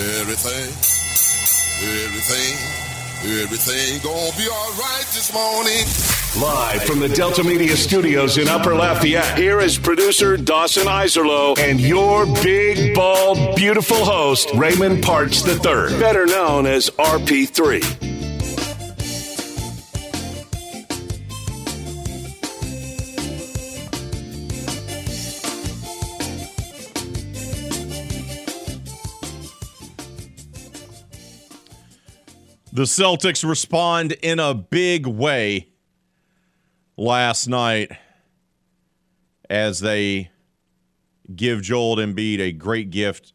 Everything, 0.00 0.72
everything, 2.06 2.56
everything 3.42 4.00
gonna 4.02 4.34
be 4.38 4.48
alright 4.48 5.04
this 5.12 5.30
morning. 5.30 5.84
Live 6.42 6.84
from 6.84 7.00
the 7.00 7.08
Delta 7.08 7.44
Media 7.44 7.76
Studios 7.76 8.38
in 8.38 8.48
Upper 8.48 8.74
Lafayette, 8.74 9.36
here 9.36 9.60
is 9.60 9.76
producer 9.76 10.38
Dawson 10.38 10.86
Iserlo 10.86 11.58
and 11.58 11.78
your 11.78 12.24
big, 12.42 12.94
bald, 12.94 13.54
beautiful 13.56 14.02
host, 14.02 14.48
Raymond 14.54 15.02
Parts 15.02 15.46
III, 15.46 15.98
better 16.00 16.24
known 16.24 16.64
as 16.64 16.88
RP3. 16.98 18.09
The 32.80 32.86
Celtics 32.86 33.46
respond 33.46 34.12
in 34.22 34.40
a 34.40 34.54
big 34.54 35.06
way 35.06 35.68
last 36.96 37.46
night 37.46 37.92
as 39.50 39.80
they 39.80 40.30
give 41.36 41.60
Joel 41.60 41.96
Embiid 41.96 42.38
a 42.40 42.52
great 42.52 42.88
gift 42.88 43.34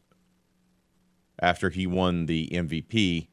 after 1.39 1.69
he 1.69 1.85
won 1.85 2.25
the 2.25 2.49
MVP 2.51 3.27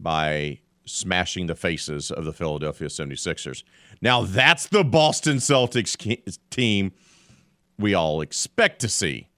by 0.00 0.60
smashing 0.86 1.46
the 1.46 1.56
faces 1.56 2.10
of 2.10 2.24
the 2.24 2.32
Philadelphia 2.32 2.88
76ers. 2.88 3.64
Now, 4.00 4.22
that's 4.22 4.66
the 4.66 4.82
Boston 4.82 5.36
Celtics 5.36 6.38
team 6.48 6.92
we 7.78 7.92
all 7.92 8.22
expect 8.22 8.80
to 8.80 8.88
see 8.88 9.28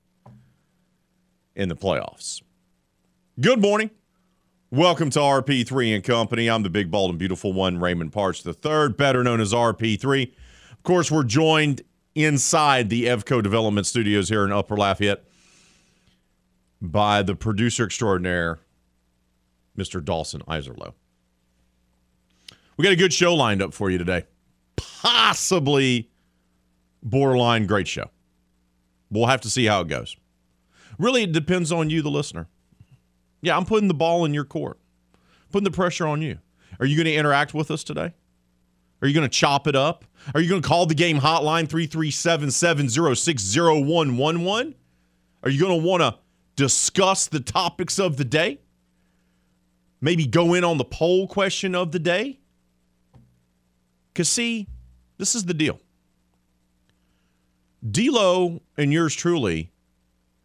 in 1.57 1.69
the 1.69 1.75
playoffs. 1.75 2.43
Good 3.41 3.61
morning. 3.61 3.91
Welcome 4.75 5.11
to 5.11 5.21
RP3 5.21 5.95
and 5.95 6.03
Company. 6.03 6.51
I'm 6.51 6.65
the 6.65 6.69
big, 6.69 6.91
bald, 6.91 7.11
and 7.11 7.17
beautiful 7.17 7.53
one, 7.53 7.79
Raymond 7.79 8.13
Parts 8.13 8.45
III, 8.45 8.89
better 8.89 9.23
known 9.23 9.41
as 9.41 9.53
RP3. 9.53 10.33
Of 10.73 10.83
course, 10.83 11.13
we're 11.13 11.23
joined 11.23 11.83
inside 12.17 12.91
the 12.91 13.05
Evco 13.05 13.41
Development 13.41 13.87
Studios 13.87 14.29
here 14.31 14.45
in 14.45 14.51
Upper 14.51 14.77
Lafayette 14.77 15.23
by 16.83 17.23
the 17.23 17.37
producer 17.37 17.85
extraordinaire, 17.85 18.59
Mr. 19.79 20.05
Dawson 20.05 20.41
Iserlo. 20.49 20.95
We 22.77 22.83
got 22.83 22.93
a 22.93 22.97
good 22.97 23.13
show 23.13 23.33
lined 23.33 23.63
up 23.63 23.75
for 23.75 23.91
you 23.91 23.99
today. 23.99 24.25
Possibly 24.75 26.11
borderline 27.01 27.67
great 27.67 27.87
show. 27.87 28.11
We'll 29.09 29.27
have 29.27 29.43
to 29.43 29.51
see 29.51 29.67
how 29.67 29.83
it 29.83 29.89
goes. 29.89 30.17
Really, 30.99 31.23
it 31.23 31.31
depends 31.31 31.71
on 31.71 31.91
you, 31.91 32.03
the 32.03 32.11
listener. 32.11 32.49
Yeah, 33.45 33.57
I'm 33.59 33.67
putting 33.67 33.89
the 33.89 33.95
ball 33.95 34.25
in 34.25 34.33
your 34.33 34.45
court, 34.45 34.79
putting 35.53 35.65
the 35.65 35.71
pressure 35.71 36.07
on 36.07 36.23
you. 36.23 36.39
Are 36.81 36.87
you 36.87 36.97
going 36.97 37.05
to 37.07 37.15
interact 37.15 37.53
with 37.53 37.71
us 37.71 37.85
today? 37.85 38.15
Are 39.03 39.07
you 39.07 39.13
going 39.13 39.29
to 39.29 39.35
chop 39.35 39.67
it 39.67 39.77
up? 39.77 40.07
Are 40.35 40.41
you 40.41 40.49
going 40.49 40.63
to 40.63 40.67
call 40.67 40.87
the 40.87 40.95
game 40.95 41.21
hotline 41.21 41.69
337 41.69 42.51
706 42.51 43.57
Are 43.59 43.75
you 45.51 45.61
going 45.61 45.81
to 45.81 45.87
want 45.87 46.03
to 46.03 46.19
discuss 46.57 47.27
the 47.27 47.41
topics 47.41 47.99
of 47.99 48.17
the 48.17 48.25
day? 48.25 48.61
Maybe 50.01 50.27
go 50.27 50.55
in 50.55 50.65
on 50.65 50.79
the 50.79 50.85
poll 50.85 51.29
question 51.29 51.75
of 51.75 51.93
the 51.93 51.99
day? 51.99 52.41
Because, 54.13 54.31
see, 54.31 54.69
this 55.19 55.35
is 55.35 55.45
the 55.45 55.53
deal. 55.55 55.81
D'Lo 57.91 58.63
and 58.79 58.91
yours 58.91 59.15
truly, 59.15 59.71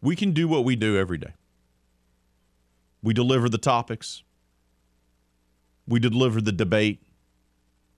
we 0.02 0.16
can 0.16 0.32
do 0.32 0.46
what 0.46 0.64
we 0.64 0.76
do 0.76 0.98
every 0.98 1.16
day. 1.16 1.32
We 3.02 3.14
deliver 3.14 3.48
the 3.48 3.58
topics, 3.58 4.22
we 5.86 5.98
deliver 5.98 6.40
the 6.40 6.52
debate, 6.52 7.02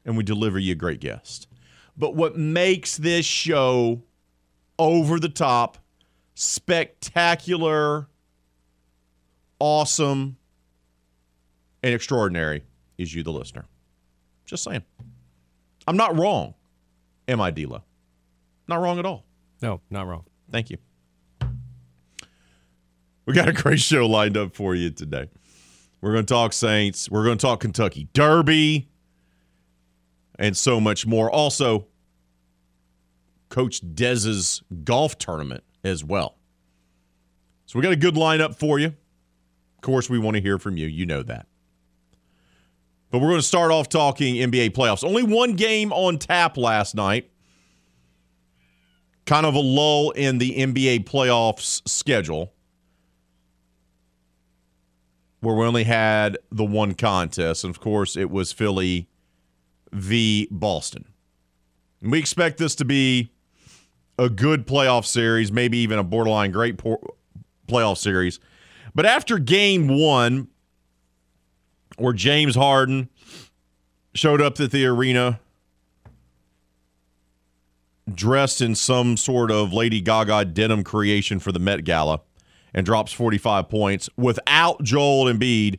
and 0.04 0.16
we 0.16 0.22
deliver 0.22 0.58
you 0.58 0.72
a 0.72 0.76
great 0.76 1.00
guest. 1.00 1.48
But 1.96 2.14
what 2.14 2.36
makes 2.36 2.96
this 2.96 3.26
show 3.26 4.02
over 4.78 5.18
the 5.18 5.28
top, 5.28 5.78
spectacular, 6.34 8.08
awesome, 9.58 10.36
and 11.82 11.94
extraordinary 11.94 12.62
is 12.96 13.14
you, 13.14 13.22
the 13.22 13.32
listener. 13.32 13.64
Just 14.44 14.64
saying. 14.64 14.82
I'm 15.86 15.96
not 15.96 16.16
wrong, 16.18 16.54
am 17.28 17.40
I, 17.40 17.50
D'Lo? 17.50 17.82
Not 18.68 18.80
wrong 18.80 18.98
at 18.98 19.06
all. 19.06 19.24
No, 19.60 19.80
not 19.90 20.06
wrong. 20.06 20.24
Thank 20.50 20.70
you. 20.70 20.78
We 23.24 23.34
got 23.34 23.48
a 23.48 23.52
great 23.52 23.80
show 23.80 24.06
lined 24.06 24.36
up 24.36 24.54
for 24.54 24.74
you 24.74 24.90
today. 24.90 25.28
We're 26.00 26.12
going 26.12 26.26
to 26.26 26.34
talk 26.34 26.52
Saints. 26.52 27.08
We're 27.08 27.24
going 27.24 27.38
to 27.38 27.46
talk 27.46 27.60
Kentucky 27.60 28.08
Derby 28.12 28.88
and 30.38 30.56
so 30.56 30.80
much 30.80 31.06
more. 31.06 31.30
Also, 31.30 31.86
Coach 33.48 33.80
Dez's 33.94 34.62
golf 34.82 35.18
tournament 35.18 35.62
as 35.84 36.02
well. 36.02 36.36
So 37.66 37.78
we 37.78 37.82
got 37.84 37.92
a 37.92 37.96
good 37.96 38.14
lineup 38.14 38.56
for 38.56 38.80
you. 38.80 38.86
Of 38.88 39.80
course, 39.82 40.10
we 40.10 40.18
want 40.18 40.36
to 40.36 40.42
hear 40.42 40.58
from 40.58 40.76
you. 40.76 40.88
You 40.88 41.06
know 41.06 41.22
that. 41.22 41.46
But 43.10 43.18
we're 43.18 43.28
going 43.28 43.40
to 43.40 43.46
start 43.46 43.70
off 43.70 43.88
talking 43.88 44.36
NBA 44.36 44.70
playoffs. 44.70 45.04
Only 45.04 45.22
one 45.22 45.54
game 45.54 45.92
on 45.92 46.18
tap 46.18 46.56
last 46.56 46.94
night. 46.94 47.30
Kind 49.26 49.46
of 49.46 49.54
a 49.54 49.60
lull 49.60 50.10
in 50.10 50.38
the 50.38 50.56
NBA 50.56 51.04
playoffs 51.04 51.86
schedule 51.88 52.51
where 55.42 55.56
we 55.56 55.66
only 55.66 55.84
had 55.84 56.38
the 56.50 56.64
one 56.64 56.94
contest. 56.94 57.64
And 57.64 57.74
of 57.74 57.80
course, 57.80 58.16
it 58.16 58.30
was 58.30 58.52
Philly 58.52 59.08
v. 59.92 60.48
Boston. 60.50 61.04
And 62.00 62.12
we 62.12 62.20
expect 62.20 62.58
this 62.58 62.76
to 62.76 62.84
be 62.84 63.32
a 64.18 64.30
good 64.30 64.66
playoff 64.66 65.04
series, 65.04 65.50
maybe 65.50 65.78
even 65.78 65.98
a 65.98 66.04
borderline 66.04 66.52
great 66.52 66.78
por- 66.78 67.00
playoff 67.66 67.98
series. 67.98 68.38
But 68.94 69.04
after 69.04 69.38
game 69.38 69.88
one, 69.88 70.46
where 71.98 72.12
James 72.12 72.54
Harden 72.54 73.08
showed 74.14 74.40
up 74.40 74.60
at 74.60 74.70
the 74.70 74.86
arena 74.86 75.40
dressed 78.14 78.60
in 78.60 78.76
some 78.76 79.16
sort 79.16 79.50
of 79.50 79.72
Lady 79.72 80.00
Gaga 80.00 80.44
denim 80.44 80.84
creation 80.84 81.40
for 81.40 81.50
the 81.50 81.58
Met 81.58 81.84
Gala 81.84 82.20
and 82.74 82.86
drops 82.86 83.12
45 83.12 83.68
points 83.68 84.08
without 84.16 84.82
Joel 84.82 85.26
Embiid, 85.26 85.78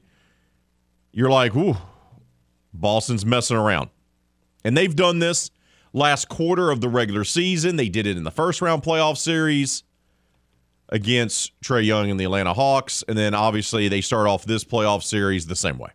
you're 1.11 1.29
like, 1.29 1.55
ooh, 1.55 1.75
Boston's 2.73 3.25
messing 3.25 3.57
around. 3.57 3.89
And 4.63 4.77
they've 4.77 4.95
done 4.95 5.19
this 5.19 5.51
last 5.91 6.29
quarter 6.29 6.71
of 6.71 6.81
the 6.81 6.89
regular 6.89 7.23
season. 7.23 7.75
They 7.75 7.89
did 7.89 8.07
it 8.07 8.17
in 8.17 8.23
the 8.23 8.31
first 8.31 8.61
round 8.61 8.83
playoff 8.83 9.17
series 9.17 9.83
against 10.89 11.59
Trae 11.61 11.85
Young 11.85 12.09
and 12.09 12.19
the 12.19 12.25
Atlanta 12.25 12.53
Hawks. 12.53 13.03
And 13.07 13.17
then 13.17 13.33
obviously 13.33 13.87
they 13.87 14.01
start 14.01 14.27
off 14.27 14.45
this 14.45 14.63
playoff 14.63 15.03
series 15.03 15.47
the 15.47 15.55
same 15.55 15.77
way. 15.77 15.91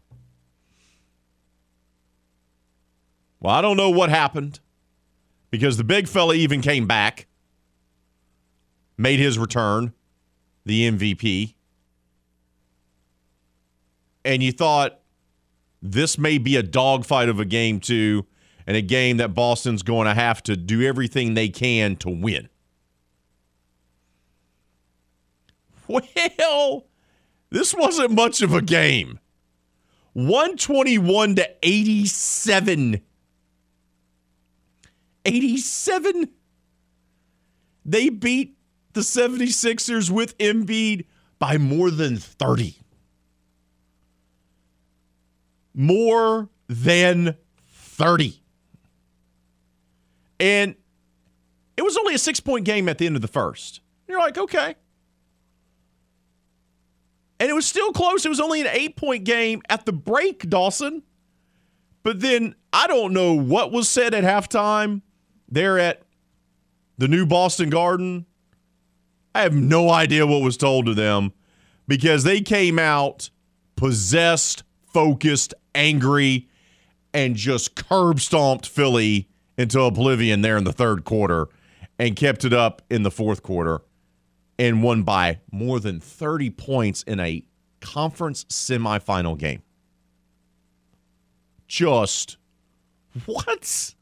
Well, 3.40 3.54
I 3.54 3.60
don't 3.60 3.76
know 3.76 3.90
what 3.90 4.10
happened 4.10 4.60
because 5.50 5.76
the 5.76 5.84
big 5.84 6.08
fella 6.08 6.34
even 6.34 6.60
came 6.60 6.86
back, 6.86 7.26
made 8.96 9.20
his 9.20 9.38
return 9.38 9.92
the 10.68 10.90
MVP, 10.90 11.54
and 14.22 14.42
you 14.42 14.52
thought 14.52 15.00
this 15.80 16.18
may 16.18 16.36
be 16.36 16.56
a 16.56 16.62
dogfight 16.62 17.30
of 17.30 17.40
a 17.40 17.46
game 17.46 17.80
too, 17.80 18.26
and 18.66 18.76
a 18.76 18.82
game 18.82 19.16
that 19.16 19.34
Boston's 19.34 19.82
going 19.82 20.06
to 20.06 20.12
have 20.12 20.42
to 20.42 20.56
do 20.56 20.82
everything 20.82 21.32
they 21.32 21.48
can 21.48 21.96
to 21.96 22.10
win. 22.10 22.50
Well, 25.88 26.84
this 27.48 27.72
wasn't 27.72 28.10
much 28.10 28.42
of 28.42 28.52
a 28.52 28.60
game. 28.60 29.20
121 30.12 31.36
to 31.36 31.48
87. 31.62 33.00
87. 35.24 36.28
They 37.86 38.10
beat 38.10 38.57
the 38.92 39.00
76ers 39.00 40.10
with 40.10 40.36
Embiid 40.38 41.04
by 41.38 41.58
more 41.58 41.90
than 41.90 42.16
30. 42.16 42.76
More 45.74 46.48
than 46.68 47.36
30. 47.68 48.40
And 50.40 50.74
it 51.76 51.82
was 51.82 51.96
only 51.96 52.14
a 52.14 52.18
six 52.18 52.40
point 52.40 52.64
game 52.64 52.88
at 52.88 52.98
the 52.98 53.06
end 53.06 53.16
of 53.16 53.22
the 53.22 53.28
first. 53.28 53.80
You're 54.08 54.18
like, 54.18 54.38
okay. 54.38 54.74
And 57.40 57.48
it 57.48 57.54
was 57.54 57.66
still 57.66 57.92
close. 57.92 58.26
It 58.26 58.28
was 58.28 58.40
only 58.40 58.60
an 58.60 58.68
eight 58.70 58.96
point 58.96 59.24
game 59.24 59.62
at 59.68 59.86
the 59.86 59.92
break, 59.92 60.48
Dawson. 60.48 61.02
But 62.02 62.20
then 62.20 62.54
I 62.72 62.86
don't 62.86 63.12
know 63.12 63.34
what 63.34 63.70
was 63.70 63.88
said 63.88 64.14
at 64.14 64.24
halftime 64.24 65.02
there 65.48 65.78
at 65.78 66.02
the 66.96 67.06
new 67.08 67.26
Boston 67.26 67.70
Garden 67.70 68.26
I 69.38 69.42
have 69.42 69.54
no 69.54 69.90
idea 69.90 70.26
what 70.26 70.42
was 70.42 70.56
told 70.56 70.86
to 70.86 70.94
them, 70.94 71.32
because 71.86 72.24
they 72.24 72.40
came 72.40 72.76
out 72.76 73.30
possessed, 73.76 74.64
focused, 74.92 75.54
angry, 75.76 76.48
and 77.14 77.36
just 77.36 77.76
curb 77.76 78.18
stomped 78.18 78.66
Philly 78.66 79.28
into 79.56 79.80
oblivion 79.80 80.40
there 80.40 80.56
in 80.56 80.64
the 80.64 80.72
third 80.72 81.04
quarter 81.04 81.46
and 82.00 82.16
kept 82.16 82.44
it 82.44 82.52
up 82.52 82.82
in 82.90 83.04
the 83.04 83.12
fourth 83.12 83.44
quarter 83.44 83.80
and 84.58 84.82
won 84.82 85.04
by 85.04 85.38
more 85.52 85.78
than 85.78 86.00
30 86.00 86.50
points 86.50 87.04
in 87.04 87.20
a 87.20 87.44
conference 87.80 88.42
semifinal 88.46 89.38
game. 89.38 89.62
Just 91.68 92.38
what? 93.26 93.94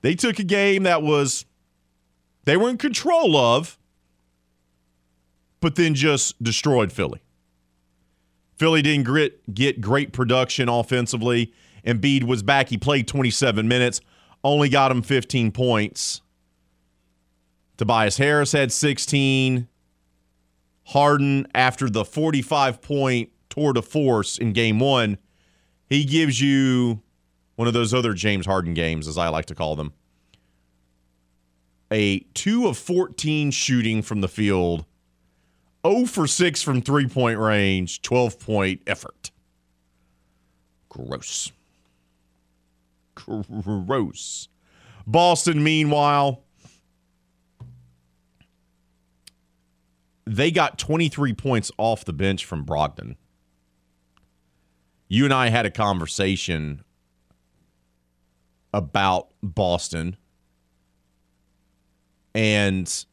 They 0.00 0.16
took 0.16 0.40
a 0.40 0.44
game 0.44 0.82
that 0.82 1.02
was 1.02 1.44
they 2.44 2.56
were 2.56 2.70
in 2.70 2.78
control 2.78 3.36
of, 3.36 3.78
but 5.60 5.76
then 5.76 5.94
just 5.94 6.42
destroyed 6.42 6.92
Philly. 6.92 7.22
Philly 8.56 8.82
didn't 8.82 9.04
grit, 9.04 9.54
get 9.54 9.80
great 9.80 10.12
production 10.12 10.68
offensively. 10.68 11.52
Embiid 11.86 12.24
was 12.24 12.42
back. 12.42 12.68
He 12.68 12.76
played 12.76 13.08
27 13.08 13.66
minutes, 13.66 14.00
only 14.44 14.68
got 14.68 14.90
him 14.90 15.02
15 15.02 15.50
points. 15.52 16.20
Tobias 17.78 18.18
Harris 18.18 18.52
had 18.52 18.70
16. 18.70 19.66
Harden, 20.84 21.46
after 21.54 21.88
the 21.88 22.04
45 22.04 22.82
point 22.82 23.30
tour 23.48 23.72
de 23.72 23.80
force 23.80 24.36
in 24.36 24.52
game 24.52 24.78
one, 24.78 25.18
he 25.88 26.04
gives 26.04 26.40
you 26.40 27.00
one 27.56 27.68
of 27.68 27.74
those 27.74 27.94
other 27.94 28.12
James 28.12 28.44
Harden 28.44 28.74
games, 28.74 29.08
as 29.08 29.16
I 29.16 29.28
like 29.28 29.46
to 29.46 29.54
call 29.54 29.76
them. 29.76 29.92
A 31.92 32.20
2 32.34 32.68
of 32.68 32.78
14 32.78 33.50
shooting 33.50 34.02
from 34.02 34.20
the 34.20 34.28
field 34.28 34.84
0 35.86 36.06
for 36.06 36.26
6 36.26 36.62
from 36.62 36.82
three 36.82 37.06
point 37.06 37.38
range, 37.38 38.02
12 38.02 38.38
point 38.38 38.82
effort. 38.86 39.30
Gross. 40.88 41.52
Gross. 43.14 44.48
Boston, 45.06 45.62
meanwhile, 45.62 46.44
they 50.26 50.50
got 50.50 50.78
23 50.78 51.32
points 51.34 51.72
off 51.78 52.04
the 52.04 52.12
bench 52.12 52.44
from 52.44 52.64
Brogdon. 52.64 53.16
You 55.08 55.24
and 55.24 55.34
I 55.34 55.48
had 55.48 55.66
a 55.66 55.70
conversation 55.70 56.84
about 58.72 59.28
Boston 59.42 60.16
and 62.34 63.04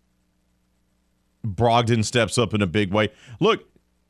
Brogdon 1.45 2.03
steps 2.03 2.37
up 2.37 2.53
in 2.53 2.61
a 2.61 2.67
big 2.67 2.91
way. 2.91 3.09
Look, 3.39 3.65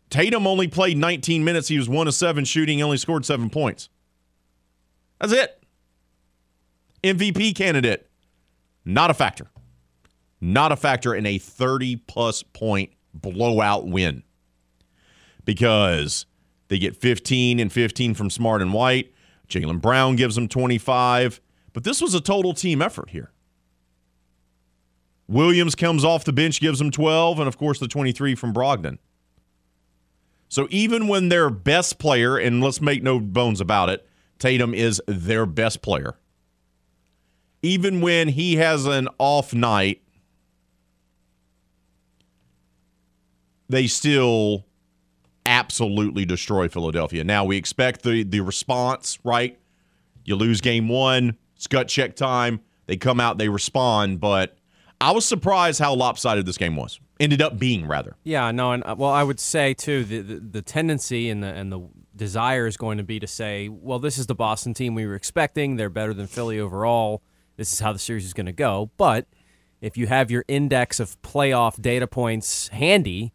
Tatum 0.09 0.47
only 0.47 0.67
played 0.67 0.97
19 0.97 1.43
minutes. 1.43 1.67
He 1.67 1.77
was 1.77 1.89
one 1.89 2.07
of 2.07 2.13
seven 2.13 2.45
shooting, 2.45 2.81
only 2.81 2.97
scored 2.97 3.25
seven 3.25 3.49
points. 3.49 3.89
That's 5.19 5.33
it. 5.33 5.63
MVP 7.03 7.55
candidate, 7.55 8.09
not 8.85 9.11
a 9.11 9.13
factor. 9.13 9.47
Not 10.39 10.71
a 10.71 10.75
factor 10.75 11.15
in 11.15 11.25
a 11.25 11.37
30 11.37 11.95
plus 12.07 12.43
point 12.43 12.91
blowout 13.13 13.87
win 13.87 14.23
because 15.45 16.25
they 16.67 16.77
get 16.77 16.95
15 16.95 17.59
and 17.59 17.71
15 17.71 18.13
from 18.13 18.29
Smart 18.29 18.61
and 18.61 18.71
White. 18.71 19.13
Jaylen 19.49 19.81
Brown 19.81 20.15
gives 20.15 20.35
them 20.35 20.47
25. 20.47 21.41
But 21.73 21.83
this 21.83 22.01
was 22.01 22.13
a 22.13 22.21
total 22.21 22.53
team 22.53 22.81
effort 22.81 23.09
here. 23.09 23.31
Williams 25.27 25.75
comes 25.75 26.05
off 26.05 26.23
the 26.23 26.33
bench, 26.33 26.61
gives 26.61 26.79
them 26.79 26.91
12, 26.91 27.39
and 27.39 27.47
of 27.47 27.57
course 27.57 27.79
the 27.79 27.87
23 27.87 28.35
from 28.35 28.53
Brogdon. 28.53 28.97
So 30.49 30.67
even 30.69 31.07
when 31.07 31.29
their 31.29 31.49
best 31.49 31.99
player, 31.99 32.37
and 32.37 32.63
let's 32.63 32.79
make 32.79 33.03
no 33.03 33.19
bones 33.19 33.59
about 33.59 33.89
it, 33.89 34.07
Tatum 34.39 34.73
is 34.73 35.01
their 35.07 35.45
best 35.45 35.81
player. 35.81 36.15
Even 37.61 38.01
when 38.01 38.29
he 38.29 38.55
has 38.55 38.85
an 38.85 39.09
off 39.17 39.53
night, 39.53 40.01
they 43.67 43.87
still 43.87 44.65
absolutely 45.45 46.25
destroy 46.25 46.67
Philadelphia. 46.67 47.23
Now 47.23 47.45
we 47.45 47.57
expect 47.57 48.03
the 48.03 48.23
the 48.23 48.41
response, 48.41 49.17
right? 49.23 49.59
You 50.23 50.35
lose 50.35 50.61
game 50.61 50.87
one, 50.87 51.37
it's 51.55 51.67
gut 51.67 51.87
check 51.87 52.15
time. 52.15 52.61
They 52.85 52.95
come 52.95 53.19
out, 53.19 53.37
they 53.37 53.49
respond, 53.49 54.19
but 54.21 54.56
I 54.99 55.11
was 55.11 55.25
surprised 55.25 55.79
how 55.79 55.93
lopsided 55.93 56.45
this 56.45 56.57
game 56.57 56.75
was. 56.75 56.99
Ended 57.19 57.41
up 57.41 57.57
being 57.59 57.87
rather. 57.87 58.15
Yeah, 58.23 58.51
no, 58.51 58.71
and 58.73 58.83
uh, 58.85 58.95
well, 58.97 59.11
I 59.11 59.23
would 59.23 59.39
say 59.39 59.73
too 59.73 60.03
the, 60.03 60.21
the, 60.21 60.35
the 60.39 60.61
tendency 60.61 61.29
and 61.29 61.41
the 61.43 61.47
and 61.47 61.71
the 61.71 61.81
desire 62.15 62.65
is 62.67 62.77
going 62.77 62.97
to 62.97 63.03
be 63.03 63.19
to 63.19 63.27
say, 63.27 63.69
well, 63.69 63.99
this 63.99 64.17
is 64.17 64.25
the 64.27 64.35
Boston 64.35 64.73
team 64.73 64.95
we 64.95 65.05
were 65.05 65.15
expecting. 65.15 65.75
They're 65.75 65.89
better 65.89 66.13
than 66.13 66.25
Philly 66.27 66.59
overall. 66.59 67.21
This 67.57 67.73
is 67.73 67.79
how 67.79 67.93
the 67.93 67.99
series 67.99 68.25
is 68.25 68.33
going 68.33 68.45
to 68.47 68.51
go. 68.51 68.89
But 68.97 69.27
if 69.81 69.97
you 69.97 70.07
have 70.07 70.29
your 70.31 70.43
index 70.47 70.99
of 70.99 71.19
playoff 71.21 71.79
data 71.81 72.07
points 72.07 72.67
handy, 72.69 73.33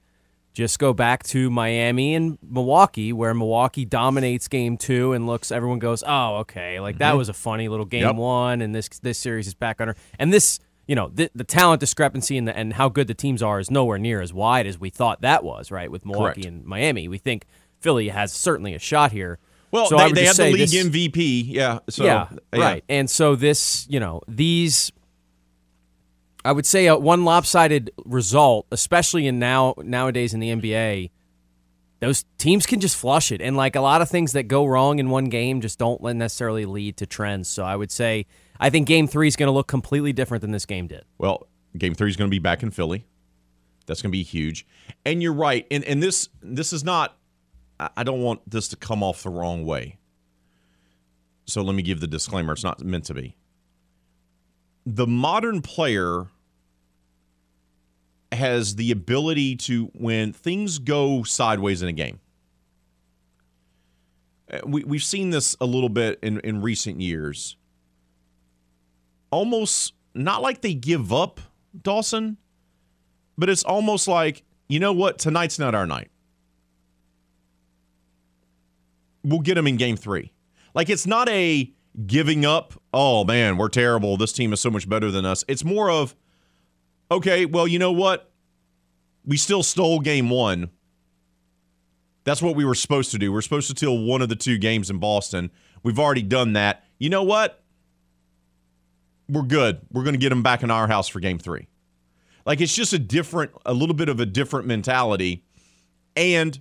just 0.52 0.78
go 0.80 0.92
back 0.92 1.22
to 1.24 1.48
Miami 1.50 2.14
and 2.14 2.38
Milwaukee, 2.42 3.12
where 3.12 3.34
Milwaukee 3.34 3.84
dominates 3.84 4.48
game 4.48 4.76
two 4.76 5.12
and 5.12 5.26
looks. 5.26 5.50
Everyone 5.52 5.78
goes, 5.78 6.02
"Oh, 6.06 6.36
okay, 6.38 6.78
like 6.80 6.98
that 6.98 7.14
Mhm. 7.14 7.18
was 7.18 7.28
a 7.28 7.32
funny 7.34 7.68
little 7.68 7.86
game 7.86 8.02
Yep. 8.02 8.14
one," 8.16 8.60
and 8.62 8.74
this 8.74 8.88
this 9.00 9.18
series 9.18 9.46
is 9.46 9.54
back 9.54 9.80
under. 9.80 9.96
And 10.18 10.32
this, 10.32 10.58
you 10.86 10.94
know, 10.96 11.10
the, 11.14 11.30
the 11.34 11.44
talent 11.44 11.80
discrepancy 11.80 12.36
and 12.36 12.46
the, 12.48 12.56
and 12.56 12.72
how 12.74 12.88
good 12.88 13.06
the 13.06 13.14
teams 13.14 13.42
are 13.42 13.60
is 13.60 13.70
nowhere 13.70 13.98
near 13.98 14.20
as 14.20 14.32
wide 14.32 14.66
as 14.66 14.78
we 14.78 14.90
thought 14.90 15.20
that 15.22 15.44
was. 15.44 15.70
Right 15.70 15.90
with 15.90 16.04
Milwaukee 16.04 16.42
Correct. 16.42 16.46
and 16.46 16.64
Miami, 16.64 17.08
we 17.08 17.18
think 17.18 17.46
Philly 17.80 18.08
has 18.08 18.32
certainly 18.32 18.74
a 18.74 18.78
shot 18.78 19.12
here. 19.12 19.38
Well, 19.70 19.86
So 19.86 19.96
they, 19.96 20.12
they 20.12 20.24
have 20.26 20.36
the 20.36 20.50
league 20.50 20.68
this- 20.68 20.74
MVP. 20.74 21.44
Yeah. 21.46 21.78
So, 21.88 22.04
yeah, 22.04 22.28
right. 22.52 22.84
And 22.88 23.08
so 23.08 23.34
this, 23.36 23.86
you 23.88 24.00
know, 24.00 24.20
these 24.28 24.92
I 26.44 26.52
would 26.52 26.66
say 26.66 26.86
a 26.86 26.96
one 26.96 27.24
lopsided 27.24 27.92
result, 28.04 28.66
especially 28.72 29.26
in 29.26 29.38
now 29.38 29.74
nowadays 29.78 30.34
in 30.34 30.40
the 30.40 30.48
NBA, 30.50 31.10
those 32.00 32.24
teams 32.36 32.66
can 32.66 32.80
just 32.80 32.96
flush 32.96 33.30
it. 33.30 33.40
And 33.40 33.56
like 33.56 33.76
a 33.76 33.80
lot 33.80 34.02
of 34.02 34.08
things 34.10 34.32
that 34.32 34.44
go 34.44 34.66
wrong 34.66 34.98
in 34.98 35.08
one 35.08 35.26
game 35.26 35.60
just 35.60 35.78
don't 35.78 36.02
necessarily 36.02 36.66
lead 36.66 36.96
to 36.96 37.06
trends. 37.06 37.48
So 37.48 37.62
I 37.64 37.76
would 37.76 37.92
say 37.92 38.26
I 38.62 38.70
think 38.70 38.86
game 38.86 39.08
three 39.08 39.26
is 39.26 39.34
going 39.34 39.48
to 39.48 39.52
look 39.52 39.66
completely 39.66 40.12
different 40.12 40.40
than 40.40 40.52
this 40.52 40.66
game 40.66 40.86
did. 40.86 41.04
Well, 41.18 41.48
game 41.76 41.94
three 41.94 42.08
is 42.08 42.16
going 42.16 42.30
to 42.30 42.34
be 42.34 42.38
back 42.38 42.62
in 42.62 42.70
Philly. 42.70 43.04
That's 43.86 44.00
going 44.00 44.10
to 44.10 44.16
be 44.16 44.22
huge. 44.22 44.64
And 45.04 45.20
you're 45.20 45.32
right. 45.32 45.66
And 45.68 45.82
and 45.84 46.00
this 46.00 46.28
this 46.40 46.72
is 46.72 46.84
not. 46.84 47.16
I 47.80 48.04
don't 48.04 48.22
want 48.22 48.48
this 48.48 48.68
to 48.68 48.76
come 48.76 49.02
off 49.02 49.24
the 49.24 49.30
wrong 49.30 49.66
way. 49.66 49.98
So 51.46 51.60
let 51.62 51.74
me 51.74 51.82
give 51.82 51.98
the 51.98 52.06
disclaimer. 52.06 52.52
It's 52.52 52.62
not 52.62 52.80
meant 52.80 53.04
to 53.06 53.14
be. 53.14 53.36
The 54.86 55.08
modern 55.08 55.60
player 55.60 56.26
has 58.30 58.76
the 58.76 58.92
ability 58.92 59.56
to 59.56 59.86
when 59.94 60.32
things 60.32 60.78
go 60.78 61.24
sideways 61.24 61.82
in 61.82 61.88
a 61.88 61.92
game. 61.92 62.20
Uh, 64.48 64.60
We 64.64 64.84
we've 64.84 65.02
seen 65.02 65.30
this 65.30 65.56
a 65.60 65.66
little 65.66 65.88
bit 65.88 66.20
in 66.22 66.38
in 66.40 66.62
recent 66.62 67.00
years. 67.00 67.56
Almost 69.32 69.94
not 70.14 70.42
like 70.42 70.60
they 70.60 70.74
give 70.74 71.12
up, 71.12 71.40
Dawson, 71.82 72.36
but 73.36 73.48
it's 73.48 73.64
almost 73.64 74.06
like, 74.06 74.44
you 74.68 74.78
know 74.78 74.92
what, 74.92 75.18
tonight's 75.18 75.58
not 75.58 75.74
our 75.74 75.86
night. 75.86 76.10
We'll 79.24 79.40
get 79.40 79.54
them 79.54 79.66
in 79.66 79.76
game 79.76 79.96
three. 79.96 80.32
Like 80.74 80.90
it's 80.90 81.06
not 81.06 81.28
a 81.28 81.72
giving 82.06 82.44
up, 82.44 82.74
oh 82.92 83.24
man, 83.24 83.56
we're 83.56 83.68
terrible. 83.68 84.16
This 84.16 84.32
team 84.32 84.52
is 84.52 84.60
so 84.60 84.70
much 84.70 84.88
better 84.88 85.10
than 85.10 85.24
us. 85.24 85.44
It's 85.48 85.64
more 85.64 85.90
of, 85.90 86.14
okay, 87.10 87.46
well, 87.46 87.66
you 87.66 87.78
know 87.78 87.92
what? 87.92 88.30
We 89.24 89.36
still 89.36 89.62
stole 89.62 90.00
game 90.00 90.28
one. 90.28 90.70
That's 92.24 92.42
what 92.42 92.54
we 92.54 92.64
were 92.64 92.74
supposed 92.74 93.10
to 93.12 93.18
do. 93.18 93.32
We're 93.32 93.40
supposed 93.40 93.70
to 93.70 93.76
steal 93.76 93.98
one 93.98 94.20
of 94.22 94.28
the 94.28 94.36
two 94.36 94.58
games 94.58 94.90
in 94.90 94.98
Boston. 94.98 95.50
We've 95.82 95.98
already 95.98 96.22
done 96.22 96.52
that. 96.52 96.84
You 96.98 97.08
know 97.08 97.22
what? 97.22 97.61
We're 99.32 99.42
good. 99.42 99.80
We're 99.90 100.02
going 100.02 100.12
to 100.12 100.18
get 100.20 100.28
them 100.28 100.42
back 100.42 100.62
in 100.62 100.70
our 100.70 100.86
house 100.86 101.08
for 101.08 101.18
game 101.18 101.38
three. 101.38 101.66
Like 102.44 102.60
it's 102.60 102.74
just 102.74 102.92
a 102.92 102.98
different, 102.98 103.52
a 103.64 103.72
little 103.72 103.94
bit 103.94 104.10
of 104.10 104.20
a 104.20 104.26
different 104.26 104.66
mentality. 104.66 105.42
And 106.14 106.60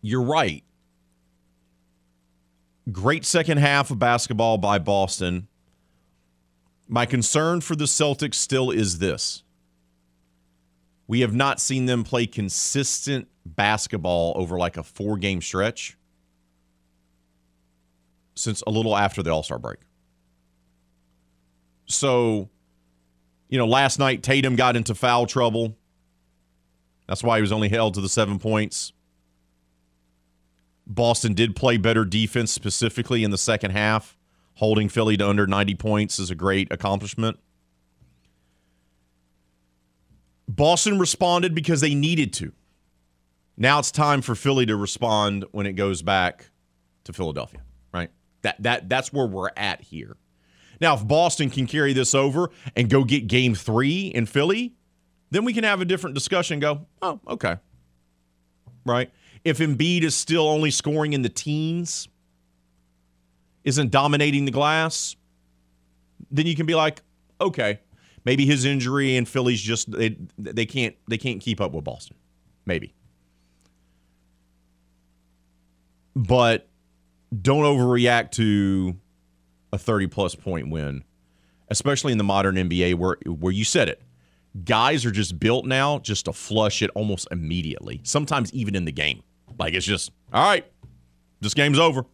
you're 0.00 0.22
right. 0.22 0.64
Great 2.90 3.26
second 3.26 3.58
half 3.58 3.90
of 3.90 3.98
basketball 3.98 4.56
by 4.56 4.78
Boston. 4.78 5.46
My 6.88 7.04
concern 7.04 7.60
for 7.60 7.76
the 7.76 7.84
Celtics 7.84 8.36
still 8.36 8.70
is 8.70 8.98
this 8.98 9.42
we 11.06 11.20
have 11.20 11.34
not 11.34 11.60
seen 11.60 11.84
them 11.84 12.02
play 12.02 12.24
consistent 12.24 13.28
basketball 13.44 14.32
over 14.36 14.56
like 14.56 14.78
a 14.78 14.82
four 14.82 15.18
game 15.18 15.42
stretch 15.42 15.98
since 18.36 18.62
a 18.66 18.70
little 18.70 18.96
after 18.96 19.22
the 19.22 19.30
All 19.30 19.42
Star 19.42 19.58
break. 19.58 19.80
So, 21.90 22.48
you 23.48 23.58
know, 23.58 23.66
last 23.66 23.98
night 23.98 24.22
Tatum 24.22 24.56
got 24.56 24.76
into 24.76 24.94
foul 24.94 25.26
trouble. 25.26 25.76
That's 27.06 27.24
why 27.24 27.38
he 27.38 27.42
was 27.42 27.52
only 27.52 27.68
held 27.68 27.94
to 27.94 28.00
the 28.00 28.08
seven 28.08 28.38
points. 28.38 28.92
Boston 30.86 31.34
did 31.34 31.56
play 31.56 31.76
better 31.76 32.04
defense 32.04 32.52
specifically 32.52 33.24
in 33.24 33.30
the 33.30 33.38
second 33.38 33.72
half. 33.72 34.16
Holding 34.54 34.88
Philly 34.88 35.16
to 35.16 35.28
under 35.28 35.46
90 35.46 35.74
points 35.76 36.18
is 36.18 36.30
a 36.30 36.34
great 36.34 36.70
accomplishment. 36.70 37.38
Boston 40.48 40.98
responded 40.98 41.54
because 41.54 41.80
they 41.80 41.94
needed 41.94 42.32
to. 42.34 42.52
Now 43.56 43.78
it's 43.78 43.90
time 43.90 44.20
for 44.22 44.34
Philly 44.34 44.66
to 44.66 44.76
respond 44.76 45.44
when 45.52 45.66
it 45.66 45.72
goes 45.72 46.02
back 46.02 46.50
to 47.04 47.12
Philadelphia, 47.12 47.62
right? 47.92 48.10
That 48.42 48.62
that 48.62 48.88
that's 48.88 49.12
where 49.12 49.26
we're 49.26 49.50
at 49.56 49.80
here. 49.80 50.16
Now, 50.80 50.94
if 50.94 51.06
Boston 51.06 51.50
can 51.50 51.66
carry 51.66 51.92
this 51.92 52.14
over 52.14 52.50
and 52.74 52.88
go 52.88 53.04
get 53.04 53.26
game 53.26 53.54
3 53.54 54.06
in 54.08 54.26
Philly, 54.26 54.72
then 55.30 55.44
we 55.44 55.52
can 55.52 55.64
have 55.64 55.80
a 55.80 55.84
different 55.84 56.14
discussion 56.14 56.58
go, 56.60 56.86
"Oh, 57.02 57.20
okay." 57.28 57.56
Right? 58.84 59.10
If 59.44 59.58
Embiid 59.58 60.02
is 60.02 60.14
still 60.14 60.48
only 60.48 60.70
scoring 60.70 61.12
in 61.12 61.22
the 61.22 61.28
teens, 61.28 62.08
isn't 63.64 63.90
dominating 63.90 64.46
the 64.46 64.50
glass, 64.50 65.16
then 66.30 66.46
you 66.46 66.56
can 66.56 66.66
be 66.66 66.74
like, 66.74 67.02
"Okay, 67.40 67.80
maybe 68.24 68.46
his 68.46 68.64
injury 68.64 69.16
and 69.16 69.28
Philly's 69.28 69.60
just 69.60 69.90
they, 69.90 70.16
they 70.38 70.66
can't 70.66 70.96
they 71.08 71.18
can't 71.18 71.40
keep 71.40 71.60
up 71.60 71.72
with 71.72 71.84
Boston." 71.84 72.16
Maybe. 72.66 72.94
but 76.16 76.68
don't 77.40 77.62
overreact 77.62 78.32
to 78.32 78.96
a 79.72 79.78
30 79.78 80.06
plus 80.08 80.34
point 80.34 80.70
win, 80.70 81.04
especially 81.68 82.12
in 82.12 82.18
the 82.18 82.24
modern 82.24 82.56
NBA 82.56 82.94
where 82.94 83.16
where 83.26 83.52
you 83.52 83.64
said 83.64 83.88
it. 83.88 84.02
Guys 84.64 85.06
are 85.06 85.12
just 85.12 85.38
built 85.38 85.64
now 85.64 86.00
just 86.00 86.24
to 86.24 86.32
flush 86.32 86.82
it 86.82 86.90
almost 86.96 87.28
immediately. 87.30 88.00
Sometimes 88.02 88.52
even 88.52 88.74
in 88.74 88.84
the 88.84 88.92
game. 88.92 89.22
Like 89.58 89.74
it's 89.74 89.86
just, 89.86 90.10
all 90.32 90.44
right, 90.44 90.64
this 91.40 91.54
game's 91.54 91.78
over. 91.78 92.04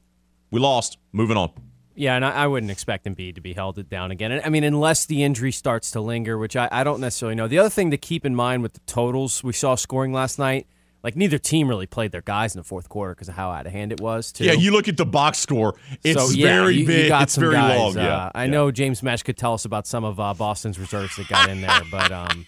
We 0.51 0.61
lost. 0.61 0.99
Moving 1.13 1.37
on. 1.37 1.51
Yeah, 1.99 2.15
and 2.15 2.27
I, 2.27 2.47
wouldn't 2.47 2.71
expect 2.71 3.07
Embiid 3.07 3.37
to 3.37 3.41
be 3.41 3.55
held 3.55 3.79
it 3.79 3.89
down 3.89 4.11
again. 4.11 4.43
I 4.45 4.51
mean, 4.51 4.65
unless 4.65 5.07
the 5.07 5.25
injury 5.25 5.51
starts 5.51 5.91
to 5.93 6.01
linger, 6.03 6.37
which 6.37 6.55
I, 6.55 6.69
I 6.71 6.85
don't 6.85 7.01
necessarily 7.01 7.35
know. 7.35 7.49
The 7.49 7.59
other 7.59 7.71
thing 7.71 7.91
to 7.91 7.97
keep 7.97 8.27
in 8.27 8.35
mind 8.35 8.63
with 8.63 8.75
the 8.75 8.81
totals 8.81 9.43
we 9.43 9.55
saw 9.55 9.77
scoring 9.77 10.13
last 10.13 10.39
night, 10.39 10.67
like 11.07 11.15
neither 11.15 11.39
team 11.39 11.69
really 11.69 11.87
played 11.87 12.11
their 12.11 12.21
guys 12.21 12.53
in 12.53 12.59
the 12.59 12.65
fourth 12.65 12.89
quarter 12.89 13.15
because 13.15 13.29
of 13.29 13.37
how 13.37 13.49
out 13.53 13.65
of 13.65 13.71
hand 13.71 13.93
it 13.93 14.01
was. 14.01 14.33
Too. 14.33 14.45
Yeah, 14.45 14.55
you 14.55 14.73
look 14.73 14.89
at 14.89 14.97
the 14.97 15.07
box 15.07 15.39
score; 15.39 15.77
it's 16.03 16.21
so, 16.21 16.35
yeah, 16.35 16.47
very 16.49 16.75
you, 16.75 16.81
you 16.81 16.87
big. 16.89 17.09
got 17.11 17.23
it's 17.23 17.37
very 17.37 17.55
guys, 17.55 17.79
long. 17.79 17.97
uh, 17.97 18.03
yeah, 18.03 18.31
I 18.35 18.47
yeah. 18.47 18.51
know 18.51 18.73
James 18.73 19.05
Mesh 19.05 19.23
could 19.23 19.37
tell 19.37 19.55
us 19.55 19.65
about 19.65 19.87
some 19.87 20.03
of 20.03 20.19
uh, 20.19 20.35
Boston's 20.35 20.81
reserves 20.81 21.15
that 21.15 21.29
got 21.29 21.49
in 21.49 21.61
there, 21.61 21.81
but 21.93 22.11
um, 22.11 22.45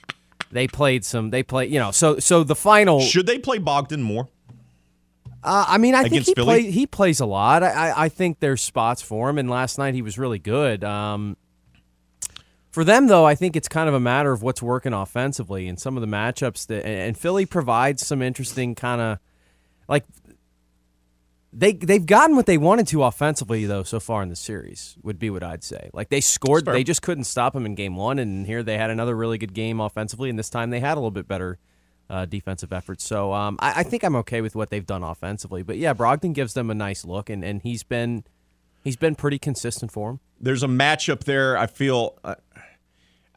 they 0.50 0.66
played 0.66 1.04
some. 1.04 1.30
They 1.30 1.44
played, 1.44 1.70
you 1.70 1.78
know. 1.78 1.92
So 1.92 2.18
so 2.18 2.42
the 2.42 2.56
final. 2.56 3.00
Should 3.00 3.26
they 3.26 3.38
play 3.38 3.60
Brogdon 3.60 4.00
more? 4.00 4.28
Uh, 5.44 5.64
I 5.68 5.78
mean, 5.78 5.94
I 5.94 6.08
think 6.08 6.26
he 6.26 6.34
play, 6.34 6.68
he 6.68 6.84
plays 6.84 7.20
a 7.20 7.26
lot. 7.26 7.62
I, 7.62 7.68
I 7.68 8.04
I 8.06 8.08
think 8.08 8.40
there's 8.40 8.60
spots 8.60 9.02
for 9.02 9.30
him, 9.30 9.38
and 9.38 9.48
last 9.48 9.78
night 9.78 9.94
he 9.94 10.02
was 10.02 10.18
really 10.18 10.40
good. 10.40 10.82
Um, 10.82 11.36
for 12.70 12.84
them, 12.84 13.06
though, 13.06 13.24
I 13.24 13.34
think 13.34 13.56
it's 13.56 13.68
kind 13.68 13.88
of 13.88 13.94
a 13.94 14.00
matter 14.00 14.32
of 14.32 14.42
what's 14.42 14.62
working 14.62 14.92
offensively 14.92 15.68
and 15.68 15.78
some 15.78 15.96
of 15.96 16.00
the 16.00 16.06
matchups 16.06 16.66
that. 16.66 16.86
And, 16.86 17.16
Philly 17.16 17.46
provides 17.46 18.06
some 18.06 18.22
interesting 18.22 18.74
kind 18.74 19.00
of 19.00 19.18
like 19.88 20.04
they 21.52 21.72
they've 21.72 22.04
gotten 22.04 22.36
what 22.36 22.46
they 22.46 22.58
wanted 22.58 22.86
to 22.88 23.02
offensively 23.02 23.64
though 23.64 23.82
so 23.82 23.98
far 23.98 24.22
in 24.22 24.28
the 24.28 24.36
series 24.36 24.96
would 25.02 25.18
be 25.18 25.30
what 25.30 25.42
I'd 25.42 25.64
say. 25.64 25.90
Like 25.92 26.10
they 26.10 26.20
scored, 26.20 26.66
they 26.66 26.84
just 26.84 27.02
couldn't 27.02 27.24
stop 27.24 27.54
them 27.54 27.64
in 27.64 27.74
game 27.74 27.96
one, 27.96 28.18
and 28.18 28.46
here 28.46 28.62
they 28.62 28.76
had 28.76 28.90
another 28.90 29.16
really 29.16 29.38
good 29.38 29.54
game 29.54 29.80
offensively, 29.80 30.28
and 30.28 30.38
this 30.38 30.50
time 30.50 30.70
they 30.70 30.80
had 30.80 30.94
a 30.94 31.00
little 31.00 31.10
bit 31.10 31.26
better 31.26 31.58
uh, 32.10 32.26
defensive 32.26 32.72
efforts. 32.72 33.04
So 33.04 33.32
um, 33.32 33.56
I, 33.60 33.80
I 33.80 33.82
think 33.82 34.02
I'm 34.02 34.16
okay 34.16 34.40
with 34.40 34.54
what 34.54 34.70
they've 34.70 34.86
done 34.86 35.02
offensively. 35.02 35.62
But 35.62 35.76
yeah, 35.78 35.94
Brogdon 35.94 36.32
gives 36.32 36.54
them 36.54 36.70
a 36.70 36.74
nice 36.74 37.04
look, 37.04 37.30
and, 37.30 37.44
and 37.44 37.62
he's 37.62 37.82
been 37.82 38.24
he's 38.84 38.96
been 38.96 39.14
pretty 39.14 39.38
consistent 39.38 39.92
for 39.92 40.10
them. 40.10 40.20
There's 40.40 40.62
a 40.62 40.68
matchup 40.68 41.24
there. 41.24 41.58
I 41.58 41.66
feel, 41.66 42.16
uh, 42.22 42.36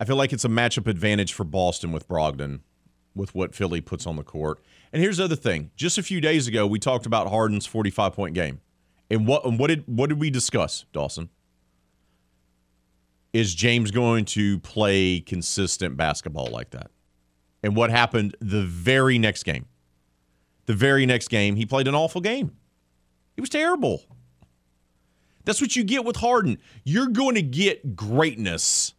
I 0.01 0.03
feel 0.03 0.15
like 0.15 0.33
it's 0.33 0.43
a 0.43 0.49
matchup 0.49 0.87
advantage 0.87 1.31
for 1.31 1.43
Boston 1.43 1.91
with 1.91 2.07
Brogdon, 2.07 2.61
with 3.13 3.35
what 3.35 3.53
Philly 3.53 3.81
puts 3.81 4.07
on 4.07 4.15
the 4.15 4.23
court. 4.23 4.59
And 4.91 4.99
here's 4.99 5.17
the 5.17 5.25
other 5.25 5.35
thing: 5.35 5.69
just 5.75 5.99
a 5.99 6.03
few 6.03 6.19
days 6.19 6.47
ago, 6.47 6.65
we 6.65 6.79
talked 6.79 7.05
about 7.05 7.29
Harden's 7.29 7.67
45 7.67 8.13
point 8.13 8.33
game, 8.33 8.61
and 9.11 9.27
what 9.27 9.49
what 9.53 9.67
did 9.67 9.83
what 9.85 10.09
did 10.09 10.19
we 10.19 10.31
discuss, 10.31 10.85
Dawson? 10.91 11.29
Is 13.31 13.53
James 13.53 13.91
going 13.91 14.25
to 14.25 14.57
play 14.59 15.19
consistent 15.19 15.97
basketball 15.97 16.47
like 16.47 16.71
that? 16.71 16.89
And 17.61 17.75
what 17.75 17.91
happened 17.91 18.35
the 18.41 18.63
very 18.63 19.19
next 19.19 19.43
game? 19.43 19.67
The 20.65 20.73
very 20.73 21.05
next 21.05 21.27
game, 21.27 21.55
he 21.55 21.65
played 21.67 21.87
an 21.87 21.93
awful 21.93 22.21
game. 22.21 22.57
He 23.35 23.41
was 23.41 23.51
terrible. 23.51 24.01
That's 25.45 25.61
what 25.61 25.75
you 25.75 25.83
get 25.83 26.05
with 26.05 26.17
Harden. 26.17 26.57
You're 26.83 27.07
going 27.07 27.35
to 27.35 27.41
get 27.43 27.95
greatness 27.95 28.95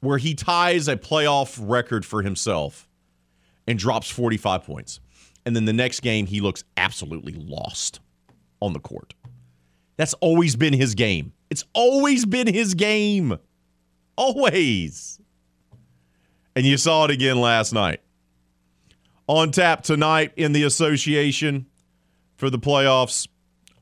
where 0.00 0.18
he 0.18 0.34
ties 0.34 0.88
a 0.88 0.96
playoff 0.96 1.58
record 1.60 2.04
for 2.04 2.22
himself 2.22 2.88
and 3.66 3.78
drops 3.78 4.10
45 4.10 4.64
points. 4.64 5.00
And 5.44 5.56
then 5.56 5.64
the 5.64 5.72
next 5.72 6.00
game, 6.00 6.26
he 6.26 6.40
looks 6.40 6.64
absolutely 6.76 7.32
lost 7.32 8.00
on 8.60 8.72
the 8.72 8.80
court. 8.80 9.14
That's 9.96 10.14
always 10.14 10.56
been 10.56 10.72
his 10.72 10.94
game. 10.94 11.32
It's 11.50 11.64
always 11.74 12.24
been 12.24 12.46
his 12.46 12.74
game. 12.74 13.38
Always. 14.16 15.20
And 16.54 16.66
you 16.66 16.76
saw 16.76 17.04
it 17.04 17.10
again 17.10 17.40
last 17.40 17.72
night. 17.72 18.00
On 19.26 19.50
tap 19.50 19.82
tonight 19.82 20.32
in 20.36 20.52
the 20.52 20.64
association 20.64 21.66
for 22.36 22.50
the 22.50 22.58
playoffs. 22.58 23.28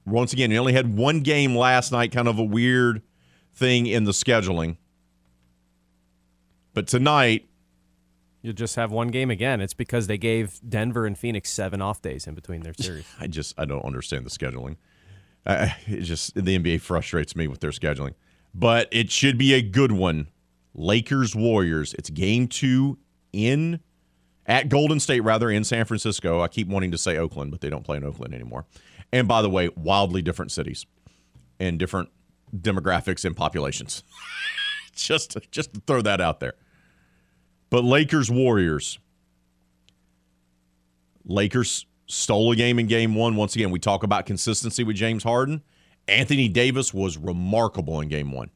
Once 0.04 0.32
again, 0.32 0.50
he 0.50 0.58
only 0.58 0.72
had 0.72 0.96
one 0.96 1.20
game 1.20 1.56
last 1.56 1.92
night, 1.92 2.12
kind 2.12 2.28
of 2.28 2.38
a 2.38 2.44
weird 2.44 3.02
thing 3.54 3.86
in 3.86 4.04
the 4.04 4.12
scheduling. 4.12 4.76
But 6.76 6.86
tonight, 6.86 7.48
You'll 8.42 8.52
just 8.52 8.76
have 8.76 8.92
one 8.92 9.08
game 9.08 9.30
again. 9.30 9.62
It's 9.62 9.72
because 9.74 10.06
they 10.06 10.18
gave 10.18 10.60
Denver 10.68 11.06
and 11.06 11.18
Phoenix 11.18 11.50
seven 11.50 11.80
off 11.80 12.00
days 12.02 12.28
in 12.28 12.34
between 12.34 12.60
their 12.60 12.74
series. 12.74 13.04
I 13.20 13.26
just 13.26 13.58
I 13.58 13.64
don't 13.64 13.84
understand 13.84 14.24
the 14.24 14.30
scheduling. 14.30 14.76
Uh, 15.44 15.70
it 15.86 16.02
just 16.02 16.34
the 16.34 16.56
NBA 16.56 16.82
frustrates 16.82 17.34
me 17.34 17.48
with 17.48 17.60
their 17.60 17.70
scheduling. 17.70 18.12
But 18.54 18.88
it 18.92 19.10
should 19.10 19.36
be 19.38 19.54
a 19.54 19.62
good 19.62 19.90
one. 19.90 20.28
Lakers 20.74 21.34
Warriors. 21.34 21.94
It's 21.94 22.10
game 22.10 22.46
two 22.46 22.98
in 23.32 23.80
at 24.44 24.68
Golden 24.68 25.00
State, 25.00 25.20
rather 25.20 25.50
in 25.50 25.64
San 25.64 25.86
Francisco. 25.86 26.42
I 26.42 26.48
keep 26.48 26.68
wanting 26.68 26.92
to 26.92 26.98
say 26.98 27.16
Oakland, 27.16 27.50
but 27.50 27.62
they 27.62 27.70
don't 27.70 27.84
play 27.84 27.96
in 27.96 28.04
Oakland 28.04 28.32
anymore. 28.32 28.66
And 29.12 29.26
by 29.26 29.40
the 29.42 29.50
way, 29.50 29.70
wildly 29.74 30.20
different 30.22 30.52
cities 30.52 30.86
and 31.58 31.78
different 31.78 32.10
demographics 32.54 33.24
and 33.24 33.34
populations. 33.34 34.04
just 34.94 35.36
just 35.50 35.74
to 35.74 35.80
throw 35.86 36.02
that 36.02 36.20
out 36.20 36.38
there. 36.38 36.54
But 37.70 37.84
Lakers 37.84 38.30
Warriors. 38.30 38.98
Lakers 41.24 41.86
stole 42.06 42.52
a 42.52 42.56
game 42.56 42.78
in 42.78 42.86
game 42.86 43.14
one. 43.14 43.36
Once 43.36 43.54
again, 43.56 43.70
we 43.70 43.78
talk 43.78 44.02
about 44.02 44.26
consistency 44.26 44.84
with 44.84 44.96
James 44.96 45.24
Harden. 45.24 45.62
Anthony 46.08 46.48
Davis 46.48 46.94
was 46.94 47.18
remarkable 47.18 48.00
in 48.00 48.08
game 48.08 48.30
one. 48.30 48.50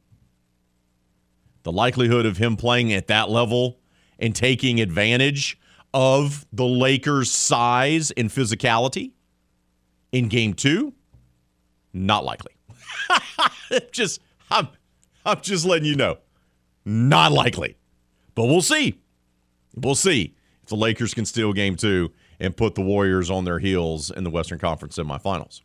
The 1.63 1.71
likelihood 1.71 2.25
of 2.25 2.37
him 2.37 2.55
playing 2.55 2.93
at 2.93 3.07
that 3.07 3.29
level 3.29 3.79
and 4.17 4.35
taking 4.35 4.79
advantage 4.79 5.59
of 5.93 6.45
the 6.53 6.65
Lakers' 6.65 7.29
size 7.29 8.11
and 8.11 8.29
physicality 8.29 9.11
in 10.11 10.29
game 10.29 10.53
two, 10.53 10.93
not 11.93 12.23
likely. 12.23 12.53
just 13.91 14.21
I'm 14.49 14.69
I'm 15.25 15.41
just 15.41 15.65
letting 15.65 15.85
you 15.85 15.95
know. 15.95 16.17
Not 16.85 17.31
likely. 17.31 17.77
But 18.33 18.45
we'll 18.45 18.61
see. 18.61 19.00
We'll 19.75 19.95
see 19.95 20.35
if 20.63 20.69
the 20.69 20.75
Lakers 20.75 21.13
can 21.13 21.25
steal 21.25 21.53
game 21.53 21.75
two 21.75 22.11
and 22.39 22.55
put 22.55 22.75
the 22.75 22.81
Warriors 22.81 23.29
on 23.29 23.45
their 23.45 23.59
heels 23.59 24.09
in 24.11 24.23
the 24.23 24.29
Western 24.29 24.59
Conference 24.59 24.97
semifinals. 24.97 25.61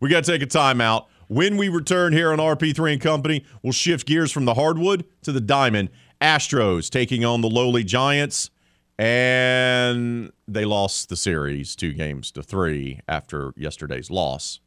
We 0.00 0.08
got 0.08 0.24
to 0.24 0.32
take 0.32 0.42
a 0.42 0.46
timeout. 0.46 1.06
When 1.28 1.56
we 1.56 1.68
return 1.68 2.12
here 2.12 2.32
on 2.32 2.38
RP3 2.38 2.94
and 2.94 3.00
Company, 3.00 3.44
we'll 3.62 3.72
shift 3.72 4.06
gears 4.06 4.32
from 4.32 4.44
the 4.44 4.54
hardwood 4.54 5.04
to 5.22 5.32
the 5.32 5.40
diamond. 5.40 5.90
Astros 6.20 6.90
taking 6.90 7.24
on 7.24 7.42
the 7.42 7.48
lowly 7.48 7.84
Giants, 7.84 8.50
and 8.98 10.32
they 10.48 10.64
lost 10.64 11.08
the 11.10 11.16
series 11.16 11.76
two 11.76 11.92
games 11.92 12.32
to 12.32 12.42
three 12.42 13.00
after 13.06 13.52
yesterday's 13.56 14.10
loss. 14.10 14.60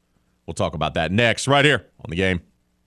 We'll 0.46 0.54
talk 0.54 0.76
about 0.76 0.94
that 0.94 1.12
next, 1.12 1.48
right 1.48 1.66
here 1.66 1.88
on 2.00 2.10
the 2.10 2.16
game. 2.16 2.42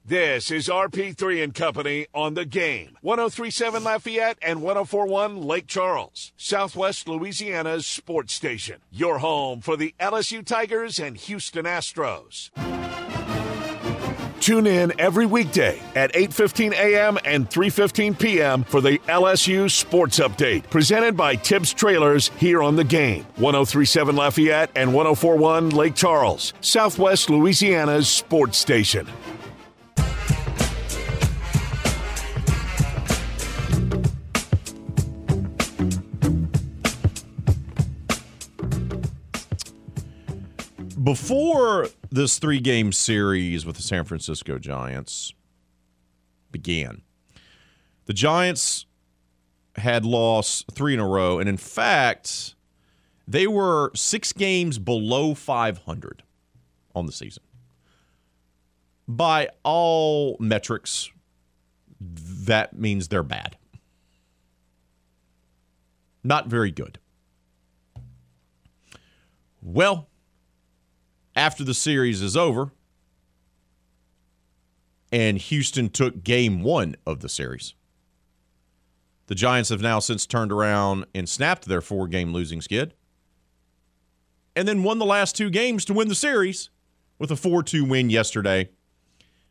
This 0.07 0.51
is 0.51 0.69
RP3 0.69 1.43
and 1.43 1.55
Company 1.55 2.09
on 2.13 2.35
the 2.35 2.45
game. 2.45 2.99
1037 3.01 3.83
Lafayette 3.83 4.37
and 4.43 4.61
1041 4.61 5.41
Lake 5.41 5.67
Charles, 5.67 6.35
Southwest 6.37 7.09
Louisiana's 7.09 7.87
sports 7.87 8.35
station. 8.35 8.81
Your 8.93 9.21
home 9.21 9.63
for 9.63 9.79
the 9.79 9.95
LSU 9.99 10.45
Tigers 10.45 10.99
and 10.99 11.17
Houston 11.17 11.65
Astros. 11.65 12.51
Tune 14.41 14.67
in 14.67 14.93
every 15.01 15.25
weekday 15.25 15.81
at 15.95 16.13
8:15 16.13 16.75
a.m. 16.75 17.17
and 17.25 17.49
3:15 17.49 18.19
p.m. 18.19 18.65
for 18.65 18.83
the 18.83 18.99
LSU 19.09 19.71
Sports 19.71 20.19
Update, 20.19 20.69
presented 20.69 21.17
by 21.17 21.35
Tibbs 21.35 21.73
Trailers 21.73 22.31
here 22.37 22.63
on 22.63 22.77
the 22.77 22.85
game. 22.85 23.25
1037 23.37 24.17
Lafayette 24.17 24.71
and 24.77 24.93
1041 24.93 25.71
Lake 25.71 25.95
Charles, 25.95 26.53
Southwest 26.61 27.31
Louisiana's 27.31 28.07
sports 28.07 28.59
station. 28.59 29.09
Before 41.05 41.89
this 42.11 42.39
three 42.39 42.61
game 42.61 42.91
series 42.91 43.67
with 43.67 43.77
the 43.77 43.83
San 43.83 44.05
Francisco 44.05 44.59
Giants 44.59 45.35
began, 46.51 47.03
the 48.07 48.15
Giants 48.15 48.87
had 49.77 50.07
lost 50.07 50.73
three 50.73 50.95
in 50.95 51.01
a 51.01 51.07
row. 51.07 51.39
And 51.39 51.47
in 51.47 51.59
fact, 51.59 52.55
they 53.29 53.47
were 53.47 53.91
six 53.95 54.33
games 54.33 54.79
below 54.79 55.35
500 55.35 56.23
on 56.95 57.05
the 57.05 57.13
season. 57.13 57.43
By 59.07 59.51
all 59.63 60.39
metrics, 60.41 61.11
that 62.01 62.79
means 62.79 63.09
they're 63.09 63.23
bad. 63.23 63.59
Not 66.23 66.47
very 66.47 66.71
good. 66.71 66.99
Well, 69.61 70.09
after 71.37 71.64
the 71.64 71.75
series 71.75 72.23
is 72.23 72.37
over 72.37 72.71
and 75.12 75.38
Houston 75.38 75.88
took 75.88 76.25
game 76.25 76.62
one 76.62 76.97
of 77.07 77.21
the 77.21 77.29
series. 77.29 77.75
The 79.26 79.35
Giants 79.35 79.71
have 79.71 79.81
now 79.81 80.00
since 80.00 80.26
turned 80.26 80.53
around 80.53 81.07
and 81.14 81.29
snapped 81.29 81.67
their 81.67 81.81
four 81.81 82.09
game 82.09 82.33
losing 82.33 82.61
skid 82.61 82.95
and 84.57 84.69
then 84.69 84.83
won 84.83 84.99
the 84.99 85.05
last 85.05 85.37
two 85.37 85.50
games 85.50 85.85
to 85.85 85.95
win 85.95 86.09
the 86.09 86.14
series 86.14 86.71
with 87.19 87.31
a 87.31 87.37
4 87.37 87.62
2 87.62 87.85
win 87.85 88.11
yesterday 88.11 88.69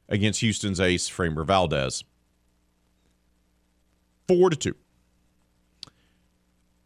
against 0.10 0.42
Houston's 0.42 0.80
ace, 0.80 1.10
Framber 1.10 1.46
Valdez. 1.46 2.04
4 4.28 4.50
to 4.52 4.56
2. 4.56 4.76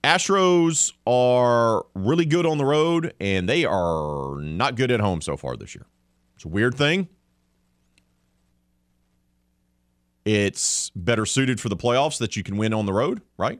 Astros 0.07 0.93
are 1.05 1.85
really 1.93 2.23
good 2.23 2.45
on 2.45 2.57
the 2.57 2.63
road, 2.63 3.13
and 3.19 3.47
they 3.49 3.65
are 3.65 4.39
not 4.39 4.77
good 4.77 4.89
at 4.89 5.01
home 5.01 5.19
so 5.19 5.35
far 5.35 5.57
this 5.57 5.75
year. 5.75 5.85
It's 6.35 6.45
a 6.45 6.47
weird 6.47 6.75
thing. 6.75 7.09
It's 10.23 10.91
better 10.91 11.25
suited 11.25 11.59
for 11.59 11.67
the 11.67 11.75
playoffs 11.75 12.19
that 12.19 12.37
you 12.37 12.43
can 12.43 12.55
win 12.55 12.73
on 12.73 12.85
the 12.85 12.93
road, 12.93 13.21
right? 13.37 13.59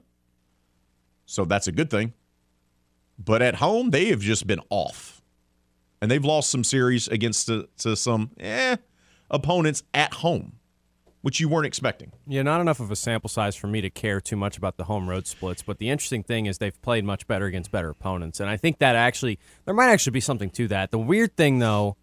So 1.26 1.44
that's 1.44 1.68
a 1.68 1.74
good 1.74 1.90
thing. 1.90 2.14
But 3.20 3.42
at 3.42 3.56
home, 3.56 3.90
they 3.90 4.06
have 4.06 4.22
just 4.22 4.48
been 4.48 4.62
off. 4.70 5.22
And 6.02 6.10
they've 6.10 6.24
lost 6.24 6.50
some 6.50 6.64
series 6.64 7.10
against 7.10 7.48
to, 7.48 7.68
to 7.80 7.98
some 7.98 8.32
eh, 8.40 8.78
opponents 9.30 9.84
at 9.94 10.14
home 10.14 10.57
which 11.28 11.42
you 11.42 11.50
weren't 11.50 11.66
expecting. 11.66 12.14
Yeah, 12.26 12.42
not 12.42 12.62
enough 12.62 12.80
of 12.80 12.90
a 12.90 12.96
sample 12.96 13.28
size 13.28 13.54
for 13.54 13.68
me 13.68 13.82
to 13.82 13.90
care 13.90 14.22
too 14.22 14.38
much 14.38 14.58
about 14.58 14.78
the 14.78 14.86
home 14.86 15.10
road 15.10 15.28
splits. 15.28 15.62
But 15.62 15.78
the 15.78 15.90
interesting 15.90 16.24
thing 16.24 16.46
is 16.46 16.58
they've 16.60 16.82
played 16.82 17.04
much 17.04 17.28
better 17.28 17.46
against 17.48 17.70
better 17.70 17.90
opponents, 17.90 18.40
and 18.40 18.50
I 18.50 18.56
think 18.56 18.80
that 18.80 18.96
actually 18.96 19.38
there 19.66 19.74
might 19.74 19.90
actually 19.90 20.12
be 20.14 20.22
something 20.22 20.50
to 20.52 20.70
that. 20.70 20.92
The 20.92 20.98
weird 21.00 21.36
thing 21.36 21.60
though 21.60 21.98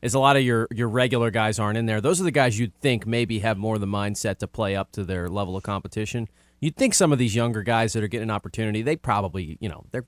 is 0.00 0.14
a 0.14 0.20
lot 0.20 0.36
of 0.36 0.44
your 0.44 0.68
your 0.72 0.88
regular 0.88 1.32
guys 1.32 1.58
aren't 1.58 1.76
in 1.76 1.86
there. 1.86 2.00
Those 2.00 2.20
are 2.20 2.24
the 2.24 2.30
guys 2.30 2.56
you'd 2.56 2.72
think 2.80 3.04
maybe 3.04 3.40
have 3.40 3.58
more 3.58 3.74
of 3.74 3.80
the 3.80 3.88
mindset 3.88 4.38
to 4.38 4.46
play 4.46 4.76
up 4.76 4.92
to 4.92 5.02
their 5.04 5.28
level 5.28 5.56
of 5.56 5.64
competition. 5.64 6.28
You'd 6.60 6.76
think 6.76 6.94
some 6.94 7.10
of 7.12 7.18
these 7.18 7.34
younger 7.34 7.64
guys 7.64 7.94
that 7.94 8.04
are 8.04 8.08
getting 8.08 8.28
an 8.28 8.30
opportunity, 8.30 8.82
they 8.82 8.94
probably, 8.94 9.58
you 9.60 9.68
know, 9.68 9.86
they're 9.90 10.06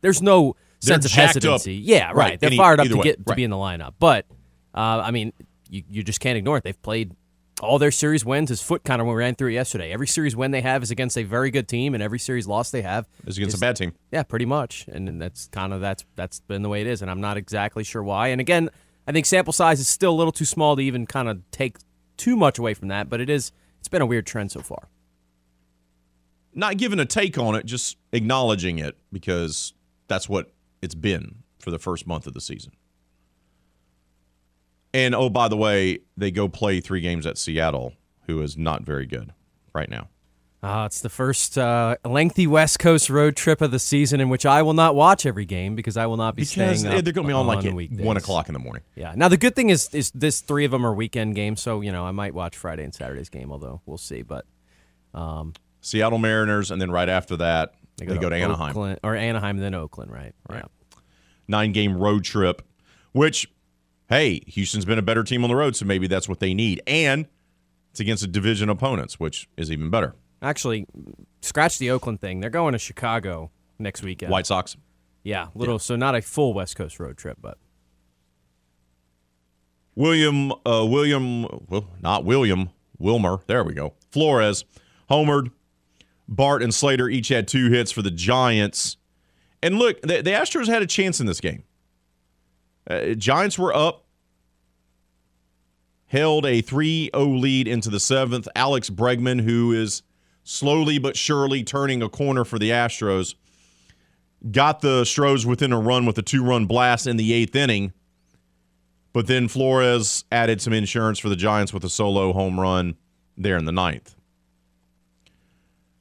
there's 0.00 0.22
no 0.22 0.56
They're 0.80 0.94
sense 0.94 1.04
of 1.04 1.12
hesitancy. 1.12 1.76
up. 1.82 1.82
Yeah, 1.86 2.06
right. 2.06 2.16
Right. 2.16 2.40
They're 2.40 2.46
Any- 2.46 2.56
fired 2.56 2.80
up 2.80 2.86
to 2.86 2.96
way. 2.96 3.02
get 3.04 3.16
to 3.18 3.24
Right. 3.26 3.36
be 3.36 3.44
in 3.44 3.50
the 3.50 3.56
lineup. 3.56 3.92
But 3.98 4.24
uh, 4.74 5.02
I 5.04 5.10
mean, 5.10 5.34
you, 5.68 5.82
you 5.90 6.02
just 6.02 6.20
can't 6.20 6.38
ignore 6.38 6.56
it. 6.56 6.64
They've 6.64 6.80
played 6.82 7.12
all 7.60 7.78
their 7.78 7.90
series 7.90 8.24
wins. 8.24 8.48
His 8.48 8.60
foot 8.62 8.84
kind 8.84 9.00
of 9.00 9.06
when 9.06 9.16
we 9.16 9.20
ran 9.20 9.34
through 9.34 9.50
it 9.50 9.54
yesterday. 9.54 9.92
Every 9.92 10.06
series 10.06 10.34
win 10.36 10.50
they 10.50 10.60
have 10.60 10.82
is 10.82 10.90
against 10.90 11.16
a 11.16 11.22
very 11.22 11.50
good 11.50 11.68
team, 11.68 11.94
and 11.94 12.02
every 12.02 12.18
series 12.18 12.46
loss 12.46 12.70
they 12.70 12.82
have 12.82 13.08
is 13.26 13.36
against 13.38 13.54
is- 13.54 13.60
a 13.60 13.64
bad 13.64 13.76
team. 13.76 13.92
Yeah, 14.10 14.22
pretty 14.22 14.44
much, 14.44 14.86
and, 14.88 15.08
and 15.08 15.20
that's 15.20 15.46
kind 15.48 15.72
of 15.72 15.80
that's 15.80 16.04
that's 16.16 16.40
been 16.40 16.62
the 16.62 16.68
way 16.68 16.80
it 16.80 16.86
is. 16.86 17.02
And 17.02 17.10
I'm 17.10 17.20
not 17.20 17.36
exactly 17.36 17.84
sure 17.84 18.02
why. 18.02 18.28
And 18.28 18.40
again, 18.40 18.70
I 19.06 19.12
think 19.12 19.26
sample 19.26 19.52
size 19.52 19.80
is 19.80 19.88
still 19.88 20.12
a 20.12 20.16
little 20.16 20.32
too 20.32 20.44
small 20.44 20.76
to 20.76 20.82
even 20.82 21.06
kind 21.06 21.28
of 21.28 21.42
take 21.50 21.76
too 22.16 22.36
much 22.36 22.58
away 22.58 22.74
from 22.74 22.88
that. 22.88 23.08
But 23.08 23.20
it 23.20 23.30
is 23.30 23.52
it's 23.78 23.88
been 23.88 24.02
a 24.02 24.06
weird 24.06 24.26
trend 24.26 24.50
so 24.50 24.60
far. 24.60 24.88
Not 26.56 26.76
giving 26.76 27.00
a 27.00 27.04
take 27.04 27.36
on 27.36 27.56
it, 27.56 27.66
just 27.66 27.96
acknowledging 28.12 28.78
it 28.78 28.96
because 29.12 29.74
that's 30.06 30.28
what 30.28 30.52
it's 30.82 30.94
been 30.94 31.36
for 31.58 31.70
the 31.72 31.78
first 31.80 32.06
month 32.06 32.26
of 32.26 32.34
the 32.34 32.40
season. 32.40 32.72
And 34.94 35.14
oh, 35.14 35.28
by 35.28 35.48
the 35.48 35.56
way, 35.56 35.98
they 36.16 36.30
go 36.30 36.48
play 36.48 36.80
three 36.80 37.02
games 37.02 37.26
at 37.26 37.36
Seattle, 37.36 37.92
who 38.26 38.40
is 38.40 38.56
not 38.56 38.82
very 38.82 39.04
good 39.04 39.34
right 39.74 39.90
now. 39.90 40.08
Uh, 40.62 40.86
it's 40.86 41.02
the 41.02 41.10
first 41.10 41.58
uh, 41.58 41.96
lengthy 42.06 42.46
West 42.46 42.78
Coast 42.78 43.10
road 43.10 43.36
trip 43.36 43.60
of 43.60 43.70
the 43.70 43.78
season 43.78 44.18
in 44.18 44.30
which 44.30 44.46
I 44.46 44.62
will 44.62 44.72
not 44.72 44.94
watch 44.94 45.26
every 45.26 45.44
game 45.44 45.74
because 45.74 45.98
I 45.98 46.06
will 46.06 46.16
not 46.16 46.36
be 46.36 46.40
Because 46.40 46.80
staying 46.80 46.86
up 46.86 47.04
they're 47.04 47.12
going 47.12 47.26
to 47.26 47.28
be 47.28 47.34
on 47.34 47.46
like 47.46 47.66
at 47.66 47.74
one 47.74 48.16
o'clock 48.16 48.48
in 48.48 48.54
the 48.54 48.58
morning. 48.58 48.82
Yeah. 48.94 49.12
Now 49.14 49.28
the 49.28 49.36
good 49.36 49.54
thing 49.54 49.68
is 49.68 49.92
is 49.92 50.10
this 50.12 50.40
three 50.40 50.64
of 50.64 50.70
them 50.70 50.86
are 50.86 50.94
weekend 50.94 51.34
games, 51.34 51.60
so 51.60 51.82
you 51.82 51.92
know 51.92 52.06
I 52.06 52.12
might 52.12 52.32
watch 52.32 52.56
Friday 52.56 52.82
and 52.82 52.94
Saturday's 52.94 53.28
game, 53.28 53.52
although 53.52 53.82
we'll 53.84 53.98
see. 53.98 54.22
But 54.22 54.46
Seattle 55.84 56.18
Mariners, 56.18 56.70
and 56.70 56.80
then 56.80 56.90
right 56.90 57.10
after 57.10 57.36
that, 57.36 57.74
they 57.98 58.06
go, 58.06 58.30
to, 58.30 58.34
Anaheim. 58.34 58.70
Oakland, 58.70 59.00
or 59.04 59.14
Anaheim, 59.14 59.58
then 59.58 59.74
Oakland, 59.74 60.10
right? 60.10 60.32
Right. 60.48 60.64
Nine 61.46 61.72
game 61.72 61.98
road 61.98 62.24
trip, 62.24 62.62
which, 63.12 63.52
hey, 64.14 64.40
Houston's 64.46 64.84
been 64.84 64.98
a 64.98 65.02
better 65.02 65.24
team 65.24 65.42
on 65.44 65.50
the 65.50 65.56
road, 65.56 65.74
so 65.76 65.84
maybe 65.84 66.06
that's 66.06 66.28
what 66.28 66.40
they 66.40 66.54
need. 66.54 66.80
And 66.86 67.26
it's 67.90 68.00
against 68.00 68.22
a 68.22 68.26
division 68.26 68.68
opponents, 68.68 69.18
which 69.18 69.48
is 69.56 69.70
even 69.70 69.90
better. 69.90 70.14
Actually, 70.40 70.86
scratch 71.42 71.78
the 71.78 71.90
Oakland 71.90 72.20
thing. 72.20 72.40
They're 72.40 72.50
going 72.50 72.72
to 72.72 72.78
Chicago 72.78 73.50
next 73.78 74.02
weekend. 74.02 74.30
White 74.30 74.46
Sox. 74.46 74.76
Yeah, 75.22 75.48
little. 75.54 75.78
So 75.78 75.96
not 75.96 76.14
a 76.14 76.22
full 76.22 76.54
West 76.54 76.76
Coast 76.76 77.00
road 77.00 77.16
trip, 77.16 77.38
but 77.40 77.58
William, 79.94 80.52
uh, 80.52 80.84
William, 80.86 81.46
well, 81.68 81.88
not 82.00 82.24
William, 82.24 82.70
Wilmer. 82.98 83.40
There 83.46 83.64
we 83.64 83.74
go. 83.74 83.94
Flores, 84.10 84.64
homered. 85.10 85.50
Bart 86.28 86.62
and 86.62 86.74
Slater 86.74 87.08
each 87.08 87.28
had 87.28 87.46
two 87.48 87.70
hits 87.70 87.90
for 87.90 88.02
the 88.02 88.10
Giants. 88.10 88.96
And 89.62 89.78
look, 89.78 90.00
the, 90.02 90.22
the 90.22 90.30
Astros 90.30 90.68
had 90.68 90.82
a 90.82 90.86
chance 90.86 91.20
in 91.20 91.26
this 91.26 91.40
game. 91.40 91.64
Uh, 92.88 93.14
Giants 93.14 93.58
were 93.58 93.74
up, 93.74 94.03
held 96.14 96.46
a 96.46 96.60
3 96.60 97.10
0 97.12 97.26
lead 97.26 97.66
into 97.66 97.90
the 97.90 97.98
seventh. 97.98 98.46
Alex 98.54 98.88
Bregman, 98.88 99.40
who 99.40 99.72
is 99.72 100.02
slowly 100.44 100.98
but 100.98 101.16
surely 101.16 101.64
turning 101.64 102.02
a 102.02 102.08
corner 102.08 102.44
for 102.44 102.58
the 102.58 102.70
Astros, 102.70 103.34
got 104.52 104.80
the 104.80 105.04
Stros 105.04 105.44
within 105.44 105.72
a 105.72 105.80
run 105.80 106.06
with 106.06 106.16
a 106.16 106.22
two 106.22 106.44
run 106.44 106.66
blast 106.66 107.08
in 107.08 107.16
the 107.16 107.32
eighth 107.32 107.56
inning. 107.56 107.92
But 109.12 109.26
then 109.26 109.48
Flores 109.48 110.24
added 110.30 110.62
some 110.62 110.72
insurance 110.72 111.18
for 111.18 111.28
the 111.28 111.36
Giants 111.36 111.72
with 111.72 111.84
a 111.84 111.88
solo 111.88 112.32
home 112.32 112.60
run 112.60 112.96
there 113.36 113.56
in 113.56 113.64
the 113.64 113.72
ninth. 113.72 114.14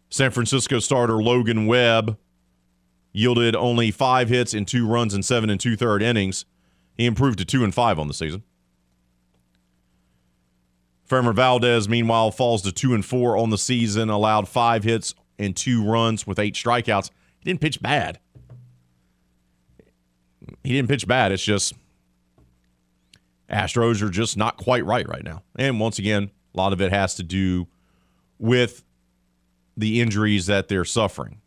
San 0.10 0.30
Francisco 0.30 0.78
starter 0.78 1.22
Logan 1.24 1.66
Webb 1.66 2.18
yielded 3.14 3.56
only 3.56 3.90
five 3.90 4.30
hits 4.30 4.54
and 4.54 4.68
two 4.68 4.88
runs 4.88 5.16
in 5.16 5.24
seven 5.24 5.50
and 5.50 5.60
two 5.60 5.76
third 5.76 6.04
innings. 6.04 6.46
He 6.96 7.08
improved 7.08 7.40
to 7.40 7.46
two 7.46 7.64
and 7.64 7.74
five 7.74 7.98
on 7.98 8.08
the 8.08 8.14
season. 8.14 8.44
Framber 11.14 11.36
Valdez, 11.36 11.88
meanwhile, 11.88 12.32
falls 12.32 12.64
to 12.64 12.72
two 12.72 12.96
and 12.96 13.06
four 13.06 13.38
on 13.38 13.52
the 13.52 13.58
season, 13.58 14.10
allowed 14.10 14.48
five 14.48 14.84
hits 14.84 15.14
and 15.38 15.56
two 15.56 15.86
runs 15.86 16.26
with 16.26 16.40
eight 16.40 16.56
strikeouts. 16.56 17.12
He 17.40 17.52
didn't 17.52 17.62
pitch 17.62 17.80
bad. 17.84 18.20
He 20.64 20.74
didn't 20.74 20.90
pitch 20.90 21.08
bad. 21.08 21.32
It's 21.32 21.44
just 21.44 21.76
Astros 23.48 24.02
are 24.02 24.10
just 24.10 24.38
not 24.38 24.58
quite 24.58 24.86
right 24.86 25.08
right 25.08 25.24
now. 25.24 25.44
And 25.56 25.80
once 25.80 26.00
again, 26.00 26.32
a 26.52 26.58
lot 26.58 26.74
of 26.74 26.82
it 26.82 26.92
has 26.92 27.14
to 27.16 27.24
do 27.24 27.68
with 28.40 28.84
the 29.78 30.02
injuries 30.02 30.48
that 30.48 30.68
they're 30.68 30.84
suffering. 30.84 31.42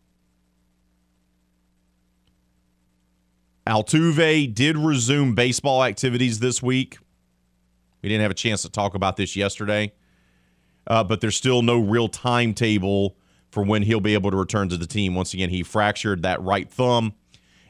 Altuve 3.67 4.55
did 4.55 4.79
resume 4.79 5.35
baseball 5.35 5.83
activities 5.83 6.39
this 6.39 6.63
week. 6.63 6.99
We 8.03 8.09
didn't 8.09 8.23
have 8.23 8.31
a 8.31 8.35
chance 8.35 8.63
to 8.63 8.71
talk 8.71 8.95
about 8.95 9.17
this 9.17 9.37
yesterday, 9.37 9.93
uh, 10.87 11.05
but 11.05 11.21
there's 11.21 11.37
still 11.37 11.63
no 11.63 11.79
real 11.79 12.09
timetable 12.09 13.17
for 13.51 13.63
when 13.63 13.83
he'll 13.83 14.01
be 14.01 14.15
able 14.15 14.31
to 14.31 14.37
return 14.37 14.69
to 14.69 14.77
the 14.77 14.87
team. 14.87 15.15
Once 15.15 15.33
again, 15.35 15.51
he 15.51 15.63
fractured 15.63 16.23
that 16.23 16.41
right 16.43 16.71
thumb 16.71 17.15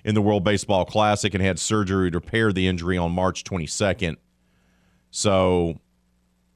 in 0.04 0.14
the 0.14 0.22
World 0.22 0.44
Baseball 0.44 0.84
Classic 0.84 1.32
and 1.34 1.42
had 1.42 1.58
surgery 1.58 2.10
to 2.10 2.18
repair 2.18 2.52
the 2.52 2.66
injury 2.66 2.96
on 2.96 3.12
March 3.12 3.44
22nd. 3.44 4.16
So 5.10 5.78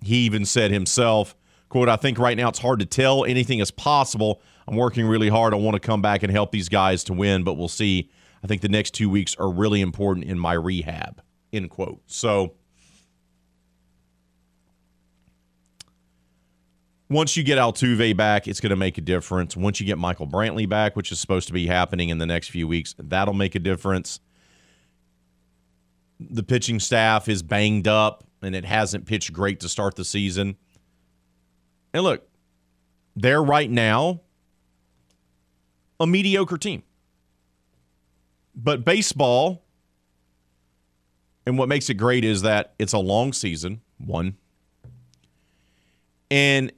he 0.02 0.18
even 0.18 0.44
said 0.44 0.70
himself, 0.70 1.36
quote, 1.68 1.88
I 1.88 1.96
think 1.96 2.18
right 2.18 2.36
now 2.36 2.48
it's 2.48 2.58
hard 2.58 2.80
to 2.80 2.86
tell. 2.86 3.24
Anything 3.24 3.58
is 3.58 3.70
possible. 3.70 4.40
I'm 4.68 4.76
working 4.76 5.06
really 5.06 5.28
hard. 5.28 5.52
I 5.52 5.56
want 5.56 5.74
to 5.74 5.80
come 5.80 6.02
back 6.02 6.22
and 6.22 6.32
help 6.32 6.52
these 6.52 6.68
guys 6.68 7.04
to 7.04 7.12
win, 7.12 7.42
but 7.42 7.54
we'll 7.54 7.68
see. 7.68 8.10
I 8.42 8.46
think 8.46 8.62
the 8.62 8.68
next 8.68 8.94
two 8.94 9.10
weeks 9.10 9.34
are 9.36 9.50
really 9.50 9.80
important 9.80 10.26
in 10.26 10.38
my 10.38 10.52
rehab, 10.52 11.22
end 11.52 11.70
quote. 11.70 12.00
So 12.06 12.54
once 17.10 17.36
you 17.36 17.42
get 17.42 17.58
Altuve 17.58 18.16
back, 18.16 18.46
it's 18.46 18.60
going 18.60 18.70
to 18.70 18.76
make 18.76 18.96
a 18.96 19.00
difference. 19.00 19.56
Once 19.56 19.80
you 19.80 19.86
get 19.86 19.98
Michael 19.98 20.28
Brantley 20.28 20.68
back, 20.68 20.94
which 20.94 21.10
is 21.10 21.18
supposed 21.18 21.48
to 21.48 21.52
be 21.52 21.66
happening 21.66 22.08
in 22.08 22.18
the 22.18 22.26
next 22.26 22.50
few 22.50 22.68
weeks, 22.68 22.94
that'll 22.98 23.34
make 23.34 23.56
a 23.56 23.58
difference. 23.58 24.20
The 26.20 26.44
pitching 26.44 26.78
staff 26.78 27.28
is 27.28 27.42
banged 27.42 27.88
up 27.88 28.24
and 28.40 28.54
it 28.54 28.64
hasn't 28.64 29.06
pitched 29.06 29.32
great 29.32 29.58
to 29.60 29.68
start 29.68 29.96
the 29.96 30.04
season. 30.04 30.56
And 31.92 32.04
look, 32.04 32.28
they're 33.16 33.42
right 33.42 33.68
now 33.68 34.20
a 35.98 36.06
mediocre 36.06 36.58
team. 36.58 36.84
But 38.54 38.84
baseball, 38.84 39.64
and 41.44 41.58
what 41.58 41.68
makes 41.68 41.90
it 41.90 41.94
great 41.94 42.24
is 42.24 42.42
that 42.42 42.74
it's 42.78 42.92
a 42.92 42.98
long 42.98 43.32
season, 43.32 43.80
one. 43.98 44.36
And 46.30 46.70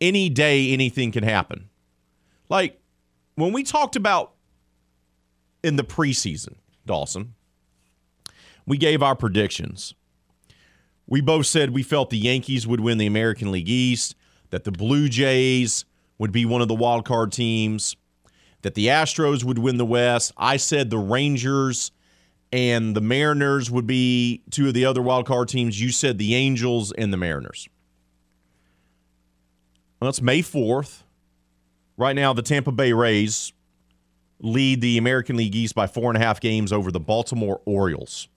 any 0.00 0.28
day 0.28 0.72
anything 0.72 1.12
can 1.12 1.24
happen. 1.24 1.68
Like 2.48 2.80
when 3.34 3.52
we 3.52 3.62
talked 3.62 3.96
about 3.96 4.32
in 5.62 5.76
the 5.76 5.84
preseason, 5.84 6.56
Dawson, 6.86 7.34
we 8.66 8.76
gave 8.76 9.02
our 9.02 9.16
predictions. 9.16 9.94
We 11.06 11.20
both 11.20 11.46
said 11.46 11.70
we 11.70 11.82
felt 11.82 12.10
the 12.10 12.18
Yankees 12.18 12.66
would 12.66 12.80
win 12.80 12.98
the 12.98 13.06
American 13.06 13.50
League 13.50 13.68
East, 13.68 14.14
that 14.50 14.64
the 14.64 14.72
Blue 14.72 15.08
Jays 15.08 15.84
would 16.18 16.32
be 16.32 16.44
one 16.44 16.62
of 16.62 16.68
the 16.68 16.74
wild 16.74 17.04
card 17.04 17.32
teams, 17.32 17.96
that 18.62 18.74
the 18.74 18.86
Astros 18.86 19.42
would 19.42 19.58
win 19.58 19.76
the 19.76 19.84
West. 19.84 20.32
I 20.36 20.56
said 20.56 20.90
the 20.90 20.98
Rangers 20.98 21.90
and 22.52 22.94
the 22.94 23.00
Mariners 23.00 23.70
would 23.70 23.86
be 23.86 24.42
two 24.50 24.68
of 24.68 24.74
the 24.74 24.84
other 24.84 25.02
wild 25.02 25.26
card 25.26 25.48
teams. 25.48 25.80
You 25.80 25.90
said 25.90 26.18
the 26.18 26.34
Angels 26.34 26.92
and 26.92 27.12
the 27.12 27.16
Mariners. 27.16 27.68
Well, 30.00 30.08
it's 30.08 30.22
May 30.22 30.40
4th. 30.40 31.02
Right 31.96 32.16
now, 32.16 32.32
the 32.32 32.42
Tampa 32.42 32.72
Bay 32.72 32.92
Rays 32.92 33.52
lead 34.40 34.80
the 34.80 34.96
American 34.96 35.36
League 35.36 35.54
East 35.54 35.74
by 35.74 35.86
four 35.86 36.10
and 36.10 36.16
a 36.16 36.24
half 36.24 36.40
games 36.40 36.72
over 36.72 36.90
the 36.90 37.00
Baltimore 37.00 37.60
Orioles. 37.66 38.28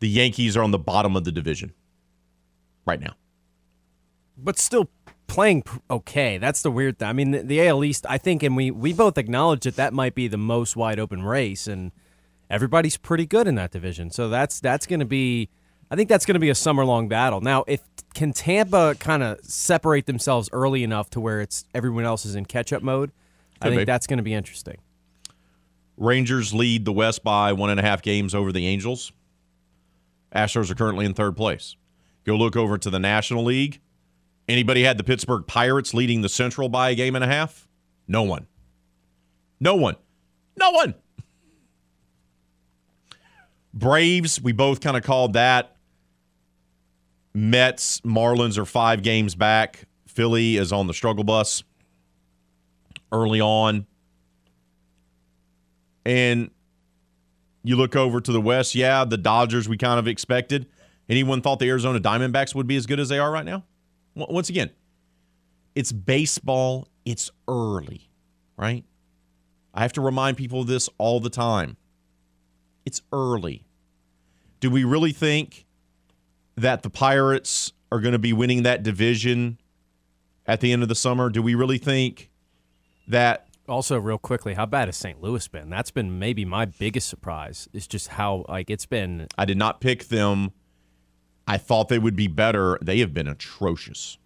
The 0.00 0.08
Yankees 0.08 0.56
are 0.56 0.62
on 0.62 0.70
the 0.70 0.78
bottom 0.78 1.16
of 1.16 1.24
the 1.24 1.32
division 1.32 1.72
right 2.84 3.00
now. 3.00 3.14
But 4.36 4.58
still 4.58 4.90
playing 5.26 5.64
okay. 5.88 6.36
That's 6.36 6.60
the 6.60 6.70
weird 6.70 6.98
thing. 6.98 7.08
I 7.08 7.12
mean, 7.14 7.30
the, 7.30 7.38
the 7.42 7.66
AL 7.66 7.82
East, 7.84 8.04
I 8.08 8.18
think, 8.18 8.42
and 8.42 8.54
we, 8.54 8.70
we 8.70 8.92
both 8.92 9.16
acknowledge 9.16 9.62
that 9.64 9.76
that 9.76 9.94
might 9.94 10.14
be 10.14 10.28
the 10.28 10.36
most 10.36 10.76
wide 10.76 10.98
open 10.98 11.22
race, 11.22 11.66
and 11.66 11.92
everybody's 12.50 12.98
pretty 12.98 13.24
good 13.24 13.46
in 13.46 13.54
that 13.54 13.70
division. 13.70 14.10
So 14.10 14.28
that's 14.28 14.60
that's 14.60 14.86
going 14.86 15.00
to 15.00 15.06
be 15.06 15.48
I 15.92 15.94
think 15.94 16.08
that's 16.08 16.24
going 16.24 16.36
to 16.36 16.40
be 16.40 16.48
a 16.48 16.54
summer 16.54 16.86
long 16.86 17.06
battle. 17.08 17.42
Now, 17.42 17.64
if 17.66 17.82
can 18.14 18.32
Tampa 18.32 18.94
kind 18.98 19.22
of 19.22 19.44
separate 19.44 20.06
themselves 20.06 20.48
early 20.50 20.84
enough 20.84 21.10
to 21.10 21.20
where 21.20 21.42
it's 21.42 21.66
everyone 21.74 22.06
else 22.06 22.24
is 22.24 22.34
in 22.34 22.46
catch 22.46 22.72
up 22.72 22.82
mode, 22.82 23.12
Could 23.60 23.66
I 23.66 23.68
think 23.68 23.80
be. 23.82 23.84
that's 23.84 24.06
going 24.06 24.16
to 24.16 24.22
be 24.22 24.32
interesting. 24.32 24.78
Rangers 25.98 26.54
lead 26.54 26.86
the 26.86 26.94
West 26.94 27.22
by 27.22 27.52
one 27.52 27.68
and 27.68 27.78
a 27.78 27.82
half 27.82 28.00
games 28.00 28.34
over 28.34 28.52
the 28.52 28.66
Angels. 28.66 29.12
Astros 30.34 30.70
are 30.70 30.74
currently 30.74 31.04
in 31.04 31.12
third 31.12 31.36
place. 31.36 31.76
Go 32.24 32.36
look 32.36 32.56
over 32.56 32.78
to 32.78 32.88
the 32.88 32.98
National 32.98 33.44
League. 33.44 33.82
Anybody 34.48 34.84
had 34.84 34.96
the 34.96 35.04
Pittsburgh 35.04 35.46
Pirates 35.46 35.92
leading 35.92 36.22
the 36.22 36.30
Central 36.30 36.70
by 36.70 36.88
a 36.88 36.94
game 36.94 37.14
and 37.16 37.22
a 37.22 37.28
half? 37.28 37.68
No 38.08 38.22
one. 38.22 38.46
No 39.60 39.74
one. 39.74 39.96
No 40.56 40.70
one. 40.70 40.94
Braves, 43.74 44.40
we 44.40 44.52
both 44.52 44.80
kind 44.80 44.96
of 44.96 45.02
called 45.02 45.34
that 45.34 45.71
Mets, 47.34 48.00
Marlins 48.02 48.58
are 48.58 48.64
five 48.64 49.02
games 49.02 49.34
back. 49.34 49.84
Philly 50.06 50.56
is 50.56 50.72
on 50.72 50.86
the 50.86 50.94
struggle 50.94 51.24
bus 51.24 51.62
early 53.10 53.40
on. 53.40 53.86
And 56.04 56.50
you 57.62 57.76
look 57.76 57.94
over 57.94 58.20
to 58.20 58.32
the 58.32 58.40
West, 58.40 58.74
yeah, 58.74 59.04
the 59.04 59.16
Dodgers 59.16 59.68
we 59.68 59.76
kind 59.76 59.98
of 59.98 60.08
expected. 60.08 60.66
Anyone 61.08 61.40
thought 61.42 61.58
the 61.58 61.68
Arizona 61.68 62.00
Diamondbacks 62.00 62.54
would 62.54 62.66
be 62.66 62.76
as 62.76 62.86
good 62.86 62.98
as 62.98 63.08
they 63.08 63.18
are 63.18 63.30
right 63.30 63.44
now? 63.44 63.64
Once 64.14 64.48
again, 64.48 64.70
it's 65.74 65.92
baseball, 65.92 66.88
it's 67.04 67.30
early, 67.48 68.10
right? 68.56 68.84
I 69.74 69.82
have 69.82 69.92
to 69.94 70.00
remind 70.00 70.36
people 70.36 70.60
of 70.60 70.66
this 70.66 70.88
all 70.98 71.20
the 71.20 71.30
time. 71.30 71.76
It's 72.84 73.00
early. 73.12 73.64
Do 74.60 74.70
we 74.70 74.84
really 74.84 75.12
think 75.12 75.66
that 76.56 76.82
the 76.82 76.90
Pirates 76.90 77.72
are 77.90 78.00
going 78.00 78.12
to 78.12 78.18
be 78.18 78.32
winning 78.32 78.62
that 78.62 78.82
division 78.82 79.58
at 80.46 80.60
the 80.60 80.72
end 80.72 80.82
of 80.82 80.88
the 80.88 80.94
summer? 80.94 81.30
Do 81.30 81.42
we 81.42 81.54
really 81.54 81.78
think 81.78 82.30
that? 83.08 83.46
Also, 83.68 83.98
real 83.98 84.18
quickly, 84.18 84.54
how 84.54 84.66
bad 84.66 84.88
has 84.88 84.96
St. 84.96 85.22
Louis 85.22 85.46
been? 85.48 85.70
That's 85.70 85.90
been 85.90 86.18
maybe 86.18 86.44
my 86.44 86.64
biggest 86.64 87.08
surprise. 87.08 87.68
Is 87.72 87.86
just 87.86 88.08
how 88.08 88.44
like 88.48 88.70
it's 88.70 88.86
been. 88.86 89.28
I 89.38 89.44
did 89.44 89.56
not 89.56 89.80
pick 89.80 90.08
them. 90.08 90.52
I 91.46 91.58
thought 91.58 91.88
they 91.88 91.98
would 91.98 92.16
be 92.16 92.28
better. 92.28 92.78
They 92.82 92.98
have 93.00 93.14
been 93.14 93.28
atrocious. 93.28 94.18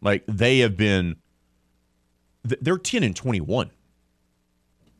Like 0.00 0.24
they 0.26 0.60
have 0.60 0.76
been. 0.76 1.16
They're 2.42 2.78
ten 2.78 3.02
and 3.02 3.14
twenty 3.14 3.40
one. 3.40 3.70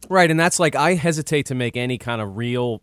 Right, 0.08 0.30
and 0.30 0.38
that's 0.38 0.58
like 0.61 0.74
I 0.74 0.94
hesitate 0.94 1.46
to 1.46 1.54
make 1.54 1.76
any 1.76 1.96
kind 1.96 2.20
of 2.20 2.37
real 2.37 2.82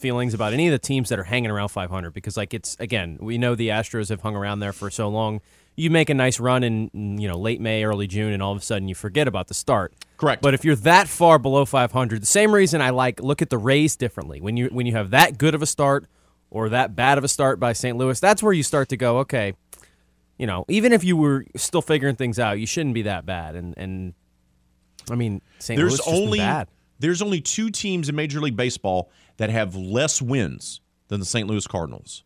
feelings 0.00 0.34
about 0.34 0.52
any 0.52 0.66
of 0.66 0.72
the 0.72 0.78
teams 0.78 1.08
that 1.10 1.18
are 1.18 1.24
hanging 1.24 1.50
around 1.50 1.68
500 1.68 2.12
because 2.12 2.36
like 2.36 2.54
it's 2.54 2.76
again 2.80 3.18
we 3.20 3.38
know 3.38 3.54
the 3.54 3.68
Astros 3.68 4.08
have 4.08 4.22
hung 4.22 4.34
around 4.34 4.60
there 4.60 4.72
for 4.72 4.90
so 4.90 5.08
long. 5.08 5.40
You 5.76 5.88
make 5.88 6.10
a 6.10 6.14
nice 6.14 6.40
run 6.40 6.62
in 6.64 7.18
you 7.18 7.28
know 7.28 7.38
late 7.38 7.60
May, 7.60 7.84
early 7.84 8.06
June, 8.06 8.32
and 8.32 8.42
all 8.42 8.52
of 8.52 8.58
a 8.58 8.60
sudden 8.60 8.88
you 8.88 8.94
forget 8.94 9.28
about 9.28 9.48
the 9.48 9.54
start. 9.54 9.94
Correct. 10.16 10.42
But 10.42 10.54
if 10.54 10.64
you're 10.64 10.76
that 10.76 11.08
far 11.08 11.38
below 11.38 11.64
500, 11.64 12.20
the 12.20 12.26
same 12.26 12.52
reason 12.52 12.82
I 12.82 12.90
like 12.90 13.20
look 13.22 13.40
at 13.40 13.50
the 13.50 13.58
Rays 13.58 13.96
differently. 13.96 14.40
When 14.40 14.56
you 14.56 14.68
when 14.68 14.86
you 14.86 14.92
have 14.92 15.10
that 15.10 15.38
good 15.38 15.54
of 15.54 15.62
a 15.62 15.66
start 15.66 16.06
or 16.50 16.68
that 16.70 16.96
bad 16.96 17.16
of 17.16 17.24
a 17.24 17.28
start 17.28 17.60
by 17.60 17.72
St. 17.72 17.96
Louis, 17.96 18.18
that's 18.18 18.42
where 18.42 18.52
you 18.52 18.62
start 18.62 18.88
to 18.90 18.96
go. 18.96 19.18
Okay, 19.18 19.54
you 20.38 20.46
know, 20.46 20.64
even 20.68 20.92
if 20.92 21.04
you 21.04 21.16
were 21.16 21.44
still 21.56 21.82
figuring 21.82 22.16
things 22.16 22.38
out, 22.38 22.58
you 22.58 22.66
shouldn't 22.66 22.94
be 22.94 23.02
that 23.02 23.24
bad. 23.24 23.54
And 23.54 23.74
and 23.76 24.14
I 25.10 25.14
mean, 25.14 25.40
St. 25.58 25.78
There's 25.78 26.06
Louis 26.06 26.20
only 26.20 26.38
bad. 26.38 26.68
there's 26.98 27.22
only 27.22 27.40
two 27.40 27.70
teams 27.70 28.08
in 28.08 28.16
Major 28.16 28.40
League 28.40 28.56
Baseball 28.56 29.10
that 29.40 29.48
have 29.48 29.74
less 29.74 30.20
wins 30.20 30.82
than 31.08 31.18
the 31.18 31.24
St. 31.24 31.48
Louis 31.48 31.66
Cardinals, 31.66 32.24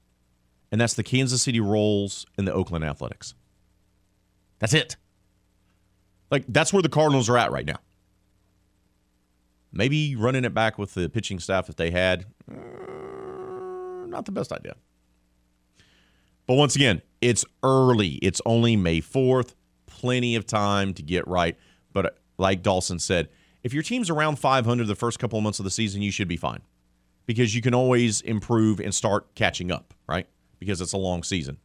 and 0.72 0.80
that's 0.80 0.94
the 0.94 1.04
Kansas 1.04 1.42
City 1.42 1.60
Royals 1.60 2.26
and 2.36 2.44
the 2.44 2.52
Oakland 2.52 2.84
Athletics. 2.84 3.34
That's 4.58 4.74
it. 4.74 4.96
Like 6.32 6.42
that's 6.48 6.72
where 6.72 6.82
the 6.82 6.88
Cardinals 6.88 7.30
are 7.30 7.38
at 7.38 7.52
right 7.52 7.64
now. 7.64 7.78
Maybe 9.70 10.16
running 10.16 10.44
it 10.44 10.54
back 10.54 10.76
with 10.76 10.94
the 10.94 11.08
pitching 11.08 11.38
staff 11.38 11.68
that 11.68 11.76
they 11.76 11.92
had, 11.92 12.26
uh, 12.50 14.06
not 14.06 14.24
the 14.24 14.32
best 14.32 14.50
idea. 14.50 14.74
But 16.48 16.54
once 16.54 16.74
again, 16.74 17.00
it's 17.20 17.44
early. 17.62 18.14
It's 18.22 18.42
only 18.44 18.74
May 18.74 19.00
4th. 19.00 19.54
Plenty 19.86 20.34
of 20.34 20.48
time 20.48 20.94
to 20.94 21.02
get 21.02 21.28
right. 21.28 21.56
But 21.92 22.06
uh, 22.06 22.10
like 22.38 22.64
Dawson 22.64 22.98
said, 22.98 23.28
if 23.62 23.72
your 23.72 23.84
team's 23.84 24.10
around 24.10 24.40
500 24.40 24.88
the 24.88 24.96
first 24.96 25.20
couple 25.20 25.38
of 25.38 25.44
months 25.44 25.60
of 25.60 25.64
the 25.64 25.70
season, 25.70 26.02
you 26.02 26.10
should 26.10 26.26
be 26.26 26.36
fine 26.36 26.60
because 27.26 27.54
you 27.54 27.62
can 27.62 27.74
always 27.74 28.20
improve 28.22 28.80
and 28.80 28.94
start 28.94 29.34
catching 29.34 29.70
up, 29.70 29.94
right? 30.08 30.26
Because 30.58 30.80
it's 30.80 30.92
a 30.92 30.98
long 30.98 31.22
season. 31.22 31.58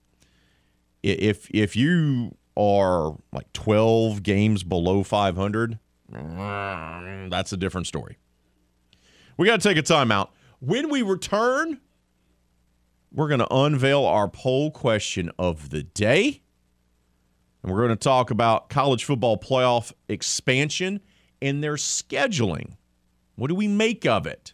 If 1.03 1.49
if 1.51 1.75
you 1.75 2.35
are 2.57 3.15
like 3.31 3.51
12 3.53 4.21
games 4.23 4.63
below 4.63 5.03
500, 5.03 5.79
mm, 6.11 7.29
that's 7.29 7.53
a 7.53 7.57
different 7.57 7.87
story. 7.87 8.17
We 9.37 9.47
got 9.47 9.61
to 9.61 9.67
take 9.67 9.77
a 9.77 9.83
timeout. 9.83 10.29
When 10.59 10.89
we 10.89 11.01
return, 11.01 11.79
we're 13.13 13.29
going 13.29 13.39
to 13.39 13.53
unveil 13.53 14.05
our 14.05 14.27
poll 14.27 14.71
question 14.71 15.31
of 15.39 15.69
the 15.69 15.83
day. 15.83 16.41
And 17.63 17.71
we're 17.71 17.79
going 17.79 17.89
to 17.89 17.95
talk 17.95 18.31
about 18.31 18.69
college 18.69 19.05
football 19.05 19.37
playoff 19.37 19.93
expansion 20.07 20.99
and 21.41 21.63
their 21.63 21.75
scheduling. 21.75 22.73
What 23.35 23.47
do 23.47 23.55
we 23.55 23.67
make 23.67 24.05
of 24.05 24.27
it? 24.27 24.53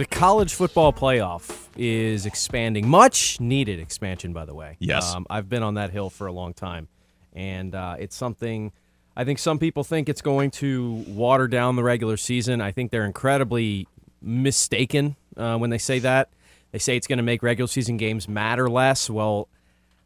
The 0.00 0.06
college 0.06 0.54
football 0.54 0.94
playoff 0.94 1.66
is 1.76 2.24
expanding. 2.24 2.88
Much 2.88 3.38
needed 3.38 3.78
expansion, 3.78 4.32
by 4.32 4.46
the 4.46 4.54
way. 4.54 4.78
Yes. 4.78 5.14
Um, 5.14 5.26
I've 5.28 5.50
been 5.50 5.62
on 5.62 5.74
that 5.74 5.90
hill 5.90 6.08
for 6.08 6.26
a 6.26 6.32
long 6.32 6.54
time. 6.54 6.88
And 7.34 7.74
uh, 7.74 7.96
it's 7.98 8.16
something 8.16 8.72
I 9.14 9.24
think 9.24 9.38
some 9.38 9.58
people 9.58 9.84
think 9.84 10.08
it's 10.08 10.22
going 10.22 10.52
to 10.52 11.04
water 11.06 11.48
down 11.48 11.76
the 11.76 11.82
regular 11.82 12.16
season. 12.16 12.62
I 12.62 12.72
think 12.72 12.90
they're 12.90 13.04
incredibly 13.04 13.88
mistaken 14.22 15.16
uh, 15.36 15.58
when 15.58 15.68
they 15.68 15.76
say 15.76 15.98
that. 15.98 16.30
They 16.72 16.78
say 16.78 16.96
it's 16.96 17.06
going 17.06 17.18
to 17.18 17.22
make 17.22 17.42
regular 17.42 17.68
season 17.68 17.98
games 17.98 18.26
matter 18.26 18.70
less. 18.70 19.10
Well, 19.10 19.48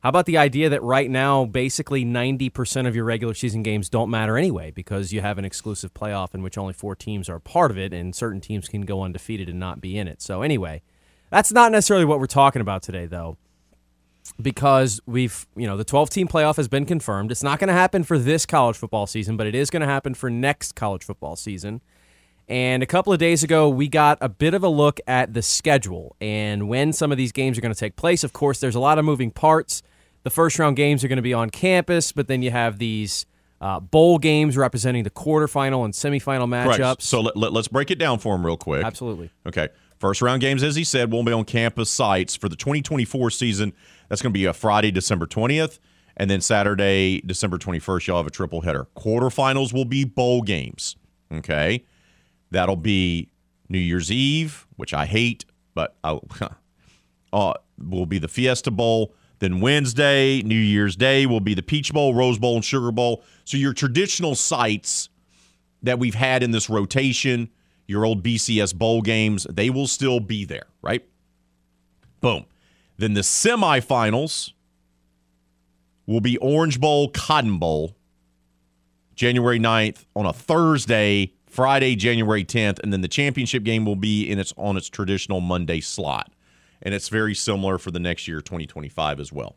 how 0.05 0.11
about 0.11 0.27
the 0.27 0.37
idea 0.37 0.69
that 0.69 0.83
right 0.83 1.11
now, 1.11 1.47
basically 1.47 2.05
90% 2.05 2.87
of 2.87 2.95
your 2.95 3.07
regular 3.07 3.33
season 3.33 3.63
games 3.63 3.89
don't 3.89 4.11
matter 4.11 4.37
anyway 4.37 4.71
because 4.71 5.15
you 5.15 5.23
have 5.23 5.39
an 5.39 5.47
exclusive 5.47 5.95
playoff 5.95 6.35
in 6.35 6.43
which 6.43 6.59
only 6.59 6.75
four 6.75 6.95
teams 6.95 7.27
are 7.31 7.41
part 7.41 7.71
of 7.71 7.79
it, 7.79 7.95
and 7.95 8.15
certain 8.15 8.39
teams 8.39 8.69
can 8.69 8.83
go 8.83 9.03
undefeated 9.03 9.49
and 9.49 9.59
not 9.59 9.81
be 9.81 9.97
in 9.97 10.07
it. 10.07 10.21
So, 10.21 10.43
anyway, 10.43 10.83
that's 11.31 11.51
not 11.53 11.73
necessarily 11.73 12.05
what 12.05 12.21
we're 12.21 12.27
talking 12.27 12.61
about 12.61 12.83
today, 12.83 13.07
though, 13.07 13.39
because 14.39 15.01
we've, 15.07 15.47
you 15.57 15.67
know, 15.67 15.79
the 15.79 15.85
12 15.85 16.11
team 16.11 16.29
playoff 16.29 16.59
has 16.59 16.69
been 16.69 16.85
confirmed. 16.85 17.33
It's 17.33 17.43
not 17.43 17.59
going 17.59 17.69
to 17.69 17.75
happen 17.75 18.05
for 18.05 18.19
this 18.19 18.45
college 18.45 18.77
football 18.77 19.07
season, 19.07 19.39
but 19.39 19.47
it 19.47 19.55
is 19.55 19.71
going 19.71 19.81
to 19.81 19.87
happen 19.87 20.13
for 20.13 20.29
next 20.29 20.75
college 20.75 21.03
football 21.03 21.35
season. 21.35 21.81
And 22.47 22.83
a 22.83 22.87
couple 22.87 23.15
of 23.15 23.19
days 23.19 23.43
ago, 23.43 23.71
we 23.71 23.89
got 23.89 24.19
a 24.21 24.29
bit 24.29 24.53
of 24.53 24.63
a 24.63 24.69
look 24.69 25.01
at 25.07 25.33
the 25.33 25.41
schedule 25.41 26.15
and 26.21 26.69
when 26.69 26.93
some 26.93 27.11
of 27.11 27.17
these 27.17 27.33
games 27.33 27.57
are 27.57 27.63
going 27.63 27.73
to 27.73 27.81
take 27.81 27.97
place. 27.97 28.23
Of 28.23 28.35
course, 28.35 28.61
there's 28.61 28.75
a 28.75 28.81
lot 28.81 28.99
of 28.99 29.07
moving 29.07 29.31
parts. 29.31 29.83
The 30.25 30.31
first 30.31 30.59
round 30.59 30.77
games 30.77 31.05
are 31.05 31.09
going 31.09 31.17
to 31.17 31.23
be 31.23 31.35
on 31.35 31.51
campus, 31.51 32.11
but 32.11 32.29
then 32.29 32.43
you 32.43 32.51
have 32.51 32.79
these 32.79 33.27
uh, 33.61 33.79
bowl 33.79 34.19
games 34.19 34.57
representing 34.57 35.05
the 35.05 35.11
quarterfinal 35.11 35.85
and 35.85 35.95
semifinal 35.95 36.49
matchups. 36.49 36.77
Correct. 36.77 37.03
So 37.03 37.21
let, 37.21 37.37
let, 37.37 37.55
us 37.55 37.69
break 37.69 37.91
it 37.91 37.99
down 37.99 38.19
for 38.19 38.35
him 38.35 38.45
real 38.45 38.57
quick. 38.57 38.85
Absolutely. 38.85 39.31
Okay. 39.47 39.69
First 39.99 40.23
round 40.23 40.41
games, 40.41 40.63
as 40.63 40.77
he 40.77 40.85
said, 40.85 41.13
will 41.13 41.23
be 41.23 41.33
on 41.33 41.45
campus 41.45 41.91
sites 41.91 42.35
for 42.37 42.49
the 42.49 42.57
2024 42.57 43.31
season. 43.31 43.73
That's 44.09 44.23
going 44.23 44.33
to 44.33 44.39
be 44.39 44.47
a 44.47 44.53
Friday, 44.53 44.91
December 44.91 45.27
20th, 45.27 45.79
and 46.17 46.31
then 46.31 46.41
Saturday, 46.41 47.21
December 47.21 47.59
21st. 47.59 48.07
You'll 48.07 48.17
have 48.17 48.27
a 48.27 48.31
triple 48.31 48.63
header. 48.63 48.87
Quarterfinals 48.97 49.73
will 49.73 49.85
be 49.85 50.05
bowl 50.05 50.43
games. 50.43 50.97
Okay. 51.33 51.85
That'll 52.51 52.77
be 52.77 53.29
New 53.69 53.79
Year's 53.79 54.11
Eve, 54.11 54.67
which 54.77 54.95
I 54.95 55.07
hate, 55.07 55.45
but 55.75 55.97
I, 56.03 56.19
uh, 57.33 57.55
will 57.79 58.07
be 58.07 58.19
the 58.19 58.29
Fiesta 58.29 58.71
Bowl. 58.71 59.15
Then 59.45 59.61
Wednesday, 59.61 60.41
New 60.41 60.55
Year's 60.55 60.97
Day, 60.97 61.27
will 61.27 61.39
be 61.39 61.53
the 61.53 61.63
Peach 61.63 61.93
Bowl, 61.93 62.15
Rose 62.15 62.39
Bowl, 62.39 62.55
and 62.55 62.65
Sugar 62.65 62.91
Bowl. 62.91 63.23
So 63.45 63.59
your 63.59 63.75
traditional 63.75 64.35
sites 64.35 65.11
that 65.83 65.99
we've 65.99 66.15
had 66.15 66.43
in 66.43 66.51
this 66.51 66.71
rotation, 66.71 67.51
your 67.87 68.07
old 68.07 68.23
BCS 68.23 68.75
bowl 68.75 69.03
games, 69.03 69.47
they 69.51 69.69
will 69.69 69.87
still 69.87 70.19
be 70.19 70.47
there, 70.47 70.65
right? 70.81 71.05
Boom. 72.23 72.47
Then 72.97 73.13
the 73.13 73.21
semifinals 73.21 74.53
will 76.07 76.23
be 76.23 76.39
Orange 76.39 76.81
Bowl, 76.81 77.11
Cotton 77.11 77.59
Bowl, 77.59 77.95
January 79.15 79.59
9th 79.59 80.07
on 80.17 80.25
a 80.25 80.33
Thursday, 80.33 81.35
Friday, 81.45 81.97
January 81.97 82.47
10th, 82.47 82.79
and 82.83 82.95
then 82.95 83.03
the 83.03 83.09
championship 83.09 83.63
game 83.63 83.85
will 83.85 83.95
be 83.95 84.23
in 84.23 84.39
its 84.39 84.55
on 84.57 84.79
its 84.79 84.89
traditional 84.89 85.43
Monday 85.43 85.83
slot 85.83 86.34
and 86.83 86.95
it's 86.95 87.09
very 87.09 87.35
similar 87.35 87.79
for 87.79 87.91
the 87.91 88.01
next 88.01 88.29
year, 88.29 88.41
2025 88.41 89.21
as 89.21 89.33
well. 89.33 89.57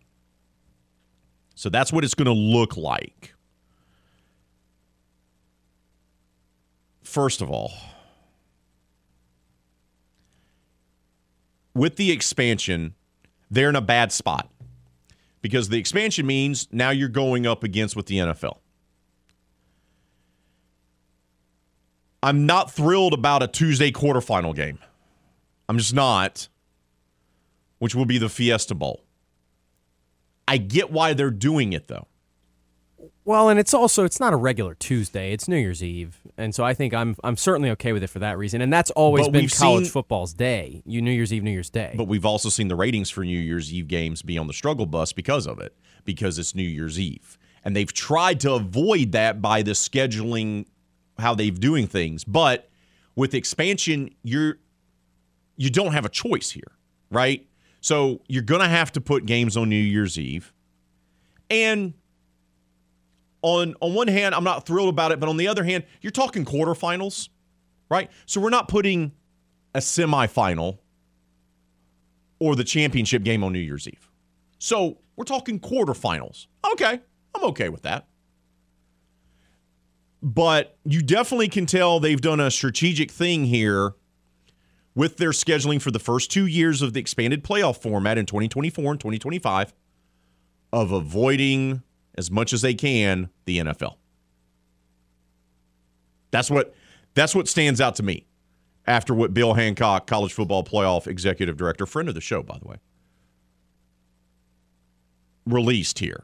So 1.56 1.70
that's 1.70 1.92
what 1.92 2.04
it's 2.04 2.14
going 2.14 2.28
to 2.28 2.34
look 2.34 2.78
like. 2.78 3.34
First 7.04 7.42
of 7.42 7.50
all, 7.50 7.72
with 11.74 11.96
the 11.96 12.12
expansion, 12.12 12.94
they're 13.50 13.70
in 13.70 13.76
a 13.76 13.82
bad 13.82 14.12
spot 14.12 14.50
because 15.42 15.70
the 15.70 15.78
expansion 15.78 16.26
means 16.26 16.68
now 16.72 16.90
you're 16.90 17.08
going 17.10 17.48
up 17.48 17.64
against 17.64 17.96
with 17.96 18.08
the 18.08 18.18
NFL. 18.18 18.58
I'm 22.22 22.46
not 22.46 22.72
thrilled 22.72 23.14
about 23.14 23.44
a 23.44 23.48
Tuesday 23.48 23.92
quarterfinal 23.92 24.56
game. 24.56 24.80
I'm 25.70 25.78
just 25.78 25.94
not 25.94 26.50
which 27.80 27.96
will 27.96 28.06
be 28.06 28.18
the 28.18 28.30
Fiesta 28.30 28.76
Bowl. 28.76 29.04
I 30.48 30.58
get 30.58 30.92
why 30.92 31.14
they're 31.14 31.30
doing 31.32 31.74
it 31.74 31.88
though. 31.88 32.08
Well, 33.26 33.50
and 33.50 33.60
it's 33.60 33.74
also 33.74 34.06
it's 34.06 34.20
not 34.22 34.32
a 34.34 34.38
regular 34.38 34.74
Tuesday; 34.74 35.34
it's 35.34 35.48
New 35.50 35.58
Year's 35.58 35.84
Eve, 35.84 36.18
and 36.38 36.56
so 36.56 36.64
I 36.64 36.74
think 36.74 36.94
I'm 36.94 37.16
I'm 37.24 37.36
certainly 37.36 37.70
okay 37.72 37.92
with 37.92 38.02
it 38.02 38.08
for 38.08 38.20
that 38.20 38.38
reason. 38.38 38.62
And 38.62 38.72
that's 38.72 38.90
always 38.92 39.28
But 39.28 39.34
been 39.34 39.50
college 39.50 39.86
seen- 39.86 39.92
football's 39.92 40.34
day. 40.34 40.82
You 40.86 41.02
New 41.02 41.12
Year's 41.12 41.34
Eve, 41.34 41.44
New 41.44 41.52
Year's 41.52 41.70
Day. 41.70 41.94
But 41.98 42.06
we've 42.06 42.26
also 42.26 42.48
seen 42.48 42.70
the 42.70 42.76
ratings 42.76 43.10
for 43.10 43.26
New 43.26 43.38
Year's 43.40 43.72
Eve 43.74 43.88
games 43.90 44.22
be 44.22 44.38
on 44.38 44.48
the 44.48 44.54
struggle 44.54 44.86
bus 44.86 45.12
because 45.12 45.46
of 45.46 45.60
it, 45.60 45.76
because 46.06 46.40
it's 46.40 46.56
New 46.56 46.64
Year's 46.64 46.98
Eve. 46.98 47.38
And 47.66 47.76
they've 47.76 47.92
tried 47.92 48.40
to 48.42 48.54
avoid 48.54 49.12
that 49.12 49.42
by 49.42 49.62
the 49.62 49.72
scheduling 49.72 50.66
how 51.20 51.36
they've 51.36 51.60
doing 51.60 51.86
things. 51.88 52.24
But 52.24 52.70
with 53.16 53.34
expansion, 53.34 54.12
you're 54.24 54.58
you 55.58 55.70
don't 55.70 55.92
have 55.94 56.06
a 56.06 56.10
choice 56.10 56.52
here, 56.52 56.72
right? 57.10 57.46
So 57.88 58.20
you're 58.28 58.44
gonna 58.44 58.68
have 58.68 58.92
to 58.92 59.02
put 59.02 59.26
games 59.26 59.56
on 59.56 59.70
New 59.70 59.78
Year's 59.78 60.20
Eve. 60.20 60.52
And 61.50 61.94
on 63.42 63.76
on 63.80 63.94
one 63.94 64.10
hand, 64.10 64.36
I'm 64.36 64.44
not 64.44 64.66
thrilled 64.66 64.90
about 64.90 65.14
it, 65.14 65.22
but 65.22 65.30
on 65.30 65.38
the 65.38 65.48
other 65.48 65.64
hand, 65.64 65.86
you're 66.02 66.12
talking 66.12 66.44
quarterfinals, 66.44 67.30
right? 67.90 68.12
So 68.26 68.42
we're 68.42 68.50
not 68.50 68.68
putting 68.68 69.14
a 69.74 69.80
semifinal 69.80 70.80
or 72.40 72.58
the 72.58 72.66
championship 72.66 73.24
game 73.24 73.42
on 73.42 73.54
New 73.54 73.60
Year's 73.60 73.88
Eve. 73.88 74.12
So 74.60 74.98
we're 75.16 75.24
talking 75.24 75.58
quarterfinals. 75.58 76.48
Okay, 76.74 77.00
I'm 77.36 77.44
okay 77.46 77.70
with 77.70 77.84
that. 77.84 78.06
But 80.22 80.78
you 80.84 81.02
definitely 81.02 81.48
can 81.48 81.66
tell 81.66 82.02
they've 82.02 82.20
done 82.20 82.42
a 82.42 82.52
strategic 82.52 83.12
thing 83.12 83.46
here 83.46 83.94
with 84.98 85.18
their 85.18 85.30
scheduling 85.30 85.80
for 85.80 85.92
the 85.92 86.00
first 86.00 86.32
two 86.32 86.48
years 86.48 86.82
of 86.82 86.94
the 86.94 87.00
expanded 87.00 87.44
playoff 87.44 87.78
format 87.78 88.18
in 88.18 88.26
2024 88.26 88.94
and 88.94 89.00
2025 89.00 89.72
of 90.74 90.92
avoiding 90.92 91.84
as 92.18 92.32
much 92.32 92.52
as 92.52 92.64
they 92.64 92.74
can 92.74 93.30
the 93.46 93.60
NFL. 93.60 93.98
That's 96.32 96.50
what 96.50 96.74
that's 97.14 97.36
what 97.36 97.48
stands 97.48 97.80
out 97.80 97.96
to 97.98 98.04
me 98.04 98.26
after 98.88 99.14
what 99.14 99.36
Bill 99.36 99.54
Hancock, 99.54 100.08
college 100.08 100.34
football 100.34 100.64
playoff 100.64 101.06
executive 101.06 101.58
director, 101.58 101.86
friend 101.86 102.10
of 102.10 102.16
the 102.16 102.22
show, 102.22 102.42
by 102.42 102.58
the 102.58 102.68
way, 102.68 102.78
released 105.46 106.00
here. 106.00 106.24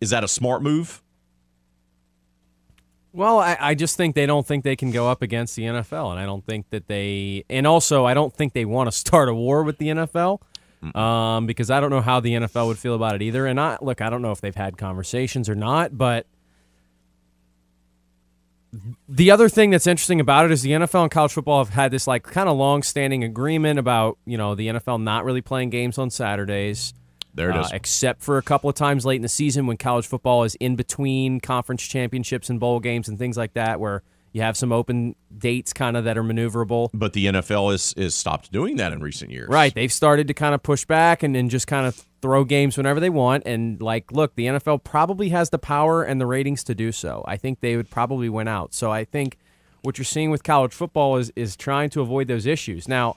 Is 0.00 0.10
that 0.10 0.24
a 0.24 0.28
smart 0.28 0.64
move? 0.64 1.00
Well, 3.16 3.38
I, 3.38 3.56
I 3.58 3.74
just 3.74 3.96
think 3.96 4.14
they 4.14 4.26
don't 4.26 4.46
think 4.46 4.62
they 4.62 4.76
can 4.76 4.90
go 4.90 5.08
up 5.08 5.22
against 5.22 5.56
the 5.56 5.62
NFL, 5.62 6.10
and 6.10 6.20
I 6.20 6.26
don't 6.26 6.44
think 6.44 6.68
that 6.68 6.86
they, 6.86 7.46
and 7.48 7.66
also 7.66 8.04
I 8.04 8.12
don't 8.12 8.30
think 8.30 8.52
they 8.52 8.66
want 8.66 8.88
to 8.88 8.92
start 8.92 9.30
a 9.30 9.34
war 9.34 9.62
with 9.62 9.78
the 9.78 9.86
NFL, 9.86 10.42
um, 10.94 11.46
because 11.46 11.70
I 11.70 11.80
don't 11.80 11.88
know 11.88 12.02
how 12.02 12.20
the 12.20 12.34
NFL 12.34 12.66
would 12.66 12.78
feel 12.78 12.94
about 12.94 13.14
it 13.14 13.22
either. 13.22 13.46
And 13.46 13.58
I 13.58 13.78
look, 13.80 14.02
I 14.02 14.10
don't 14.10 14.20
know 14.20 14.32
if 14.32 14.42
they've 14.42 14.54
had 14.54 14.76
conversations 14.76 15.48
or 15.48 15.54
not, 15.54 15.96
but 15.96 16.26
the 19.08 19.30
other 19.30 19.48
thing 19.48 19.70
that's 19.70 19.86
interesting 19.86 20.20
about 20.20 20.44
it 20.44 20.52
is 20.52 20.60
the 20.60 20.72
NFL 20.72 21.04
and 21.04 21.10
college 21.10 21.32
football 21.32 21.64
have 21.64 21.72
had 21.72 21.90
this 21.90 22.06
like 22.06 22.22
kind 22.22 22.50
of 22.50 22.58
long-standing 22.58 23.24
agreement 23.24 23.78
about 23.78 24.18
you 24.26 24.36
know 24.36 24.54
the 24.54 24.66
NFL 24.66 25.02
not 25.02 25.24
really 25.24 25.40
playing 25.40 25.70
games 25.70 25.96
on 25.96 26.10
Saturdays. 26.10 26.92
There 27.36 27.50
it 27.50 27.56
is. 27.56 27.66
uh, 27.66 27.70
except 27.74 28.22
for 28.22 28.38
a 28.38 28.42
couple 28.42 28.68
of 28.68 28.74
times 28.76 29.06
late 29.06 29.16
in 29.16 29.22
the 29.22 29.28
season 29.28 29.66
when 29.66 29.76
college 29.76 30.06
football 30.06 30.42
is 30.44 30.54
in 30.56 30.74
between 30.76 31.40
conference 31.40 31.82
championships 31.82 32.50
and 32.50 32.58
bowl 32.58 32.80
games 32.80 33.08
and 33.08 33.18
things 33.18 33.36
like 33.36 33.52
that, 33.54 33.78
where 33.78 34.02
you 34.32 34.42
have 34.42 34.56
some 34.56 34.70
open 34.72 35.14
dates 35.38 35.72
kind 35.72 35.96
of 35.96 36.04
that 36.04 36.18
are 36.18 36.22
maneuverable. 36.22 36.90
but 36.92 37.12
the 37.14 37.26
NFL 37.26 37.72
is 37.72 37.94
is 37.96 38.14
stopped 38.14 38.52
doing 38.52 38.76
that 38.76 38.92
in 38.92 39.00
recent 39.00 39.30
years. 39.30 39.48
Right. 39.48 39.72
They've 39.74 39.92
started 39.92 40.28
to 40.28 40.34
kind 40.34 40.54
of 40.54 40.62
push 40.62 40.84
back 40.84 41.22
and 41.22 41.34
then 41.34 41.48
just 41.48 41.66
kind 41.66 41.86
of 41.86 41.94
throw 42.20 42.44
games 42.44 42.76
whenever 42.76 43.00
they 43.00 43.10
want. 43.10 43.44
And, 43.46 43.80
like, 43.80 44.10
look, 44.12 44.34
the 44.34 44.46
NFL 44.46 44.82
probably 44.84 45.28
has 45.30 45.50
the 45.50 45.58
power 45.58 46.02
and 46.02 46.20
the 46.20 46.26
ratings 46.26 46.64
to 46.64 46.74
do 46.74 46.90
so. 46.92 47.24
I 47.26 47.36
think 47.36 47.60
they 47.60 47.76
would 47.76 47.88
probably 47.90 48.28
win 48.28 48.48
out. 48.48 48.74
So 48.74 48.90
I 48.90 49.04
think 49.04 49.38
what 49.82 49.96
you're 49.96 50.04
seeing 50.04 50.30
with 50.30 50.42
college 50.42 50.72
football 50.72 51.16
is, 51.16 51.32
is 51.36 51.56
trying 51.56 51.88
to 51.90 52.00
avoid 52.00 52.26
those 52.28 52.44
issues. 52.44 52.88
Now, 52.88 53.16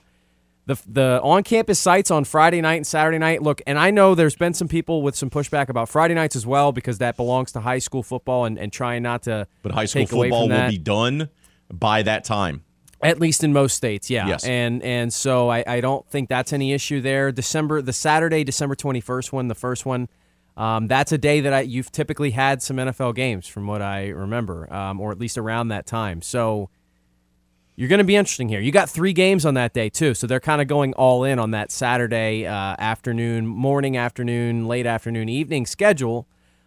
the 0.66 0.80
the 0.86 1.20
on 1.22 1.42
campus 1.42 1.78
sites 1.78 2.10
on 2.10 2.24
Friday 2.24 2.60
night 2.60 2.76
and 2.76 2.86
Saturday 2.86 3.18
night. 3.18 3.42
Look, 3.42 3.62
and 3.66 3.78
I 3.78 3.90
know 3.90 4.14
there's 4.14 4.36
been 4.36 4.54
some 4.54 4.68
people 4.68 5.02
with 5.02 5.16
some 5.16 5.30
pushback 5.30 5.68
about 5.68 5.88
Friday 5.88 6.14
nights 6.14 6.36
as 6.36 6.46
well 6.46 6.72
because 6.72 6.98
that 6.98 7.16
belongs 7.16 7.52
to 7.52 7.60
high 7.60 7.78
school 7.78 8.02
football 8.02 8.44
and, 8.44 8.58
and 8.58 8.72
trying 8.72 9.02
not 9.02 9.24
to. 9.24 9.46
But 9.62 9.72
high 9.72 9.86
school 9.86 10.06
football 10.06 10.48
will 10.48 10.68
be 10.68 10.78
done 10.78 11.28
by 11.72 12.02
that 12.02 12.24
time. 12.24 12.64
At 13.02 13.18
least 13.18 13.42
in 13.42 13.54
most 13.54 13.76
states, 13.76 14.10
yeah. 14.10 14.28
Yes. 14.28 14.44
And 14.44 14.82
and 14.82 15.12
so 15.12 15.48
I, 15.48 15.64
I 15.66 15.80
don't 15.80 16.06
think 16.10 16.28
that's 16.28 16.52
any 16.52 16.72
issue 16.74 17.00
there. 17.00 17.32
December 17.32 17.80
the 17.80 17.94
Saturday, 17.94 18.44
December 18.44 18.74
twenty 18.74 19.00
first 19.00 19.32
one, 19.32 19.48
the 19.48 19.54
first 19.54 19.86
one. 19.86 20.08
Um, 20.56 20.88
that's 20.88 21.10
a 21.10 21.16
day 21.16 21.40
that 21.40 21.52
I, 21.54 21.60
you've 21.60 21.90
typically 21.90 22.32
had 22.32 22.60
some 22.60 22.76
NFL 22.76 23.14
games, 23.14 23.46
from 23.46 23.66
what 23.66 23.80
I 23.80 24.08
remember, 24.08 24.70
um, 24.70 25.00
or 25.00 25.10
at 25.10 25.18
least 25.18 25.38
around 25.38 25.68
that 25.68 25.86
time. 25.86 26.20
So 26.20 26.68
you're 27.76 27.88
going 27.88 27.98
to 27.98 28.04
be 28.04 28.16
interesting 28.16 28.48
here. 28.48 28.60
You 28.60 28.72
got 28.72 28.90
three 28.90 29.12
games 29.12 29.46
on 29.46 29.54
that 29.54 29.72
day 29.72 29.88
too, 29.88 30.14
so 30.14 30.26
they're 30.26 30.40
kind 30.40 30.60
of 30.60 30.68
going 30.68 30.92
all 30.94 31.24
in 31.24 31.38
on 31.38 31.52
that 31.52 31.70
Saturday 31.70 32.46
uh, 32.46 32.76
afternoon, 32.78 33.46
morning, 33.46 33.96
afternoon, 33.96 34.68
late 34.68 34.86
afternoon, 34.86 35.28
evening 35.28 35.66
schedule, 35.66 36.26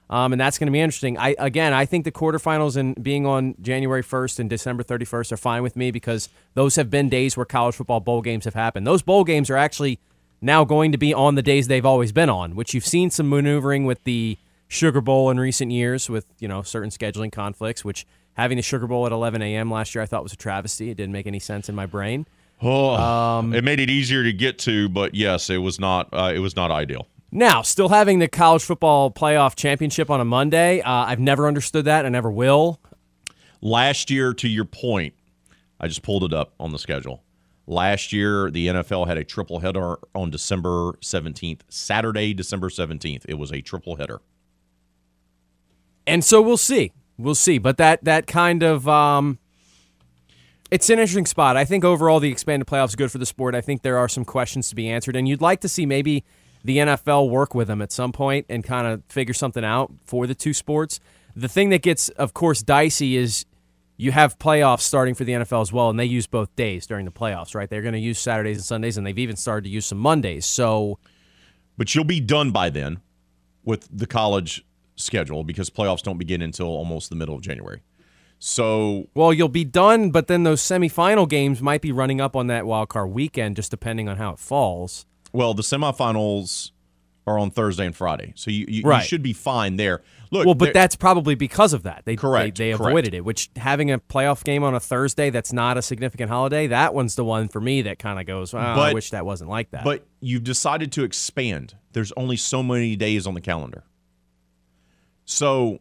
um, 0.10 0.32
and 0.32 0.40
that's 0.40 0.58
going 0.58 0.68
to 0.68 0.72
be 0.72 0.80
interesting. 0.80 1.18
I 1.18 1.36
again, 1.40 1.74
I 1.74 1.86
think 1.86 2.06
the 2.06 2.12
quarterfinals 2.12 2.78
and 2.78 3.02
being 3.02 3.26
on 3.26 3.56
January 3.62 4.04
1st 4.04 4.40
and 4.40 4.50
December 4.50 4.84
31st 4.84 5.32
are 5.32 5.38
fine 5.38 5.64
with 5.64 5.76
me 5.76 5.92
because 5.92 6.30
those 6.54 6.76
have 6.76 6.90
been 6.90 7.10
days 7.10 7.38
where 7.38 7.46
college 7.46 7.76
football 7.76 8.00
bowl 8.00 8.22
games 8.22 8.46
have 8.46 8.54
happened. 8.54 8.86
Those 8.86 9.02
bowl 9.02 9.24
games 9.24 9.50
are 9.50 9.58
actually 9.58 10.00
now 10.42 10.66
going 10.66 10.92
to 10.92 10.98
be 10.98 11.14
on 11.14 11.36
the 11.36 11.42
days 11.42 11.68
they've 11.68 11.86
always 11.86 12.12
been 12.12 12.30
on, 12.30 12.56
which 12.56 12.74
you've 12.74 12.86
seen 12.86 13.10
some 13.10 13.30
maneuvering 13.30 13.86
with 13.86 14.04
the 14.04 14.38
Sugar 14.68 15.02
Bowl 15.02 15.30
in 15.30 15.40
recent 15.40 15.72
years 15.72 16.10
with 16.10 16.26
you 16.40 16.48
know 16.48 16.64
certain 16.64 16.90
scheduling 16.90 17.32
conflicts, 17.32 17.86
which 17.86 18.06
having 18.36 18.58
the 18.58 18.62
Sugar 18.62 18.88
Bowl 18.88 19.06
at 19.06 19.12
11 19.12 19.42
a.m. 19.42 19.72
last 19.72 19.94
year 19.96 20.02
I 20.02 20.06
thought 20.06 20.24
was 20.24 20.34
a 20.34 20.38
travesty. 20.38 20.90
It 20.90 20.98
didn't 20.98 21.14
make 21.14 21.28
any 21.28 21.40
sense 21.40 21.70
in 21.70 21.76
my 21.76 21.86
brain. 21.86 22.26
Oh, 22.62 22.92
Um, 22.96 23.54
it 23.54 23.64
made 23.64 23.80
it 23.80 23.90
easier 23.90 24.24
to 24.24 24.32
get 24.32 24.58
to, 24.60 24.88
but 24.90 25.14
yes, 25.16 25.50
it 25.50 25.58
was 25.58 25.80
not. 25.80 26.10
Uh, 26.14 26.32
it 26.34 26.40
was 26.40 26.56
not 26.56 26.72
ideal. 26.72 27.08
Now, 27.32 27.62
still 27.64 27.90
having 27.90 28.20
the 28.20 28.28
college 28.28 28.64
football 28.64 29.10
playoff 29.12 29.56
championship 29.56 30.10
on 30.10 30.22
a 30.22 30.26
Monday, 30.26 30.82
uh, 30.82 30.92
I've 30.92 31.20
never 31.20 31.48
understood 31.48 31.86
that. 31.86 32.06
I 32.06 32.10
never 32.10 32.32
will. 32.32 32.80
Last 33.60 34.12
year, 34.12 34.34
to 34.36 34.48
your 34.48 34.66
point, 34.66 35.16
I 35.80 35.88
just 35.88 36.04
pulled 36.04 36.24
it 36.24 36.32
up 36.32 36.54
on 36.60 36.72
the 36.72 36.80
schedule. 36.80 37.24
Last 37.66 38.14
year, 38.14 38.52
the 38.52 38.68
NFL 38.68 39.08
had 39.08 39.18
a 39.18 39.24
triple 39.24 39.60
header 39.60 39.98
on 40.14 40.30
December 40.30 40.94
17th. 41.02 41.62
Saturday, 41.70 42.34
December 42.34 42.70
17th. 42.70 43.26
It 43.28 43.36
was 43.36 43.52
a 43.52 43.62
triple 43.62 43.96
header. 43.96 44.22
And 46.06 46.24
so 46.24 46.42
we'll 46.42 46.58
see. 46.58 46.92
We'll 47.18 47.36
see. 47.36 47.58
But 47.58 47.78
that 47.78 48.04
that 48.04 48.28
kind 48.28 48.64
of 48.64 48.88
um, 48.88 49.40
it's 50.72 50.90
an 50.90 51.00
interesting 51.00 51.26
spot. 51.26 51.56
I 51.56 51.66
think 51.66 51.84
overall 51.84 52.20
the 52.20 52.32
expanded 52.32 52.68
playoffs 52.68 52.90
is 52.90 52.96
good 52.96 53.12
for 53.12 53.20
the 53.20 53.26
sport. 53.26 53.54
I 53.56 53.62
think 53.62 53.84
there 53.84 53.98
are 53.98 54.10
some 54.10 54.26
questions 54.26 54.70
to 54.70 54.76
be 54.76 54.90
answered, 54.90 55.16
and 55.16 55.28
you'd 55.28 55.42
like 55.42 55.62
to 55.62 55.70
see 55.70 55.86
maybe 55.86 56.24
the 56.64 56.78
NFL 56.78 57.30
work 57.30 57.54
with 57.54 57.68
them 57.68 57.82
at 57.82 57.92
some 57.92 58.12
point 58.12 58.46
and 58.50 58.64
kind 58.64 58.88
of 58.88 59.04
figure 59.10 59.34
something 59.34 59.64
out 59.64 59.92
for 60.06 60.26
the 60.26 60.34
two 60.34 60.54
sports. 60.54 61.00
The 61.36 61.50
thing 61.50 61.70
that 61.70 61.82
gets, 61.82 62.10
of 62.10 62.34
course, 62.34 62.62
dicey 62.64 63.18
is 63.18 63.46
you 63.98 64.12
have 64.12 64.40
playoffs 64.40 64.82
starting 64.82 65.14
for 65.14 65.24
the 65.24 65.34
NFL 65.34 65.62
as 65.62 65.72
well, 65.72 65.90
and 65.90 66.00
they 66.00 66.06
use 66.06 66.26
both 66.26 66.56
days 66.56 66.88
during 66.88 67.06
the 67.06 67.12
playoffs, 67.12 67.54
right? 67.54 67.70
They're 67.70 67.82
going 67.82 67.94
to 67.94 68.00
use 68.00 68.18
Saturdays 68.20 68.58
and 68.58 68.66
Sundays, 68.66 68.98
and 68.98 69.06
they've 69.06 69.20
even 69.20 69.36
started 69.36 69.66
to 69.66 69.70
use 69.70 69.86
some 69.86 69.98
Mondays. 69.98 70.46
So 70.46 71.00
But 71.78 71.94
you'll 71.94 72.04
be 72.04 72.20
done 72.20 72.52
by 72.52 72.70
then 72.70 73.02
with 73.64 73.88
the 73.92 74.08
college 74.08 74.66
schedule 74.96 75.44
because 75.44 75.70
playoffs 75.70 76.02
don't 76.04 76.18
begin 76.18 76.42
until 76.42 76.68
almost 76.68 77.10
the 77.10 77.16
middle 77.16 77.36
of 77.36 77.42
January. 77.42 77.82
So 78.40 79.08
Well, 79.16 79.34
you'll 79.34 79.48
be 79.50 79.64
done, 79.64 80.12
but 80.12 80.28
then 80.28 80.44
those 80.44 80.62
semifinal 80.62 81.28
games 81.30 81.62
might 81.62 81.82
be 81.82 81.92
running 81.92 82.20
up 82.20 82.36
on 82.36 82.48
that 82.48 82.66
wild 82.66 82.90
card 82.90 83.10
weekend, 83.12 83.56
just 83.56 83.72
depending 83.72 84.10
on 84.10 84.18
how 84.18 84.32
it 84.32 84.40
falls. 84.40 85.06
Well, 85.32 85.54
the 85.54 85.64
semifinals 85.64 86.72
are 87.26 87.40
on 87.40 87.52
Thursday 87.52 87.86
and 87.86 87.96
Friday, 87.96 88.34
so 88.36 88.52
you, 88.52 88.66
you, 88.68 88.84
you 88.92 89.02
should 89.02 89.24
be 89.24 89.32
fine 89.32 89.78
there. 89.78 90.04
Look, 90.30 90.46
Well, 90.46 90.56
but 90.56 90.74
that's 90.74 90.98
probably 90.98 91.36
because 91.36 91.72
of 91.72 91.84
that. 91.84 92.02
They 92.04 92.18
Correct, 92.18 92.58
They, 92.58 92.72
they 92.72 92.78
correct. 92.78 92.90
avoided 92.90 93.14
it. 93.14 93.24
Which 93.24 93.50
having 93.56 93.92
a 93.92 94.00
playoff 94.00 94.44
game 94.44 94.62
on 94.64 94.76
a 94.76 94.80
Thursday 94.82 95.30
that's 95.30 95.54
not 95.54 95.78
a 95.78 95.82
significant 95.82 96.30
holiday, 96.30 96.68
that 96.68 96.94
one's 96.94 97.16
the 97.16 97.24
one 97.24 97.48
for 97.48 97.62
me 97.62 97.82
that 97.84 97.98
kind 97.98 98.20
of 98.20 98.26
goes. 98.26 98.54
I 98.54 98.76
But- 98.76 98.94
wish 98.94 99.12
that 99.12 99.26
wasn't 99.26 99.50
like 99.50 99.72
that. 99.72 99.86
but 99.86 100.06
you've 100.20 100.44
decided 100.44 100.92
to 100.94 101.04
expand. 101.06 101.76
There's 101.94 102.12
only 102.18 102.36
so 102.36 102.62
many 102.62 102.98
days 102.98 103.26
on 103.26 103.36
the 103.36 103.42
calendar, 103.42 103.84
so 105.26 105.80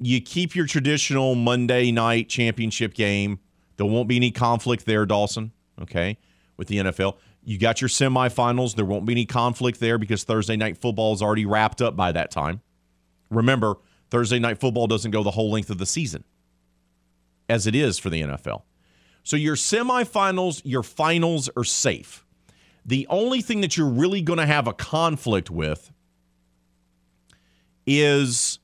you 0.00 0.20
keep 0.20 0.54
your 0.54 0.66
traditional 0.66 1.34
Monday 1.34 1.90
night 1.90 2.28
championship 2.28 2.94
game. 2.94 3.40
There 3.76 3.86
won't 3.86 4.08
be 4.08 4.16
any 4.16 4.30
conflict 4.30 4.86
there, 4.86 5.06
Dawson. 5.06 5.52
Okay, 5.80 6.18
with 6.56 6.68
the 6.68 6.78
NFL. 6.78 7.16
You 7.44 7.58
got 7.58 7.80
your 7.80 7.88
semifinals. 7.88 8.74
There 8.74 8.84
won't 8.84 9.06
be 9.06 9.12
any 9.12 9.24
conflict 9.24 9.80
there 9.80 9.96
because 9.96 10.24
Thursday 10.24 10.56
night 10.56 10.76
football 10.76 11.14
is 11.14 11.22
already 11.22 11.46
wrapped 11.46 11.80
up 11.80 11.96
by 11.96 12.12
that 12.12 12.30
time. 12.30 12.60
Remember, 13.30 13.76
Thursday 14.10 14.38
night 14.38 14.58
football 14.58 14.86
doesn't 14.86 15.12
go 15.12 15.22
the 15.22 15.30
whole 15.30 15.50
length 15.50 15.70
of 15.70 15.78
the 15.78 15.86
season 15.86 16.24
as 17.48 17.66
it 17.66 17.74
is 17.74 17.98
for 17.98 18.10
the 18.10 18.22
NFL. 18.22 18.62
So 19.22 19.36
your 19.36 19.56
semifinals, 19.56 20.62
your 20.64 20.82
finals 20.82 21.48
are 21.56 21.64
safe. 21.64 22.24
The 22.84 23.06
only 23.10 23.42
thing 23.42 23.60
that 23.60 23.76
you're 23.76 23.88
really 23.88 24.22
going 24.22 24.38
to 24.38 24.46
have 24.46 24.66
a 24.66 24.72
conflict 24.72 25.50
with 25.50 25.92
is 27.88 28.58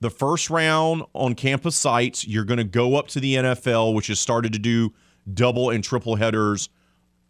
the 0.00 0.10
first 0.10 0.50
round 0.50 1.02
on 1.14 1.34
campus 1.34 1.74
sites. 1.74 2.28
You're 2.28 2.44
going 2.44 2.58
to 2.58 2.64
go 2.64 2.96
up 2.96 3.08
to 3.08 3.20
the 3.20 3.36
NFL, 3.36 3.94
which 3.94 4.08
has 4.08 4.20
started 4.20 4.52
to 4.52 4.58
do 4.58 4.92
double 5.32 5.70
and 5.70 5.82
triple 5.82 6.16
headers 6.16 6.68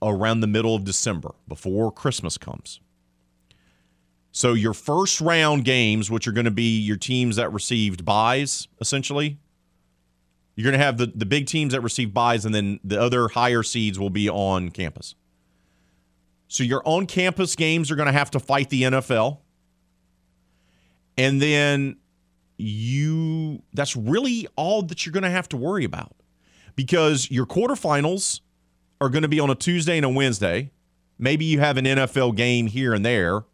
around 0.02 0.40
the 0.40 0.46
middle 0.48 0.74
of 0.74 0.84
December 0.84 1.34
before 1.46 1.92
Christmas 1.92 2.36
comes. 2.36 2.80
So 4.32 4.52
your 4.52 4.74
first 4.74 5.20
round 5.20 5.64
games, 5.64 6.10
which 6.10 6.26
are 6.26 6.32
going 6.32 6.44
to 6.44 6.50
be 6.50 6.78
your 6.78 6.96
teams 6.96 7.36
that 7.36 7.52
received 7.52 8.04
buys, 8.04 8.68
essentially, 8.80 9.38
you're 10.54 10.64
going 10.64 10.78
to 10.78 10.84
have 10.84 10.98
the, 10.98 11.06
the 11.06 11.26
big 11.26 11.46
teams 11.46 11.72
that 11.72 11.80
receive 11.82 12.12
buys, 12.12 12.44
and 12.44 12.52
then 12.52 12.80
the 12.82 13.00
other 13.00 13.28
higher 13.28 13.62
seeds 13.62 13.98
will 13.98 14.10
be 14.10 14.28
on 14.28 14.70
campus. 14.70 15.14
So 16.48 16.64
your 16.64 16.82
on 16.84 17.06
campus 17.06 17.54
games 17.54 17.90
are 17.90 17.96
going 17.96 18.06
to 18.06 18.12
have 18.12 18.30
to 18.32 18.40
fight 18.40 18.68
the 18.70 18.82
NFL. 18.82 19.38
And 21.18 21.42
then 21.42 21.96
you 22.56 23.62
that's 23.74 23.94
really 23.96 24.46
all 24.56 24.82
that 24.82 25.04
you're 25.04 25.12
going 25.12 25.24
to 25.24 25.30
have 25.30 25.48
to 25.50 25.56
worry 25.56 25.84
about 25.84 26.14
because 26.76 27.30
your 27.30 27.44
quarterfinals 27.44 28.40
are 29.00 29.08
going 29.08 29.22
to 29.22 29.28
be 29.28 29.40
on 29.40 29.50
a 29.50 29.54
Tuesday 29.54 29.96
and 29.96 30.06
a 30.06 30.08
Wednesday. 30.08 30.70
Maybe 31.18 31.44
you 31.44 31.60
have 31.60 31.76
an 31.76 31.84
NFL 31.84 32.36
game 32.36 32.68
here 32.68 32.94
and 32.94 33.04
there. 33.04 33.44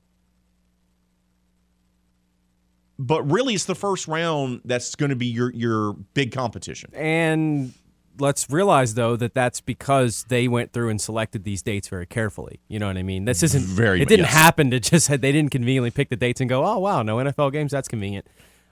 But 2.99 3.29
really 3.31 3.55
it's 3.55 3.65
the 3.65 3.75
first 3.75 4.07
round 4.07 4.61
that's 4.65 4.95
going 4.95 5.11
to 5.11 5.17
be 5.17 5.27
your 5.27 5.53
your 5.53 5.95
big 6.15 6.33
competition. 6.33 6.91
and 6.95 7.73
let's 8.19 8.49
realize 8.51 8.95
though 8.95 9.17
that 9.17 9.35
that's 9.35 9.61
because 9.61 10.25
they 10.29 10.49
went 10.49 10.73
through 10.73 10.89
and 10.89 11.01
selected 11.01 11.45
these 11.45 11.63
dates 11.63 11.89
very 11.89 12.07
carefully. 12.07 12.61
You 12.69 12.79
know 12.79 12.87
what 12.87 12.97
I 12.97 13.03
mean? 13.03 13.25
This 13.25 13.43
isn't 13.43 13.65
Very 13.65 14.03
It 14.03 14.09
didn't 14.09 14.27
yes. 14.27 14.35
happen 14.35 14.71
to 14.71 14.81
just 14.81 15.09
they 15.21 15.33
didn't 15.33 15.51
conveniently 15.51 15.91
pick 15.91 16.09
the 16.09 16.17
dates 16.17 16.41
and 16.41 16.49
go, 16.49 16.65
oh 16.65 16.79
wow, 16.79 17.03
no 17.03 17.17
NFL 17.17 17.53
games. 17.53 17.73
That's 17.73 17.89
convenient. 17.89 18.27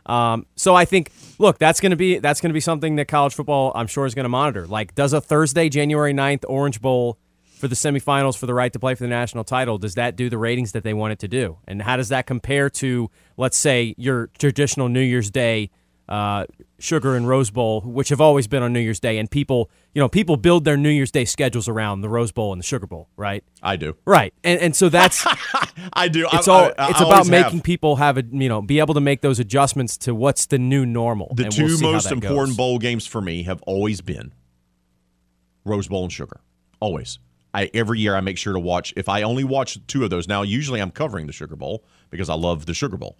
Um, 0.06 0.46
so 0.56 0.74
I 0.74 0.84
think, 0.84 1.12
look, 1.38 1.58
that's 1.58 1.80
going 1.80 1.90
to 1.90 1.96
be 1.96 2.18
that's 2.18 2.40
going 2.40 2.50
to 2.50 2.54
be 2.54 2.60
something 2.60 2.96
that 2.96 3.06
college 3.06 3.34
football, 3.34 3.72
I'm 3.74 3.86
sure, 3.86 4.06
is 4.06 4.14
going 4.14 4.24
to 4.24 4.30
monitor. 4.30 4.66
Like, 4.66 4.94
does 4.94 5.12
a 5.12 5.20
Thursday, 5.20 5.68
January 5.68 6.12
9th 6.12 6.44
Orange 6.48 6.80
Bowl 6.80 7.18
for 7.62 7.68
the 7.68 7.76
semifinals 7.76 8.36
for 8.36 8.46
the 8.46 8.54
right 8.54 8.72
to 8.72 8.80
play 8.80 8.96
for 8.96 9.04
the 9.04 9.08
national 9.08 9.44
title, 9.44 9.78
does 9.78 9.94
that 9.94 10.16
do 10.16 10.28
the 10.28 10.36
ratings 10.36 10.72
that 10.72 10.82
they 10.82 10.92
want 10.92 11.12
it 11.12 11.20
to 11.20 11.28
do? 11.28 11.58
And 11.68 11.80
how 11.80 11.96
does 11.96 12.08
that 12.08 12.26
compare 12.26 12.68
to, 12.70 13.08
let's 13.36 13.56
say, 13.56 13.94
your 13.96 14.30
traditional 14.36 14.88
New 14.88 15.00
Year's 15.00 15.30
Day 15.30 15.70
uh, 16.08 16.46
Sugar 16.78 17.14
and 17.16 17.28
Rose 17.28 17.50
Bowl, 17.50 17.80
which 17.82 18.08
have 18.08 18.20
always 18.20 18.46
been 18.46 18.62
on 18.62 18.72
New 18.72 18.80
Year's 18.80 19.00
Day, 19.00 19.18
and 19.18 19.30
people, 19.30 19.70
you 19.94 20.00
know, 20.00 20.08
people 20.08 20.36
build 20.36 20.64
their 20.64 20.76
New 20.76 20.90
Year's 20.90 21.10
Day 21.10 21.24
schedules 21.24 21.68
around 21.68 22.00
the 22.00 22.08
Rose 22.08 22.32
Bowl 22.32 22.52
and 22.52 22.60
the 22.60 22.64
Sugar 22.66 22.86
Bowl, 22.86 23.08
right? 23.16 23.44
I 23.62 23.76
do. 23.76 23.96
Right, 24.04 24.34
and 24.44 24.60
and 24.60 24.74
so 24.76 24.88
that's 24.88 25.24
I 25.92 26.08
do. 26.08 26.26
it's 26.32 26.48
all 26.48 26.64
I- 26.76 26.86
I 26.86 26.90
it's 26.90 27.00
about 27.00 27.28
making 27.28 27.58
have. 27.58 27.62
people 27.62 27.96
have 27.96 28.18
a 28.18 28.24
you 28.30 28.48
know 28.48 28.60
be 28.60 28.78
able 28.80 28.94
to 28.94 29.00
make 29.00 29.20
those 29.20 29.38
adjustments 29.38 29.96
to 29.98 30.14
what's 30.14 30.46
the 30.46 30.58
new 30.58 30.84
normal. 30.84 31.32
The 31.34 31.44
2 31.44 31.64
we'll 31.80 31.92
most 31.92 32.10
important 32.10 32.50
goes. 32.50 32.56
bowl 32.56 32.78
games 32.78 33.06
for 33.06 33.20
me 33.20 33.44
have 33.44 33.62
always 33.62 34.00
been 34.00 34.32
Rose 35.64 35.88
Bowl 35.88 36.02
and 36.04 36.12
Sugar. 36.12 36.40
Always. 36.80 37.18
I 37.54 37.70
every 37.74 38.00
year 38.00 38.16
I 38.16 38.20
make 38.20 38.38
sure 38.38 38.52
to 38.54 38.60
watch. 38.60 38.92
If 38.96 39.08
I 39.08 39.22
only 39.22 39.44
watch 39.44 39.78
two 39.86 40.04
of 40.04 40.10
those, 40.10 40.26
now 40.26 40.42
usually 40.42 40.80
I'm 40.80 40.90
covering 40.90 41.26
the 41.26 41.32
Sugar 41.32 41.54
Bowl 41.56 41.84
because 42.10 42.28
I 42.28 42.34
love 42.34 42.66
the 42.66 42.74
Sugar 42.74 42.96
Bowl. 42.96 43.16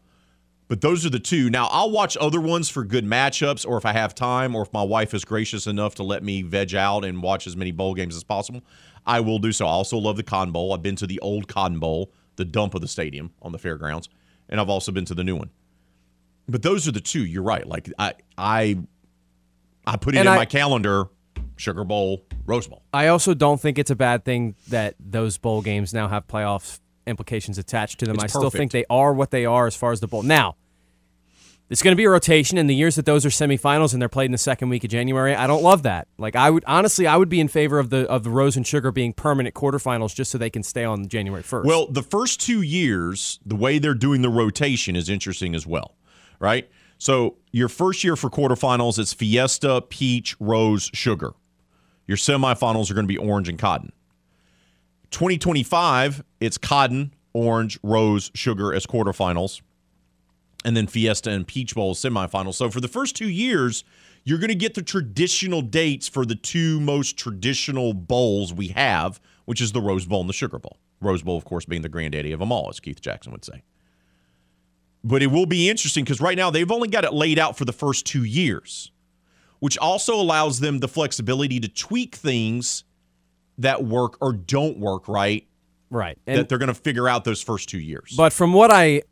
But 0.73 0.81
those 0.81 1.05
are 1.05 1.11
the 1.11 1.19
two. 1.21 1.51
Now 1.51 1.69
I'll 1.71 1.91
watch 1.91 2.17
other 2.19 2.41
ones 2.41 2.71
for 2.71 2.83
good 2.83 3.05
matchups, 3.05 3.69
or 3.69 3.77
if 3.77 3.85
I 3.85 3.93
have 3.93 4.15
time, 4.15 4.57
or 4.57 4.63
if 4.63 4.73
my 4.73 4.83
wife 4.83 5.13
is 5.13 5.23
gracious 5.23 5.67
enough 5.67 5.97
to 5.97 6.03
let 6.03 6.23
me 6.23 6.41
veg 6.41 6.75
out 6.75 7.05
and 7.05 7.23
watch 7.23 7.47
as 7.47 7.55
many 7.55 7.73
bowl 7.73 7.93
games 7.93 8.17
as 8.17 8.25
possible, 8.25 8.63
I 9.05 9.21
will 9.21 9.39
do 9.39 9.53
so. 9.53 9.67
I 9.67 9.69
also 9.69 9.99
love 9.99 10.17
the 10.17 10.23
Cotton 10.23 10.51
Bowl. 10.51 10.73
I've 10.73 10.81
been 10.81 10.97
to 10.97 11.07
the 11.07 11.21
old 11.21 11.47
Cotton 11.47 11.79
Bowl, 11.79 12.11
the 12.37 12.47
dump 12.47 12.75
of 12.75 12.81
the 12.81 12.89
stadium 12.89 13.33
on 13.43 13.53
the 13.53 13.59
fairgrounds, 13.59 14.09
and 14.49 14.59
I've 14.59 14.71
also 14.71 14.93
been 14.93 15.05
to 15.05 15.15
the 15.15 15.23
new 15.23 15.37
one. 15.37 15.51
But 16.49 16.63
those 16.63 16.89
are 16.89 16.93
the 16.93 17.03
two. 17.03 17.27
You're 17.27 17.43
right. 17.43 17.69
Like 17.69 17.93
I, 17.99 18.15
I, 18.39 18.79
I 19.87 19.99
put 19.99 20.15
it 20.15 20.21
And 20.21 20.27
in 20.27 20.33
I- 20.33 20.37
my 20.37 20.47
calendar 20.47 21.05
Sugar 21.57 21.85
Bowl, 21.85 22.25
Rose 22.47 22.67
Bowl. 22.67 22.83
I 22.95 23.09
also 23.09 23.35
don't 23.35 23.61
think 23.61 23.79
it's 23.79 23.91
a 23.91 23.95
bad 23.95 24.25
thing 24.25 24.55
that 24.69 24.95
those 24.99 25.37
bowl 25.37 25.61
games 25.61 25.93
now 25.93 26.09
have 26.09 26.27
playoff 26.27 26.81
implications 27.07 27.59
attached 27.59 27.99
to 27.99 28.07
them. 28.07 28.15
It's 28.15 28.25
I 28.25 28.27
still 28.29 28.49
think 28.49 28.73
they 28.73 28.87
are 28.89 29.13
what 29.13 29.33
they 29.33 29.45
are 29.45 29.67
as 29.67 29.77
far 29.77 29.93
as 29.93 30.01
the 30.01 30.07
bowl. 30.07 30.23
Now, 30.23 30.57
it's 31.73 31.83
going 31.83 31.93
to 31.93 31.97
be 31.97 32.05
a 32.05 32.11
rotation 32.11 32.59
in 32.59 32.67
the 32.67 32.75
years 32.75 32.97
that 32.97 33.07
those 33.07 33.25
are 33.25 33.31
semifinals 33.31 33.95
and 33.95 34.03
they're 34.03 34.09
played 34.11 34.27
in 34.27 34.33
the 34.33 34.37
second 34.37 34.69
week 34.69 34.85
of 34.85 34.91
January. 34.91 35.35
I 35.35 35.47
don't 35.47 35.63
love 35.63 35.85
that. 35.85 36.07
Like 36.19 36.37
I 36.37 36.51
would 36.51 36.65
honestly, 36.67 37.07
I 37.07 37.17
would 37.17 37.31
be 37.31 37.41
in 37.41 37.49
favor 37.49 37.79
of 37.79 37.89
the 37.89 38.07
of 38.11 38.25
the 38.25 38.31
Rose 38.31 38.59
and 38.59 38.67
Sugar 38.67 38.93
being 38.93 39.15
permanent 39.15 39.55
quarterfinals 39.55 40.15
just 40.15 40.31
so 40.31 40.37
they 40.37 40.51
can 40.51 40.63
stay 40.63 40.85
on 40.85 41.09
January 41.09 41.43
first. 41.43 41.67
Well, 41.67 41.87
the 41.87 42.03
first 42.03 42.43
two 42.43 42.61
years, 42.61 43.41
the 43.47 43.57
way 43.57 43.79
they're 43.79 43.95
doing 43.95 44.21
the 44.21 44.29
rotation 44.29 44.97
is 44.97 45.09
interesting 45.09 45.55
as 45.55 45.67
well, 45.67 45.97
right? 46.39 46.69
So 46.99 47.39
your 47.53 47.71
first 47.71 48.05
year 48.05 48.17
for 48.17 48.29
quarterfinals, 48.29 48.99
it's 48.99 49.15
Fiesta, 49.15 49.81
Peach, 49.89 50.37
Rose, 50.39 50.91
Sugar. 50.93 51.33
Your 52.07 52.19
semifinals 52.19 52.91
are 52.91 52.95
going 52.95 53.07
to 53.07 53.13
be 53.13 53.17
Orange 53.17 53.49
and 53.49 53.59
Cotton. 53.59 53.93
2025, 55.11 56.23
it's 56.39 56.59
Cotton, 56.59 57.15
Orange, 57.33 57.79
Rose, 57.83 58.31
Sugar 58.35 58.75
as 58.75 58.85
quarterfinals, 58.85 59.63
and 60.65 60.77
then 60.77 60.87
Fiesta 60.87 61.31
and 61.31 61.47
Peach 61.47 61.75
Bowl 61.75 61.95
semifinals. 61.95 62.55
So 62.55 62.71
for 62.71 62.81
the 62.81 62.89
first 62.89 63.17
two 63.17 63.29
years, 63.29 63.85
you're 64.25 64.39
going 64.39 64.49
to 64.49 64.55
get 64.55 64.75
the 64.75 64.83
traditional 64.83 65.63
dates 65.63 66.09
for 66.09 66.25
the 66.25 66.35
two 66.35 66.81
most 66.81 67.17
traditional 67.17 67.93
bowls 67.95 68.53
we 68.53 68.69
have, 68.69 69.21
which 69.45 69.61
is 69.61 69.73
the 69.73 69.81
Rose 69.81 70.07
Bowl 70.07 70.21
and 70.21 70.29
the 70.29 70.35
Sugar 70.35 70.59
Bowl. 70.59 70.79
Rose 71.01 71.23
Bowl, 71.23 71.37
of 71.37 71.45
course, 71.45 71.65
being 71.65 71.83
the 71.83 71.89
granddaddy 71.89 72.33
of 72.33 72.41
them 72.41 72.53
all, 72.53 72.69
as 72.71 72.79
Keith 72.79 73.01
Jackson 73.01 73.33
would 73.33 73.45
say. 73.45 73.63
But 75.05 75.23
it 75.23 75.29
will 75.29 75.47
be 75.47 75.69
interesting 75.69 76.05
because 76.05 76.21
right 76.21 76.37
now 76.37 76.51
they've 76.51 76.71
only 76.71 76.89
got 76.89 77.05
it 77.05 77.13
laid 77.13 77.39
out 77.39 77.59
for 77.59 77.65
the 77.65 77.73
first 77.73 78.07
two 78.07 78.23
years, 78.23 78.93
which 79.59 79.77
also 79.79 80.15
allows 80.15 80.61
them 80.61 80.79
the 80.79 80.87
flexibility 80.87 81.59
to 81.59 81.69
tweak 81.69 82.15
things 82.15 82.85
that 83.59 83.85
work 83.85 84.17
or 84.21 84.33
don't 84.33 84.79
work 84.79 85.09
right 85.09 85.47
right. 85.91 86.19
that 86.25 86.49
they're 86.49 86.59
going 86.59 86.69
to 86.69 86.75
figure 86.75 87.09
out 87.09 87.25
those 87.25 87.43
first 87.43 87.69
two 87.69 87.79
years. 87.79 88.15
but 88.17 88.33
from 88.33 88.53
what 88.53 88.71
I 88.71 89.03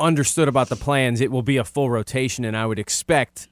understood 0.00 0.48
about 0.48 0.68
the 0.68 0.76
plans, 0.76 1.20
it 1.20 1.30
will 1.30 1.42
be 1.42 1.56
a 1.56 1.64
full 1.64 1.90
rotation, 1.90 2.44
and 2.44 2.56
I 2.56 2.66
would 2.66 2.78
expect 2.78 3.48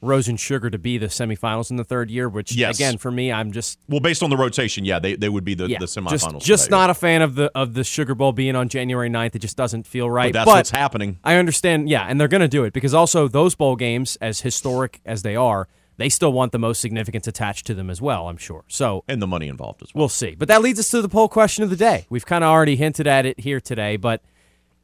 Rose 0.00 0.28
and 0.28 0.38
Sugar 0.38 0.70
to 0.70 0.78
be 0.78 0.96
the 0.96 1.06
semifinals 1.06 1.70
in 1.70 1.76
the 1.76 1.84
third 1.84 2.10
year. 2.10 2.28
Which 2.28 2.52
Yes. 2.54 2.76
again, 2.76 2.98
for 2.98 3.10
me, 3.10 3.32
I'm 3.32 3.50
just 3.52 3.78
well, 3.88 4.00
based 4.00 4.22
on 4.22 4.30
the 4.30 4.36
rotation, 4.36 4.84
yeah, 4.84 4.98
they, 5.00 5.16
they 5.16 5.28
would 5.28 5.44
be 5.44 5.54
the, 5.54 5.68
yeah, 5.68 5.78
the 5.78 5.86
semifinals. 5.86 6.34
just 6.34 6.46
just 6.46 6.70
not 6.70 6.88
a 6.88 6.94
fan 6.94 7.20
of 7.20 7.34
the 7.34 7.50
of 7.54 7.74
the 7.74 7.82
Sugar 7.84 8.14
Bowl 8.14 8.32
being 8.32 8.54
on 8.54 8.68
January 8.68 9.10
9th. 9.10 9.34
It 9.34 9.40
just 9.40 9.56
doesn't 9.56 9.86
feel 9.86 10.08
right. 10.08 10.32
But 10.32 10.44
that's 10.44 10.46
what's 10.46 10.70
happening. 10.70 11.18
I 11.24 11.34
understand, 11.34 11.88
yeah, 11.88 12.04
and 12.04 12.20
they're 12.20 12.28
going 12.28 12.42
to 12.42 12.48
do 12.48 12.64
it 12.64 12.72
because 12.72 12.94
also 12.94 13.26
those 13.28 13.54
bowl 13.56 13.74
games, 13.74 14.16
as 14.20 14.42
historic 14.42 15.00
as 15.04 15.22
they 15.22 15.34
are, 15.34 15.66
they 15.96 16.08
still 16.08 16.32
want 16.32 16.52
the 16.52 16.60
most 16.60 16.80
significance 16.80 17.26
attached 17.26 17.66
to 17.66 17.74
them 17.74 17.90
as 17.90 18.00
well. 18.00 18.28
I'm 18.28 18.36
sure. 18.36 18.64
So 18.68 19.02
And 19.08 19.20
the 19.20 19.26
money 19.26 19.48
involved 19.48 19.82
as 19.82 19.92
well. 19.92 20.02
We'll 20.02 20.08
see. 20.08 20.36
But 20.36 20.46
that 20.46 20.62
leads 20.62 20.78
us 20.78 20.88
to 20.90 21.02
the 21.02 21.08
poll 21.08 21.28
question 21.28 21.64
of 21.64 21.70
the 21.70 21.76
day. 21.76 22.06
We've 22.08 22.24
kind 22.24 22.44
of 22.44 22.50
already 22.50 22.76
hinted 22.76 23.08
at 23.08 23.26
it 23.26 23.40
here 23.40 23.60
today, 23.60 23.96
but 23.96 24.22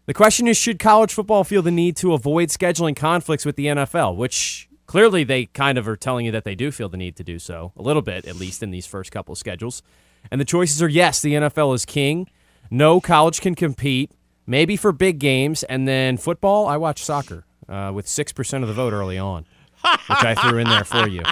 the 0.06 0.14
question 0.14 0.46
is 0.46 0.56
should 0.56 0.78
college 0.78 1.12
football 1.12 1.44
feel 1.44 1.62
the 1.62 1.70
need 1.70 1.96
to 1.96 2.12
avoid 2.12 2.48
scheduling 2.50 2.94
conflicts 2.96 3.44
with 3.44 3.56
the 3.56 3.66
NFL, 3.66 4.16
which 4.16 4.68
clearly 4.86 5.24
they 5.24 5.46
kind 5.46 5.78
of 5.78 5.88
are 5.88 5.96
telling 5.96 6.26
you 6.26 6.32
that 6.32 6.44
they 6.44 6.54
do 6.54 6.70
feel 6.70 6.88
the 6.88 6.96
need 6.96 7.16
to 7.16 7.24
do 7.24 7.38
so, 7.38 7.72
a 7.76 7.82
little 7.82 8.02
bit 8.02 8.26
at 8.26 8.36
least 8.36 8.62
in 8.62 8.70
these 8.70 8.86
first 8.86 9.10
couple 9.12 9.32
of 9.32 9.38
schedules. 9.38 9.82
And 10.30 10.40
the 10.40 10.44
choices 10.44 10.82
are 10.82 10.88
yes, 10.88 11.20
the 11.22 11.34
NFL 11.34 11.74
is 11.74 11.84
king. 11.84 12.28
No 12.70 13.00
college 13.00 13.40
can 13.40 13.54
compete, 13.54 14.10
maybe 14.46 14.76
for 14.76 14.90
big 14.92 15.18
games, 15.18 15.62
and 15.64 15.86
then 15.86 16.16
football, 16.16 16.66
I 16.66 16.76
watch 16.76 17.02
soccer 17.02 17.44
uh, 17.68 17.92
with 17.94 18.06
6% 18.06 18.62
of 18.62 18.68
the 18.68 18.74
vote 18.74 18.92
early 18.92 19.18
on, 19.18 19.44
which 19.82 20.24
I 20.24 20.34
threw 20.34 20.58
in 20.58 20.68
there 20.68 20.84
for 20.84 21.06
you. 21.08 21.22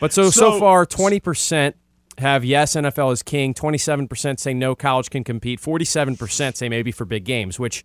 But 0.00 0.12
so, 0.12 0.24
so 0.30 0.52
So- 0.52 0.58
far, 0.60 0.84
20% 0.86 1.74
have 2.18 2.44
yes, 2.44 2.74
NFL 2.76 3.12
is 3.12 3.22
king. 3.22 3.54
27% 3.54 4.38
say 4.38 4.52
no, 4.52 4.74
college 4.74 5.08
can 5.10 5.24
compete. 5.24 5.60
47% 5.60 6.56
say 6.56 6.68
maybe 6.68 6.92
for 6.92 7.04
big 7.06 7.24
games, 7.24 7.58
which 7.58 7.84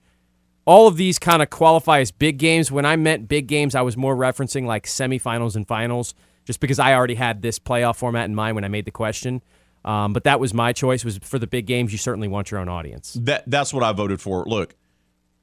all 0.68 0.86
of 0.86 0.98
these 0.98 1.18
kind 1.18 1.42
of 1.42 1.50
qualify 1.50 2.02
as 2.02 2.12
big 2.12 2.38
games. 2.38 2.72
When 2.72 2.86
I 2.86 2.98
meant 2.98 3.30
big 3.30 3.48
games, 3.48 3.74
I 3.74 3.82
was 3.82 3.96
more 3.96 4.16
referencing 4.16 4.66
like 4.66 4.86
semifinals 4.86 5.56
and 5.56 5.66
finals, 5.66 6.14
just 6.44 6.60
because 6.60 6.78
I 6.78 6.94
already 6.94 7.16
had 7.16 7.42
this 7.42 7.58
playoff 7.58 7.96
format 7.96 8.26
in 8.26 8.36
mind 8.36 8.56
when 8.56 8.66
I 8.66 8.68
made 8.68 8.84
the 8.84 8.92
question. 8.92 9.42
Um, 9.86 10.12
but 10.12 10.26
that 10.26 10.42
was 10.42 10.54
my 10.54 10.74
choice. 10.74 11.06
Was 11.06 11.18
for 11.20 11.40
the 11.40 11.48
big 11.48 11.66
games, 11.66 11.94
you 11.94 11.98
certainly 11.98 12.28
want 12.28 12.52
your 12.52 12.60
own 12.60 12.68
audience. 12.68 13.14
That 13.14 13.50
that's 13.50 13.74
what 13.74 13.82
I 13.82 13.94
voted 13.94 14.20
for. 14.20 14.44
Look, 14.46 14.76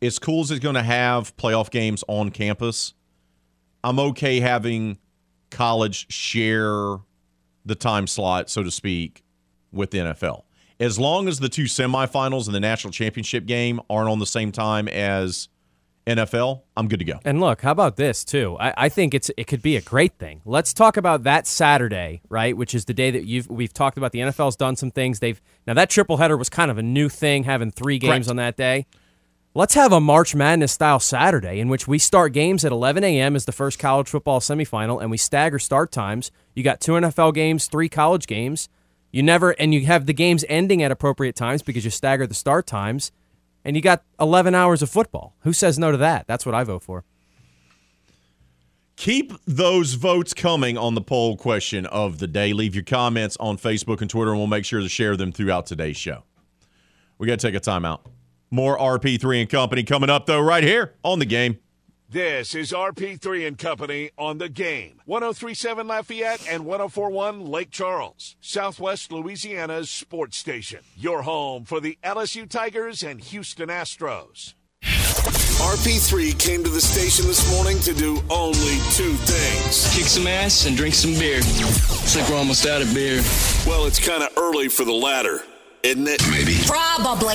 as 0.02 0.18
cool 0.18 0.42
as 0.42 0.50
it's 0.50 0.60
going 0.60 0.74
to 0.74 0.82
have 0.82 1.34
playoff 1.38 1.70
games 1.70 2.04
on 2.06 2.30
campus, 2.30 2.92
I'm 3.82 3.98
okay 3.98 4.40
having 4.40 4.98
college 5.50 6.12
share 6.12 6.98
the 7.64 7.74
time 7.74 8.06
slot, 8.06 8.50
so 8.50 8.62
to 8.62 8.70
speak, 8.70 9.24
with 9.72 9.90
the 9.90 9.98
NFL. 9.98 10.42
As 10.80 10.98
long 10.98 11.28
as 11.28 11.38
the 11.38 11.48
two 11.48 11.64
semifinals 11.64 12.46
and 12.46 12.54
the 12.54 12.60
national 12.60 12.92
championship 12.92 13.46
game 13.46 13.80
aren't 13.88 14.08
on 14.08 14.18
the 14.18 14.26
same 14.26 14.50
time 14.50 14.88
as 14.88 15.48
NFL, 16.06 16.62
I'm 16.76 16.88
good 16.88 16.98
to 16.98 17.04
go. 17.04 17.20
And 17.24 17.40
look, 17.40 17.62
how 17.62 17.70
about 17.70 17.96
this 17.96 18.24
too? 18.24 18.56
I, 18.60 18.74
I 18.76 18.88
think 18.88 19.14
it's 19.14 19.30
it 19.36 19.46
could 19.46 19.62
be 19.62 19.76
a 19.76 19.80
great 19.80 20.18
thing. 20.18 20.42
Let's 20.44 20.74
talk 20.74 20.96
about 20.96 21.22
that 21.22 21.46
Saturday, 21.46 22.20
right? 22.28 22.56
Which 22.56 22.74
is 22.74 22.84
the 22.84 22.94
day 22.94 23.10
that 23.10 23.24
you've 23.24 23.48
we've 23.48 23.72
talked 23.72 23.96
about. 23.96 24.12
The 24.12 24.18
NFL's 24.20 24.56
done 24.56 24.76
some 24.76 24.90
things. 24.90 25.20
They've 25.20 25.40
now 25.66 25.74
that 25.74 25.90
triple 25.90 26.18
header 26.18 26.36
was 26.36 26.48
kind 26.48 26.70
of 26.70 26.76
a 26.76 26.82
new 26.82 27.08
thing, 27.08 27.44
having 27.44 27.70
three 27.70 27.98
games 27.98 28.26
Correct. 28.26 28.30
on 28.30 28.36
that 28.36 28.56
day. 28.56 28.86
Let's 29.56 29.74
have 29.74 29.92
a 29.92 30.00
March 30.00 30.34
Madness 30.34 30.72
style 30.72 30.98
Saturday 30.98 31.60
in 31.60 31.68
which 31.68 31.86
we 31.86 32.00
start 32.00 32.32
games 32.32 32.64
at 32.64 32.72
11 32.72 33.04
a.m. 33.04 33.36
as 33.36 33.44
the 33.44 33.52
first 33.52 33.78
college 33.78 34.08
football 34.08 34.40
semifinal, 34.40 35.00
and 35.00 35.12
we 35.12 35.16
stagger 35.16 35.60
start 35.60 35.92
times. 35.92 36.32
You 36.54 36.64
got 36.64 36.80
two 36.80 36.92
NFL 36.92 37.34
games, 37.34 37.68
three 37.68 37.88
college 37.88 38.26
games. 38.26 38.68
You 39.14 39.22
never, 39.22 39.50
and 39.60 39.72
you 39.72 39.86
have 39.86 40.06
the 40.06 40.12
games 40.12 40.44
ending 40.48 40.82
at 40.82 40.90
appropriate 40.90 41.36
times 41.36 41.62
because 41.62 41.84
you 41.84 41.90
stagger 41.92 42.26
the 42.26 42.34
start 42.34 42.66
times, 42.66 43.12
and 43.64 43.76
you 43.76 43.80
got 43.80 44.02
11 44.18 44.56
hours 44.56 44.82
of 44.82 44.90
football. 44.90 45.36
Who 45.42 45.52
says 45.52 45.78
no 45.78 45.92
to 45.92 45.96
that? 45.98 46.26
That's 46.26 46.44
what 46.44 46.52
I 46.52 46.64
vote 46.64 46.82
for. 46.82 47.04
Keep 48.96 49.34
those 49.46 49.94
votes 49.94 50.34
coming 50.34 50.76
on 50.76 50.96
the 50.96 51.00
poll 51.00 51.36
question 51.36 51.86
of 51.86 52.18
the 52.18 52.26
day. 52.26 52.52
Leave 52.52 52.74
your 52.74 52.82
comments 52.82 53.36
on 53.38 53.56
Facebook 53.56 54.00
and 54.00 54.10
Twitter, 54.10 54.32
and 54.32 54.40
we'll 54.40 54.48
make 54.48 54.64
sure 54.64 54.80
to 54.80 54.88
share 54.88 55.16
them 55.16 55.30
throughout 55.30 55.66
today's 55.66 55.96
show. 55.96 56.24
We 57.16 57.28
got 57.28 57.38
to 57.38 57.46
take 57.46 57.54
a 57.54 57.60
timeout. 57.60 58.00
More 58.50 58.76
RP3 58.76 59.42
and 59.42 59.48
Company 59.48 59.84
coming 59.84 60.10
up, 60.10 60.26
though, 60.26 60.40
right 60.40 60.64
here 60.64 60.94
on 61.04 61.20
the 61.20 61.24
game. 61.24 61.60
This 62.14 62.54
is 62.54 62.70
RP3 62.70 63.44
and 63.44 63.58
Company 63.58 64.12
on 64.16 64.38
the 64.38 64.48
game. 64.48 65.00
1037 65.04 65.88
Lafayette 65.88 66.46
and 66.48 66.64
1041 66.64 67.44
Lake 67.44 67.72
Charles, 67.72 68.36
Southwest 68.40 69.10
Louisiana's 69.10 69.90
sports 69.90 70.36
station. 70.36 70.78
Your 70.94 71.22
home 71.22 71.64
for 71.64 71.80
the 71.80 71.98
LSU 72.04 72.48
Tigers 72.48 73.02
and 73.02 73.20
Houston 73.20 73.68
Astros. 73.68 74.54
RP3 74.84 76.38
came 76.38 76.62
to 76.62 76.70
the 76.70 76.80
station 76.80 77.26
this 77.26 77.50
morning 77.50 77.80
to 77.80 77.92
do 77.92 78.22
only 78.30 78.78
two 78.92 79.14
things. 79.14 79.92
kick 79.92 80.06
some 80.06 80.28
ass 80.28 80.66
and 80.66 80.76
drink 80.76 80.94
some 80.94 81.14
beer. 81.14 81.38
It's 81.38 82.14
like 82.14 82.28
we're 82.28 82.36
almost 82.36 82.64
out 82.64 82.80
of 82.80 82.94
beer. 82.94 83.22
Well, 83.66 83.86
it's 83.86 83.98
kind 83.98 84.22
of 84.22 84.28
early 84.36 84.68
for 84.68 84.84
the 84.84 84.92
latter, 84.92 85.42
isn't 85.82 86.06
it? 86.06 86.22
Maybe. 86.30 86.58
Probably. 86.64 87.34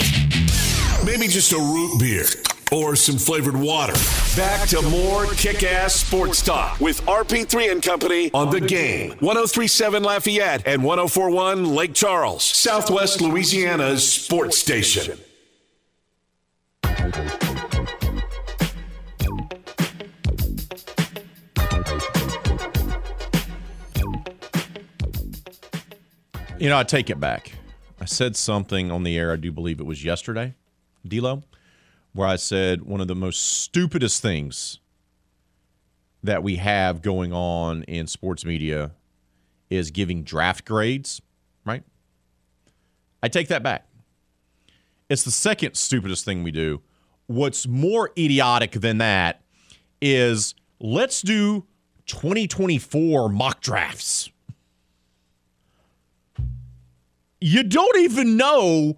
Maybe 1.05 1.27
just 1.27 1.51
a 1.51 1.57
root 1.57 1.99
beer 1.99 2.23
or 2.71 2.95
some 2.95 3.17
flavored 3.17 3.55
water. 3.55 3.93
Back 4.35 4.67
to 4.69 4.81
more 4.83 5.25
kick 5.33 5.63
ass 5.63 5.95
sports 5.95 6.41
talk 6.41 6.79
with 6.79 7.01
RP3 7.05 7.71
and 7.71 7.83
Company 7.83 8.31
on 8.33 8.49
the 8.51 8.61
game. 8.61 9.11
1037 9.19 10.03
Lafayette 10.03 10.67
and 10.67 10.83
1041 10.83 11.75
Lake 11.75 11.93
Charles, 11.93 12.43
Southwest 12.43 13.21
Louisiana's 13.21 14.09
sports 14.09 14.57
station. 14.57 15.17
You 26.59 26.67
know, 26.67 26.77
I 26.77 26.83
take 26.83 27.09
it 27.09 27.21
back. 27.21 27.53
I 28.01 28.05
said 28.05 28.35
something 28.35 28.91
on 28.91 29.03
the 29.03 29.17
air, 29.17 29.31
I 29.31 29.37
do 29.37 29.49
believe 29.49 29.79
it 29.79 29.85
was 29.85 30.03
yesterday, 30.03 30.55
D'Lo, 31.07 31.43
where 32.13 32.27
I 32.27 32.35
said 32.35 32.83
one 32.83 33.01
of 33.01 33.07
the 33.07 33.15
most 33.15 33.61
stupidest 33.61 34.21
things 34.21 34.79
that 36.23 36.43
we 36.43 36.57
have 36.57 37.01
going 37.01 37.31
on 37.31 37.83
in 37.83 38.07
sports 38.07 38.43
media 38.43 38.91
is 39.69 39.91
giving 39.91 40.23
draft 40.23 40.65
grades, 40.65 41.21
right? 41.65 41.83
I 43.21 43.29
take 43.29 43.47
that 43.49 43.63
back. 43.63 43.87
It's 45.09 45.23
the 45.23 45.31
second 45.31 45.75
stupidest 45.75 46.25
thing 46.25 46.43
we 46.43 46.51
do. 46.51 46.81
What's 47.27 47.67
more 47.67 48.11
idiotic 48.17 48.71
than 48.71 48.97
that 48.97 49.41
is 50.01 50.55
let's 50.79 51.21
do 51.21 51.65
2024 52.07 53.29
mock 53.29 53.61
drafts. 53.61 54.29
You 57.39 57.63
don't 57.63 57.97
even 57.99 58.35
know 58.35 58.97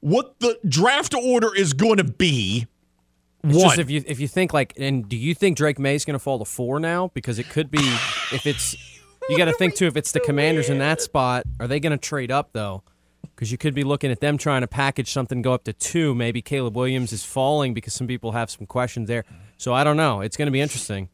what 0.00 0.38
the 0.40 0.58
draft 0.66 1.14
order 1.14 1.54
is 1.54 1.72
going 1.72 1.98
to 1.98 2.04
be. 2.04 2.66
It's 3.42 3.56
One. 3.56 3.68
just 3.68 3.78
if 3.78 3.90
you 3.90 4.02
if 4.06 4.20
you 4.20 4.28
think 4.28 4.52
like, 4.52 4.74
and 4.76 5.08
do 5.08 5.16
you 5.16 5.34
think 5.34 5.56
Drake 5.56 5.78
Maye 5.78 5.94
is 5.94 6.04
going 6.04 6.14
to 6.14 6.18
fall 6.18 6.38
to 6.38 6.44
four 6.44 6.78
now? 6.78 7.10
Because 7.14 7.38
it 7.38 7.48
could 7.48 7.70
be 7.70 7.78
if 8.32 8.46
it's 8.46 8.76
You 9.30 9.38
got 9.38 9.44
to 9.46 9.52
think 9.52 9.76
too. 9.76 9.86
If 9.86 9.96
it's 9.96 10.12
the 10.12 10.20
Commanders 10.20 10.68
in 10.68 10.78
that 10.78 11.00
spot, 11.00 11.44
are 11.60 11.68
they 11.68 11.78
going 11.78 11.92
to 11.92 11.98
trade 11.98 12.30
up 12.30 12.50
though? 12.52 12.82
Because 13.22 13.52
you 13.52 13.58
could 13.58 13.74
be 13.74 13.84
looking 13.84 14.10
at 14.10 14.20
them 14.20 14.36
trying 14.36 14.62
to 14.62 14.66
package 14.66 15.10
something, 15.10 15.40
go 15.40 15.52
up 15.52 15.64
to 15.64 15.72
two. 15.72 16.14
Maybe 16.14 16.42
Caleb 16.42 16.76
Williams 16.76 17.12
is 17.12 17.24
falling 17.24 17.72
because 17.72 17.94
some 17.94 18.06
people 18.06 18.32
have 18.32 18.50
some 18.50 18.66
questions 18.66 19.08
there. 19.08 19.24
So 19.56 19.72
I 19.72 19.84
don't 19.84 19.96
know. 19.96 20.20
It's 20.20 20.36
going 20.36 20.46
to 20.46 20.52
be 20.52 20.60
interesting. 20.60 21.08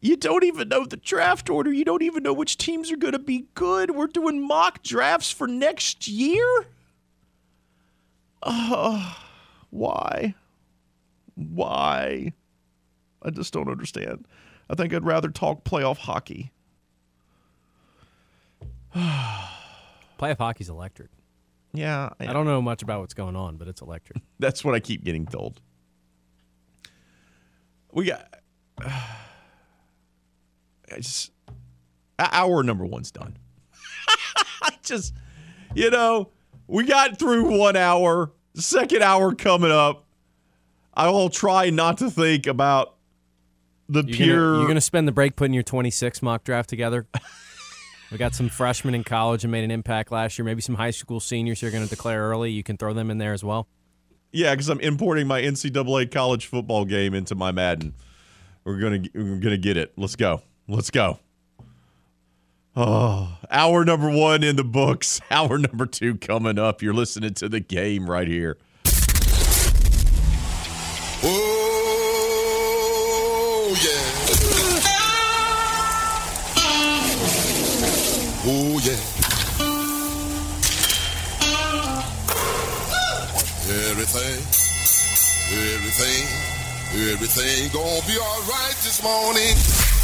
You 0.00 0.16
don't 0.16 0.44
even 0.44 0.68
know 0.68 0.84
the 0.84 0.96
draft 0.96 1.48
order. 1.48 1.72
You 1.72 1.84
don't 1.84 2.02
even 2.02 2.22
know 2.22 2.32
which 2.32 2.56
teams 2.56 2.90
are 2.90 2.96
going 2.96 3.12
to 3.12 3.18
be 3.18 3.46
good. 3.54 3.90
We're 3.90 4.06
doing 4.06 4.46
mock 4.46 4.82
drafts 4.82 5.30
for 5.30 5.46
next 5.46 6.08
year. 6.08 6.66
Uh, 8.44 9.14
why? 9.70 10.34
Why? 11.34 12.32
I 13.22 13.30
just 13.30 13.52
don't 13.52 13.68
understand. 13.68 14.26
I 14.68 14.74
think 14.74 14.94
I'd 14.94 15.04
rather 15.04 15.30
talk 15.30 15.64
playoff 15.64 15.98
hockey. 15.98 16.52
Playoff 18.94 20.38
hockey's 20.38 20.68
electric. 20.68 21.10
Yeah, 21.72 22.10
I 22.20 22.32
don't 22.32 22.46
know 22.46 22.62
much 22.62 22.82
about 22.82 23.00
what's 23.00 23.14
going 23.14 23.34
on, 23.34 23.56
but 23.56 23.66
it's 23.66 23.80
electric. 23.80 24.22
That's 24.38 24.64
what 24.64 24.76
I 24.76 24.80
keep 24.80 25.02
getting 25.02 25.26
told. 25.26 25.60
We 27.92 28.06
got. 28.06 28.32
I 28.80 29.16
just 30.96 31.32
hour 32.18 32.62
number 32.62 32.84
one's 32.84 33.10
done. 33.10 33.36
I 34.62 34.76
just, 34.82 35.14
you 35.74 35.90
know, 35.90 36.30
we 36.66 36.84
got 36.84 37.18
through 37.18 37.58
one 37.58 37.76
hour. 37.76 38.32
Second 38.54 39.02
hour 39.02 39.34
coming 39.34 39.70
up. 39.70 40.06
I 40.94 41.08
will 41.08 41.28
try 41.28 41.70
not 41.70 41.98
to 41.98 42.10
think 42.10 42.46
about 42.46 42.94
the 43.88 44.04
you're 44.04 44.16
pure. 44.16 44.36
Gonna, 44.36 44.58
you're 44.58 44.66
going 44.66 44.74
to 44.76 44.80
spend 44.80 45.08
the 45.08 45.12
break 45.12 45.34
putting 45.36 45.54
your 45.54 45.64
26 45.64 46.22
mock 46.22 46.44
draft 46.44 46.70
together. 46.70 47.06
we 48.12 48.18
got 48.18 48.34
some 48.34 48.48
freshmen 48.48 48.94
in 48.94 49.02
college 49.02 49.44
and 49.44 49.50
made 49.50 49.64
an 49.64 49.70
impact 49.72 50.12
last 50.12 50.38
year. 50.38 50.44
Maybe 50.44 50.60
some 50.60 50.76
high 50.76 50.92
school 50.92 51.18
seniors 51.18 51.62
you're 51.62 51.72
going 51.72 51.84
to 51.84 51.90
declare 51.90 52.22
early. 52.22 52.50
You 52.50 52.62
can 52.62 52.76
throw 52.76 52.94
them 52.94 53.10
in 53.10 53.18
there 53.18 53.32
as 53.32 53.42
well. 53.42 53.66
Yeah, 54.30 54.52
because 54.52 54.68
I'm 54.68 54.80
importing 54.80 55.28
my 55.28 55.42
NCAA 55.42 56.10
college 56.10 56.46
football 56.46 56.84
game 56.84 57.14
into 57.14 57.36
my 57.36 57.52
Madden. 57.52 57.94
We're 58.64 58.80
gonna 58.80 59.04
we're 59.14 59.38
gonna 59.38 59.58
get 59.58 59.76
it. 59.76 59.92
Let's 59.96 60.16
go. 60.16 60.42
Let's 60.66 60.90
go. 60.90 61.20
Oh, 62.76 63.38
hour 63.52 63.84
number 63.84 64.10
one 64.10 64.42
in 64.42 64.56
the 64.56 64.64
books. 64.64 65.20
Hour 65.30 65.58
number 65.58 65.86
two 65.86 66.16
coming 66.16 66.58
up. 66.58 66.82
You're 66.82 66.92
listening 66.92 67.34
to 67.34 67.48
the 67.48 67.60
game 67.60 68.10
right 68.10 68.26
here. 68.26 68.56
Oh, 71.22 71.36
yeah. 73.80 74.00
Oh, 78.46 78.78
yeah. 78.82 78.98
Everything, 83.66 84.44
everything, 85.50 86.28
everything 86.94 87.70
gonna 87.72 88.06
be 88.06 88.16
all 88.18 88.40
right 88.42 88.74
this 88.82 89.02
morning. 89.02 89.54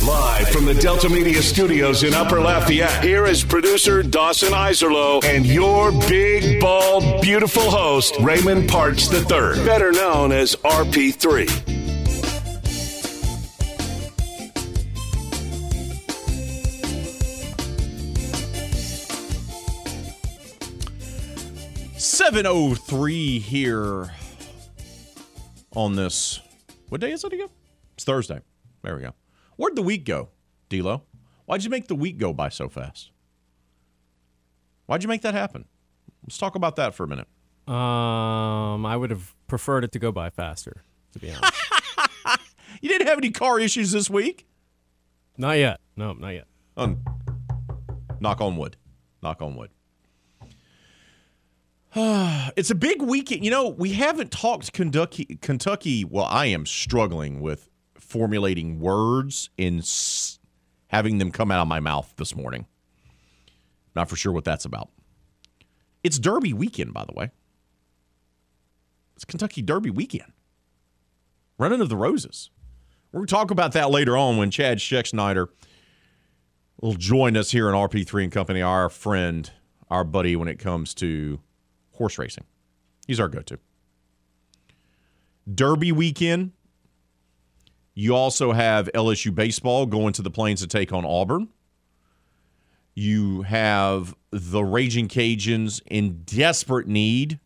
Live 0.06 0.48
from 0.48 0.64
the 0.64 0.74
Delta 0.74 1.08
Media 1.08 1.42
Studios 1.42 2.02
in 2.02 2.14
Upper 2.14 2.40
Lafayette, 2.40 3.04
here 3.04 3.26
is 3.26 3.44
producer 3.44 4.02
Dawson 4.02 4.52
Iserlo 4.52 5.22
and 5.24 5.46
your 5.46 5.92
big, 6.08 6.60
bald, 6.60 7.22
beautiful 7.22 7.70
host, 7.70 8.16
Raymond 8.20 8.68
Partsch 8.68 9.12
III, 9.12 9.64
better 9.64 9.92
known 9.92 10.32
as 10.32 10.56
RP3. 10.56 11.80
703 22.00 23.38
here 23.38 24.10
on 25.74 25.96
this. 25.96 26.40
What 26.90 27.00
day 27.00 27.12
is 27.12 27.22
it 27.22 27.32
again? 27.32 27.48
It's 27.94 28.02
Thursday. 28.02 28.40
There 28.82 28.96
we 28.96 29.02
go. 29.02 29.14
Where'd 29.56 29.76
the 29.76 29.82
week 29.82 30.04
go, 30.04 30.30
D'Lo? 30.70 31.04
Why'd 31.46 31.62
you 31.62 31.70
make 31.70 31.86
the 31.86 31.94
week 31.94 32.18
go 32.18 32.32
by 32.32 32.48
so 32.48 32.68
fast? 32.68 33.12
Why'd 34.86 35.04
you 35.04 35.08
make 35.08 35.22
that 35.22 35.32
happen? 35.32 35.66
Let's 36.24 36.36
talk 36.36 36.56
about 36.56 36.74
that 36.76 36.96
for 36.96 37.04
a 37.04 37.06
minute. 37.06 37.28
Um, 37.68 38.84
I 38.84 38.96
would 38.96 39.10
have 39.10 39.36
preferred 39.46 39.84
it 39.84 39.92
to 39.92 40.00
go 40.00 40.10
by 40.10 40.30
faster, 40.30 40.82
to 41.12 41.18
be 41.20 41.30
honest. 41.30 41.52
you 42.80 42.88
didn't 42.88 43.06
have 43.06 43.18
any 43.18 43.30
car 43.30 43.60
issues 43.60 43.92
this 43.92 44.10
week? 44.10 44.48
Not 45.38 45.58
yet. 45.58 45.78
No, 45.96 46.12
not 46.14 46.30
yet. 46.30 46.48
Um, 46.76 47.04
knock 48.18 48.40
on 48.40 48.56
wood. 48.56 48.76
Knock 49.22 49.40
on 49.40 49.54
wood. 49.54 49.70
it's 52.56 52.70
a 52.70 52.74
big 52.74 53.02
weekend. 53.02 53.44
You 53.44 53.50
know, 53.50 53.68
we 53.68 53.92
haven't 53.92 54.30
talked 54.30 54.72
Kentucky. 54.72 55.38
Kentucky. 55.40 56.04
Well, 56.04 56.26
I 56.26 56.46
am 56.46 56.64
struggling 56.64 57.40
with 57.40 57.68
formulating 57.94 58.78
words 58.78 59.50
and 59.58 59.80
s- 59.80 60.38
having 60.88 61.18
them 61.18 61.32
come 61.32 61.50
out 61.50 61.62
of 61.62 61.68
my 61.68 61.80
mouth 61.80 62.12
this 62.16 62.36
morning. 62.36 62.66
Not 63.96 64.08
for 64.08 64.14
sure 64.14 64.32
what 64.32 64.44
that's 64.44 64.64
about. 64.64 64.90
It's 66.04 66.18
Derby 66.18 66.52
weekend, 66.52 66.94
by 66.94 67.04
the 67.04 67.12
way. 67.12 67.30
It's 69.16 69.24
Kentucky 69.24 69.60
Derby 69.60 69.90
weekend. 69.90 70.32
Running 71.58 71.80
of 71.80 71.88
the 71.88 71.96
Roses. 71.96 72.50
We're 73.10 73.18
going 73.18 73.26
to 73.26 73.34
talk 73.34 73.50
about 73.50 73.72
that 73.72 73.90
later 73.90 74.16
on 74.16 74.36
when 74.36 74.52
Chad 74.52 74.78
Schexnayder 74.78 75.48
will 76.80 76.94
join 76.94 77.36
us 77.36 77.50
here 77.50 77.68
in 77.68 77.74
RP3 77.74 78.22
and 78.22 78.32
Company, 78.32 78.62
our 78.62 78.88
friend, 78.88 79.50
our 79.90 80.04
buddy 80.04 80.36
when 80.36 80.46
it 80.48 80.60
comes 80.60 80.94
to 80.94 81.40
horse 81.92 82.18
racing. 82.18 82.44
He's 83.06 83.20
our 83.20 83.28
go 83.28 83.42
to. 83.42 83.58
Derby 85.52 85.92
weekend. 85.92 86.52
You 87.94 88.14
also 88.14 88.52
have 88.52 88.88
LSU 88.94 89.34
baseball 89.34 89.84
going 89.86 90.12
to 90.14 90.22
the 90.22 90.30
Plains 90.30 90.60
to 90.60 90.66
take 90.66 90.92
on 90.92 91.04
Auburn. 91.04 91.48
You 92.94 93.42
have 93.42 94.14
the 94.30 94.62
Raging 94.62 95.08
Cajuns 95.08 95.80
in 95.86 96.22
desperate 96.24 96.86
need 96.86 97.40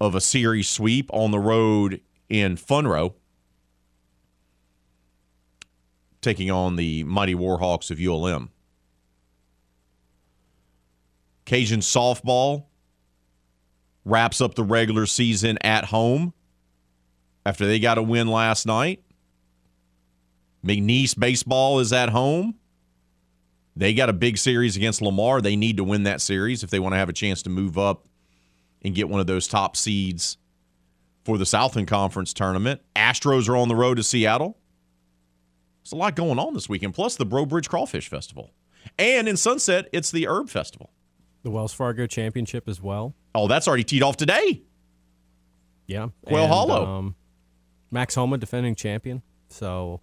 of 0.00 0.14
a 0.14 0.20
series 0.20 0.68
sweep 0.68 1.08
on 1.12 1.30
the 1.30 1.38
road 1.38 2.00
in 2.28 2.56
Funrow, 2.56 3.14
taking 6.20 6.50
on 6.50 6.76
the 6.76 7.04
Mighty 7.04 7.34
Warhawks 7.34 7.90
of 7.90 8.00
ULM. 8.00 8.50
Cajun 11.44 11.80
softball 11.80 12.64
wraps 14.04 14.40
up 14.40 14.54
the 14.54 14.64
regular 14.64 15.06
season 15.06 15.58
at 15.62 15.86
home 15.86 16.32
after 17.44 17.66
they 17.66 17.78
got 17.78 17.98
a 17.98 18.02
win 18.02 18.28
last 18.28 18.66
night. 18.66 19.02
McNeese 20.64 21.18
baseball 21.18 21.80
is 21.80 21.92
at 21.92 22.10
home. 22.10 22.54
They 23.74 23.94
got 23.94 24.08
a 24.08 24.12
big 24.12 24.36
series 24.38 24.76
against 24.76 25.00
Lamar. 25.00 25.40
They 25.40 25.56
need 25.56 25.78
to 25.78 25.84
win 25.84 26.02
that 26.04 26.20
series 26.20 26.62
if 26.62 26.70
they 26.70 26.78
want 26.78 26.92
to 26.92 26.98
have 26.98 27.08
a 27.08 27.14
chance 27.14 27.42
to 27.42 27.50
move 27.50 27.78
up 27.78 28.06
and 28.82 28.94
get 28.94 29.08
one 29.08 29.20
of 29.20 29.26
those 29.26 29.48
top 29.48 29.76
seeds 29.76 30.36
for 31.24 31.38
the 31.38 31.46
Southland 31.46 31.88
Conference 31.88 32.32
tournament. 32.32 32.80
Astros 32.94 33.48
are 33.48 33.56
on 33.56 33.68
the 33.68 33.76
road 33.76 33.96
to 33.96 34.02
Seattle. 34.02 34.58
There's 35.82 35.92
a 35.92 35.96
lot 35.96 36.14
going 36.14 36.38
on 36.38 36.54
this 36.54 36.68
weekend, 36.68 36.94
plus 36.94 37.16
the 37.16 37.24
Breaux 37.24 37.46
Bridge 37.46 37.68
Crawfish 37.68 38.08
Festival. 38.08 38.50
And 38.98 39.28
in 39.28 39.36
Sunset, 39.36 39.88
it's 39.92 40.10
the 40.10 40.28
Herb 40.28 40.48
Festival. 40.48 40.90
The 41.42 41.50
Wells 41.50 41.72
Fargo 41.72 42.06
Championship 42.06 42.68
as 42.68 42.80
well. 42.80 43.14
Oh, 43.34 43.48
that's 43.48 43.66
already 43.66 43.84
teed 43.84 44.02
off 44.02 44.16
today. 44.16 44.62
Yeah. 45.86 46.08
Quail 46.26 46.44
and, 46.44 46.52
Hollow. 46.52 46.86
Um, 46.86 47.14
Max 47.90 48.14
Homa 48.14 48.38
defending 48.38 48.74
champion. 48.74 49.22
So 49.48 50.00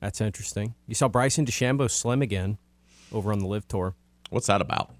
that's 0.00 0.20
interesting. 0.20 0.74
You 0.86 0.94
saw 0.94 1.08
Bryson 1.08 1.46
DeChambeau 1.46 1.90
slim 1.90 2.22
again 2.22 2.58
over 3.12 3.32
on 3.32 3.38
the 3.38 3.46
LIV 3.46 3.68
Tour. 3.68 3.94
What's 4.30 4.46
that 4.48 4.60
about? 4.60 4.92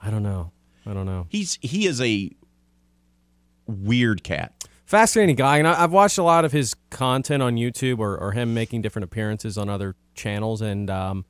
I 0.00 0.10
don't 0.10 0.22
know. 0.22 0.52
I 0.84 0.92
don't 0.92 1.06
know. 1.06 1.26
He's 1.28 1.58
he 1.62 1.86
is 1.86 2.00
a 2.00 2.30
weird 3.66 4.22
cat. 4.22 4.52
Fascinating 4.84 5.34
guy, 5.34 5.58
and 5.58 5.66
I, 5.66 5.82
I've 5.82 5.90
watched 5.90 6.16
a 6.16 6.22
lot 6.22 6.44
of 6.44 6.52
his 6.52 6.74
content 6.90 7.42
on 7.42 7.56
YouTube 7.56 7.98
or, 7.98 8.16
or 8.16 8.32
him 8.32 8.54
making 8.54 8.82
different 8.82 9.04
appearances 9.04 9.58
on 9.58 9.68
other 9.68 9.96
channels, 10.14 10.60
and 10.60 10.88
um, 10.88 11.24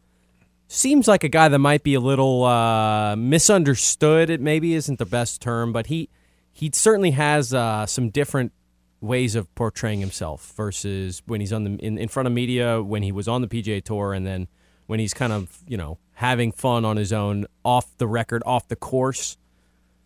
seems 0.69 1.07
like 1.09 1.25
a 1.25 1.29
guy 1.29 1.49
that 1.49 1.59
might 1.59 1.83
be 1.83 1.95
a 1.95 2.01
little 2.01 2.45
uh, 2.45 3.17
misunderstood. 3.17 4.31
It 4.31 4.41
maybe 4.41 4.75
isn't 4.75 4.99
the 4.99 5.07
best 5.07 5.41
term, 5.41 5.73
but 5.73 5.87
he 5.87 6.09
he 6.53 6.71
certainly 6.73 7.11
has 7.13 7.53
uh, 7.53 7.87
some 7.87 8.11
different 8.11 8.53
ways 9.01 9.35
of 9.35 9.53
portraying 9.55 10.01
himself 10.01 10.53
versus 10.57 11.23
when 11.27 11.41
he's 11.41 11.53
on 11.53 11.65
the 11.65 11.71
in, 11.77 11.99
in 11.99 12.09
front 12.09 12.27
of 12.27 12.33
media, 12.33 12.83
when 12.83 13.03
he 13.03 13.13
was 13.13 13.29
on 13.29 13.43
the 13.43 13.49
PGA 13.49 13.83
Tour, 13.83 14.13
and 14.13 14.27
then 14.27 14.49
when 14.87 15.01
he's 15.01 15.15
kind 15.15 15.33
of 15.33 15.59
you 15.67 15.77
know 15.77 15.99
having 16.15 16.53
fun 16.53 16.85
on 16.85 16.97
his 16.97 17.13
own 17.13 17.47
off 17.65 17.97
the 17.99 18.07
record, 18.07 18.43
off 18.47 18.69
the 18.69 18.77
course. 18.77 19.37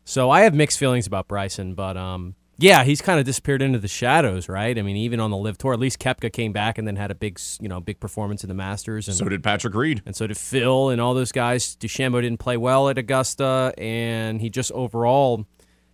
So 0.05 0.31
I 0.31 0.41
have 0.43 0.55
mixed 0.55 0.79
feelings 0.79 1.07
about 1.07 1.29
Bryson, 1.29 1.75
but 1.75 1.97
um, 1.97 2.35
Yeah, 2.61 2.85
he's 2.85 3.01
kind 3.01 3.19
of 3.19 3.25
disappeared 3.25 3.63
into 3.63 3.79
the 3.79 3.89
shadows, 3.89 4.49
right? 4.49 4.79
I 4.79 4.83
mean, 4.83 4.97
even 4.97 5.19
on 5.19 5.31
the 5.31 5.37
LIV 5.37 5.57
Tour, 5.59 5.73
at 5.73 5.81
least 5.81 5.99
Koepka 5.99 6.31
came 6.31 6.53
back 6.53 6.77
and 6.77 6.87
then 6.87 6.97
had 6.97 7.11
a 7.11 7.15
big, 7.15 7.41
you 7.59 7.69
know, 7.69 7.81
big 7.81 8.01
performance 8.01 8.45
in 8.45 8.49
the 8.49 8.55
Masters, 8.55 9.09
and 9.09 9.17
So 9.17 9.29
did 9.31 9.43
Patrick 9.43 9.75
Reed. 9.75 10.03
and 10.05 10.15
so 10.15 10.27
did 10.27 10.37
Phil 10.37 10.91
and 10.91 11.01
all 11.01 11.15
those 11.15 11.33
guys. 11.33 11.75
DeChambeau 11.77 12.21
didn't 12.21 12.39
play 12.39 12.59
well 12.59 12.91
at 12.91 12.99
Augusta, 12.99 13.73
and 13.79 14.41
he 14.41 14.51
just 14.51 14.71
overall. 14.73 15.47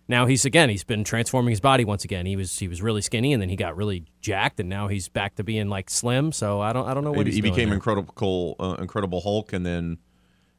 Now 0.09 0.25
he's 0.25 0.45
again. 0.45 0.69
He's 0.69 0.85
been 0.85 1.03
transforming 1.03 1.51
his 1.51 1.59
body 1.59 1.83
once 1.83 2.05
again. 2.05 2.25
He 2.25 2.35
was 2.37 2.57
he 2.59 2.67
was 2.69 2.81
really 2.81 3.01
skinny, 3.01 3.33
and 3.33 3.41
then 3.41 3.49
he 3.49 3.55
got 3.57 3.75
really 3.75 4.05
jacked, 4.21 4.59
and 4.59 4.69
now 4.69 4.87
he's 4.87 5.09
back 5.09 5.35
to 5.35 5.43
being 5.43 5.67
like 5.67 5.89
slim. 5.89 6.31
So 6.31 6.61
I 6.61 6.71
don't 6.73 6.87
I 6.87 6.93
don't 6.93 7.03
know 7.03 7.11
what 7.11 7.27
He, 7.27 7.41
became 7.41 7.69
there. 7.69 7.75
incredible, 7.75 8.55
uh, 8.59 8.75
incredible 8.79 9.19
Hulk, 9.19 9.51
and 9.51 9.65
then 9.65 9.97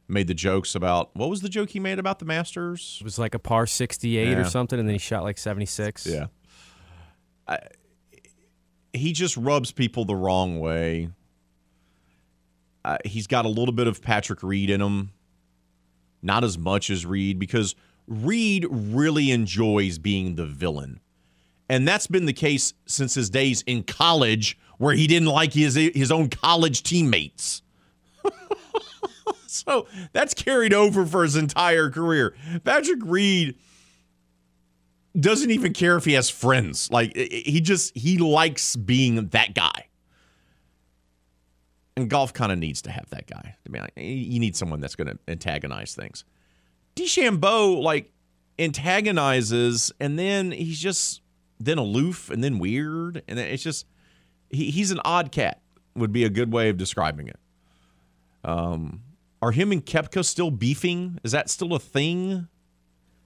made 0.09 0.27
the 0.27 0.33
jokes 0.33 0.75
about 0.75 1.15
what 1.15 1.29
was 1.29 1.41
the 1.41 1.49
joke 1.49 1.69
he 1.69 1.79
made 1.79 1.99
about 1.99 2.19
the 2.19 2.25
Masters? 2.25 2.97
It 2.99 3.03
was 3.03 3.19
like 3.19 3.33
a 3.35 3.39
par 3.39 3.65
sixty 3.67 4.17
eight 4.17 4.31
Yeah. 4.31 4.39
or 4.39 4.45
something, 4.45 4.79
and 4.79 4.87
then 4.87 4.93
he 4.95 4.99
shot 4.99 5.23
like 5.23 5.37
seventy 5.37 5.65
six. 5.65 6.05
Yeah. 6.05 6.27
I, 7.47 7.59
he 8.93 9.13
just 9.13 9.37
rubs 9.37 9.71
people 9.71 10.05
the 10.05 10.15
wrong 10.15 10.59
way. 10.59 11.09
Uh, 12.83 12.97
he's 13.05 13.27
got 13.27 13.45
a 13.45 13.49
little 13.49 13.73
bit 13.73 13.87
of 13.87 14.01
Patrick 14.01 14.41
Reed 14.41 14.69
in 14.69 14.81
him, 14.81 15.11
not 16.21 16.43
as 16.43 16.57
much 16.57 16.89
as 16.89 17.05
Reed, 17.05 17.37
because 17.37 17.75
Reed 18.07 18.65
really 18.69 19.31
enjoys 19.31 19.97
being 19.99 20.35
the 20.35 20.45
villain. 20.45 21.01
And 21.69 21.87
that's 21.87 22.07
been 22.07 22.25
the 22.25 22.33
case 22.33 22.73
since 22.87 23.13
his 23.13 23.29
days 23.29 23.63
in 23.67 23.83
college, 23.83 24.57
where 24.79 24.95
he 24.95 25.05
didn't 25.07 25.27
like 25.27 25.53
his 25.53 25.75
his 25.75 26.11
own 26.11 26.29
college 26.29 26.81
teammates. 26.83 27.61
so 29.65 29.87
that's 30.11 30.33
carried 30.33 30.73
over 30.73 31.05
for 31.05 31.23
his 31.23 31.35
entire 31.35 31.89
career. 31.89 32.35
Patrick 32.63 32.99
Reed 33.03 33.55
doesn't 35.19 35.49
even 35.49 35.73
care 35.73 35.97
if 35.97 36.05
he 36.05 36.13
has 36.13 36.29
friends. 36.29 36.91
Like 36.91 37.15
he 37.15 37.59
just 37.61 37.97
he 37.97 38.17
likes 38.17 38.75
being 38.75 39.27
that 39.29 39.53
guy. 39.55 39.87
And 41.97 42.09
golf 42.09 42.31
kind 42.31 42.51
of 42.51 42.59
needs 42.59 42.81
to 42.83 42.91
have 42.91 43.09
that 43.09 43.27
guy. 43.27 43.55
I 43.65 43.69
mean, 43.69 43.85
you 43.97 44.39
need 44.39 44.55
someone 44.55 44.79
that's 44.79 44.95
going 44.95 45.07
to 45.07 45.19
antagonize 45.27 45.95
things. 45.95 46.23
DeChambeau 46.95 47.81
like 47.81 48.11
antagonizes, 48.57 49.91
and 49.99 50.17
then 50.17 50.51
he's 50.51 50.79
just 50.79 51.21
then 51.59 51.77
aloof, 51.77 52.29
and 52.29 52.43
then 52.43 52.59
weird, 52.59 53.23
and 53.27 53.39
it's 53.39 53.63
just 53.63 53.85
he, 54.49 54.69
he's 54.71 54.91
an 54.91 55.01
odd 55.03 55.31
cat. 55.31 55.61
Would 55.95 56.13
be 56.13 56.23
a 56.23 56.29
good 56.29 56.53
way 56.53 56.69
of 56.69 56.77
describing 56.77 57.27
it. 57.27 57.39
Um, 58.45 59.01
are 59.41 59.51
him 59.51 59.71
and 59.71 59.85
Koepka 59.85 60.23
still 60.25 60.51
beefing? 60.51 61.19
Is 61.23 61.31
that 61.31 61.49
still 61.49 61.73
a 61.73 61.79
thing? 61.79 62.47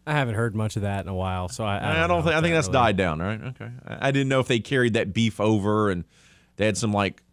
I 0.05 0.11
haven't 0.13 0.35
heard 0.35 0.55
much 0.55 0.75
of 0.75 0.81
that 0.81 1.05
in 1.05 1.07
a 1.09 1.15
while, 1.15 1.47
so 1.47 1.63
I, 1.63 1.77
I 1.77 1.79
don't, 1.93 2.03
I 2.03 2.07
don't 2.07 2.23
think 2.23 2.35
I 2.35 2.41
think 2.41 2.53
that's 2.53 2.67
really- 2.67 2.73
died 2.79 2.97
down, 2.97 3.19
right? 3.19 3.41
Okay. 3.41 3.69
I 3.87 4.09
I 4.09 4.11
didn't 4.11 4.27
know 4.29 4.39
if 4.41 4.47
they 4.47 4.59
carried 4.59 4.93
that 4.93 5.13
beef 5.13 5.39
over 5.39 5.89
and 5.89 6.03
they 6.57 6.65
had 6.65 6.77
some 6.77 6.91
like 6.91 7.23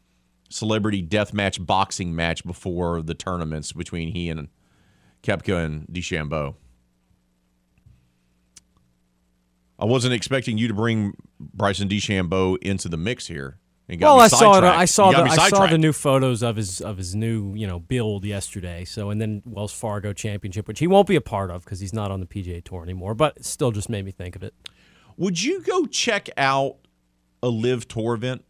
celebrity 0.48 1.02
death 1.02 1.32
match 1.34 1.64
boxing 1.64 2.14
match 2.14 2.44
before 2.44 3.02
the 3.02 3.14
tournaments 3.14 3.72
between 3.72 4.12
he 4.12 4.28
and 4.30 4.48
Koepka 5.22 5.64
and 5.64 5.86
DeChambeau. 5.88 6.54
I 9.78 9.84
wasn't 9.86 10.12
expecting 10.14 10.58
you 10.58 10.68
to 10.68 10.74
bring 10.74 11.14
Bryson 11.38 11.88
DeChambeau 11.88 12.58
into 12.62 12.88
the 12.88 12.96
mix 12.98 13.26
here. 13.28 13.58
Well, 13.98 14.20
I 14.20 14.28
saw 14.28 14.58
it. 14.58 14.64
I 14.64 14.84
saw 14.84 15.10
the 15.10 15.22
I 15.22 15.48
saw 15.48 15.66
the 15.66 15.78
new 15.78 15.92
photos 15.92 16.42
of 16.42 16.56
his 16.56 16.80
of 16.80 16.98
his 16.98 17.14
new 17.14 17.54
you 17.54 17.66
know 17.66 17.80
build 17.80 18.24
yesterday. 18.24 18.84
So 18.84 19.10
and 19.10 19.20
then 19.20 19.42
Wells 19.44 19.72
Fargo 19.72 20.12
Championship, 20.12 20.68
which 20.68 20.78
he 20.78 20.86
won't 20.86 21.08
be 21.08 21.16
a 21.16 21.20
part 21.20 21.50
of 21.50 21.64
because 21.64 21.80
he's 21.80 21.92
not 21.92 22.10
on 22.10 22.20
the 22.20 22.26
PGA 22.26 22.62
Tour 22.62 22.82
anymore. 22.82 23.14
But 23.14 23.38
it 23.38 23.44
still 23.44 23.72
just 23.72 23.88
made 23.88 24.04
me 24.04 24.12
think 24.12 24.36
of 24.36 24.42
it. 24.42 24.54
Would 25.16 25.42
you 25.42 25.60
go 25.62 25.86
check 25.86 26.28
out 26.36 26.76
a 27.42 27.48
LIV 27.48 27.88
Tour 27.88 28.14
event 28.14 28.44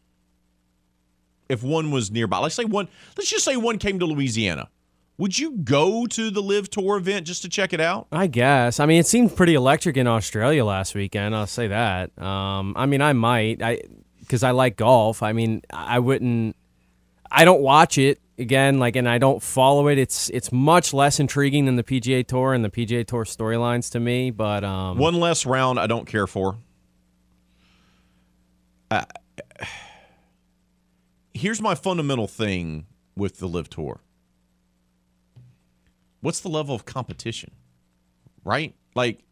if 1.48 1.62
one 1.62 1.90
was 1.90 2.10
nearby? 2.10 2.38
Let's 2.38 2.54
say 2.54 2.64
one. 2.64 2.88
Let's 3.16 3.30
just 3.30 3.44
say 3.44 3.56
one 3.56 3.78
came 3.78 3.98
to 3.98 4.06
Louisiana. 4.06 4.68
Would 5.20 5.38
you 5.38 5.58
go 5.58 6.06
to 6.06 6.30
the 6.30 6.40
LIV 6.40 6.70
Tour 6.70 6.96
event 6.96 7.26
just 7.26 7.42
to 7.42 7.48
check 7.50 7.74
it 7.74 7.80
out? 7.80 8.06
I 8.10 8.26
guess. 8.26 8.80
I 8.80 8.86
mean, 8.86 9.00
it 9.00 9.06
seemed 9.06 9.36
pretty 9.36 9.54
electric 9.54 9.98
in 9.98 10.06
Australia 10.06 10.64
last 10.64 10.94
weekend. 10.94 11.36
I'll 11.36 11.46
say 11.46 11.68
that. 11.68 12.18
Um, 12.18 12.72
I 12.74 12.86
mean, 12.86 13.02
I 13.02 13.12
might. 13.12 13.62
I 13.62 13.82
because 14.30 14.44
I 14.44 14.52
like 14.52 14.76
golf. 14.76 15.24
I 15.24 15.32
mean, 15.32 15.62
I 15.70 15.98
wouldn't. 15.98 16.54
I 17.32 17.44
don't 17.44 17.62
watch 17.62 17.98
it 17.98 18.20
again. 18.38 18.78
Like, 18.78 18.94
and 18.94 19.08
I 19.08 19.18
don't 19.18 19.42
follow 19.42 19.88
it. 19.88 19.98
It's 19.98 20.30
it's 20.30 20.52
much 20.52 20.94
less 20.94 21.18
intriguing 21.18 21.66
than 21.66 21.74
the 21.74 21.82
PGA 21.82 22.24
Tour 22.24 22.54
and 22.54 22.64
the 22.64 22.70
PGA 22.70 23.04
Tour 23.04 23.24
storylines 23.24 23.90
to 23.90 23.98
me. 23.98 24.30
But 24.30 24.62
um, 24.62 24.98
One 24.98 25.14
less 25.14 25.44
round 25.44 25.80
I 25.80 25.88
don't 25.88 26.06
care 26.06 26.28
for. 26.28 26.58
Here's 31.34 31.60
my 31.60 31.74
fundamental 31.74 32.28
thing 32.28 32.86
with 33.16 33.38
the 33.38 33.48
LIV 33.48 33.68
Tour. 33.70 34.00
What's 36.20 36.38
the 36.38 36.48
level 36.48 36.76
of 36.76 36.84
competition? 36.84 37.50
Right? 38.44 38.76
Like 38.94 39.24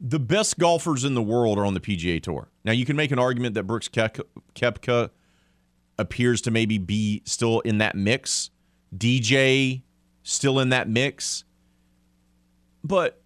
the 0.00 0.18
best 0.18 0.58
golfers 0.58 1.04
in 1.04 1.14
the 1.14 1.22
world 1.22 1.58
are 1.58 1.66
on 1.66 1.74
the 1.74 1.80
PGA 1.80 2.22
Tour. 2.22 2.48
Now 2.64 2.72
you 2.72 2.86
can 2.86 2.96
make 2.96 3.10
an 3.10 3.18
argument 3.18 3.54
that 3.54 3.64
Brooks 3.64 3.88
Kep- 3.88 4.26
Koepka 4.54 5.10
appears 5.98 6.40
to 6.42 6.50
maybe 6.50 6.78
be 6.78 7.22
still 7.26 7.60
in 7.60 7.78
that 7.78 7.94
mix. 7.94 8.50
DJ 8.96 9.82
still 10.22 10.58
in 10.58 10.70
that 10.70 10.88
mix. 10.88 11.44
But 12.82 13.22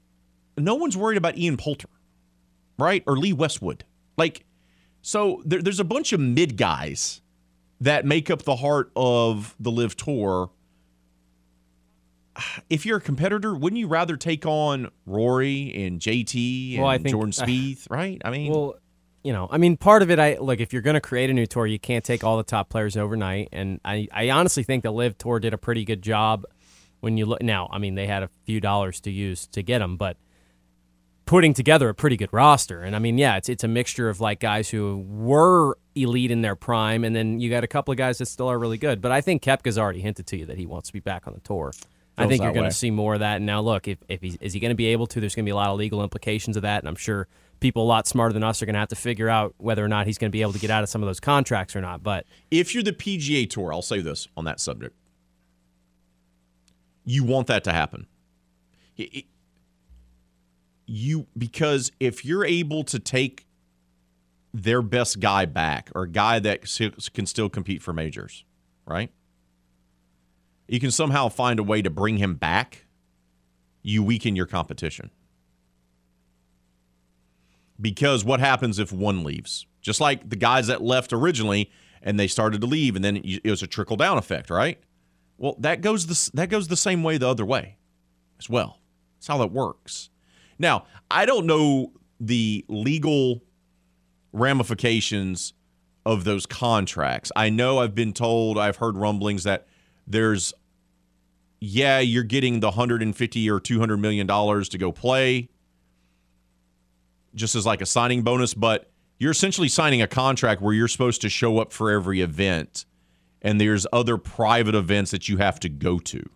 no 0.59 0.75
one's 0.75 0.97
worried 0.97 1.17
about 1.17 1.39
Ian 1.39 1.57
Poulter, 1.57 1.89
right? 2.79 3.05
Or 3.07 3.17
Lee 3.17 3.33
Westwood. 3.33 3.85
Like, 4.17 4.45
so 5.03 5.43
there, 5.45 5.63
there's 5.63 5.81
a 5.81 5.85
bunch 5.85 6.13
of 6.13 6.21
mid 6.21 6.57
guys 6.57 7.21
that 7.81 8.05
make 8.05 8.31
up 8.31 8.43
the 8.43 8.57
heart 8.57 8.91
of 8.97 9.55
the 9.61 9.71
LIV 9.71 9.97
Tour. 9.97 10.51
If 12.69 12.85
you're 12.85 12.99
a 12.99 13.01
competitor, 13.01 13.55
wouldn't 13.55 13.79
you 13.79 13.87
rather 13.87 14.17
take 14.17 14.45
on 14.47 14.91
Rory 15.07 15.73
and 15.85 16.01
JT 16.01 16.75
and 16.75 16.83
Well, 16.83 16.91
I 16.91 16.99
think- 16.99 17.11
Jordan 17.11 17.31
Spieth, 17.33 17.89
right? 17.91 18.21
I 18.25 18.31
mean, 18.31 18.53
Well, 18.53 18.75
you 19.23 19.33
know, 19.33 19.49
I 19.51 19.57
mean, 19.59 19.77
part 19.79 20.03
of 20.03 20.11
it, 20.11 20.19
I 20.19 20.37
look. 20.39 20.61
If 20.61 20.73
you're 20.73 20.83
going 20.83 20.95
to 20.95 21.01
create 21.01 21.31
a 21.31 21.33
new 21.33 21.47
tour, 21.47 21.67
you 21.67 21.79
can't 21.79 22.05
take 22.05 22.23
all 22.23 22.37
the 22.37 22.43
top 22.43 22.69
players 22.69 22.95
overnight, 22.97 23.49
and 23.53 23.81
I, 23.83 24.07
I 24.13 24.29
honestly 24.31 24.63
think 24.65 24.83
the 24.83 24.91
LIV 24.93 25.17
Tour 25.17 25.41
did 25.41 25.55
a 25.55 25.59
pretty 25.59 25.85
good 25.87 26.03
job. 26.03 26.45
When 27.01 27.17
you 27.17 27.25
look 27.27 27.43
now, 27.43 27.69
I 27.73 27.79
mean, 27.79 27.95
they 27.95 28.07
had 28.07 28.23
a 28.23 28.29
few 28.45 28.61
dollars 28.61 29.01
to 29.03 29.11
use 29.11 29.47
to 29.49 29.63
get 29.63 29.79
them, 29.79 29.97
but 29.97 30.17
putting 31.27 31.55
together 31.55 31.89
a 31.89 31.95
pretty 31.95 32.17
good 32.19 32.33
roster. 32.33 32.83
And 32.83 32.95
I 32.95 32.99
mean, 32.99 33.17
yeah, 33.17 33.37
it's 33.37 33.49
it's 33.49 33.65
a 33.65 33.69
mixture 33.69 34.09
of 34.11 34.21
like 34.21 34.41
guys 34.41 34.69
who 34.69 35.05
were 35.09 35.79
elite 35.95 36.31
in 36.31 36.43
their 36.43 36.57
prime, 36.57 37.03
and 37.05 37.15
then 37.17 37.41
you 37.41 37.49
got 37.51 37.65
a 37.65 37.67
couple 37.67 37.93
of 37.93 37.99
guys 37.99 38.19
that 38.19 38.27
still 38.27 38.49
are 38.51 38.59
really 38.59 38.79
good. 38.79 39.01
But 39.01 39.11
I 39.13 39.21
think 39.23 39.43
Koepka's 39.43 39.79
already 39.79 40.01
hinted 40.01 40.27
to 40.29 40.37
you 40.37 40.47
that 40.47 40.59
he 40.59 40.67
wants 40.67 40.89
to 40.89 40.93
be 40.93 41.01
back 41.01 41.27
on 41.27 41.33
the 41.35 41.41
tour. 41.41 41.73
I 42.17 42.27
think 42.29 42.43
you're 42.43 42.53
going 42.55 42.65
to 42.65 42.71
see 42.77 42.91
more 42.91 43.15
of 43.15 43.21
that. 43.21 43.37
And 43.37 43.47
now, 43.47 43.61
look, 43.61 43.89
if, 43.89 43.99
if 44.09 44.21
he's, 44.21 44.37
is 44.37 44.53
he 44.53 44.61
going 44.61 44.71
to 44.71 44.75
be 44.77 44.87
able 44.87 45.07
to? 45.09 45.21
There's 45.21 45.35
going 45.35 45.45
to 45.45 45.49
be 45.49 45.53
a 45.53 45.57
lot 45.57 45.71
of 45.71 45.79
legal 45.79 46.03
implications 46.03 46.57
of 46.57 46.63
that, 46.63 46.81
and 46.83 46.89
I'm 46.89 46.95
sure 46.97 47.27
people 47.61 47.83
a 47.83 47.87
lot 47.89 48.07
smarter 48.07 48.33
than 48.33 48.45
us 48.45 48.63
are 48.63 48.67
going 48.67 48.75
to 48.75 48.79
have 48.81 48.89
to 48.91 48.97
figure 48.97 49.29
out 49.29 49.55
whether 49.59 49.85
or 49.85 49.89
not 49.89 50.07
he's 50.07 50.19
going 50.19 50.31
to 50.31 50.33
be 50.33 50.43
able 50.43 50.53
to 50.53 50.59
get 50.59 50.71
out 50.71 50.83
of 50.83 50.89
some 50.89 51.03
of 51.03 51.07
those 51.09 51.21
contracts 51.21 51.75
or 51.75 51.81
not. 51.81 52.03
But 52.03 52.27
if 52.51 52.75
you're 52.75 52.83
the 52.83 52.93
PGA 52.93 53.49
Tour, 53.49 53.73
I'll 53.73 53.83
say 53.83 54.01
this 54.01 54.29
on 54.37 54.45
that 54.45 54.61
subject. 54.61 54.95
You 57.05 57.25
want 57.25 57.47
that 57.49 57.65
to 57.65 57.73
happen. 57.73 58.07
It- 58.97 59.15
it- 59.17 59.25
you 60.87 61.27
because 61.39 61.91
if 61.99 62.25
you're 62.25 62.45
able 62.45 62.85
to 62.85 62.99
take 62.99 63.47
their 64.53 64.83
best 64.83 65.19
guy 65.19 65.47
back 65.47 65.91
or 65.95 66.03
a 66.03 66.09
guy 66.09 66.39
that 66.39 66.63
can 67.15 67.27
still 67.27 67.49
compete 67.49 67.83
for 67.83 67.93
majors, 67.95 68.45
right? 68.87 69.11
You 70.69 70.81
can 70.81 70.91
somehow 70.91 71.29
find 71.29 71.59
a 71.59 71.63
way 71.63 71.83
to 71.83 71.91
bring 71.91 72.17
him 72.17 72.35
back. 72.35 72.87
You 73.83 74.03
weaken 74.03 74.35
your 74.35 74.47
competition. 74.47 75.11
Because 77.81 78.25
what 78.25 78.41
happens 78.41 78.79
if 78.79 78.93
one 78.93 79.25
leaves? 79.25 79.67
Just 79.83 80.01
like 80.01 80.31
the 80.31 80.37
guys 80.37 80.69
that 80.69 80.81
left 80.83 81.13
originally 81.13 81.71
and 82.03 82.19
they 82.19 82.27
started 82.27 82.61
to 82.61 82.67
leave, 82.67 82.97
and 82.97 83.05
then 83.05 83.21
it 83.25 83.45
was 83.45 83.63
a 83.63 83.67
trickle 83.67 83.97
down 83.97 84.19
effect, 84.19 84.51
right? 84.51 84.79
Well, 85.37 85.57
that 85.59 85.81
goes 85.81 86.07
the 86.07 86.31
that 86.35 86.49
goes 86.49 86.69
the 86.69 86.77
same 86.77 87.03
way 87.03 87.19
the 87.19 87.29
other 87.29 87.45
way, 87.45 87.79
as 88.39 88.49
well. 88.49 88.81
That's 89.17 89.27
how 89.27 89.39
that 89.39 89.51
works. 89.51 90.11
Now, 90.59 90.87
I 91.11 91.27
don't 91.27 91.47
know 91.47 91.93
the 92.21 92.65
legal 92.69 93.43
ramifications 94.33 95.55
of 96.07 96.25
those 96.25 96.47
contracts. 96.47 97.33
I 97.35 97.51
know 97.51 97.79
I've 97.79 97.95
been 97.95 98.13
told, 98.13 98.59
I've 98.59 98.77
heard 98.77 98.97
rumblings 98.97 99.45
that 99.45 99.67
there's, 100.07 100.53
yeah, 101.61 102.01
you're 102.01 102.23
getting 102.25 102.61
the 102.61 102.69
150 102.69 103.51
or 103.51 103.61
200 103.61 103.97
million 103.97 104.27
dollars 104.27 104.69
to 104.71 104.79
go 104.79 104.93
play, 104.93 105.49
just 107.35 107.55
as 107.55 107.67
like 107.67 107.81
a 107.81 107.87
signing 107.87 108.23
bonus, 108.23 108.55
but 108.55 108.91
you're 109.19 109.33
essentially 109.33 109.69
signing 109.69 110.03
a 110.03 110.07
contract 110.07 110.61
where 110.61 110.75
you're 110.75 110.89
supposed 110.89 111.21
to 111.23 111.29
show 111.29 111.59
up 111.59 111.73
for 111.73 111.91
every 111.91 112.21
event 112.21 112.85
and 113.45 113.61
there's 113.61 113.87
other 113.93 114.17
private 114.17 114.75
events 114.75 115.11
that 115.11 115.29
you 115.29 115.37
have 115.37 115.61
to 115.61 115.69
go 115.69 115.99
to. 115.99 116.29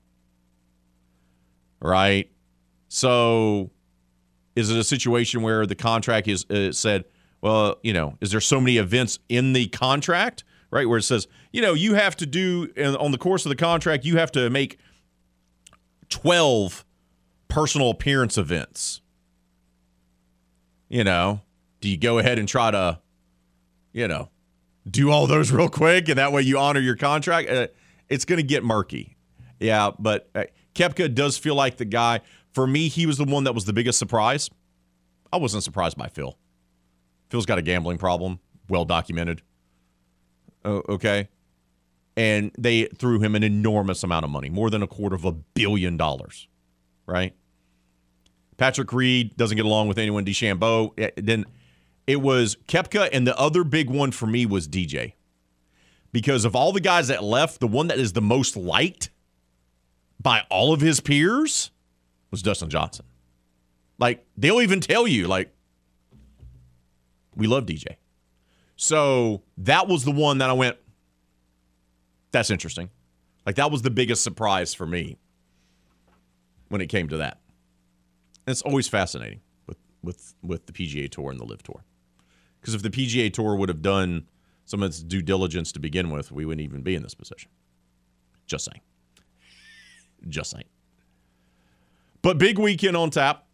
Right? 1.80 2.30
So 2.88 3.70
is 4.54 4.70
it 4.70 4.76
a 4.76 4.84
situation 4.84 5.42
where 5.42 5.66
the 5.66 5.74
contract 5.74 6.28
is 6.28 6.44
uh, 6.50 6.72
said, 6.72 7.04
well, 7.40 7.78
you 7.82 7.92
know, 7.92 8.18
is 8.20 8.30
there 8.30 8.40
so 8.40 8.60
many 8.60 8.76
events 8.76 9.18
in 9.28 9.54
the 9.54 9.68
contract, 9.68 10.44
right? 10.70 10.88
Where 10.88 10.98
it 10.98 11.04
says, 11.04 11.28
you 11.52 11.62
know, 11.62 11.74
you 11.74 11.94
have 11.94 12.16
to 12.16 12.26
do 12.26 12.68
on 12.98 13.12
the 13.12 13.18
course 13.18 13.44
of 13.44 13.50
the 13.50 13.56
contract, 13.56 14.04
you 14.04 14.18
have 14.18 14.32
to 14.32 14.50
make 14.50 14.78
12 16.08 16.84
personal 17.48 17.90
appearance 17.90 18.38
events. 18.38 19.00
You 20.88 21.04
know, 21.04 21.42
do 21.80 21.88
you 21.88 21.96
go 21.96 22.18
ahead 22.18 22.38
and 22.38 22.48
try 22.48 22.70
to, 22.70 23.00
you 23.92 24.08
know, 24.08 24.30
do 24.88 25.10
all 25.10 25.26
those 25.26 25.52
real 25.52 25.68
quick 25.68 26.08
and 26.08 26.18
that 26.18 26.32
way 26.32 26.42
you 26.42 26.58
honor 26.58 26.80
your 26.80 26.96
contract? 26.96 27.48
Uh, 27.48 27.68
it's 28.08 28.24
going 28.24 28.38
to 28.38 28.46
get 28.46 28.64
murky. 28.64 29.16
Yeah, 29.60 29.90
but 29.98 30.30
uh, 30.34 30.44
Koepka 30.74 31.14
does 31.14 31.36
feel 31.36 31.54
like 31.54 31.76
the 31.76 31.84
guy. 31.84 32.20
For 32.52 32.66
me, 32.66 32.88
he 32.88 33.06
was 33.06 33.18
the 33.18 33.24
one 33.24 33.44
that 33.44 33.54
was 33.54 33.64
the 33.64 33.72
biggest 33.72 33.98
surprise. 33.98 34.48
I 35.32 35.36
wasn't 35.36 35.62
surprised 35.62 35.96
by 35.96 36.08
Phil. 36.08 36.38
Phil's 37.28 37.44
got 37.44 37.58
a 37.58 37.62
gambling 37.62 37.98
problem, 37.98 38.40
well 38.68 38.84
documented. 38.84 39.42
Okay. 40.64 41.28
And 42.18 42.50
they 42.58 42.86
threw 42.86 43.20
him 43.20 43.36
an 43.36 43.44
enormous 43.44 44.02
amount 44.02 44.24
of 44.24 44.30
money, 44.32 44.48
more 44.50 44.70
than 44.70 44.82
a 44.82 44.88
quarter 44.88 45.14
of 45.14 45.24
a 45.24 45.30
billion 45.30 45.96
dollars, 45.96 46.48
right? 47.06 47.32
Patrick 48.56 48.92
Reed 48.92 49.36
doesn't 49.36 49.56
get 49.56 49.64
along 49.64 49.86
with 49.86 49.98
anyone. 49.98 50.24
DeChambeau. 50.24 50.98
Eh, 50.98 51.10
then 51.16 51.46
it 52.08 52.20
was 52.20 52.56
Koepka, 52.66 53.08
and 53.12 53.24
the 53.24 53.38
other 53.38 53.62
big 53.62 53.88
one 53.88 54.10
for 54.10 54.26
me 54.26 54.46
was 54.46 54.66
DJ. 54.66 55.12
Because 56.10 56.44
of 56.44 56.56
all 56.56 56.72
the 56.72 56.80
guys 56.80 57.06
that 57.06 57.22
left, 57.22 57.60
the 57.60 57.68
one 57.68 57.86
that 57.86 58.00
is 58.00 58.14
the 58.14 58.20
most 58.20 58.56
liked 58.56 59.10
by 60.20 60.42
all 60.50 60.72
of 60.72 60.80
his 60.80 60.98
peers 60.98 61.70
was 62.32 62.42
Dustin 62.42 62.68
Johnson. 62.68 63.06
Like, 63.96 64.26
they'll 64.36 64.60
even 64.60 64.80
tell 64.80 65.06
you, 65.06 65.28
like, 65.28 65.54
we 67.36 67.46
love 67.46 67.66
DJ. 67.66 67.96
So 68.74 69.42
that 69.58 69.86
was 69.86 70.04
the 70.04 70.10
one 70.10 70.38
that 70.38 70.50
I 70.50 70.54
went, 70.54 70.78
that's 72.30 72.50
interesting. 72.50 72.90
Like, 73.46 73.56
that 73.56 73.70
was 73.70 73.82
the 73.82 73.90
biggest 73.90 74.22
surprise 74.22 74.74
for 74.74 74.86
me 74.86 75.16
when 76.68 76.80
it 76.80 76.88
came 76.88 77.08
to 77.08 77.18
that. 77.18 77.40
And 78.46 78.52
it's 78.52 78.62
always 78.62 78.88
fascinating 78.88 79.40
with, 79.66 79.78
with, 80.02 80.34
with 80.42 80.66
the 80.66 80.72
PGA 80.72 81.10
Tour 81.10 81.30
and 81.30 81.40
the 81.40 81.44
LIV 81.44 81.62
Tour. 81.62 81.84
Because 82.60 82.74
if 82.74 82.82
the 82.82 82.90
PGA 82.90 83.32
Tour 83.32 83.56
would 83.56 83.68
have 83.68 83.82
done 83.82 84.26
some 84.64 84.82
of 84.82 84.90
its 84.90 85.02
due 85.02 85.22
diligence 85.22 85.72
to 85.72 85.80
begin 85.80 86.10
with, 86.10 86.30
we 86.30 86.44
wouldn't 86.44 86.64
even 86.64 86.82
be 86.82 86.94
in 86.94 87.02
this 87.02 87.14
position. 87.14 87.50
Just 88.46 88.66
saying. 88.66 88.80
Just 90.28 90.50
saying. 90.50 90.64
But 92.22 92.38
big 92.38 92.58
weekend 92.58 92.96
on 92.96 93.10
tap. 93.10 93.46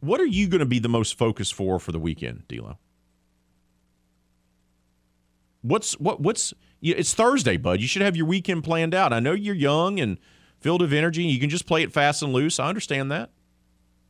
What 0.00 0.20
are 0.20 0.26
you 0.26 0.48
going 0.48 0.60
to 0.60 0.66
be 0.66 0.78
the 0.78 0.88
most 0.88 1.18
focused 1.18 1.54
for 1.54 1.78
for 1.78 1.92
the 1.92 1.98
weekend, 1.98 2.46
D'Lo? 2.48 2.78
What's 5.62 5.94
what 5.94 6.20
what's 6.20 6.52
it's 6.92 7.14
Thursday, 7.14 7.56
bud. 7.56 7.80
You 7.80 7.86
should 7.86 8.02
have 8.02 8.16
your 8.16 8.26
weekend 8.26 8.64
planned 8.64 8.94
out. 8.94 9.12
I 9.12 9.20
know 9.20 9.32
you're 9.32 9.54
young 9.54 9.98
and 9.98 10.18
filled 10.60 10.82
with 10.82 10.92
energy. 10.92 11.24
You 11.24 11.40
can 11.40 11.50
just 11.50 11.66
play 11.66 11.82
it 11.82 11.92
fast 11.92 12.22
and 12.22 12.32
loose. 12.32 12.58
I 12.58 12.68
understand 12.68 13.10
that. 13.10 13.30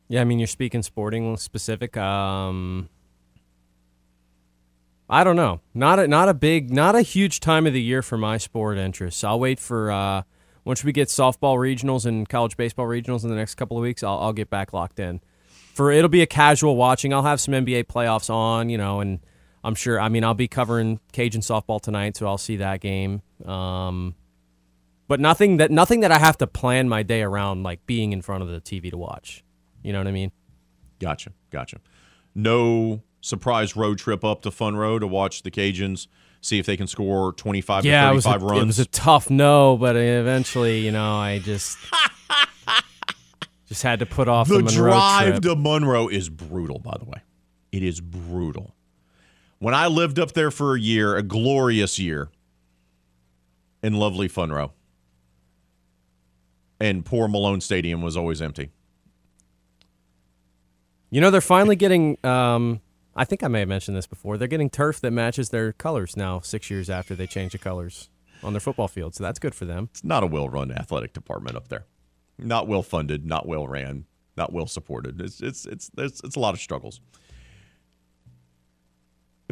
Yeah, 0.07 0.21
I 0.21 0.23
mean 0.23 0.39
you're 0.39 0.47
speaking 0.47 0.83
sporting 0.83 1.35
specific. 1.37 1.97
Um, 1.97 2.89
I 5.09 5.23
don't 5.23 5.35
know. 5.35 5.61
Not 5.73 5.99
a, 5.99 6.07
not 6.07 6.29
a 6.29 6.33
big, 6.33 6.71
not 6.71 6.95
a 6.95 7.01
huge 7.01 7.39
time 7.39 7.67
of 7.67 7.73
the 7.73 7.81
year 7.81 8.01
for 8.01 8.17
my 8.17 8.37
sport 8.37 8.77
interests. 8.77 9.23
I'll 9.23 9.39
wait 9.39 9.59
for 9.59 9.91
uh, 9.91 10.23
once 10.63 10.83
we 10.83 10.91
get 10.91 11.07
softball 11.07 11.57
regionals 11.57 12.05
and 12.05 12.27
college 12.27 12.57
baseball 12.57 12.87
regionals 12.87 13.23
in 13.23 13.29
the 13.29 13.35
next 13.35 13.55
couple 13.55 13.77
of 13.77 13.81
weeks. 13.81 14.03
I'll, 14.03 14.19
I'll 14.19 14.33
get 14.33 14.49
back 14.49 14.73
locked 14.73 14.99
in. 14.99 15.21
For 15.73 15.91
it'll 15.91 16.09
be 16.09 16.21
a 16.21 16.27
casual 16.27 16.75
watching. 16.75 17.13
I'll 17.13 17.23
have 17.23 17.39
some 17.39 17.53
NBA 17.53 17.85
playoffs 17.85 18.29
on, 18.29 18.69
you 18.69 18.77
know, 18.77 18.99
and 19.01 19.19
I'm 19.65 19.73
sure. 19.75 19.99
I 19.99 20.09
mean, 20.09 20.23
I'll 20.23 20.35
be 20.35 20.47
covering 20.47 20.99
Cajun 21.11 21.41
softball 21.41 21.81
tonight, 21.81 22.15
so 22.15 22.27
I'll 22.27 22.37
see 22.37 22.57
that 22.57 22.81
game. 22.81 23.23
Um, 23.43 24.13
but 25.07 25.19
nothing 25.19 25.57
that 25.57 25.71
nothing 25.71 26.01
that 26.01 26.11
I 26.11 26.19
have 26.19 26.37
to 26.37 26.47
plan 26.47 26.87
my 26.87 27.01
day 27.01 27.23
around, 27.23 27.63
like 27.63 27.83
being 27.87 28.13
in 28.13 28.21
front 28.21 28.43
of 28.43 28.49
the 28.49 28.61
TV 28.61 28.91
to 28.91 28.97
watch. 28.97 29.43
You 29.83 29.91
know 29.91 29.99
what 29.99 30.07
I 30.07 30.11
mean? 30.11 30.31
Gotcha, 30.99 31.31
gotcha. 31.49 31.79
No 32.35 33.01
surprise 33.21 33.75
road 33.75 33.97
trip 33.97 34.23
up 34.23 34.43
to 34.43 34.51
Fun 34.51 34.75
Row 34.75 34.99
to 34.99 35.07
watch 35.07 35.41
the 35.41 35.49
Cajuns 35.49 36.07
see 36.41 36.59
if 36.59 36.67
they 36.67 36.77
can 36.77 36.85
score 36.85 37.33
25 37.33 37.85
yeah, 37.85 38.03
to 38.03 38.21
35 38.21 38.35
it 38.35 38.35
a, 38.35 38.45
runs. 38.45 38.61
It 38.61 38.65
was 38.67 38.79
a 38.79 38.85
tough 38.85 39.29
no, 39.31 39.77
but 39.77 39.95
eventually, 39.95 40.79
you 40.79 40.91
know, 40.91 41.15
I 41.15 41.39
just 41.39 41.77
just 43.67 43.81
had 43.81 43.99
to 43.99 44.05
put 44.05 44.27
off 44.27 44.47
the, 44.47 44.57
the 44.57 44.63
Monroe 44.63 44.91
drive 44.91 45.41
to 45.41 45.55
Monroe 45.55 46.07
is 46.07 46.29
brutal, 46.29 46.77
by 46.77 46.95
the 46.99 47.05
way. 47.05 47.23
It 47.71 47.81
is 47.81 47.99
brutal. 47.99 48.74
When 49.59 49.73
I 49.73 49.87
lived 49.87 50.19
up 50.19 50.33
there 50.33 50.51
for 50.51 50.75
a 50.75 50.79
year, 50.79 51.15
a 51.15 51.23
glorious 51.23 51.97
year 51.97 52.29
in 53.81 53.93
lovely 53.93 54.27
Fun 54.27 54.51
Row, 54.51 54.73
and 56.79 57.05
poor 57.05 57.27
Malone 57.27 57.61
Stadium 57.61 58.01
was 58.01 58.17
always 58.17 58.41
empty. 58.41 58.71
You 61.09 61.21
know, 61.21 61.31
they're 61.31 61.39
finally 61.41 61.75
getting 61.75 62.17
um, 62.25 62.81
I 63.15 63.23
think 63.23 63.43
I 63.43 63.47
may 63.47 63.59
have 63.59 63.69
mentioned 63.69 63.95
this 63.95 64.07
before. 64.07 64.37
They're 64.37 64.47
getting 64.47 64.69
turf 64.69 64.99
that 64.99 65.11
matches 65.11 65.49
their 65.49 65.71
colors 65.71 66.17
now, 66.17 66.41
six 66.41 66.69
years 66.69 66.89
after 66.89 67.15
they 67.15 67.27
changed 67.27 67.53
the 67.53 67.59
colors 67.59 68.09
on 68.43 68.51
their 68.51 68.59
football 68.59 68.89
field. 68.89 69.15
So 69.15 69.23
that's 69.23 69.39
good 69.39 69.55
for 69.55 69.63
them. 69.63 69.89
It's 69.91 70.03
not 70.03 70.23
a 70.23 70.27
well 70.27 70.49
run 70.49 70.71
athletic 70.71 71.13
department 71.13 71.55
up 71.55 71.69
there. 71.69 71.85
Not 72.37 72.67
well 72.67 72.83
funded, 72.83 73.25
not 73.25 73.47
well 73.47 73.67
ran, 73.67 74.05
not 74.35 74.51
well 74.51 74.67
supported. 74.67 75.21
It's 75.21 75.41
it's 75.41 75.65
it's 75.65 75.89
it's, 75.97 76.21
it's 76.23 76.35
a 76.35 76.39
lot 76.39 76.53
of 76.53 76.59
struggles. 76.59 76.99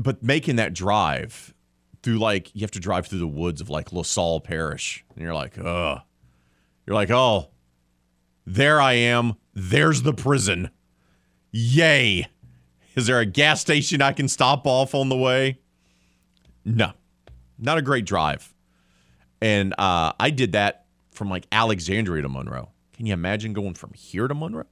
But 0.03 0.21
making 0.21 0.57
that 0.57 0.73
drive 0.73 1.53
through 2.03 2.19
like 2.19 2.53
you 2.53 2.61
have 2.61 2.71
to 2.71 2.79
drive 2.79 3.07
through 3.07 3.19
the 3.19 3.27
woods 3.27 3.61
of 3.61 3.69
like 3.69 3.93
LaSalle 3.93 4.41
Parish, 4.41 5.05
and 5.15 5.23
you're 5.23 5.33
like, 5.33 5.57
ugh. 5.57 6.01
You're 6.85 6.95
like, 6.95 7.09
oh, 7.09 7.49
there 8.45 8.81
I 8.81 8.93
am. 8.93 9.35
There's 9.53 10.01
the 10.01 10.13
prison. 10.13 10.69
Yay. 11.51 12.27
Is 12.95 13.07
there 13.07 13.19
a 13.19 13.25
gas 13.25 13.61
station 13.61 14.01
I 14.01 14.11
can 14.11 14.27
stop 14.27 14.67
off 14.67 14.93
on 14.93 15.07
the 15.07 15.15
way? 15.15 15.59
No, 16.65 16.91
not 17.57 17.77
a 17.77 17.81
great 17.81 18.05
drive. 18.05 18.53
And 19.41 19.73
uh, 19.77 20.11
I 20.19 20.29
did 20.29 20.51
that 20.51 20.85
from 21.11 21.29
like 21.29 21.47
Alexandria 21.51 22.21
to 22.21 22.29
Monroe. 22.29 22.69
Can 22.93 23.05
you 23.05 23.13
imagine 23.13 23.53
going 23.53 23.73
from 23.73 23.93
here 23.93 24.27
to 24.27 24.35
Monroe? 24.35 24.65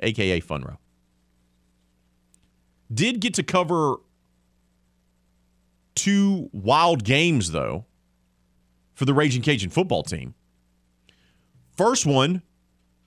AKA 0.00 0.40
Funrow. 0.40 0.78
Did 2.92 3.20
get 3.20 3.34
to 3.34 3.42
cover 3.42 3.96
two 5.94 6.48
wild 6.52 7.04
games, 7.04 7.52
though, 7.52 7.84
for 8.94 9.04
the 9.04 9.14
Raging 9.14 9.42
Cajun 9.42 9.70
football 9.70 10.02
team. 10.02 10.34
First 11.76 12.06
one, 12.06 12.42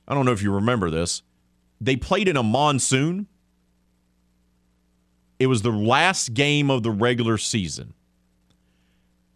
I 0.07 0.13
don't 0.13 0.25
know 0.25 0.31
if 0.31 0.41
you 0.41 0.53
remember 0.53 0.89
this, 0.89 1.23
they 1.79 1.95
played 1.95 2.27
in 2.27 2.37
a 2.37 2.43
monsoon 2.43 3.27
it 5.41 5.47
was 5.47 5.63
the 5.63 5.71
last 5.71 6.35
game 6.35 6.69
of 6.69 6.83
the 6.83 6.91
regular 6.91 7.35
season. 7.39 7.95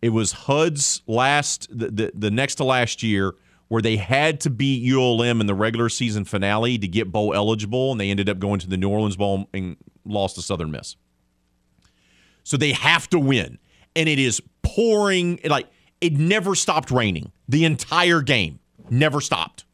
It 0.04 0.10
was 0.10 0.34
HUD's 0.34 1.02
last, 1.08 1.68
the, 1.76 1.90
the, 1.90 2.12
the 2.14 2.30
next 2.30 2.56
to 2.56 2.64
last 2.64 3.02
year, 3.02 3.34
where 3.70 3.82
they 3.82 3.98
had 3.98 4.40
to 4.42 4.52
beat 4.52 4.88
ULM 4.88 5.42
in 5.42 5.48
the 5.48 5.56
regular 5.56 5.90
season 5.90 6.24
finale 6.24 6.78
to 6.78 6.88
get 6.88 7.12
bowl 7.12 7.34
eligible, 7.34 7.92
and 7.92 8.00
they 8.00 8.12
ended 8.12 8.30
up 8.30 8.38
going 8.38 8.60
to 8.60 8.70
the 8.70 8.78
New 8.78 8.88
Orleans 8.88 9.16
Bowl 9.16 9.50
and 9.52 9.78
lost 10.06 10.36
to 10.36 10.42
Southern 10.42 10.72
Miss. 10.72 10.96
So 12.44 12.58
they 12.58 12.74
have 12.74 13.10
to 13.10 13.20
win. 13.20 13.58
And 13.96 14.08
it 14.08 14.20
is 14.20 14.42
pouring, 14.62 15.40
like, 15.46 15.68
it 16.02 16.14
never 16.14 16.56
stopped 16.56 16.92
raining. 16.92 17.32
The 17.48 17.66
entire 17.66 18.22
game 18.22 18.60
never 18.90 19.22
stopped. 19.22 19.66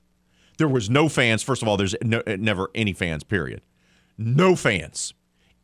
There 0.58 0.68
was 0.68 0.90
no 0.90 1.10
fans. 1.10 1.42
First 1.44 1.62
of 1.62 1.68
all, 1.68 1.78
there's 1.78 1.96
no, 2.04 2.22
uh, 2.26 2.38
never 2.40 2.70
any 2.76 2.94
fans, 2.94 3.24
period. 3.24 3.62
No 4.18 4.56
fans. 4.56 5.14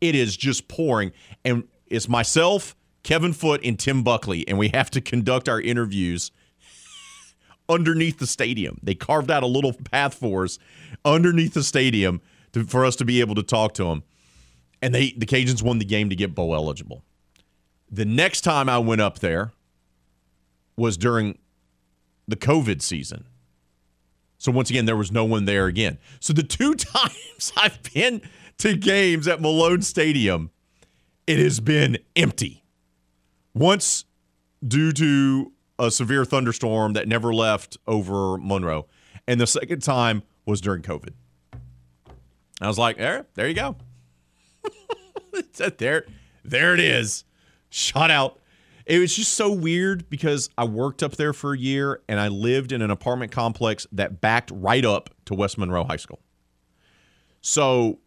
It 0.00 0.14
is 0.14 0.36
just 0.36 0.68
pouring. 0.68 1.12
And 1.44 1.64
it's 1.86 2.08
myself, 2.08 2.76
Kevin 3.02 3.32
Foote, 3.32 3.64
and 3.64 3.78
Tim 3.78 4.02
Buckley, 4.02 4.46
and 4.48 4.58
we 4.58 4.68
have 4.68 4.90
to 4.90 5.00
conduct 5.00 5.48
our 5.48 5.60
interviews 5.60 6.30
underneath 7.68 8.18
the 8.18 8.26
stadium. 8.26 8.80
They 8.82 8.94
carved 8.94 9.30
out 9.30 9.42
a 9.42 9.46
little 9.46 9.72
path 9.72 10.14
for 10.14 10.44
us 10.44 10.58
underneath 11.04 11.54
the 11.54 11.62
stadium 11.62 12.20
to, 12.52 12.64
for 12.64 12.84
us 12.84 12.96
to 12.96 13.04
be 13.04 13.20
able 13.20 13.36
to 13.36 13.42
talk 13.42 13.74
to 13.74 13.84
them. 13.84 14.02
And 14.80 14.94
they 14.94 15.12
the 15.16 15.26
Cajuns 15.26 15.62
won 15.62 15.78
the 15.78 15.84
game 15.84 16.08
to 16.10 16.16
get 16.16 16.34
bowl 16.34 16.54
eligible. 16.54 17.02
The 17.90 18.04
next 18.04 18.42
time 18.42 18.68
I 18.68 18.78
went 18.78 19.00
up 19.00 19.18
there 19.18 19.52
was 20.76 20.96
during 20.96 21.38
the 22.26 22.36
COVID 22.36 22.82
season. 22.82 23.24
So 24.36 24.52
once 24.52 24.70
again, 24.70 24.84
there 24.84 24.96
was 24.96 25.10
no 25.10 25.24
one 25.24 25.46
there 25.46 25.66
again. 25.66 25.98
So 26.20 26.32
the 26.32 26.44
two 26.44 26.74
times 26.74 27.52
I've 27.56 27.82
been 27.92 28.22
to 28.58 28.76
games 28.76 29.26
at 29.26 29.40
Malone 29.40 29.82
Stadium, 29.82 30.50
it 31.26 31.38
has 31.38 31.60
been 31.60 31.98
empty. 32.14 32.62
Once 33.54 34.04
due 34.66 34.92
to 34.92 35.52
a 35.78 35.90
severe 35.90 36.24
thunderstorm 36.24 36.92
that 36.92 37.08
never 37.08 37.34
left 37.34 37.76
over 37.86 38.38
Monroe, 38.38 38.86
and 39.26 39.40
the 39.40 39.46
second 39.46 39.82
time 39.82 40.22
was 40.46 40.60
during 40.60 40.82
COVID. 40.82 41.12
I 42.60 42.66
was 42.66 42.78
like, 42.78 42.98
there, 42.98 43.26
there 43.34 43.46
you 43.46 43.54
go. 43.54 43.76
There, 45.78 46.06
there 46.44 46.74
it 46.74 46.80
is. 46.80 47.24
Shot 47.70 48.10
out. 48.10 48.40
It 48.86 48.98
was 49.00 49.14
just 49.14 49.34
so 49.34 49.52
weird 49.52 50.08
because 50.08 50.48
I 50.56 50.64
worked 50.64 51.02
up 51.02 51.16
there 51.16 51.32
for 51.32 51.52
a 51.52 51.58
year 51.58 52.00
and 52.08 52.18
I 52.18 52.28
lived 52.28 52.72
in 52.72 52.80
an 52.80 52.90
apartment 52.90 53.32
complex 53.32 53.86
that 53.92 54.20
backed 54.20 54.50
right 54.52 54.84
up 54.84 55.10
to 55.26 55.34
West 55.34 55.58
Monroe 55.58 55.84
High 55.84 55.96
School. 55.96 56.20
So 57.42 57.98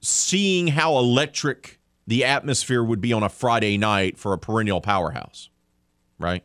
seeing 0.00 0.68
how 0.68 0.96
electric 0.98 1.80
the 2.06 2.24
atmosphere 2.24 2.82
would 2.84 3.00
be 3.00 3.12
on 3.12 3.22
a 3.22 3.28
Friday 3.28 3.76
night 3.76 4.18
for 4.18 4.32
a 4.32 4.38
perennial 4.38 4.80
powerhouse, 4.80 5.50
right? 6.18 6.44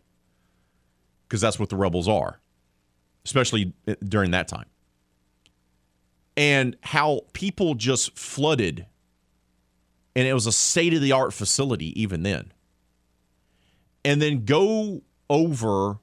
Because 1.28 1.41
that's 1.41 1.59
what 1.59 1.70
the 1.70 1.76
Rebels 1.76 2.07
are, 2.07 2.41
especially 3.24 3.74
eh, 3.88 3.95
during 4.03 4.32
that 4.32 4.47
time. 4.47 4.66
And 6.36 6.76
how 6.82 7.22
people 7.34 7.76
just 7.76 8.18
flooded, 8.18 8.88
and 10.16 10.28
it 10.28 10.34
was 10.34 10.45
a 10.45 10.51
state 10.51 10.93
of 10.93 11.01
the 11.01 11.12
art 11.12 11.34
facility 11.34 11.99
even 12.01 12.24
then. 12.24 12.51
And 14.03 14.22
then 14.22 14.45
go 14.45 15.01
over 15.30 15.99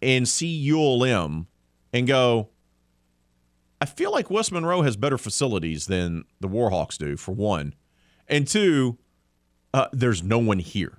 and 0.00 0.28
see 0.28 0.72
ULM 0.72 1.46
and 1.92 2.06
go, 2.06 2.50
I 3.80 3.86
feel 3.86 4.10
like 4.10 4.30
West 4.30 4.52
Monroe 4.52 4.82
has 4.82 4.96
better 4.96 5.18
facilities 5.18 5.86
than 5.86 6.24
the 6.40 6.48
Warhawks 6.48 6.98
do, 6.98 7.16
for 7.16 7.32
one. 7.32 7.74
And 8.26 8.46
two, 8.46 8.98
uh, 9.72 9.88
there's 9.92 10.22
no 10.22 10.38
one 10.38 10.58
here. 10.58 10.98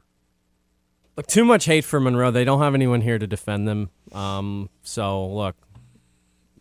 Look, 1.15 1.27
too 1.27 1.43
much 1.43 1.65
hate 1.65 1.83
for 1.83 1.99
Monroe. 1.99 2.31
They 2.31 2.45
don't 2.45 2.61
have 2.61 2.73
anyone 2.73 3.01
here 3.01 3.19
to 3.19 3.27
defend 3.27 3.67
them. 3.67 3.89
Um, 4.13 4.69
so 4.83 5.27
look, 5.27 5.55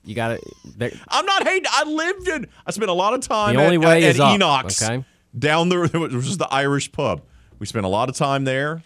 you 0.05 0.14
got 0.14 0.41
to. 0.79 0.99
I'm 1.09 1.26
not 1.26 1.47
hating. 1.47 1.66
I 1.70 1.85
lived 1.85 2.29
in. 2.29 2.47
I 2.66 2.72
spent 2.72 2.91
a 2.91 2.95
lot 2.95 3.14
of 3.14 3.20
time. 3.20 3.55
The 3.55 3.62
only 3.62 3.76
at, 3.76 3.83
way 3.83 4.05
at, 4.05 4.11
is 4.11 4.20
at 4.20 4.26
up, 4.26 4.35
Enoch's 4.35 4.83
okay? 4.83 5.05
Down 5.37 5.68
there, 5.68 5.87
which 5.87 6.12
was 6.12 6.26
just 6.26 6.39
the 6.39 6.53
Irish 6.53 6.93
pub. 6.93 7.22
We 7.59 7.66
spent 7.66 7.85
a 7.85 7.89
lot 7.89 8.09
of 8.09 8.16
time 8.16 8.45
there. 8.45 8.83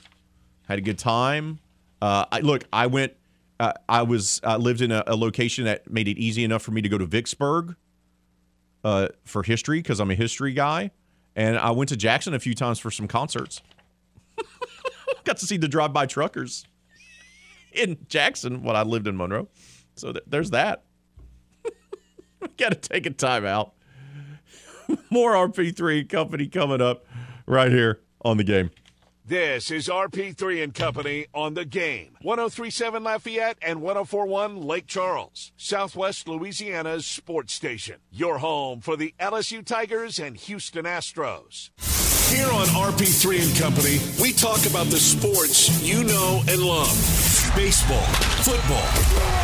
Had 0.69 0.79
a 0.79 0.83
good 0.83 0.99
time. 0.99 1.59
Uh, 2.01 2.25
I 2.33 2.41
look. 2.41 2.65
I 2.73 2.87
went. 2.87 3.15
Uh, 3.61 3.73
I 3.89 4.03
was 4.03 4.41
I 4.43 4.57
lived 4.57 4.81
in 4.81 4.91
a, 4.91 5.05
a, 5.07 5.15
location 5.15 5.67
that 5.67 5.89
made 5.91 6.09
it 6.09 6.19
easy 6.19 6.43
enough 6.43 6.63
for 6.63 6.73
me 6.73 6.83
to 6.83 6.89
go 6.89 6.99
to 6.99 7.07
Vicksburg 7.07 7.77
uh, 8.83 9.09
for 9.25 9.43
history 9.43 9.79
because 9.79 10.01
I'm 10.01 10.11
a 10.11 10.15
history 10.15 10.53
guy, 10.53 10.91
and 11.37 11.57
I 11.59 11.71
went 11.71 11.91
to 11.91 11.97
Jackson 11.97 12.35
a 12.35 12.41
few 12.41 12.55
times 12.55 12.79
for 12.79 12.91
some 12.91 13.07
concerts. 13.07 13.63
Got 15.25 15.37
to 15.39 15.47
see 15.47 15.57
the 15.57 15.69
drive-by 15.69 16.07
truckers 16.07 16.65
in 17.73 17.99
Jackson 18.09 18.63
when 18.65 18.75
I 18.75 18.83
lived 18.83 19.07
in 19.07 19.17
Monroe. 19.17 19.49
So 19.95 20.13
th- 20.13 20.25
there's 20.27 20.51
that. 20.51 20.83
Got 22.57 22.71
to 22.71 22.75
take 22.75 23.07
a 23.07 23.11
time 23.11 23.47
out. 23.47 23.75
More 25.11 25.33
RP3 25.33 26.09
company 26.09 26.47
coming 26.47 26.81
up 26.81 27.05
right 27.47 27.71
here 27.71 28.01
on 28.25 28.37
the 28.37 28.45
game. 28.45 28.71
This 29.25 29.71
is 29.71 29.87
RP3 29.87 30.65
and 30.65 30.75
Company 30.75 31.27
on 31.33 31.55
the 31.55 31.65
game. 31.65 32.17
1037 32.23 33.05
Lafayette 33.05 33.57
and 33.63 33.81
1041 33.81 34.61
Lake 34.61 34.89
Charles, 34.89 35.53
Southwest 35.57 36.27
Louisiana's 36.27 37.07
sports 37.07 37.53
station. 37.53 37.97
Your 38.11 38.39
home 38.39 38.81
for 38.81 38.97
the 38.97 39.15
LSU 39.21 39.65
Tigers 39.65 40.19
and 40.19 40.37
Houston 40.37 40.87
Astros. 40.87 41.71
Here 42.35 42.51
on 42.51 42.67
RP3 42.67 43.49
and 43.49 43.61
Company, 43.61 44.01
we 44.21 44.33
talk 44.33 44.67
about 44.67 44.87
the 44.87 44.99
sports 44.99 45.83
you 45.83 46.03
know 46.03 46.43
and 46.49 46.61
love 46.61 47.23
baseball, 47.55 48.03
football, 48.43 48.89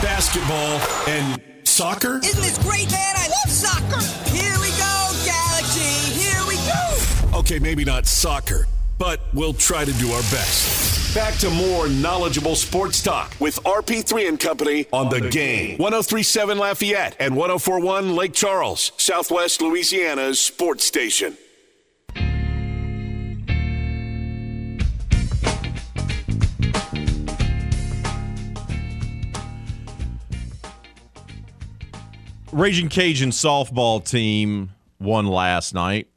basketball, 0.03 0.81
and 1.09 1.41
soccer. 1.65 2.19
Isn't 2.25 2.43
this 2.43 2.59
great, 2.59 2.91
man? 2.91 3.15
I 3.17 3.29
love 3.29 3.53
soccer. 3.53 4.01
Here 4.31 4.55
we 4.61 4.68
Okay, 7.35 7.59
maybe 7.59 7.85
not 7.85 8.07
soccer 8.07 8.67
but 8.99 9.21
we'll 9.33 9.55
try 9.55 9.85
to 9.85 9.93
do 9.95 10.11
our 10.11 10.23
best. 10.23 11.15
Back 11.15 11.35
to 11.39 11.51
more 11.51 11.89
knowledgeable 11.89 12.57
sports 12.57 13.03
talk 13.03 13.33
with 13.41 13.63
RP3 13.63 14.29
and 14.29 14.39
Company 14.41 14.87
on, 14.93 15.09
the, 15.09 15.21
the 15.21 15.31
game. 15.31 15.69
game. 15.71 15.79
1037 15.79 16.59
Lafayette 16.59 17.17
and 17.19 17.37
1041 17.37 18.15
Lake 18.15 18.35
Charles, 18.35 18.93
Southwest 18.97 19.63
Louisiana's 19.63 20.41
sports 20.41 20.85
station. 20.85 21.37
Raging 32.51 32.89
Cajun 32.89 33.31
softball 33.31 34.05
team 34.05 34.71
won 34.99 35.27
last 35.27 35.75
night. 35.75 36.09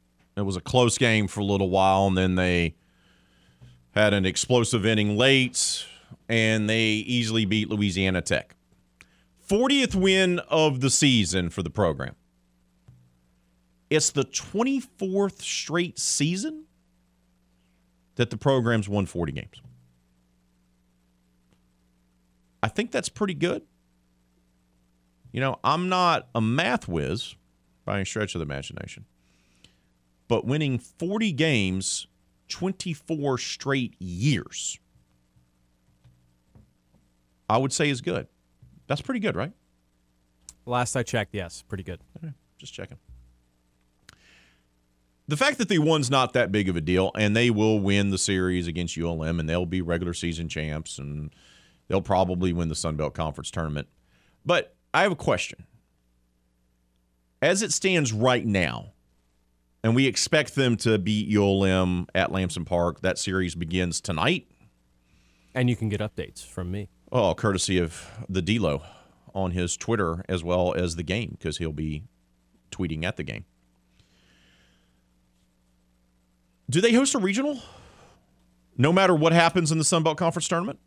It 0.42 0.44
was 0.44 0.56
a 0.56 0.60
close 0.60 0.98
game 0.98 1.28
for 1.28 1.38
a 1.38 1.44
little 1.44 1.70
while, 1.70 2.08
and 2.08 2.18
then 2.18 2.34
they 2.34 2.74
had 3.92 4.12
an 4.12 4.26
explosive 4.26 4.84
inning 4.84 5.16
late, 5.16 5.86
and 6.28 6.68
they 6.68 6.82
easily 6.82 7.44
beat 7.44 7.70
Louisiana 7.70 8.22
Tech. 8.22 8.56
40th 9.48 9.94
win 9.94 10.40
of 10.48 10.80
the 10.80 10.90
season 10.90 11.48
for 11.48 11.62
the 11.62 11.70
program. 11.70 12.16
It's 13.88 14.10
the 14.10 14.24
24th 14.24 15.40
straight 15.40 15.96
season 15.96 16.64
that 18.16 18.30
the 18.30 18.36
program's 18.36 18.88
won 18.88 19.06
40 19.06 19.30
games. 19.30 19.62
I 22.64 22.68
think 22.68 22.90
that's 22.90 23.08
pretty 23.08 23.34
good. 23.34 23.62
You 25.30 25.40
know, 25.40 25.60
I'm 25.62 25.88
not 25.88 26.26
a 26.34 26.40
math 26.40 26.88
whiz 26.88 27.36
by 27.84 27.94
any 27.94 28.04
stretch 28.06 28.34
of 28.34 28.40
the 28.40 28.44
imagination 28.44 29.06
but 30.32 30.46
winning 30.46 30.78
40 30.78 31.30
games 31.32 32.06
24 32.48 33.36
straight 33.36 34.00
years, 34.00 34.78
I 37.50 37.58
would 37.58 37.70
say 37.70 37.90
is 37.90 38.00
good. 38.00 38.28
That's 38.86 39.02
pretty 39.02 39.20
good, 39.20 39.36
right? 39.36 39.52
Last 40.64 40.96
I 40.96 41.02
checked, 41.02 41.34
yes, 41.34 41.60
pretty 41.60 41.82
good. 41.82 42.00
Okay, 42.16 42.32
just 42.56 42.72
checking. 42.72 42.96
The 45.28 45.36
fact 45.36 45.58
that 45.58 45.68
they 45.68 45.76
won's 45.76 46.10
not 46.10 46.32
that 46.32 46.50
big 46.50 46.70
of 46.70 46.76
a 46.76 46.80
deal, 46.80 47.10
and 47.14 47.36
they 47.36 47.50
will 47.50 47.78
win 47.78 48.08
the 48.08 48.16
series 48.16 48.66
against 48.66 48.96
ULM, 48.96 49.38
and 49.38 49.46
they'll 49.46 49.66
be 49.66 49.82
regular 49.82 50.14
season 50.14 50.48
champs, 50.48 50.96
and 50.96 51.28
they'll 51.88 52.00
probably 52.00 52.54
win 52.54 52.70
the 52.70 52.74
Sun 52.74 52.96
Belt 52.96 53.12
Conference 53.12 53.50
tournament. 53.50 53.86
But 54.46 54.74
I 54.94 55.02
have 55.02 55.12
a 55.12 55.16
question. 55.16 55.66
As 57.42 57.60
it 57.60 57.70
stands 57.70 58.14
right 58.14 58.46
now, 58.46 58.91
and 59.82 59.94
we 59.94 60.06
expect 60.06 60.54
them 60.54 60.76
to 60.78 60.98
beat 60.98 61.34
ULM 61.36 62.06
at 62.14 62.30
Lamson 62.30 62.64
Park. 62.64 63.00
That 63.00 63.18
series 63.18 63.54
begins 63.54 64.00
tonight. 64.00 64.46
And 65.54 65.68
you 65.68 65.76
can 65.76 65.88
get 65.88 66.00
updates 66.00 66.46
from 66.46 66.70
me. 66.70 66.88
Oh, 67.10 67.34
courtesy 67.34 67.78
of 67.78 68.08
the 68.28 68.40
D'Lo 68.40 68.82
on 69.34 69.50
his 69.50 69.76
Twitter 69.76 70.24
as 70.28 70.42
well 70.42 70.74
as 70.74 70.96
the 70.96 71.02
game 71.02 71.36
because 71.38 71.58
he'll 71.58 71.72
be 71.72 72.04
tweeting 72.70 73.04
at 73.04 73.16
the 73.16 73.22
game. 73.22 73.44
Do 76.70 76.80
they 76.80 76.92
host 76.92 77.14
a 77.14 77.18
regional? 77.18 77.60
No 78.78 78.92
matter 78.92 79.14
what 79.14 79.32
happens 79.32 79.70
in 79.70 79.78
the 79.78 79.84
Sun 79.84 80.04
Belt 80.04 80.16
Conference 80.16 80.48
tournament? 80.48 80.78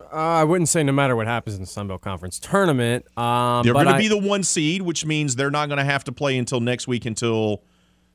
Uh, 0.00 0.16
I 0.16 0.44
wouldn't 0.44 0.68
say 0.68 0.82
no 0.82 0.92
matter 0.92 1.16
what 1.16 1.26
happens 1.26 1.54
in 1.54 1.62
the 1.62 1.66
Sun 1.66 1.88
Belt 1.88 2.02
Conference 2.02 2.38
tournament. 2.38 3.06
Um, 3.16 3.62
they're 3.62 3.72
going 3.72 3.86
to 3.86 3.96
be 3.96 4.08
the 4.08 4.18
one 4.18 4.42
seed, 4.42 4.82
which 4.82 5.06
means 5.06 5.36
they're 5.36 5.50
not 5.50 5.68
going 5.68 5.78
to 5.78 5.84
have 5.84 6.04
to 6.04 6.12
play 6.12 6.36
until 6.36 6.60
next 6.60 6.86
week 6.86 7.06
until 7.06 7.62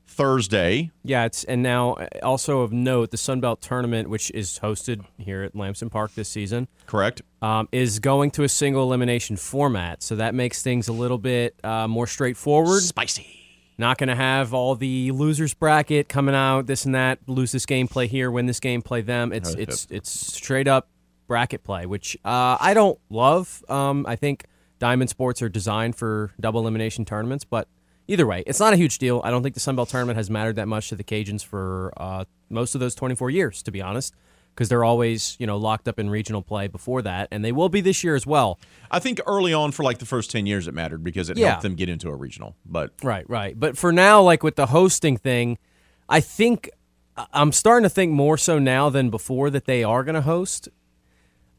Thursday. 0.08 0.90
Yeah, 1.04 1.26
it's 1.26 1.44
and 1.44 1.62
now 1.62 1.92
uh, 1.92 2.08
also 2.22 2.60
of 2.62 2.72
note, 2.72 3.10
the 3.10 3.16
Sun 3.16 3.40
Belt 3.40 3.60
tournament, 3.60 4.10
which 4.10 4.30
is 4.32 4.58
hosted 4.60 5.04
here 5.18 5.42
at 5.42 5.54
Lamson 5.54 5.90
Park 5.90 6.14
this 6.14 6.28
season, 6.28 6.66
correct, 6.86 7.22
um, 7.42 7.68
is 7.70 8.00
going 8.00 8.30
to 8.32 8.42
a 8.42 8.48
single 8.48 8.82
elimination 8.82 9.36
format. 9.36 10.02
So 10.02 10.16
that 10.16 10.34
makes 10.34 10.62
things 10.62 10.88
a 10.88 10.92
little 10.92 11.18
bit 11.18 11.54
uh, 11.62 11.86
more 11.86 12.06
straightforward. 12.06 12.82
Spicy. 12.82 13.34
Not 13.80 13.96
going 13.96 14.08
to 14.08 14.16
have 14.16 14.52
all 14.52 14.74
the 14.74 15.12
losers 15.12 15.54
bracket 15.54 16.08
coming 16.08 16.34
out, 16.34 16.66
this 16.66 16.84
and 16.84 16.96
that. 16.96 17.20
Lose 17.28 17.52
this 17.52 17.64
game, 17.64 17.86
play 17.86 18.08
here. 18.08 18.28
Win 18.28 18.46
this 18.46 18.58
game, 18.58 18.82
play 18.82 19.02
them. 19.02 19.32
It's 19.32 19.54
it's 19.54 19.86
it's 19.88 20.10
straight 20.10 20.66
up 20.66 20.88
bracket 21.28 21.62
play, 21.62 21.86
which 21.86 22.16
uh, 22.24 22.56
I 22.58 22.74
don't 22.74 22.98
love. 23.08 23.62
Um, 23.68 24.04
I 24.08 24.16
think 24.16 24.46
Diamond 24.80 25.10
Sports 25.10 25.42
are 25.42 25.48
designed 25.48 25.94
for 25.94 26.32
double 26.40 26.60
elimination 26.60 27.04
tournaments, 27.04 27.44
but 27.44 27.68
either 28.08 28.26
way, 28.26 28.42
it's 28.46 28.58
not 28.58 28.72
a 28.72 28.76
huge 28.76 28.98
deal. 28.98 29.20
I 29.22 29.30
don't 29.30 29.42
think 29.42 29.54
the 29.54 29.60
Sun 29.60 29.76
Belt 29.76 29.90
tournament 29.90 30.16
has 30.16 30.28
mattered 30.28 30.56
that 30.56 30.66
much 30.66 30.88
to 30.88 30.96
the 30.96 31.04
Cajuns 31.04 31.44
for 31.44 31.92
uh, 31.96 32.24
most 32.50 32.74
of 32.74 32.80
those 32.80 32.94
24 32.94 33.30
years, 33.30 33.62
to 33.62 33.70
be 33.70 33.80
honest, 33.80 34.14
because 34.54 34.68
they're 34.68 34.84
always 34.84 35.36
you 35.38 35.46
know 35.46 35.56
locked 35.56 35.86
up 35.86 36.00
in 36.00 36.10
regional 36.10 36.42
play 36.42 36.66
before 36.66 37.02
that, 37.02 37.28
and 37.30 37.44
they 37.44 37.52
will 37.52 37.68
be 37.68 37.80
this 37.80 38.02
year 38.02 38.16
as 38.16 38.26
well. 38.26 38.58
I 38.90 38.98
think 38.98 39.20
early 39.26 39.52
on 39.52 39.70
for 39.70 39.84
like 39.84 39.98
the 39.98 40.06
first 40.06 40.30
10 40.30 40.46
years 40.46 40.66
it 40.66 40.74
mattered 40.74 41.04
because 41.04 41.30
it 41.30 41.36
yeah. 41.36 41.50
helped 41.50 41.62
them 41.62 41.76
get 41.76 41.88
into 41.88 42.08
a 42.08 42.16
regional. 42.16 42.56
But 42.66 42.92
right, 43.02 43.28
right. 43.28 43.58
But 43.58 43.78
for 43.78 43.92
now, 43.92 44.22
like 44.22 44.42
with 44.42 44.56
the 44.56 44.66
hosting 44.66 45.16
thing, 45.16 45.58
I 46.08 46.20
think 46.20 46.70
I'm 47.32 47.52
starting 47.52 47.82
to 47.82 47.90
think 47.90 48.12
more 48.12 48.36
so 48.36 48.58
now 48.58 48.90
than 48.90 49.10
before 49.10 49.50
that 49.50 49.66
they 49.66 49.84
are 49.84 50.04
going 50.04 50.14
to 50.14 50.22
host. 50.22 50.68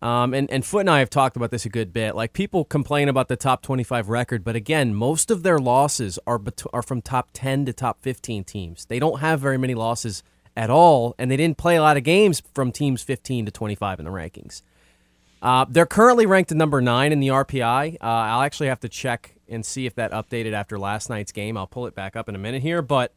Um, 0.02 0.34
and, 0.34 0.50
and 0.50 0.66
Foote 0.66 0.82
and 0.82 0.90
I 0.90 1.00
have 1.00 1.10
talked 1.10 1.36
about 1.36 1.52
this 1.52 1.66
a 1.66 1.70
good 1.70 1.92
bit. 1.92 2.16
Like 2.16 2.32
people 2.32 2.64
complain 2.64 3.10
about 3.10 3.28
the 3.28 3.36
top 3.36 3.62
25 3.62 4.08
record, 4.08 4.44
but 4.44 4.56
again, 4.56 4.96
most 4.96 5.30
of 5.30 5.44
their 5.44 5.60
losses 5.60 6.18
are 6.26 6.38
bet- 6.38 6.64
are 6.72 6.82
from 6.82 7.02
top 7.02 7.30
10 7.34 7.66
to 7.66 7.74
top 7.74 8.02
15 8.02 8.46
teams. 8.46 8.86
They 8.86 9.00
don't 9.00 9.20
have 9.20 9.42
very 9.42 9.58
many 9.58 9.76
losses 9.76 10.24
at 10.56 10.70
all, 10.70 11.16
and 11.18 11.30
they 11.30 11.38
didn't 11.38 11.58
play 11.58 11.76
a 11.76 11.82
lot 11.82 11.98
of 11.98 12.04
games 12.04 12.42
from 12.54 12.72
teams 12.72 13.02
15 13.02 13.46
to 13.46 13.52
25 13.52 14.00
in 14.00 14.06
the 14.06 14.12
rankings. 14.12 14.62
Uh, 15.42 15.66
they're 15.70 15.86
currently 15.86 16.26
ranked 16.26 16.52
at 16.52 16.58
number 16.58 16.82
nine 16.82 17.12
in 17.12 17.20
the 17.20 17.30
RPI. 17.30 17.96
Uh, 17.96 17.98
I'll 18.02 18.42
actually 18.42 18.68
have 18.68 18.80
to 18.82 18.90
check 18.90 19.36
and 19.48 19.66
see 19.66 19.86
if 19.86 19.96
that 19.96 20.12
updated 20.12 20.54
after 20.54 20.78
last 20.78 21.10
night's 21.10 21.32
game. 21.32 21.58
I'll 21.58 21.68
pull 21.68 21.88
it 21.88 21.96
back 21.96 22.16
up 22.16 22.30
in 22.30 22.36
a 22.36 22.40
minute 22.40 22.62
here, 22.62 22.82
but 22.82 23.14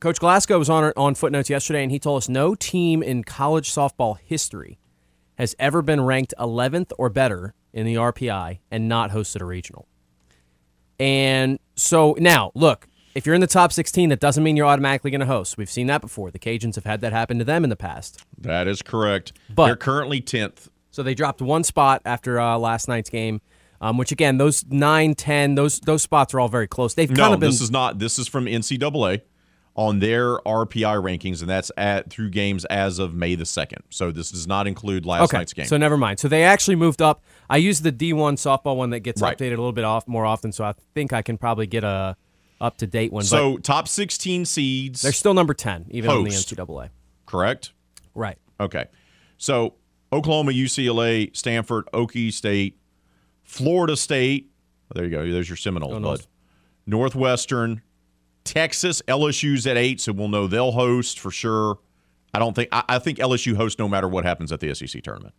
Coach 0.00 0.18
Glasgow 0.18 0.58
was 0.58 0.70
on 0.70 0.94
on 0.96 1.14
footnotes 1.14 1.50
yesterday, 1.50 1.82
and 1.82 1.92
he 1.92 1.98
told 1.98 2.18
us 2.18 2.28
no 2.28 2.54
team 2.54 3.02
in 3.02 3.22
college 3.22 3.70
softball 3.70 4.18
history 4.18 4.78
has 5.40 5.56
ever 5.58 5.80
been 5.80 6.02
ranked 6.02 6.34
11th 6.38 6.92
or 6.98 7.08
better 7.08 7.54
in 7.72 7.86
the 7.86 7.94
RPI 7.94 8.58
and 8.70 8.88
not 8.90 9.10
hosted 9.10 9.40
a 9.40 9.44
regional. 9.46 9.88
And 10.98 11.58
so 11.76 12.14
now, 12.18 12.52
look, 12.54 12.86
if 13.14 13.24
you're 13.24 13.34
in 13.34 13.40
the 13.40 13.46
top 13.46 13.72
16, 13.72 14.10
that 14.10 14.20
doesn't 14.20 14.44
mean 14.44 14.54
you're 14.54 14.66
automatically 14.66 15.10
going 15.10 15.20
to 15.22 15.26
host. 15.26 15.56
We've 15.56 15.70
seen 15.70 15.86
that 15.86 16.02
before. 16.02 16.30
The 16.30 16.38
Cajuns 16.38 16.74
have 16.74 16.84
had 16.84 17.00
that 17.00 17.12
happen 17.14 17.38
to 17.38 17.44
them 17.44 17.64
in 17.64 17.70
the 17.70 17.76
past. 17.76 18.22
That 18.36 18.68
is 18.68 18.82
correct. 18.82 19.32
But- 19.54 19.66
They're 19.66 19.76
currently 19.76 20.20
10th. 20.20 20.68
So 20.90 21.02
they 21.02 21.14
dropped 21.14 21.40
one 21.40 21.64
spot 21.64 22.02
after 22.04 22.38
uh, 22.38 22.58
last 22.58 22.86
night's 22.86 23.08
game, 23.08 23.40
um, 23.80 23.96
which 23.96 24.12
again, 24.12 24.36
those 24.36 24.66
9, 24.68 25.14
10, 25.14 25.54
those 25.54 25.80
those 25.80 26.02
spots 26.02 26.34
are 26.34 26.40
all 26.40 26.48
very 26.48 26.66
close. 26.66 26.92
They've 26.94 27.08
No, 27.08 27.22
kind 27.22 27.34
of 27.34 27.40
been 27.40 27.48
this 27.48 27.60
is 27.62 27.70
not. 27.70 27.98
This 28.00 28.18
is 28.18 28.26
from 28.28 28.44
NCAA 28.46 29.22
on 29.76 30.00
their 30.00 30.38
RPI 30.38 31.00
rankings, 31.00 31.40
and 31.40 31.48
that's 31.48 31.70
at 31.76 32.10
through 32.10 32.30
games 32.30 32.64
as 32.66 32.98
of 32.98 33.14
May 33.14 33.34
the 33.34 33.46
second. 33.46 33.82
So 33.90 34.10
this 34.10 34.30
does 34.30 34.46
not 34.46 34.66
include 34.66 35.06
last 35.06 35.22
okay. 35.24 35.38
night's 35.38 35.52
game. 35.52 35.66
So 35.66 35.76
never 35.76 35.96
mind. 35.96 36.18
So 36.18 36.28
they 36.28 36.42
actually 36.42 36.76
moved 36.76 37.00
up. 37.00 37.22
I 37.48 37.56
use 37.58 37.80
the 37.80 37.92
D1 37.92 38.34
softball 38.34 38.76
one 38.76 38.90
that 38.90 39.00
gets 39.00 39.22
Right. 39.22 39.36
updated 39.36 39.52
a 39.52 39.56
little 39.56 39.72
bit 39.72 39.84
off 39.84 40.08
more 40.08 40.26
often, 40.26 40.52
so 40.52 40.64
I 40.64 40.74
think 40.94 41.12
I 41.12 41.22
can 41.22 41.38
probably 41.38 41.66
get 41.66 41.84
a 41.84 42.16
up 42.60 42.76
to 42.78 42.86
date 42.86 43.12
one. 43.12 43.24
So 43.24 43.56
top 43.56 43.88
16 43.88 44.44
seeds, 44.44 45.02
they're 45.02 45.12
still 45.12 45.34
number 45.34 45.54
10, 45.54 45.86
even 45.90 46.10
on 46.10 46.24
the 46.24 46.30
NCAA. 46.30 46.90
correct? 47.24 47.72
Right. 48.14 48.36
Okay. 48.58 48.86
So 49.38 49.74
Oklahoma, 50.12 50.52
UCLA, 50.52 51.34
Stanford, 51.34 51.86
Okie 51.94 52.32
State, 52.32 52.76
Florida 53.44 53.96
State. 53.96 54.50
There 54.94 55.04
you 55.04 55.10
go. 55.10 55.30
There's 55.30 55.48
your 55.48 56.00
bud. 56.00 56.26
Northwestern, 56.86 57.82
Texas, 58.50 59.00
LSU's 59.06 59.66
at 59.66 59.76
eight, 59.76 60.00
so 60.00 60.12
we'll 60.12 60.28
know 60.28 60.46
they'll 60.46 60.72
host 60.72 61.20
for 61.20 61.30
sure. 61.30 61.78
I 62.34 62.38
don't 62.38 62.54
think 62.54 62.68
I, 62.72 62.82
I 62.88 62.98
think 62.98 63.18
LSU 63.18 63.54
hosts 63.54 63.78
no 63.78 63.88
matter 63.88 64.08
what 64.08 64.24
happens 64.24 64.50
at 64.50 64.60
the 64.60 64.74
SEC 64.74 65.02
tournament. 65.02 65.34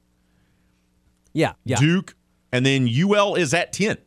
Yeah. 1.34 1.54
Yeah. 1.66 1.78
Duke, 1.78 2.16
and 2.52 2.66
then 2.66 2.88
UL 2.88 3.36
is 3.36 3.54
at 3.54 3.74
ten. 3.74 3.98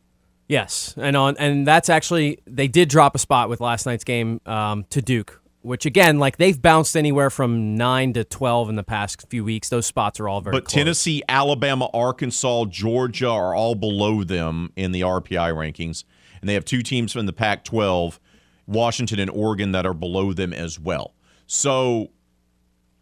Yes, 0.47 0.93
and 0.97 1.15
on 1.15 1.35
and 1.37 1.65
that's 1.65 1.89
actually 1.89 2.39
they 2.45 2.67
did 2.67 2.89
drop 2.89 3.15
a 3.15 3.19
spot 3.19 3.49
with 3.49 3.61
last 3.61 3.85
night's 3.85 4.03
game 4.03 4.41
um, 4.45 4.85
to 4.91 5.01
Duke, 5.01 5.41
which 5.61 5.85
again, 5.85 6.19
like 6.19 6.37
they've 6.37 6.59
bounced 6.59 6.95
anywhere 6.95 7.29
from 7.29 7.75
nine 7.75 8.13
to 8.13 8.23
twelve 8.23 8.69
in 8.69 8.75
the 8.75 8.83
past 8.83 9.27
few 9.29 9.43
weeks. 9.43 9.69
Those 9.69 9.85
spots 9.85 10.19
are 10.19 10.27
all 10.27 10.41
very. 10.41 10.55
But 10.55 10.65
close. 10.65 10.73
Tennessee, 10.73 11.23
Alabama, 11.29 11.89
Arkansas, 11.93 12.65
Georgia 12.65 13.29
are 13.29 13.55
all 13.55 13.75
below 13.75 14.23
them 14.23 14.71
in 14.75 14.91
the 14.91 15.01
RPI 15.01 15.53
rankings. 15.53 16.03
And 16.41 16.49
they 16.49 16.53
have 16.53 16.65
two 16.65 16.83
teams 16.83 17.11
from 17.11 17.25
the 17.25 17.33
Pac 17.33 17.63
12, 17.63 18.19
Washington 18.67 19.19
and 19.19 19.29
Oregon, 19.29 19.71
that 19.73 19.85
are 19.85 19.93
below 19.93 20.33
them 20.33 20.53
as 20.53 20.79
well. 20.79 21.13
So 21.47 22.11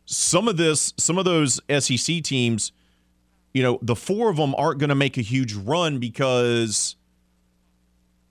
some 0.06 0.48
of 0.48 0.58
this, 0.58 0.94
some 0.98 1.18
of 1.18 1.26
those 1.26 1.60
SEC 1.80 2.22
teams, 2.24 2.72
you 3.54 3.64
know, 3.64 3.80
the 3.82 3.96
four 3.96 4.30
of 4.30 4.38
them 4.38 4.54
aren't 4.56 4.80
going 4.80 4.90
to 4.90 4.96
make 4.96 5.18
a 5.18 5.22
huge 5.22 5.54
run 5.54 6.00
because 6.00 6.96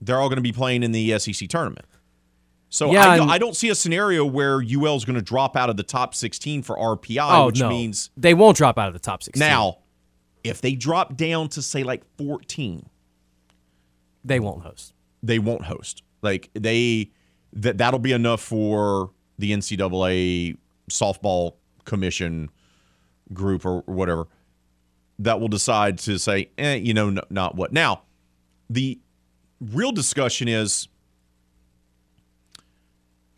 they're 0.01 0.21
all 0.21 0.29
going 0.29 0.37
to 0.37 0.43
be 0.43 0.53
playing 0.53 0.83
in 0.83 0.93
the 0.93 1.19
SEC 1.19 1.49
tournament. 1.49 1.87
So 2.69 2.91
Yeah, 2.93 3.09
I, 3.09 3.17
don't, 3.17 3.31
I 3.31 3.39
don't 3.39 3.55
see 3.55 3.69
a 3.69 3.75
scenario 3.75 4.25
where 4.25 4.57
UL 4.63 4.97
is 4.97 5.05
going 5.05 5.17
to 5.17 5.23
drop 5.23 5.57
out 5.57 5.71
of 5.71 5.77
the 5.77 5.83
top 5.83 6.15
16 6.15 6.63
for 6.63 6.77
RPI, 6.77 7.19
oh 7.31 7.47
which 7.47 7.61
no, 7.61 7.69
means 7.69 8.11
they 8.17 8.35
won't 8.35 8.57
drop 8.57 8.79
out 8.79 8.89
of 8.89 8.95
the 8.95 9.01
top 9.01 9.23
sixteen. 9.23 9.47
now, 9.47 9.79
if 10.43 10.61
they 10.61 10.75
drop 10.75 11.15
down 11.17 11.49
to 11.51 11.63
say 11.63 11.83
like 11.85 12.03
14, 12.17 12.89
they 14.25 14.41
won't 14.41 14.63
host. 14.63 14.95
they 15.23 15.39
won't 15.39 15.65
host. 15.65 16.03
Like 16.23 16.51
they 16.55 17.11
that 17.53 17.79
that'll 17.79 17.99
be 17.99 18.13
enough 18.13 18.41
for 18.41 19.11
the 19.39 19.53
NCAA 19.53 20.57
softball 20.91 21.55
commission 21.85 22.51
group 23.33 23.65
or 23.65 23.81
whatever 23.87 24.29
that 25.19 25.41
will 25.41 25.49
decide 25.49 25.99
to 25.99 26.19
say, 26.19 26.51
eh, 26.59 26.75
you 26.75 26.95
know, 26.95 27.11
no, 27.11 27.23
not 27.31 27.55
what. 27.55 27.73
Now, 27.73 28.03
the 28.69 29.01
real 29.61 29.93
discussion 29.93 30.49
is 30.49 30.89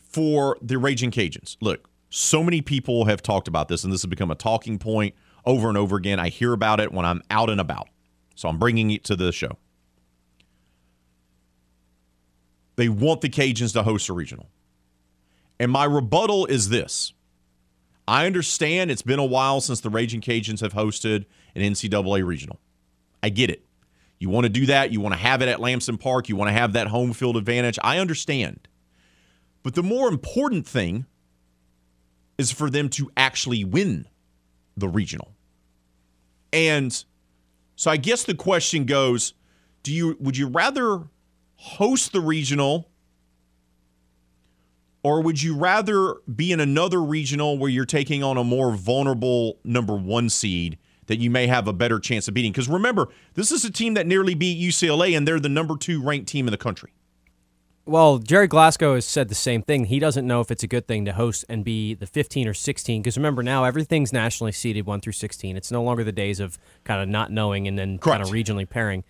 for 0.08 0.56
the 0.62 0.78
Raging 0.78 1.10
Cajuns. 1.10 1.56
Look, 1.60 1.88
so 2.08 2.42
many 2.42 2.62
people 2.62 3.04
have 3.06 3.22
talked 3.22 3.48
about 3.48 3.68
this, 3.68 3.84
and 3.84 3.92
this 3.92 4.02
has 4.02 4.08
become 4.08 4.30
a 4.30 4.36
talking 4.36 4.78
point 4.78 5.14
over 5.44 5.68
and 5.68 5.76
over 5.76 5.96
again. 5.96 6.18
I 6.18 6.28
hear 6.28 6.52
about 6.52 6.80
it 6.80 6.92
when 6.92 7.04
I'm 7.04 7.22
out 7.30 7.50
and 7.50 7.60
about. 7.60 7.88
So 8.34 8.48
I'm 8.48 8.58
bringing 8.58 8.90
it 8.90 9.04
to 9.04 9.16
the 9.16 9.32
show. 9.32 9.58
They 12.76 12.88
want 12.88 13.20
the 13.20 13.28
Cajuns 13.28 13.72
to 13.74 13.82
host 13.82 14.08
a 14.08 14.12
regional. 14.12 14.48
And 15.58 15.70
my 15.70 15.84
rebuttal 15.84 16.46
is 16.46 16.68
this 16.68 17.12
I 18.06 18.26
understand 18.26 18.90
it's 18.90 19.02
been 19.02 19.18
a 19.18 19.24
while 19.24 19.60
since 19.60 19.80
the 19.80 19.90
Raging 19.90 20.20
Cajuns 20.20 20.60
have 20.60 20.74
hosted 20.74 21.24
an 21.54 21.62
NCAA 21.62 22.24
regional. 22.24 22.60
I 23.22 23.30
get 23.30 23.50
it. 23.50 23.64
You 24.18 24.28
want 24.28 24.44
to 24.44 24.50
do 24.50 24.66
that. 24.66 24.92
You 24.92 25.00
want 25.00 25.14
to 25.14 25.20
have 25.20 25.42
it 25.42 25.48
at 25.48 25.60
Lamson 25.60 25.98
Park. 25.98 26.28
You 26.28 26.36
want 26.36 26.48
to 26.48 26.52
have 26.52 26.74
that 26.74 26.88
home 26.88 27.12
field 27.12 27.36
advantage. 27.36 27.78
I 27.82 27.98
understand. 27.98 28.68
But 29.62 29.74
the 29.74 29.82
more 29.82 30.08
important 30.08 30.66
thing 30.66 31.06
is 32.36 32.52
for 32.52 32.68
them 32.68 32.88
to 32.90 33.10
actually 33.16 33.64
win 33.64 34.06
the 34.76 34.88
regional. 34.88 35.32
And 36.52 37.04
so 37.76 37.90
I 37.90 37.96
guess 37.96 38.24
the 38.24 38.34
question 38.34 38.84
goes, 38.84 39.34
do 39.82 39.92
you 39.92 40.16
would 40.20 40.36
you 40.36 40.48
rather 40.48 41.02
host 41.64 42.12
the 42.12 42.20
regional 42.20 42.90
or 45.02 45.22
would 45.22 45.42
you 45.42 45.56
rather 45.56 46.16
be 46.34 46.52
in 46.52 46.60
another 46.60 47.02
regional 47.02 47.56
where 47.56 47.70
you're 47.70 47.86
taking 47.86 48.22
on 48.22 48.36
a 48.36 48.44
more 48.44 48.72
vulnerable 48.72 49.58
number 49.64 49.94
1 49.94 50.28
seed 50.28 50.78
that 51.06 51.18
you 51.18 51.30
may 51.30 51.46
have 51.46 51.66
a 51.66 51.72
better 51.72 51.98
chance 51.98 52.28
of 52.28 52.34
beating? 52.34 52.52
Cuz 52.52 52.68
remember, 52.68 53.08
this 53.32 53.50
is 53.50 53.64
a 53.64 53.70
team 53.70 53.94
that 53.94 54.06
nearly 54.06 54.34
beat 54.34 54.58
UCLA 54.58 55.16
and 55.16 55.26
they're 55.26 55.40
the 55.40 55.48
number 55.48 55.76
2 55.76 56.02
ranked 56.02 56.28
team 56.28 56.46
in 56.46 56.52
the 56.52 56.58
country. 56.58 56.92
Well, 57.86 58.18
Gerry 58.18 58.46
Glasgow 58.46 58.94
has 58.94 59.06
said 59.06 59.28
the 59.28 59.34
same 59.34 59.62
thing. 59.62 59.86
He 59.86 59.98
doesn't 59.98 60.26
know 60.26 60.40
if 60.40 60.50
it's 60.50 60.62
a 60.62 60.66
good 60.66 60.86
thing 60.86 61.06
to 61.06 61.14
host 61.14 61.46
and 61.48 61.64
be 61.64 61.94
the 61.94 62.06
15 62.06 62.46
or 62.46 62.54
16 62.54 63.02
because 63.02 63.16
remember 63.16 63.42
now 63.42 63.64
everything's 63.64 64.12
nationally 64.12 64.52
seeded 64.52 64.86
1 64.86 65.00
through 65.00 65.12
16. 65.12 65.56
It's 65.56 65.70
no 65.70 65.82
longer 65.82 66.04
the 66.04 66.12
days 66.12 66.40
of 66.40 66.58
kind 66.84 67.02
of 67.02 67.08
not 67.08 67.30
knowing 67.32 67.66
and 67.66 67.78
then 67.78 67.98
kind 67.98 68.22
of 68.22 68.28
regionally 68.28 68.68
pairing. 68.68 69.02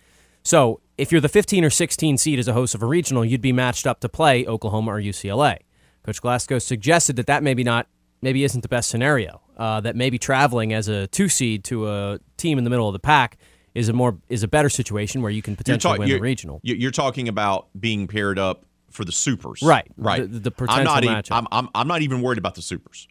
So, 0.45 0.79
if 0.97 1.11
you're 1.11 1.19
the 1.21 1.27
15 1.27 1.65
or 1.65 1.69
16 1.71 2.17
seed 2.19 2.37
as 2.39 2.47
a 2.47 2.53
host 2.53 2.75
of 2.75 2.83
a 2.83 2.85
regional, 2.85 3.25
you'd 3.25 3.41
be 3.41 3.51
matched 3.51 3.87
up 3.87 3.99
to 4.01 4.07
play 4.07 4.45
Oklahoma 4.45 4.91
or 4.93 5.01
UCLA. 5.01 5.57
Coach 6.03 6.21
Glasgow 6.21 6.59
suggested 6.59 7.15
that 7.15 7.25
that 7.27 7.41
maybe 7.43 7.63
not 7.63 7.87
maybe 8.21 8.43
isn't 8.43 8.61
the 8.61 8.67
best 8.69 8.89
scenario. 8.89 9.41
Uh, 9.57 9.81
that 9.81 9.95
maybe 9.95 10.17
traveling 10.19 10.71
as 10.71 10.87
a 10.87 11.07
two 11.07 11.27
seed 11.29 11.63
to 11.65 11.89
a 11.89 12.19
team 12.37 12.57
in 12.59 12.63
the 12.63 12.69
middle 12.69 12.87
of 12.87 12.93
the 12.93 12.99
pack 12.99 13.37
is 13.73 13.89
a 13.89 13.93
more 13.93 14.17
is 14.29 14.43
a 14.43 14.47
better 14.47 14.69
situation 14.69 15.21
where 15.23 15.31
you 15.31 15.41
can 15.41 15.55
potentially 15.55 15.93
talk- 15.93 15.99
win 15.99 16.09
the 16.09 16.19
regional. 16.19 16.59
you- 16.63 16.75
You're 16.75 16.91
talking 16.91 17.27
about 17.27 17.67
being 17.79 18.07
paired 18.07 18.37
up 18.37 18.65
for 18.91 19.03
the 19.03 19.11
supers, 19.11 19.61
Right. 19.63 19.91
Right. 19.97 20.21
The- 20.31 20.39
the 20.51 20.53
I'm 20.69 20.83
not. 20.83 21.01
potential 21.01 21.11
e- 21.11 21.15
matchup. 21.15 21.37
I'm, 21.37 21.47
I'm. 21.51 21.69
I'm 21.73 21.87
not 21.87 22.01
even 22.03 22.21
worried 22.21 22.37
about 22.37 22.53
the 22.55 22.61
supers. 22.61 23.07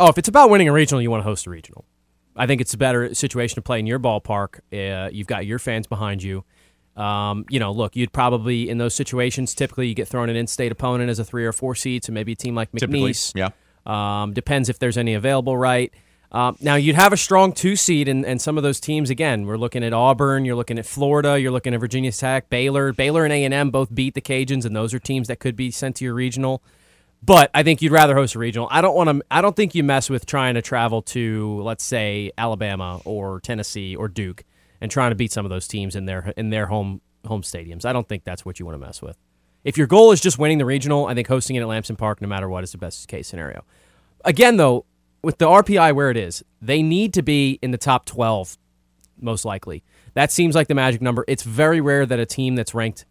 Oh, 0.00 0.08
if 0.08 0.18
it's 0.18 0.28
about 0.28 0.50
winning 0.50 0.68
a 0.68 0.72
regional, 0.72 1.00
you 1.00 1.10
want 1.12 1.20
to 1.22 1.28
host 1.28 1.46
a 1.46 1.50
regional. 1.50 1.84
I 2.34 2.46
think 2.46 2.60
it's 2.60 2.74
a 2.74 2.76
better 2.76 3.14
situation 3.14 3.54
to 3.54 3.62
play 3.62 3.78
in 3.78 3.86
your 3.86 3.98
ballpark. 3.98 4.58
Uh, 4.70 5.08
you've 5.10 5.26
got 5.26 5.46
your 5.46 5.58
fans 5.58 5.86
behind 5.86 6.22
you. 6.22 6.44
Um, 6.96 7.44
you 7.50 7.60
know, 7.60 7.72
look, 7.72 7.94
you'd 7.94 8.12
probably 8.12 8.70
in 8.70 8.78
those 8.78 8.94
situations 8.94 9.54
typically 9.54 9.86
you 9.88 9.94
get 9.94 10.08
thrown 10.08 10.30
an 10.30 10.36
in-state 10.36 10.72
opponent 10.72 11.10
as 11.10 11.18
a 11.18 11.24
three 11.24 11.44
or 11.44 11.52
four 11.52 11.74
seed, 11.74 12.04
so 12.04 12.12
maybe 12.12 12.32
a 12.32 12.36
team 12.36 12.54
like 12.54 12.72
Typically, 12.72 13.12
McNeese. 13.12 13.32
yeah. 13.34 13.50
Um, 13.84 14.32
depends 14.32 14.68
if 14.68 14.78
there's 14.78 14.96
any 14.96 15.14
available, 15.14 15.56
right? 15.56 15.92
Um, 16.32 16.56
now 16.60 16.74
you'd 16.74 16.96
have 16.96 17.12
a 17.12 17.16
strong 17.16 17.52
two 17.52 17.76
seed, 17.76 18.08
and, 18.08 18.24
and 18.26 18.40
some 18.42 18.56
of 18.56 18.62
those 18.62 18.80
teams 18.80 19.10
again. 19.10 19.46
We're 19.46 19.58
looking 19.58 19.84
at 19.84 19.92
Auburn, 19.92 20.44
you're 20.44 20.56
looking 20.56 20.78
at 20.78 20.86
Florida, 20.86 21.38
you're 21.38 21.52
looking 21.52 21.72
at 21.72 21.80
Virginia 21.80 22.10
Tech, 22.12 22.50
Baylor. 22.50 22.92
Baylor 22.92 23.24
and 23.24 23.32
A 23.32 23.44
and 23.44 23.54
M 23.54 23.70
both 23.70 23.94
beat 23.94 24.14
the 24.14 24.20
Cajuns, 24.20 24.64
and 24.64 24.74
those 24.74 24.92
are 24.92 24.98
teams 24.98 25.28
that 25.28 25.38
could 25.38 25.54
be 25.54 25.70
sent 25.70 25.96
to 25.96 26.04
your 26.04 26.14
regional. 26.14 26.62
But 27.22 27.50
I 27.54 27.62
think 27.62 27.80
you'd 27.80 27.92
rather 27.92 28.14
host 28.14 28.34
a 28.34 28.38
regional. 28.38 28.68
I 28.70 28.80
don't 28.80 28.94
want 28.94 29.08
to. 29.08 29.22
I 29.30 29.40
don't 29.40 29.54
think 29.54 29.74
you 29.74 29.82
mess 29.82 30.10
with 30.10 30.26
trying 30.26 30.54
to 30.54 30.62
travel 30.62 31.02
to, 31.02 31.60
let's 31.62 31.84
say, 31.84 32.32
Alabama 32.36 33.00
or 33.04 33.40
Tennessee 33.40 33.96
or 33.96 34.08
Duke, 34.08 34.44
and 34.80 34.90
trying 34.90 35.10
to 35.10 35.14
beat 35.14 35.32
some 35.32 35.44
of 35.44 35.50
those 35.50 35.68
teams 35.68 35.96
in 35.96 36.06
their 36.06 36.32
in 36.36 36.50
their 36.50 36.66
home 36.66 37.00
home 37.26 37.42
stadiums. 37.42 37.84
I 37.84 37.92
don't 37.92 38.08
think 38.08 38.24
that's 38.24 38.44
what 38.44 38.58
you 38.58 38.66
want 38.66 38.80
to 38.80 38.86
mess 38.86 39.02
with. 39.02 39.16
If 39.64 39.76
your 39.76 39.86
goal 39.86 40.12
is 40.12 40.20
just 40.20 40.38
winning 40.38 40.58
the 40.58 40.64
regional, 40.64 41.06
I 41.06 41.14
think 41.14 41.26
hosting 41.26 41.56
it 41.56 41.60
at 41.60 41.66
Lamson 41.66 41.96
Park, 41.96 42.20
no 42.20 42.28
matter 42.28 42.48
what, 42.48 42.62
is 42.62 42.72
the 42.72 42.78
best 42.78 43.08
case 43.08 43.26
scenario. 43.26 43.64
Again, 44.24 44.56
though, 44.58 44.84
with 45.22 45.38
the 45.38 45.46
RPI 45.46 45.94
where 45.94 46.10
it 46.10 46.16
is, 46.16 46.44
they 46.62 46.82
need 46.82 47.12
to 47.14 47.22
be 47.22 47.58
in 47.62 47.72
the 47.72 47.78
top 47.78 48.04
12 48.04 48.56
most 49.20 49.44
likely. 49.44 49.82
That 50.14 50.30
seems 50.30 50.54
like 50.54 50.68
the 50.68 50.74
magic 50.74 51.02
number. 51.02 51.24
It's 51.26 51.42
very 51.42 51.80
rare 51.80 52.06
that 52.06 52.20
a 52.20 52.26
team 52.26 52.54
that's 52.54 52.74
ranked 52.74 53.04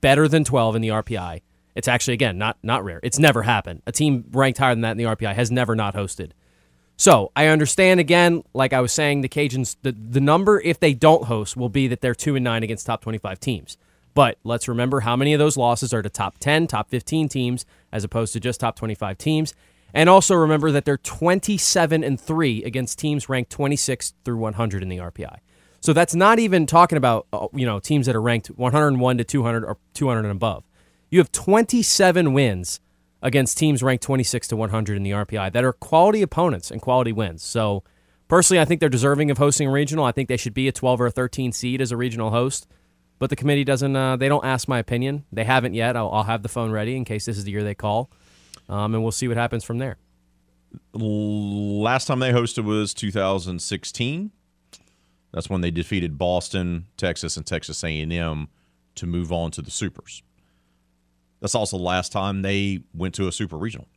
better 0.00 0.28
than 0.28 0.44
12 0.44 0.76
in 0.76 0.82
the 0.82 0.88
RPI. 0.88 1.40
It's 1.74 1.88
actually 1.88 2.14
again 2.14 2.36
not 2.36 2.58
not 2.62 2.84
rare. 2.84 3.00
It's 3.02 3.18
never 3.18 3.42
happened. 3.42 3.82
A 3.86 3.92
team 3.92 4.24
ranked 4.30 4.58
higher 4.58 4.74
than 4.74 4.82
that 4.82 4.92
in 4.92 4.96
the 4.98 5.04
RPI 5.04 5.34
has 5.34 5.50
never 5.50 5.74
not 5.74 5.94
hosted. 5.94 6.32
So 7.02 7.32
I 7.34 7.46
understand 7.48 7.98
again, 7.98 8.44
like 8.54 8.72
I 8.72 8.80
was 8.80 8.92
saying, 8.92 9.22
the 9.22 9.28
Cajuns 9.28 9.74
the, 9.82 9.90
the 9.90 10.20
number 10.20 10.60
if 10.60 10.78
they 10.78 10.94
don't 10.94 11.24
host 11.24 11.56
will 11.56 11.68
be 11.68 11.88
that 11.88 12.00
they're 12.00 12.14
two 12.14 12.36
and 12.36 12.44
nine 12.44 12.62
against 12.62 12.86
top 12.86 13.02
twenty 13.02 13.18
five 13.18 13.40
teams. 13.40 13.76
But 14.14 14.38
let's 14.44 14.68
remember 14.68 15.00
how 15.00 15.16
many 15.16 15.32
of 15.32 15.40
those 15.40 15.56
losses 15.56 15.92
are 15.92 16.00
to 16.00 16.08
top 16.08 16.38
ten, 16.38 16.68
top 16.68 16.90
fifteen 16.90 17.28
teams, 17.28 17.66
as 17.90 18.04
opposed 18.04 18.32
to 18.34 18.38
just 18.38 18.60
top 18.60 18.76
twenty 18.76 18.94
five 18.94 19.18
teams. 19.18 19.52
And 19.92 20.08
also 20.08 20.36
remember 20.36 20.70
that 20.70 20.84
they're 20.84 20.96
twenty 20.96 21.58
seven 21.58 22.04
and 22.04 22.20
three 22.20 22.62
against 22.62 23.00
teams 23.00 23.28
ranked 23.28 23.50
twenty 23.50 23.74
six 23.74 24.14
through 24.24 24.36
one 24.36 24.52
hundred 24.52 24.84
in 24.84 24.88
the 24.88 24.98
RPI. 24.98 25.38
So 25.80 25.92
that's 25.92 26.14
not 26.14 26.38
even 26.38 26.66
talking 26.66 26.98
about 26.98 27.26
uh, 27.32 27.48
you 27.52 27.66
know 27.66 27.80
teams 27.80 28.06
that 28.06 28.14
are 28.14 28.22
ranked 28.22 28.46
101 28.46 29.18
to 29.18 29.24
200 29.24 29.64
or 29.64 29.76
200 29.94 30.20
and 30.20 30.30
above. 30.30 30.62
You 31.10 31.18
have 31.18 31.32
27 31.32 32.32
wins 32.32 32.78
against 33.22 33.56
teams 33.56 33.82
ranked 33.82 34.02
26 34.02 34.48
to 34.48 34.56
100 34.56 34.96
in 34.96 35.02
the 35.02 35.12
RPI 35.12 35.52
that 35.52 35.64
are 35.64 35.72
quality 35.72 36.22
opponents 36.22 36.70
and 36.70 36.82
quality 36.82 37.12
wins. 37.12 37.42
So 37.42 37.84
personally, 38.28 38.60
I 38.60 38.64
think 38.64 38.80
they're 38.80 38.88
deserving 38.88 39.30
of 39.30 39.38
hosting 39.38 39.68
a 39.68 39.70
regional. 39.70 40.04
I 40.04 40.12
think 40.12 40.28
they 40.28 40.36
should 40.36 40.54
be 40.54 40.68
a 40.68 40.72
12 40.72 41.00
or 41.00 41.06
a 41.06 41.10
13 41.10 41.52
seed 41.52 41.80
as 41.80 41.92
a 41.92 41.96
regional 41.96 42.30
host. 42.30 42.66
But 43.18 43.30
the 43.30 43.36
committee 43.36 43.62
doesn't. 43.62 43.94
Uh, 43.94 44.16
they 44.16 44.28
don't 44.28 44.44
ask 44.44 44.66
my 44.66 44.80
opinion. 44.80 45.24
They 45.30 45.44
haven't 45.44 45.74
yet. 45.74 45.96
I'll, 45.96 46.10
I'll, 46.10 46.24
have 46.24 46.42
the 46.42 46.48
phone 46.48 46.72
ready 46.72 46.96
in 46.96 47.04
case 47.04 47.24
this 47.24 47.38
is 47.38 47.44
the 47.44 47.52
year 47.52 47.62
they 47.62 47.74
call, 47.74 48.10
um, 48.68 48.94
and 48.94 49.02
we'll 49.04 49.12
see 49.12 49.28
what 49.28 49.36
happens 49.36 49.62
from 49.62 49.78
there. 49.78 49.96
Last 50.92 52.06
time 52.06 52.18
they 52.18 52.32
hosted 52.32 52.64
was 52.64 52.92
2016. 52.94 54.32
That's 55.30 55.48
when 55.48 55.60
they 55.60 55.70
defeated 55.70 56.18
Boston, 56.18 56.86
Texas, 56.96 57.36
and 57.36 57.46
Texas 57.46 57.84
A&M 57.84 58.48
to 58.96 59.06
move 59.06 59.30
on 59.30 59.52
to 59.52 59.62
the 59.62 59.70
Supers. 59.70 60.24
That's 61.42 61.56
also 61.56 61.76
the 61.76 61.82
last 61.82 62.12
time 62.12 62.42
they 62.42 62.84
went 62.94 63.16
to 63.16 63.26
a 63.26 63.32
Super 63.32 63.58
Regional. 63.58 63.88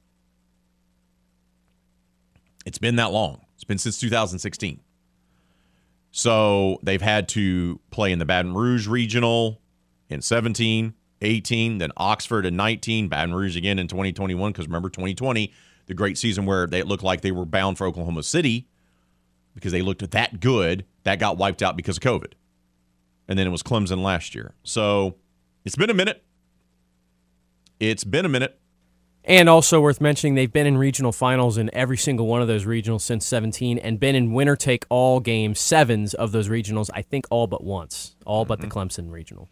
It's 2.66 2.80
been 2.80 2.96
that 2.96 3.12
long. 3.12 3.46
It's 3.54 3.64
been 3.64 3.78
since 3.78 4.00
2016. 4.00 4.82
So 6.10 6.80
they've 6.82 7.02
had 7.02 7.30
to 7.30 7.80
play 7.92 8.12
in 8.12 8.18
the 8.18 8.26
Baton 8.26 8.56
Rouge 8.56 8.88
Regional 8.88 9.62
in 10.10 10.24
17, 10.24 10.96
18, 11.22 11.78
then 11.78 11.92
Oxford 11.98 12.48
in 12.48 12.56
19, 12.56 13.10
Baton 13.10 13.36
Rouge 13.36 13.56
again 13.56 13.78
in 13.78 13.88
2021. 13.88 14.52
Because 14.52 14.66
remember, 14.66 14.90
2020, 14.90 15.54
the 15.86 15.94
great 15.94 16.18
season 16.18 16.48
where 16.48 16.66
they 16.66 16.82
looked 16.82 17.04
like 17.04 17.22
they 17.22 17.32
were 17.32 17.46
bound 17.46 17.78
for 17.78 17.86
Oklahoma 17.86 18.24
City 18.24 18.68
because 19.54 19.72
they 19.72 19.84
looked 19.84 20.10
that 20.10 20.40
good. 20.40 20.84
That 21.04 21.20
got 21.20 21.38
wiped 21.38 21.62
out 21.62 21.78
because 21.78 21.98
of 21.98 22.02
COVID. 22.02 22.34
And 23.28 23.38
then 23.38 23.46
it 23.46 23.52
was 23.52 23.62
Clemson 23.62 24.02
last 24.02 24.34
year. 24.34 24.56
So 24.64 25.18
it's 25.64 25.76
been 25.76 25.92
a 25.92 25.94
minute. 25.94 26.25
It's 27.80 28.04
been 28.04 28.26
a 28.26 28.30
minute. 28.30 28.60
And 29.28 29.50
also 29.50 29.82
worth 29.82 30.00
mentioning, 30.00 30.36
they've 30.36 30.52
been 30.52 30.68
in 30.68 30.78
regional 30.78 31.12
finals 31.12 31.58
in 31.58 31.74
every 31.74 31.98
single 31.98 32.28
one 32.28 32.44
of 32.44 32.48
those 32.48 32.66
regionals 32.66 33.02
since 33.02 33.26
17 33.26 33.80
and 33.80 34.00
been 34.00 34.16
in 34.16 34.34
winner 34.34 34.56
take 34.56 34.86
all 34.90 35.20
game 35.20 35.56
sevens 35.56 36.14
of 36.14 36.32
those 36.32 36.48
regionals, 36.48 36.92
I 36.94 37.02
think 37.02 37.26
all 37.32 37.48
but 37.48 37.64
once, 37.64 38.16
all 38.26 38.44
mm-hmm. 38.44 38.50
but 38.50 38.62
the 38.62 38.68
mm-hmm. 38.68 38.78
Clemson 38.78 39.12
regional. 39.12 39.50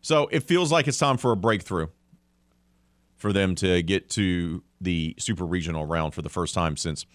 So 0.00 0.28
it 0.32 0.42
feels 0.42 0.72
like 0.72 0.88
it's 0.88 0.98
time 0.98 1.18
for 1.18 1.30
a 1.30 1.36
breakthrough 1.36 1.86
for 3.16 3.32
them 3.32 3.54
to 3.56 3.82
get 3.82 4.10
to 4.10 4.62
the 4.80 5.14
super 5.18 5.46
regional 5.46 5.86
round 5.86 6.14
for 6.14 6.22
the 6.22 6.28
first 6.28 6.52
time 6.52 6.76
since 6.76 7.06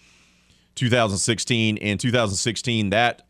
2016. 0.74 1.76
In 1.76 1.98
2016, 1.98 2.90
that 2.90 3.22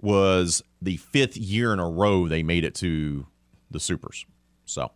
was 0.00 0.62
the 0.82 0.96
fifth 0.96 1.36
year 1.36 1.72
in 1.72 1.78
a 1.78 1.88
row 1.88 2.28
they 2.28 2.42
made 2.42 2.64
it 2.64 2.74
to 2.76 3.26
the 3.70 3.80
supers. 3.80 4.26
So 4.64 4.90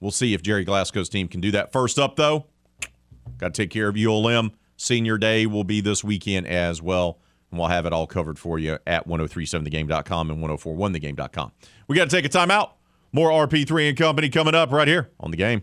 We'll 0.00 0.10
see 0.10 0.34
if 0.34 0.42
Gerry 0.42 0.64
Glasgow's 0.64 1.08
team 1.08 1.28
can 1.28 1.40
do 1.40 1.50
that. 1.52 1.72
First 1.72 1.98
up, 1.98 2.16
though, 2.16 2.46
got 3.38 3.54
to 3.54 3.62
take 3.62 3.70
care 3.70 3.88
of 3.88 3.96
ULM. 3.96 4.52
Senior 4.76 5.18
Day 5.18 5.46
will 5.46 5.64
be 5.64 5.80
this 5.80 6.02
weekend 6.02 6.46
as 6.46 6.80
well. 6.80 7.18
And 7.50 7.58
we'll 7.58 7.68
have 7.68 7.84
it 7.84 7.92
all 7.92 8.06
covered 8.06 8.38
for 8.38 8.58
you 8.58 8.78
at 8.86 9.06
1037thegame.com 9.06 10.30
and 10.30 10.42
1041thegame.com. 10.42 11.52
We 11.88 11.96
got 11.96 12.08
to 12.08 12.16
take 12.16 12.24
a 12.24 12.28
timeout. 12.28 12.70
More 13.12 13.30
RP3 13.46 13.88
and 13.88 13.98
Company 13.98 14.28
coming 14.28 14.54
up 14.54 14.72
right 14.72 14.88
here 14.88 15.10
on 15.18 15.32
the 15.32 15.36
game. 15.36 15.62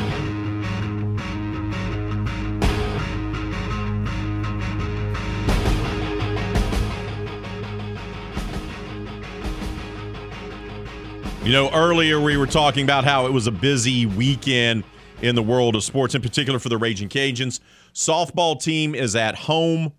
You 11.43 11.53
know, 11.53 11.71
earlier 11.71 12.21
we 12.21 12.37
were 12.37 12.45
talking 12.45 12.83
about 12.83 13.03
how 13.03 13.25
it 13.25 13.33
was 13.33 13.47
a 13.47 13.51
busy 13.51 14.05
weekend 14.05 14.83
in 15.23 15.33
the 15.33 15.41
world 15.41 15.75
of 15.75 15.83
sports, 15.83 16.13
in 16.13 16.21
particular 16.21 16.59
for 16.59 16.69
the 16.69 16.77
Raging 16.77 17.09
Cajuns. 17.09 17.59
Softball 17.95 18.61
team 18.61 18.93
is 18.93 19.15
at 19.15 19.33
home. 19.33 19.91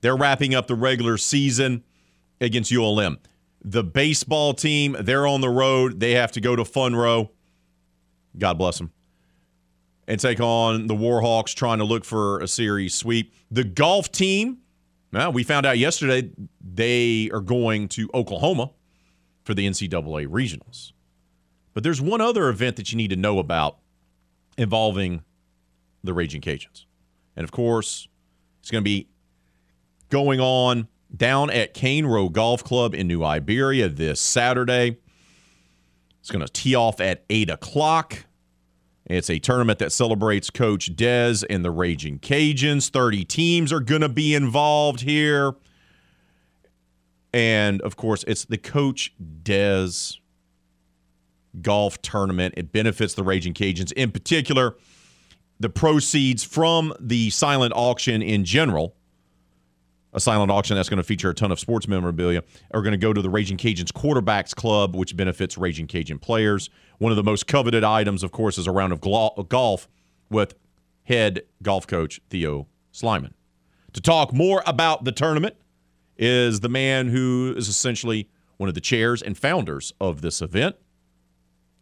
They're 0.00 0.16
wrapping 0.16 0.54
up 0.54 0.66
the 0.66 0.74
regular 0.74 1.18
season 1.18 1.84
against 2.40 2.72
ULM. 2.72 3.18
The 3.62 3.84
baseball 3.84 4.54
team, 4.54 4.96
they're 4.98 5.26
on 5.26 5.42
the 5.42 5.50
road. 5.50 6.00
They 6.00 6.12
have 6.12 6.32
to 6.32 6.40
go 6.40 6.56
to 6.56 6.62
Funroe. 6.62 7.28
God 8.38 8.54
bless 8.54 8.78
them. 8.78 8.90
And 10.08 10.18
take 10.18 10.40
on 10.40 10.86
the 10.86 10.94
Warhawks, 10.94 11.54
trying 11.54 11.78
to 11.78 11.84
look 11.84 12.06
for 12.06 12.40
a 12.40 12.48
series 12.48 12.94
sweep. 12.94 13.34
The 13.50 13.64
golf 13.64 14.10
team, 14.10 14.60
well, 15.12 15.30
we 15.30 15.44
found 15.44 15.66
out 15.66 15.76
yesterday 15.76 16.30
they 16.58 17.28
are 17.34 17.40
going 17.42 17.88
to 17.88 18.08
Oklahoma 18.14 18.70
for 19.44 19.54
the 19.54 19.68
NCAA 19.68 20.26
regionals. 20.26 20.92
But 21.72 21.82
there's 21.82 22.00
one 22.00 22.20
other 22.20 22.48
event 22.48 22.76
that 22.76 22.92
you 22.92 22.96
need 22.96 23.10
to 23.10 23.16
know 23.16 23.38
about 23.38 23.78
involving 24.56 25.22
the 26.02 26.14
Raging 26.14 26.40
Cajuns. 26.40 26.84
And 27.36 27.44
of 27.44 27.50
course, 27.50 28.08
it's 28.60 28.70
going 28.70 28.82
to 28.82 28.88
be 28.88 29.08
going 30.08 30.40
on 30.40 30.88
down 31.14 31.50
at 31.50 31.74
Cane 31.74 32.06
Row 32.06 32.28
Golf 32.28 32.62
Club 32.64 32.94
in 32.94 33.06
New 33.08 33.24
Iberia 33.24 33.88
this 33.88 34.20
Saturday. 34.20 34.98
It's 36.20 36.30
going 36.30 36.44
to 36.44 36.52
tee 36.52 36.74
off 36.74 37.00
at 37.00 37.24
8 37.28 37.50
o'clock. 37.50 38.24
It's 39.06 39.28
a 39.28 39.38
tournament 39.38 39.78
that 39.80 39.92
celebrates 39.92 40.48
Coach 40.48 40.96
Dez 40.96 41.44
and 41.50 41.62
the 41.64 41.70
Raging 41.70 42.18
Cajuns. 42.18 42.88
30 42.88 43.24
teams 43.24 43.72
are 43.72 43.80
going 43.80 44.00
to 44.00 44.08
be 44.08 44.34
involved 44.34 45.02
here. 45.02 45.54
And 47.34 47.82
of 47.82 47.96
course, 47.96 48.24
it's 48.28 48.44
the 48.44 48.56
Coach 48.56 49.12
Des 49.42 49.88
golf 51.60 52.00
tournament. 52.00 52.54
It 52.56 52.70
benefits 52.70 53.14
the 53.14 53.24
Raging 53.24 53.54
Cajuns. 53.54 53.92
In 53.92 54.12
particular, 54.12 54.76
the 55.58 55.68
proceeds 55.68 56.44
from 56.44 56.94
the 57.00 57.30
silent 57.30 57.72
auction 57.74 58.22
in 58.22 58.44
general, 58.44 58.94
a 60.12 60.20
silent 60.20 60.52
auction 60.52 60.76
that's 60.76 60.88
going 60.88 60.98
to 60.98 61.04
feature 61.04 61.28
a 61.28 61.34
ton 61.34 61.50
of 61.50 61.58
sports 61.58 61.88
memorabilia, 61.88 62.44
are 62.70 62.82
going 62.82 62.92
to 62.92 62.98
go 62.98 63.12
to 63.12 63.20
the 63.20 63.30
Raging 63.30 63.56
Cajuns 63.56 63.90
Quarterbacks 63.90 64.54
Club, 64.54 64.94
which 64.94 65.16
benefits 65.16 65.58
Raging 65.58 65.88
Cajun 65.88 66.20
players. 66.20 66.70
One 66.98 67.10
of 67.10 67.16
the 67.16 67.24
most 67.24 67.48
coveted 67.48 67.82
items, 67.82 68.22
of 68.22 68.30
course, 68.30 68.58
is 68.58 68.68
a 68.68 68.72
round 68.72 68.92
of 68.92 69.00
golf 69.00 69.88
with 70.30 70.54
head 71.02 71.42
golf 71.64 71.88
coach 71.88 72.20
Theo 72.30 72.68
Sliman. 72.92 73.32
To 73.94 74.00
talk 74.00 74.32
more 74.32 74.62
about 74.68 75.02
the 75.02 75.10
tournament, 75.10 75.56
is 76.16 76.60
the 76.60 76.68
man 76.68 77.08
who 77.08 77.54
is 77.56 77.68
essentially 77.68 78.28
one 78.56 78.68
of 78.68 78.74
the 78.74 78.80
chairs 78.80 79.22
and 79.22 79.36
founders 79.36 79.92
of 80.00 80.20
this 80.20 80.40
event. 80.40 80.76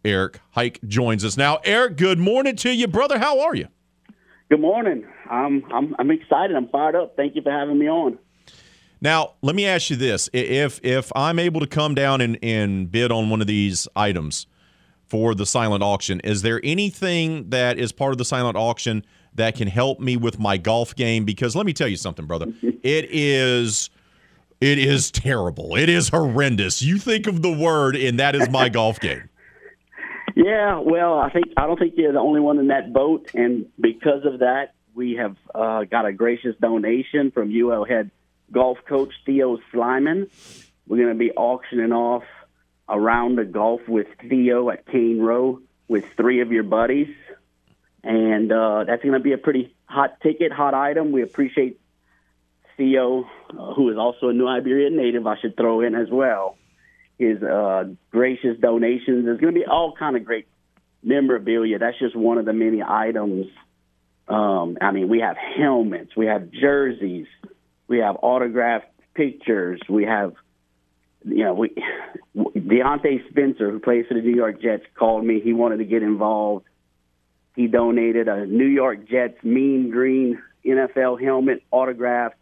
Eric 0.05 0.41
Haik 0.55 0.81
joins 0.87 1.25
us 1.25 1.37
now. 1.37 1.59
Eric, 1.65 1.97
good 1.97 2.19
morning 2.19 2.57
to 2.57 2.71
you, 2.75 2.89
brother. 2.89 3.19
How 3.19 3.41
are 3.41 3.55
you? 3.55 3.69
Good 4.49 4.61
morning. 4.61 5.07
I'm 5.31 5.65
I'm 5.73 5.95
I'm 5.99 6.11
excited. 6.11 6.57
I'm 6.57 6.69
fired 6.69 6.97
up. 6.97 7.17
Thank 7.17 7.37
you 7.37 7.43
for 7.43 7.51
having 7.51 7.79
me 7.79 7.89
on. 7.89 8.19
Now, 9.01 9.35
let 9.43 9.57
me 9.57 9.65
ask 9.67 9.91
you 9.91 9.97
this: 9.97 10.29
if 10.33 10.81
if 10.83 11.11
I'm 11.15 11.39
able 11.39 11.61
to 11.61 11.67
come 11.67 11.95
down 11.95 12.21
and, 12.21 12.39
and 12.43 12.91
bid 12.91 13.13
on 13.13 13.31
one 13.31 13.41
of 13.41 13.47
these 13.47 13.89
items 13.97 14.47
for 15.07 15.35
the 15.35 15.47
silent 15.47 15.83
auction, 15.83 16.21
is 16.21 16.43
there 16.43 16.61
anything 16.65 17.51
that 17.51 17.79
is 17.79 17.93
part 17.93 18.13
of 18.13 18.19
the 18.19 18.25
silent 18.25 18.57
auction 18.57 19.05
that 19.35 19.57
can 19.57 19.69
help 19.69 20.01
me 20.01 20.17
with 20.17 20.39
my 20.39 20.57
golf 20.57 20.95
game? 20.97 21.25
Because 21.25 21.57
let 21.57 21.65
me 21.65 21.73
tell 21.73 21.89
you 21.89 21.97
something, 21.97 22.27
brother. 22.27 22.47
it 22.63 23.07
is 23.11 23.89
It 24.63 24.79
is 24.79 25.11
terrible. 25.11 25.75
It 25.75 25.89
is 25.89 26.11
horrendous. 26.11 26.83
You 26.83 26.99
think 26.99 27.27
of 27.27 27.43
the 27.43 27.51
word, 27.51 27.97
and 27.97 28.21
that 28.21 28.37
is 28.37 28.49
my 28.49 28.69
golf 28.69 29.01
game. 29.01 29.29
Yeah, 30.35 30.79
well, 30.79 31.19
I 31.19 31.29
think 31.29 31.49
I 31.59 31.67
don't 31.67 31.79
think 31.79 31.93
you're 31.95 32.15
the 32.15 32.19
only 32.19 32.41
one 32.41 32.59
in 32.59 32.69
that 32.69 32.91
boat, 32.91 33.31
and 33.35 33.67
because 33.79 34.25
of 34.25 34.39
that, 34.39 34.73
we 34.95 35.13
have 35.17 35.37
uh, 35.55 35.85
got 35.85 36.07
a 36.07 36.13
gracious 36.15 36.57
donation 36.59 37.33
from 37.33 37.53
UL 37.55 37.85
head 37.85 38.11
golf 38.51 38.79
coach 38.89 39.13
Theo 39.27 39.59
Sliman. 39.71 40.31
We're 40.87 40.97
going 40.97 41.13
to 41.13 41.19
be 41.19 41.33
auctioning 41.33 41.93
off 41.93 42.25
a 42.89 42.99
round 42.99 43.41
of 43.41 43.53
golf 43.53 43.83
with 43.87 44.07
Theo 44.27 44.71
at 44.71 44.87
Cane 44.87 45.21
Row 45.21 45.61
with 45.87 46.07
three 46.17 46.41
of 46.41 46.51
your 46.51 46.63
buddies, 46.63 47.15
and 48.03 48.51
uh, 48.51 48.85
that's 48.85 49.03
going 49.03 49.13
to 49.13 49.21
be 49.21 49.33
a 49.33 49.39
pretty 49.39 49.75
hot 49.85 50.19
ticket, 50.23 50.51
hot 50.51 50.73
item. 50.73 51.13
We 51.13 51.21
appreciate 51.21 51.79
Theo, 52.83 53.25
uh, 53.51 53.75
who 53.75 53.91
is 53.91 53.97
also 53.97 54.29
a 54.29 54.33
New 54.33 54.49
Iberia 54.49 54.91
native. 54.91 55.27
I 55.27 55.37
should 55.41 55.57
throw 55.57 55.83
in 55.83 55.95
as 55.95 56.09
well 56.11 56.57
his 57.19 57.41
uh, 57.43 57.85
gracious 58.11 58.59
donations. 58.61 59.25
There's 59.25 59.41
going 59.41 59.55
to 59.55 59.61
be 59.61 59.67
all 59.67 59.95
kind 59.97 60.17
of 60.17 60.25
great 60.25 60.49
memorabilia. 61.03 61.79
That's 61.79 61.99
just 61.99 62.17
one 62.17 62.39
of 62.39 62.45
the 62.45 62.53
many 62.53 62.83
items. 62.83 63.47
Um, 64.27 64.79
I 64.81 64.91
mean, 64.91 65.09
we 65.09 65.21
have 65.21 65.37
helmets, 65.37 66.17
we 66.17 66.27
have 66.27 66.51
jerseys, 66.51 67.27
we 67.87 67.99
have 67.99 68.17
autographed 68.23 68.87
pictures, 69.15 69.81
we 69.89 70.05
have, 70.05 70.35
you 71.25 71.45
know, 71.45 71.55
we 71.55 71.71
Diontae 72.37 73.29
Spencer, 73.31 73.71
who 73.71 73.79
plays 73.79 74.07
for 74.09 74.15
the 74.15 74.23
New 74.23 74.35
York 74.35 74.61
Jets, 74.61 74.85
called 74.97 75.25
me. 75.25 75.41
He 75.41 75.53
wanted 75.53 75.79
to 75.79 75.85
get 75.85 76.03
involved. 76.03 76.65
He 77.55 77.67
donated 77.67 78.29
a 78.29 78.47
New 78.47 78.67
York 78.67 79.09
Jets 79.09 79.43
mean 79.45 79.91
green 79.91 80.41
NFL 80.65 81.23
helmet 81.23 81.63
autographed. 81.71 82.37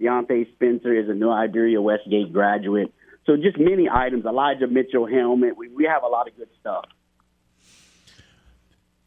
Diontae 0.00 0.52
Spencer 0.54 0.92
is 0.92 1.08
a 1.08 1.14
New 1.14 1.30
Iberia 1.30 1.80
Westgate 1.80 2.32
graduate. 2.32 2.92
So 3.26 3.36
just 3.36 3.58
many 3.58 3.88
items. 3.88 4.24
Elijah 4.26 4.66
Mitchell 4.66 5.06
helmet. 5.06 5.56
We 5.56 5.68
we 5.68 5.84
have 5.84 6.02
a 6.02 6.08
lot 6.08 6.28
of 6.28 6.36
good 6.36 6.48
stuff. 6.60 6.84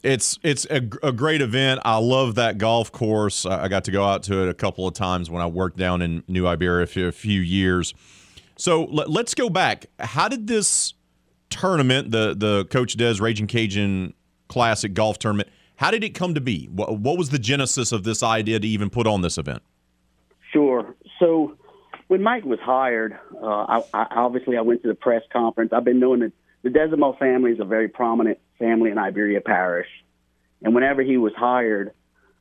It's 0.02 0.38
it's 0.42 0.66
a, 0.70 0.76
a 1.02 1.12
great 1.12 1.40
event. 1.40 1.80
I 1.84 1.98
love 1.98 2.36
that 2.36 2.58
golf 2.58 2.92
course. 2.92 3.44
I 3.44 3.68
got 3.68 3.84
to 3.84 3.90
go 3.90 4.04
out 4.04 4.22
to 4.24 4.42
it 4.42 4.48
a 4.48 4.54
couple 4.54 4.86
of 4.86 4.94
times 4.94 5.30
when 5.30 5.42
I 5.42 5.46
worked 5.46 5.76
down 5.76 6.02
in 6.02 6.22
New 6.28 6.46
Iberia 6.46 6.86
for 6.86 7.08
a 7.08 7.12
few 7.12 7.40
years. 7.40 7.94
So 8.56 8.84
let, 8.84 9.08
us 9.08 9.34
go 9.34 9.50
back. 9.50 9.86
How 10.00 10.28
did 10.28 10.46
this 10.46 10.94
tournament, 11.50 12.10
the 12.10 12.34
the 12.36 12.64
Coach 12.66 12.94
Des 12.94 13.14
Raging 13.20 13.46
Cajun 13.46 14.14
Classic 14.48 14.92
Golf 14.94 15.18
Tournament, 15.18 15.48
how 15.76 15.90
did 15.90 16.02
it 16.02 16.10
come 16.10 16.34
to 16.34 16.40
be? 16.40 16.66
What, 16.66 16.98
what 16.98 17.18
was 17.18 17.30
the 17.30 17.38
genesis 17.38 17.92
of 17.92 18.02
this 18.02 18.22
idea 18.22 18.58
to 18.58 18.66
even 18.66 18.90
put 18.90 19.06
on 19.06 19.22
this 19.22 19.38
event? 19.38 19.62
Sure. 20.52 20.94
So 21.18 21.56
when 22.08 22.22
Mike 22.22 22.44
was 22.44 22.58
hired, 22.60 23.18
uh, 23.40 23.46
I, 23.46 23.82
I, 23.92 24.06
obviously 24.16 24.56
I 24.56 24.62
went 24.62 24.82
to 24.82 24.88
the 24.88 24.94
press 24.94 25.22
conference. 25.32 25.72
I've 25.72 25.84
been 25.84 26.00
knowing 26.00 26.20
that 26.20 26.32
the 26.62 26.70
Desormeaux 26.70 27.18
family 27.18 27.52
is 27.52 27.60
a 27.60 27.64
very 27.64 27.88
prominent 27.88 28.38
family 28.58 28.90
in 28.90 28.98
Iberia 28.98 29.40
Parish, 29.40 29.88
and 30.62 30.74
whenever 30.74 31.02
he 31.02 31.16
was 31.16 31.32
hired, 31.36 31.92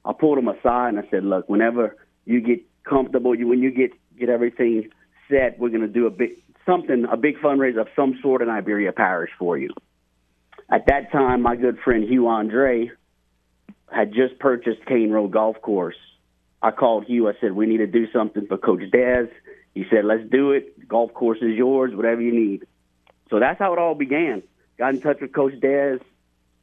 I 0.04 0.14
pulled 0.14 0.38
him 0.38 0.48
aside 0.48 0.90
and 0.90 1.00
I 1.00 1.08
said, 1.12 1.24
"Look, 1.24 1.50
whenever 1.50 1.98
you 2.26 2.42
get 2.42 2.62
comfortable, 2.84 3.36
you 3.36 3.48
when 3.48 3.62
you 3.62 3.72
get 3.72 3.92
get 4.18 4.30
everything 4.30 4.90
set, 5.30 5.60
we're 5.60 5.70
going 5.70 5.82
to 5.82 5.88
do 5.88 6.08
a 6.08 6.10
big 6.10 6.32
something, 6.66 7.06
a 7.12 7.18
big 7.18 7.38
fundraiser 7.38 7.82
of 7.82 7.88
some 7.96 8.18
sort 8.22 8.42
in 8.42 8.50
Iberia 8.50 8.92
Parish 8.94 9.32
for 9.38 9.58
you." 9.58 9.70
At 10.70 10.88
that 10.88 11.12
time, 11.12 11.42
my 11.42 11.56
good 11.56 11.78
friend 11.80 12.04
Hugh 12.04 12.28
Andre 12.28 12.92
had 13.92 14.14
just 14.14 14.40
purchased 14.40 14.86
Cane 14.86 15.12
Row 15.12 15.28
Golf 15.28 15.62
Course. 15.62 15.96
I 16.62 16.72
called 16.72 17.06
Hugh. 17.06 17.30
I 17.30 17.34
said, 17.40 17.52
"We 17.54 17.66
need 17.66 17.78
to 17.78 17.88
do 17.88 18.12
something 18.12 18.48
for 18.48 18.58
Coach 18.58 18.90
Des." 18.92 19.28
He 19.74 19.86
said, 19.90 20.06
"Let's 20.06 20.28
do 20.30 20.52
it. 20.52 20.88
Golf 20.88 21.14
course 21.14 21.40
is 21.42 21.56
yours. 21.56 21.96
Whatever 21.96 22.22
you 22.22 22.34
need." 22.34 22.66
So 23.30 23.40
that's 23.40 23.60
how 23.60 23.74
it 23.74 23.80
all 23.80 23.96
began. 23.96 24.44
Got 24.78 24.96
in 24.96 25.02
touch 25.02 25.20
with 25.22 25.34
Coach 25.34 25.60
Des, 25.60 25.98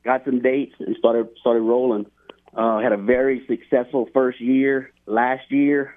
got 0.05 0.25
some 0.25 0.41
dates, 0.41 0.75
and 0.79 0.97
started 0.97 1.29
started 1.41 1.61
rolling. 1.61 2.07
Uh, 2.55 2.79
had 2.79 2.93
a 2.93 2.97
very 2.97 3.45
successful 3.47 4.09
first 4.13 4.41
year. 4.41 4.93
Last 5.07 5.51
year, 5.51 5.95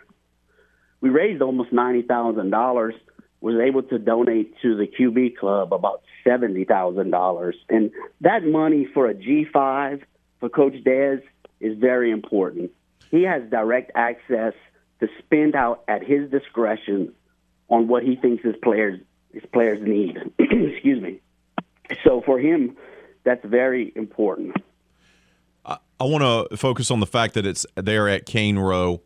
we 1.01 1.09
raised 1.09 1.41
almost 1.41 1.71
ninety 1.71 2.01
thousand 2.01 2.49
dollars. 2.49 2.95
Was 3.39 3.59
able 3.59 3.83
to 3.83 3.99
donate 3.99 4.55
to 4.63 4.75
the 4.75 4.87
QB 4.87 5.37
club 5.37 5.71
about 5.71 6.01
seventy 6.23 6.65
thousand 6.65 7.11
dollars, 7.11 7.55
and 7.69 7.91
that 8.21 8.43
money 8.43 8.87
for 8.93 9.07
a 9.07 9.13
G 9.13 9.45
five 9.45 10.01
for 10.39 10.49
Coach 10.49 10.83
Des 10.83 11.19
is 11.59 11.77
very 11.77 12.09
important. 12.11 12.71
He 13.09 13.23
has 13.23 13.43
direct 13.49 13.91
access 13.95 14.53
to 14.99 15.07
spend 15.19 15.55
out 15.55 15.83
at 15.87 16.03
his 16.03 16.29
discretion 16.29 17.13
on 17.69 17.87
what 17.87 18.03
he 18.03 18.15
thinks 18.15 18.43
his 18.43 18.55
players 18.61 18.99
his 19.33 19.43
players 19.51 19.79
need. 19.85 20.17
Excuse 20.39 21.01
me. 21.01 21.19
So 22.03 22.21
for 22.21 22.39
him, 22.39 22.75
that's 23.23 23.45
very 23.45 23.91
important. 23.95 24.55
I, 25.65 25.77
I 25.99 26.05
want 26.05 26.49
to 26.49 26.57
focus 26.57 26.89
on 26.89 27.01
the 27.01 27.05
fact 27.05 27.33
that 27.35 27.45
it's 27.45 27.65
there 27.75 28.07
at 28.07 28.25
Cane 28.25 28.57
Row. 28.57 29.01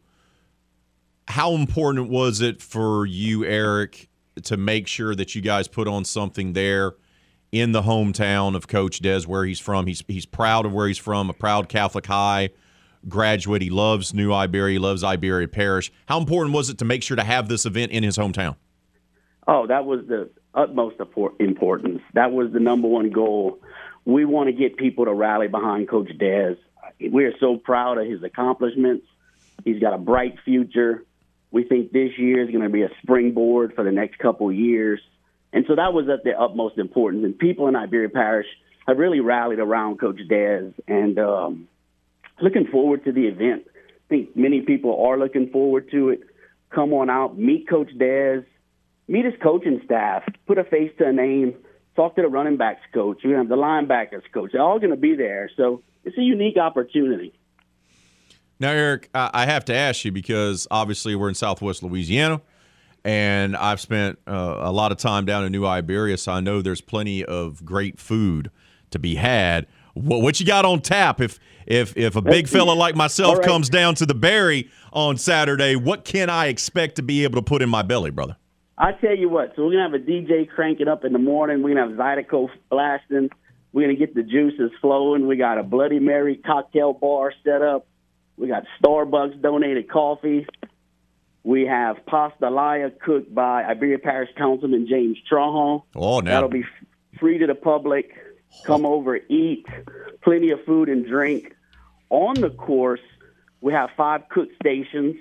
How 1.28 1.54
important 1.54 2.10
was 2.10 2.40
it 2.40 2.62
for 2.62 3.06
you, 3.06 3.44
Eric, 3.44 4.10
to 4.44 4.58
make 4.58 4.88
sure 4.88 5.16
that 5.16 5.36
you 5.36 5.42
guys 5.42 5.68
put 5.68 5.88
on 5.88 6.06
something 6.06 6.54
there 6.54 6.94
in 7.52 7.74
the 7.74 7.82
hometown 7.82 8.56
of 8.56 8.68
Coach 8.68 9.00
Des, 9.00 9.24
where 9.24 9.44
he's 9.44 9.60
from? 9.60 9.88
He's 9.88 10.04
he's 10.08 10.26
proud 10.26 10.66
of 10.66 10.72
where 10.72 10.88
he's 10.88 10.98
from, 10.98 11.30
a 11.30 11.34
proud 11.34 11.68
Catholic 11.68 12.06
high 12.06 12.52
graduate. 13.08 13.62
He 13.62 13.70
loves 13.70 14.14
New 14.14 14.34
Iberia, 14.34 14.74
he 14.74 14.80
loves 14.80 15.04
Iberia 15.04 15.48
Parish. 15.48 15.92
How 16.06 16.20
important 16.20 16.54
was 16.54 16.70
it 16.70 16.78
to 16.80 16.86
make 16.86 17.04
sure 17.04 17.18
to 17.18 17.24
have 17.24 17.48
this 17.48 17.66
event 17.66 17.92
in 17.92 18.04
his 18.04 18.18
hometown? 18.18 18.56
Oh, 19.48 19.68
that 19.68 19.86
was 19.86 20.06
the 20.08 20.30
utmost 20.54 20.98
importance. 21.40 22.02
That 22.14 22.32
was 22.32 22.52
the 22.52 22.60
number 22.60 22.88
one 22.88 23.10
goal. 23.10 23.60
We 24.06 24.26
want 24.26 24.48
to 24.48 24.54
get 24.54 24.78
people 24.78 25.06
to 25.06 25.14
rally 25.14 25.48
behind 25.48 25.90
Coach 25.90 26.10
Dez. 26.18 26.58
We 27.12 27.26
are 27.26 27.38
so 27.40 27.58
proud 27.58 27.98
of 27.98 28.08
his 28.08 28.24
accomplishments. 28.24 29.06
He's 29.64 29.80
got 29.80 29.94
a 29.94 29.98
bright 29.98 30.38
future. 30.44 31.04
We 31.52 31.64
think 31.64 31.92
this 31.92 32.18
year 32.18 32.44
is 32.44 32.50
going 32.50 32.64
to 32.64 32.70
be 32.70 32.84
a 32.84 32.90
springboard 33.02 33.74
for 33.76 33.84
the 33.84 33.92
next 33.92 34.20
couple 34.20 34.50
of 34.50 34.56
years. 34.56 35.00
And 35.54 35.66
so 35.68 35.76
that 35.76 35.94
was 35.94 36.08
at 36.08 36.24
the 36.24 36.40
utmost 36.40 36.78
importance. 36.78 37.26
And 37.26 37.38
people 37.38 37.68
in 37.68 37.76
Iberia 37.76 38.10
Parish 38.10 38.48
have 38.88 38.98
really 38.98 39.20
rallied 39.20 39.60
around 39.60 40.00
Coach 40.00 40.20
Dez. 40.30 40.74
And 40.88 41.20
um, 41.20 41.68
looking 42.42 42.68
forward 42.68 43.06
to 43.06 43.12
the 43.12 43.28
event. 43.28 43.64
I 43.68 44.08
think 44.10 44.36
many 44.36 44.62
people 44.62 45.06
are 45.06 45.18
looking 45.18 45.50
forward 45.50 45.90
to 45.92 46.10
it. 46.10 46.22
Come 46.70 46.94
on 46.94 47.10
out, 47.10 47.38
meet 47.38 47.68
Coach 47.70 47.90
Des, 47.98 48.42
meet 49.08 49.26
his 49.26 49.34
coaching 49.42 49.82
staff, 49.84 50.24
put 50.48 50.58
a 50.58 50.64
face 50.64 50.92
to 51.00 51.08
a 51.08 51.14
name, 51.14 51.56
talk 51.96 52.16
to 52.16 52.22
the 52.22 52.28
running 52.28 52.58
backs 52.58 52.82
coach, 52.94 53.20
you 53.24 53.32
have 53.32 53.50
the 53.50 53.56
linebackers 53.56 54.24
coach. 54.34 54.52
They're 54.54 54.62
all 54.62 54.80
going 54.80 54.92
to 54.92 54.98
be 54.98 55.16
there. 55.16 55.50
So 55.58 55.84
it's 56.04 56.18
a 56.18 56.22
unique 56.22 56.58
opportunity. 56.58 57.34
Now, 58.60 58.72
Eric, 58.72 59.10
I 59.16 59.48
have 59.48 59.66
to 59.66 59.76
ask 59.76 60.06
you 60.06 60.12
because 60.12 60.68
obviously 60.70 61.16
we're 61.16 61.30
in 61.30 61.36
Southwest 61.36 61.82
Louisiana, 61.82 62.42
and 63.04 63.56
I've 63.58 63.82
spent 63.82 64.20
uh, 64.28 64.58
a 64.60 64.72
lot 64.72 64.92
of 64.92 65.00
time 65.00 65.26
down 65.26 65.44
in 65.44 65.52
New 65.52 65.66
Iberia, 65.66 66.16
so 66.18 66.32
I 66.32 66.42
know 66.42 66.62
there's 66.62 66.80
plenty 66.80 67.26
of 67.26 67.66
great 67.66 68.00
food 68.00 68.52
to 68.92 69.00
be 69.00 69.16
had. 69.16 69.66
What, 69.94 70.22
what 70.22 70.40
you 70.40 70.46
got 70.46 70.66
on 70.66 70.82
tap? 70.82 71.22
If 71.22 71.40
if 71.66 71.96
if 71.98 72.16
a 72.16 72.22
big 72.22 72.48
fella 72.48 72.74
like 72.74 72.96
myself 72.96 73.38
right. 73.38 73.48
comes 73.48 73.70
down 73.70 73.96
to 73.96 74.06
the 74.06 74.14
Berry 74.14 74.70
on 74.92 75.18
Saturday, 75.18 75.76
what 75.76 76.06
can 76.06 76.30
I 76.30 76.48
expect 76.48 76.96
to 76.98 77.04
be 77.04 77.24
able 77.24 77.36
to 77.36 77.42
put 77.42 77.62
in 77.62 77.70
my 77.70 77.82
belly, 77.82 78.12
brother? 78.12 78.38
I 78.78 78.94
tell 78.94 79.16
you 79.16 79.30
what. 79.30 79.54
So 79.56 79.66
we're 79.66 79.74
gonna 79.74 79.84
have 79.84 79.94
a 79.94 80.00
DJ 80.04 80.50
cranking 80.50 80.88
up 80.88 81.06
in 81.06 81.14
the 81.14 81.20
morning. 81.20 81.62
We're 81.62 81.76
gonna 81.76 81.90
have 81.90 81.98
Zydeco 81.98 82.50
blasting. 82.70 83.30
We're 83.74 83.84
gonna 83.84 83.98
get 83.98 84.16
the 84.16 84.24
juices 84.24 84.72
flowing. 84.82 85.28
We 85.28 85.38
got 85.38 85.58
a 85.58 85.64
Bloody 85.64 86.00
Mary 86.00 86.38
cocktail 86.38 86.94
bar 86.94 87.34
set 87.44 87.62
up. 87.62 87.86
We 88.38 88.48
got 88.48 88.64
Starbucks 88.82 89.42
donated 89.42 89.90
coffee. 89.90 90.48
We 91.44 91.66
have 91.66 92.06
pasta 92.06 92.50
laya 92.50 92.92
cooked 92.92 93.34
by 93.34 93.64
Iberia 93.64 94.00
Parish 94.00 94.30
Councilman 94.38 94.88
James 94.88 95.18
Trahan. 95.32 95.84
Oh, 95.96 96.20
now 96.20 96.32
that'll 96.32 96.50
be 96.50 96.66
free 97.20 97.38
to 97.38 97.48
the 97.48 97.56
public. 97.56 98.12
Come 98.66 98.86
over, 98.86 99.16
eat, 99.16 99.66
plenty 100.24 100.52
of 100.52 100.64
food 100.66 100.90
and 100.90 101.06
drink. 101.06 101.56
On 102.10 102.36
the 102.36 102.50
course, 102.50 103.02
we 103.62 103.74
have 103.74 103.90
five 103.96 104.28
cook 104.30 104.50
stations. 104.62 105.16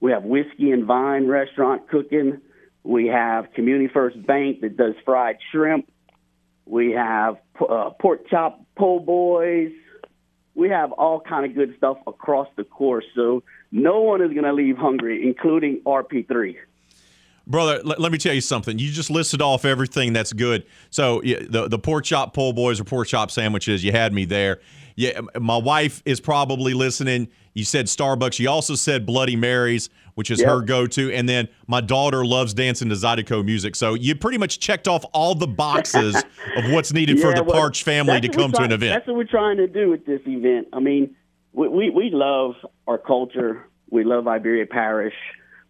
We 0.00 0.12
have 0.12 0.24
Whiskey 0.24 0.70
and 0.70 0.84
Vine 0.84 1.26
restaurant 1.26 1.88
cooking. 1.88 2.40
We 2.82 3.06
have 3.06 3.52
Community 3.54 3.88
First 3.92 4.24
Bank 4.26 4.60
that 4.60 4.76
does 4.76 4.94
fried 5.04 5.38
shrimp. 5.50 5.90
We 6.66 6.92
have 6.92 7.38
uh, 7.60 7.90
pork 8.00 8.28
chop 8.28 8.60
po' 8.76 8.98
boys. 8.98 9.72
We 10.54 10.68
have 10.68 10.92
all 10.92 11.20
kind 11.20 11.44
of 11.44 11.54
good 11.54 11.74
stuff 11.76 11.98
across 12.06 12.48
the 12.56 12.64
course. 12.64 13.04
So 13.14 13.42
no 13.72 14.02
one 14.02 14.22
is 14.22 14.30
going 14.32 14.44
to 14.44 14.52
leave 14.52 14.76
hungry, 14.76 15.26
including 15.26 15.80
RP3. 15.84 16.56
Brother. 17.46 17.80
Let, 17.84 18.00
let 18.00 18.12
me 18.12 18.18
tell 18.18 18.34
you 18.34 18.40
something. 18.40 18.78
You 18.78 18.90
just 18.90 19.10
listed 19.10 19.42
off 19.42 19.64
everything 19.64 20.12
that's 20.12 20.32
good. 20.32 20.64
So 20.90 21.22
yeah, 21.22 21.40
the 21.48 21.68
the 21.68 21.78
pork 21.78 22.04
chop 22.04 22.34
po' 22.34 22.52
boys 22.52 22.80
or 22.80 22.84
pork 22.84 23.08
chop 23.08 23.30
sandwiches. 23.30 23.84
You 23.84 23.92
had 23.92 24.12
me 24.12 24.24
there. 24.24 24.60
Yeah, 24.96 25.20
my 25.40 25.56
wife 25.56 26.02
is 26.04 26.20
probably 26.20 26.72
listening. 26.72 27.28
You 27.54 27.64
said 27.64 27.86
Starbucks. 27.86 28.38
You 28.38 28.48
also 28.48 28.74
said 28.74 29.04
Bloody 29.06 29.36
Marys, 29.36 29.90
which 30.14 30.30
is 30.30 30.40
Yep. 30.40 30.48
her 30.48 30.60
go-to. 30.60 31.12
And 31.12 31.28
then 31.28 31.48
my 31.66 31.80
daughter 31.80 32.24
loves 32.24 32.54
dancing 32.54 32.88
to 32.90 32.94
Zydeco 32.94 33.44
music. 33.44 33.74
So 33.74 33.94
you 33.94 34.14
pretty 34.14 34.38
much 34.38 34.60
checked 34.60 34.86
off 34.86 35.04
all 35.12 35.34
the 35.34 35.46
boxes 35.48 36.14
of 36.56 36.70
what's 36.70 36.92
needed 36.92 37.20
for 37.20 37.34
the 37.34 37.42
well, 37.42 37.54
Partsch 37.54 37.82
family 37.82 38.20
to 38.20 38.28
come 38.28 38.52
to 38.52 38.62
an 38.62 38.72
event. 38.72 38.94
That's 38.94 39.06
what 39.08 39.16
we're 39.16 39.24
trying 39.24 39.56
to 39.56 39.66
do 39.66 39.90
with 39.90 40.06
this 40.06 40.20
event. 40.26 40.68
I 40.72 40.78
mean, 40.80 41.14
we, 41.52 41.68
we, 41.68 41.90
we 41.90 42.10
love 42.10 42.54
our 42.86 42.98
culture. 42.98 43.68
We 43.90 44.04
love 44.04 44.26
Iberia 44.28 44.66
Parish. 44.66 45.14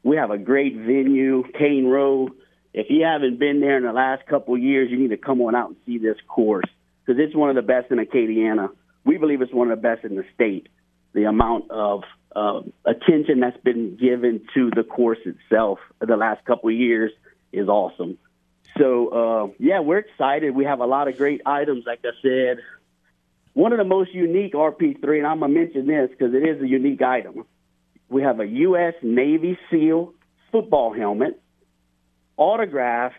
We 0.05 0.17
have 0.17 0.31
a 0.31 0.39
great 0.39 0.77
venue, 0.77 1.43
Cane 1.59 1.87
Row. 1.87 2.29
If 2.75 2.87
you 2.91 3.05
haven't 3.05 3.39
been 3.39 3.61
there 3.61 3.79
in 3.79 3.85
the 3.85 3.93
last 3.93 4.27
couple 4.27 4.55
of 4.55 4.61
years, 4.61 4.91
you 4.91 4.99
need 4.99 5.11
to 5.11 5.17
come 5.17 5.41
on 5.41 5.55
out 5.55 5.69
and 5.71 5.77
see 5.87 5.99
this 5.99 6.19
course 6.29 6.67
because 7.05 7.21
it's 7.21 7.35
one 7.35 7.49
of 7.49 7.57
the 7.57 7.63
best 7.63 7.91
in 7.91 7.99
Acadiana. 7.99 8.69
We 9.05 9.17
believe 9.17 9.41
it's 9.41 9.53
one 9.53 9.71
of 9.71 9.79
the 9.79 9.83
best 9.83 10.05
in 10.05 10.15
the 10.15 10.25
state. 10.35 10.69
The 11.15 11.25
amount 11.25 11.71
of 11.71 12.03
uh, 12.37 12.61
attention 12.85 13.41
that's 13.41 13.57
been 13.63 13.97
given 13.97 14.47
to 14.55 14.71
the 14.75 14.83
course 14.83 15.19
itself 15.25 15.79
the 16.01 16.17
last 16.17 16.45
couple 16.45 16.69
of 16.69 16.77
years 16.77 17.11
is 17.53 17.69
awesome. 17.69 18.19
So 18.79 19.09
uh, 19.09 19.53
yeah, 19.59 19.81
we're 19.81 19.99
excited. 19.99 20.55
We 20.55 20.65
have 20.65 20.81
a 20.81 20.87
lot 20.87 21.09
of 21.09 21.17
great 21.17 21.41
items, 21.47 21.85
like 21.87 22.01
I 22.05 22.11
said. 22.21 22.59
One 23.55 23.73
of 23.73 23.79
the 23.79 23.85
most 23.85 24.13
unique 24.13 24.53
RP3, 24.53 25.19
and 25.19 25.27
I'm 25.27 25.41
gonna 25.41 25.53
mention 25.53 25.87
this 25.87 26.11
because 26.11 26.35
it 26.35 26.47
is 26.47 26.61
a 26.61 26.67
unique 26.67 27.01
item. 27.01 27.47
We 28.15 28.23
have 28.23 28.39
a 28.39 28.47
U.S. 28.47 28.95
Navy 29.03 29.59
SEAL 29.73 30.13
football 30.53 30.95
helmet, 30.95 31.43
autographed 32.37 33.19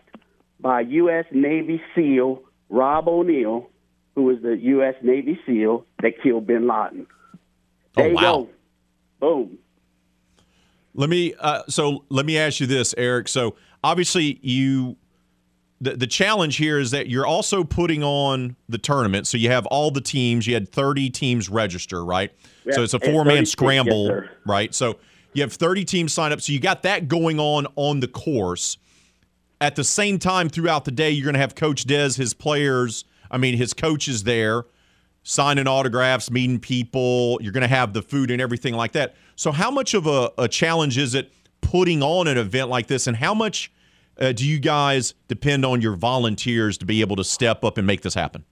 by 0.58 0.80
U.S. 0.80 1.26
Navy 1.30 1.82
SEAL 1.94 2.42
Rob 2.70 3.06
O'Neill, 3.06 3.68
who 4.14 4.22
was 4.22 4.38
the 4.40 4.56
U.S. 4.56 4.94
Navy 5.02 5.38
SEAL 5.44 5.84
that 6.00 6.12
killed 6.22 6.46
Bin 6.46 6.66
Laden. 6.66 7.06
There 7.94 8.06
Oh, 8.06 8.08
you 8.08 8.14
wow. 8.14 8.22
go. 8.22 8.48
Boom. 9.20 9.58
Let 10.94 11.10
me 11.10 11.34
uh, 11.40 11.64
so 11.68 12.04
let 12.08 12.24
me 12.24 12.38
ask 12.38 12.60
you 12.60 12.66
this, 12.66 12.94
Eric. 12.96 13.28
So 13.28 13.54
obviously 13.84 14.38
you 14.40 14.96
the 15.80 15.96
the 15.96 16.06
challenge 16.06 16.56
here 16.56 16.78
is 16.78 16.90
that 16.92 17.08
you're 17.08 17.26
also 17.26 17.64
putting 17.64 18.02
on 18.02 18.56
the 18.68 18.78
tournament. 18.78 19.26
So 19.26 19.36
you 19.36 19.50
have 19.50 19.66
all 19.66 19.90
the 19.90 20.00
teams. 20.00 20.46
You 20.46 20.54
had 20.54 20.70
30 20.70 21.10
teams 21.10 21.48
register, 21.48 22.04
right? 22.04 22.32
We 22.64 22.72
so 22.72 22.82
it's 22.82 22.94
a 22.94 23.00
four 23.00 23.24
man 23.24 23.44
36, 23.44 23.50
scramble, 23.50 24.06
yes, 24.06 24.24
right? 24.46 24.74
So 24.74 24.98
you 25.34 25.42
have 25.42 25.52
30 25.52 25.84
teams 25.84 26.12
sign 26.12 26.32
up. 26.32 26.40
So 26.40 26.52
you 26.52 26.60
got 26.60 26.82
that 26.84 27.08
going 27.08 27.38
on 27.38 27.66
on 27.76 28.00
the 28.00 28.08
course. 28.08 28.78
At 29.60 29.76
the 29.76 29.84
same 29.84 30.18
time, 30.18 30.48
throughout 30.48 30.84
the 30.84 30.90
day, 30.90 31.10
you're 31.10 31.24
going 31.24 31.34
to 31.34 31.40
have 31.40 31.54
Coach 31.54 31.86
Dez, 31.86 32.18
his 32.18 32.34
players, 32.34 33.04
I 33.30 33.38
mean, 33.38 33.56
his 33.56 33.72
coaches 33.72 34.24
there 34.24 34.64
signing 35.26 35.66
autographs, 35.66 36.30
meeting 36.30 36.60
people. 36.60 37.38
You're 37.42 37.52
going 37.52 37.62
to 37.62 37.68
have 37.68 37.92
the 37.92 38.02
food 38.02 38.30
and 38.30 38.40
everything 38.40 38.74
like 38.74 38.92
that. 38.92 39.16
So, 39.34 39.52
how 39.52 39.70
much 39.70 39.92
of 39.92 40.06
a, 40.06 40.30
a 40.38 40.48
challenge 40.48 40.96
is 40.96 41.14
it 41.14 41.32
putting 41.60 42.02
on 42.02 42.28
an 42.28 42.38
event 42.38 42.70
like 42.70 42.86
this, 42.86 43.06
and 43.06 43.16
how 43.16 43.34
much 43.34 43.72
uh, 44.20 44.32
do 44.32 44.46
you 44.46 44.58
guys 44.58 45.14
depend 45.28 45.64
on 45.64 45.80
your 45.80 45.96
volunteers 45.96 46.78
to 46.78 46.86
be 46.86 47.00
able 47.00 47.16
to 47.16 47.24
step 47.24 47.64
up 47.64 47.78
and 47.78 47.86
make 47.86 48.02
this 48.02 48.14
happen? 48.14 48.44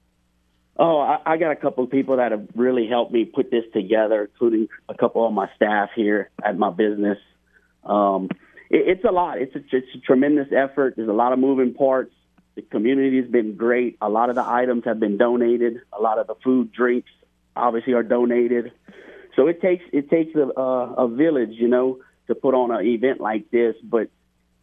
Oh, 0.77 0.99
I, 0.99 1.21
I 1.25 1.37
got 1.37 1.53
a 1.53 1.57
couple 1.57 1.85
of 1.85 1.91
people 1.91 2.17
that 2.17 2.33
have 2.33 2.49
really 2.57 2.89
helped 2.89 3.13
me 3.13 3.25
put 3.25 3.51
this 3.51 3.65
together, 3.73 4.23
including 4.23 4.69
a 4.89 4.95
couple 4.95 5.27
of 5.27 5.33
my 5.33 5.49
staff 5.55 5.91
here 5.95 6.31
at 6.45 6.59
my 6.59 6.71
business. 6.71 7.19
Um, 7.85 8.29
it, 8.71 8.89
it's 8.89 9.05
a 9.05 9.13
lot. 9.13 9.39
It's 9.39 9.55
a, 9.55 9.61
it's 9.71 9.95
a 9.95 9.99
tremendous 10.01 10.49
effort. 10.53 10.95
There's 10.97 11.09
a 11.09 11.13
lot 11.13 11.33
of 11.33 11.39
moving 11.39 11.75
parts. 11.75 12.13
The 12.57 12.63
community 12.63 13.21
has 13.21 13.31
been 13.31 13.57
great. 13.57 13.99
A 14.01 14.09
lot 14.09 14.31
of 14.31 14.35
the 14.35 14.45
items 14.47 14.85
have 14.85 14.99
been 14.99 15.17
donated. 15.17 15.81
A 15.93 16.01
lot 16.01 16.19
of 16.19 16.27
the 16.27 16.35
food, 16.43 16.73
drinks, 16.73 17.11
obviously, 17.55 17.93
are 17.93 18.03
donated. 18.03 18.73
So 19.37 19.49
it 19.49 19.61
takes 19.61 19.85
it 19.93 20.11
takes 20.11 20.35
a, 20.37 20.61
a, 20.61 20.95
a 21.05 21.09
village, 21.09 21.51
you 21.53 21.69
know, 21.69 21.99
to 22.29 22.35
put 22.35 22.55
on 22.55 22.71
an 22.71 22.87
event 22.87 23.21
like 23.21 23.51
this. 23.51 23.75
But 23.83 24.09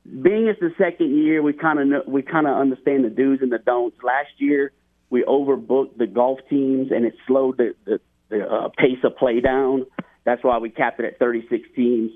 being 0.05 0.47
it's 0.47 0.59
the 0.59 0.73
second 0.77 1.15
year, 1.15 1.41
we 1.41 1.53
kind 1.53 1.93
of 1.93 2.07
we 2.07 2.21
kind 2.21 2.47
of 2.47 2.57
understand 2.57 3.05
the 3.05 3.09
do's 3.09 3.39
and 3.41 3.51
the 3.51 3.59
don'ts. 3.59 3.97
Last 4.03 4.31
year, 4.37 4.71
we 5.09 5.23
overbooked 5.23 5.97
the 5.97 6.07
golf 6.07 6.39
teams, 6.49 6.91
and 6.91 7.05
it 7.05 7.13
slowed 7.27 7.57
the 7.57 7.75
the, 7.85 7.99
the 8.29 8.45
uh, 8.45 8.69
pace 8.77 8.99
of 9.03 9.15
play 9.17 9.41
down. 9.41 9.85
That's 10.23 10.43
why 10.43 10.57
we 10.57 10.69
capped 10.69 10.99
it 10.99 11.05
at 11.05 11.19
36 11.19 11.67
teams. 11.75 12.11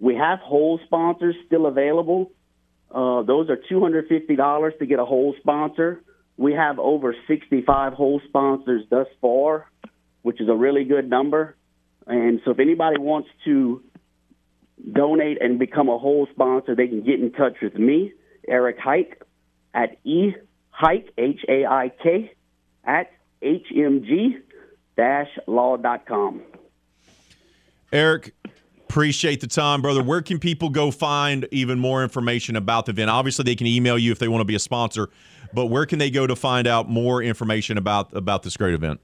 We 0.00 0.16
have 0.16 0.40
hole 0.40 0.80
sponsors 0.84 1.36
still 1.46 1.66
available. 1.66 2.32
Uh, 2.90 3.22
those 3.22 3.48
are 3.48 3.56
$250 3.56 4.78
to 4.78 4.86
get 4.86 4.98
a 4.98 5.04
hole 5.04 5.34
sponsor. 5.40 6.02
We 6.36 6.52
have 6.52 6.78
over 6.78 7.14
65 7.28 7.92
hole 7.92 8.20
sponsors 8.28 8.82
thus 8.90 9.06
far, 9.20 9.70
which 10.22 10.40
is 10.40 10.48
a 10.48 10.54
really 10.54 10.84
good 10.84 11.08
number. 11.08 11.56
And 12.06 12.40
so 12.44 12.50
if 12.50 12.58
anybody 12.58 12.98
wants 12.98 13.28
to 13.44 13.82
donate 14.92 15.40
and 15.40 15.58
become 15.58 15.88
a 15.88 15.98
whole 15.98 16.26
sponsor, 16.32 16.74
they 16.74 16.88
can 16.88 17.02
get 17.02 17.20
in 17.20 17.32
touch 17.32 17.56
with 17.62 17.74
me, 17.74 18.12
Eric 18.48 18.78
Haik, 18.78 19.22
at 19.72 19.98
e 20.04 20.32
hike 20.70 21.12
h 21.16 21.40
a 21.48 21.64
i 21.64 21.90
k 22.02 22.32
at 22.84 23.10
hmg 23.42 24.42
law.com. 25.46 26.42
Eric, 27.92 28.34
appreciate 28.88 29.40
the 29.40 29.46
time, 29.46 29.82
brother. 29.82 30.02
Where 30.02 30.22
can 30.22 30.38
people 30.38 30.68
go 30.68 30.90
find 30.90 31.46
even 31.50 31.78
more 31.78 32.02
information 32.02 32.56
about 32.56 32.86
the 32.86 32.90
event? 32.90 33.10
Obviously, 33.10 33.44
they 33.44 33.56
can 33.56 33.66
email 33.66 33.98
you 33.98 34.12
if 34.12 34.18
they 34.18 34.28
want 34.28 34.40
to 34.40 34.44
be 34.44 34.54
a 34.54 34.60
sponsor, 34.60 35.10
but 35.52 35.66
where 35.66 35.86
can 35.86 35.98
they 35.98 36.10
go 36.10 36.26
to 36.26 36.36
find 36.36 36.66
out 36.66 36.88
more 36.88 37.22
information 37.22 37.78
about 37.78 38.14
about 38.16 38.42
this 38.42 38.56
great 38.56 38.74
event? 38.74 39.00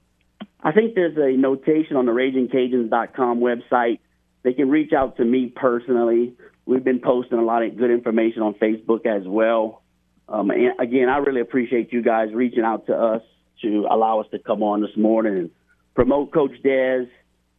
I 0.63 0.71
think 0.71 0.95
there's 0.95 1.17
a 1.17 1.37
notation 1.37 1.95
on 1.95 2.05
the 2.05 2.11
RagingCajuns.com 2.11 3.39
website. 3.39 3.99
They 4.43 4.53
can 4.53 4.69
reach 4.69 4.93
out 4.93 5.17
to 5.17 5.25
me 5.25 5.47
personally. 5.55 6.33
We've 6.65 6.83
been 6.83 6.99
posting 6.99 7.37
a 7.37 7.43
lot 7.43 7.63
of 7.63 7.77
good 7.77 7.91
information 7.91 8.41
on 8.41 8.53
Facebook 8.55 9.05
as 9.05 9.27
well. 9.27 9.83
Um, 10.27 10.49
and 10.51 10.79
again, 10.79 11.09
I 11.09 11.17
really 11.17 11.41
appreciate 11.41 11.91
you 11.91 12.01
guys 12.01 12.29
reaching 12.33 12.63
out 12.63 12.87
to 12.87 12.95
us 12.95 13.21
to 13.61 13.87
allow 13.89 14.21
us 14.21 14.27
to 14.31 14.39
come 14.39 14.63
on 14.63 14.81
this 14.81 14.95
morning 14.95 15.37
and 15.37 15.51
promote 15.93 16.31
Coach 16.31 16.53
Dez. 16.63 17.09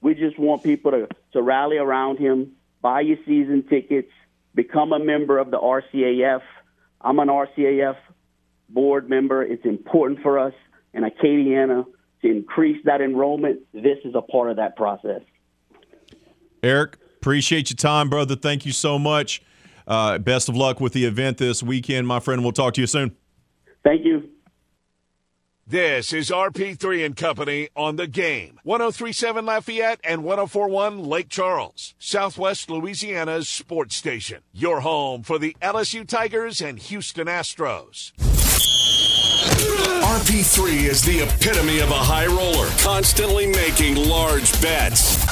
We 0.01 0.15
just 0.15 0.39
want 0.39 0.63
people 0.63 0.91
to, 0.93 1.09
to 1.35 1.43
rally 1.43 1.77
around 1.77 2.19
him, 2.19 2.53
buy 2.81 3.03
your 3.03 3.19
season 3.27 3.65
tickets, 3.69 4.11
become 4.55 4.93
a 4.93 4.99
member 4.99 5.39
of 5.39 5.51
the 5.51 5.59
RCAF. 5.59 6.43
I'm 7.01 7.19
an 7.19 7.29
RCAF 7.29 7.97
board 8.69 9.09
member. 9.09 9.43
It's 9.43 9.65
important 9.65 10.21
for 10.23 10.39
us 10.39 10.55
in 10.93 11.05
Acadiana 11.05 11.85
to 12.23 12.31
increase 12.31 12.83
that 12.85 13.01
enrollment. 13.01 13.61
This 13.73 13.99
is 14.05 14.15
a 14.15 14.23
part 14.23 14.51
of 14.51 14.57
that 14.57 14.77
process. 14.77 15.23
Eric, 16.63 16.97
appreciate 17.17 17.71
your 17.71 17.77
time, 17.77 18.09
brother. 18.09 18.37
Thank 18.37 18.65
you 18.65 18.73
so 18.73 18.99
much. 18.99 19.43
Uh, 19.87 20.19
best 20.19 20.49
of 20.49 20.57
luck 20.57 20.81
with 20.81 20.93
the 20.93 21.05
event 21.05 21.39
this 21.39 21.63
weekend, 21.63 22.07
my 22.07 22.21
friend. 22.21 22.43
We'll 22.43 22.53
talk 22.53 22.75
to 22.75 22.81
you 22.81 22.87
soon. 22.87 23.17
Thank 23.85 24.05
you. 24.05 24.29
This 25.67 26.13
is 26.13 26.31
RP3 26.31 27.07
and 27.07 27.17
Company 27.17 27.69
on 27.75 27.97
the 27.97 28.07
game. 28.07 28.59
1037 28.65 29.47
Lafayette 29.47 30.01
and 30.05 30.23
1041 30.25 31.03
Lake 31.03 31.29
Charles, 31.29 31.95
Southwest 31.99 32.69
Louisiana's 32.69 33.49
sports 33.49 33.97
station. 33.97 34.43
Your 34.53 34.81
home 34.81 35.23
for 35.23 35.39
the 35.39 35.57
LSU 35.63 36.07
Tigers 36.07 36.61
and 36.61 36.79
Houston 36.79 37.27
Astros. 37.27 38.13
RP3 40.03 40.91
is 40.91 41.01
the 41.03 41.21
epitome 41.21 41.79
of 41.79 41.91
a 41.91 41.95
high 41.95 42.27
roller, 42.27 42.69
constantly 42.81 43.47
making 43.47 43.97
large 44.09 44.53
bets. 44.61 45.32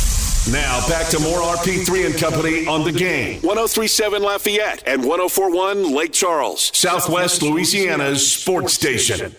Now 0.49 0.85
back 0.89 1.07
to 1.09 1.19
more 1.19 1.39
RP3 1.39 2.07
and 2.07 2.17
Company 2.17 2.65
on 2.65 2.83
the 2.83 2.91
game. 2.91 3.41
1037 3.41 4.23
Lafayette 4.23 4.81
and 4.87 5.03
1041 5.05 5.93
Lake 5.93 6.11
Charles, 6.11 6.75
Southwest 6.75 7.43
Louisiana's 7.43 8.27
sports 8.31 8.73
station. 8.73 9.35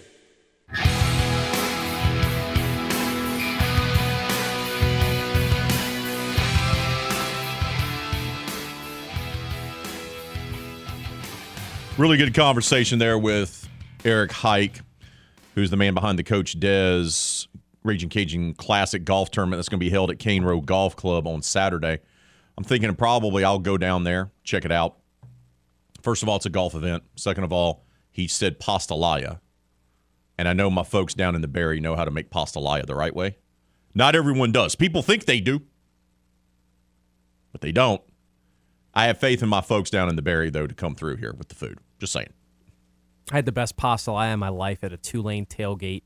Really 11.99 12.17
good 12.17 12.33
conversation 12.33 12.99
there 12.99 13.19
with 13.19 13.69
Eric 14.05 14.33
Haik. 14.33 14.81
who's 15.55 15.71
the 15.71 15.77
man 15.77 15.95
behind 15.95 16.19
the 16.19 16.25
Coach 16.25 16.59
Des 16.59 17.11
Raging 17.85 18.09
Cajun 18.09 18.55
Classic 18.55 19.05
Golf 19.05 19.31
Tournament 19.31 19.59
that's 19.59 19.69
going 19.69 19.81
to 19.81 19.85
be 19.85 19.91
held 19.91 20.11
at 20.11 20.19
Cane 20.19 20.45
Row 20.45 20.61
Golf 20.61 20.95
Club 20.97 21.27
on 21.27 21.43
Saturday. 21.43 21.99
I'm 22.57 22.65
thinking 22.65 22.95
probably 22.95 23.45
I'll 23.45 23.59
go 23.59 23.77
down 23.77 24.05
there, 24.05 24.31
check 24.45 24.65
it 24.65 24.73
out. 24.73 24.99
First 26.03 26.23
of 26.23 26.29
all, 26.29 26.37
it's 26.37 26.47
a 26.47 26.51
golf 26.51 26.75
event. 26.75 27.05
Second 27.17 27.45
of 27.45 27.53
all, 27.53 27.85
he 28.11 28.27
said 28.29 28.61
pastalaya. 28.61 29.41
And 30.37 30.49
I 30.49 30.53
know 30.53 30.71
my 30.71 30.83
folks 30.83 31.15
down 31.15 31.35
in 31.35 31.41
the 31.41 31.49
Berry 31.49 31.81
know 31.81 31.97
how 31.97 32.05
to 32.05 32.11
make 32.11 32.31
pastalaya 32.31 32.85
the 32.85 32.95
right 32.95 33.15
way. 33.15 33.37
Not 33.95 34.15
everyone 34.15 34.53
does. 34.53 34.75
People 34.75 35.03
think 35.03 35.25
they 35.25 35.41
do, 35.41 35.63
but 37.53 37.61
they 37.61 37.73
don't. 37.73 38.03
I 38.95 39.07
have 39.07 39.19
faith 39.19 39.43
in 39.43 39.49
my 39.49 39.61
folks 39.61 39.91
down 39.91 40.09
in 40.09 40.17
the 40.17 40.23
Berry, 40.23 40.51
though, 40.51 40.67
to 40.67 40.75
come 40.75 40.95
through 40.95 41.17
here 41.17 41.35
with 41.37 41.49
the 41.49 41.55
food. 41.55 41.79
Just 41.99 42.13
saying. 42.13 42.33
I 43.31 43.37
had 43.37 43.47
the 43.47 43.53
best 43.53 43.77
pastalaya 43.77 44.33
in 44.33 44.39
my 44.39 44.49
life 44.49 44.83
at 44.83 44.93
a 44.93 44.97
Tulane 44.97 45.47
tailgate 45.47 46.03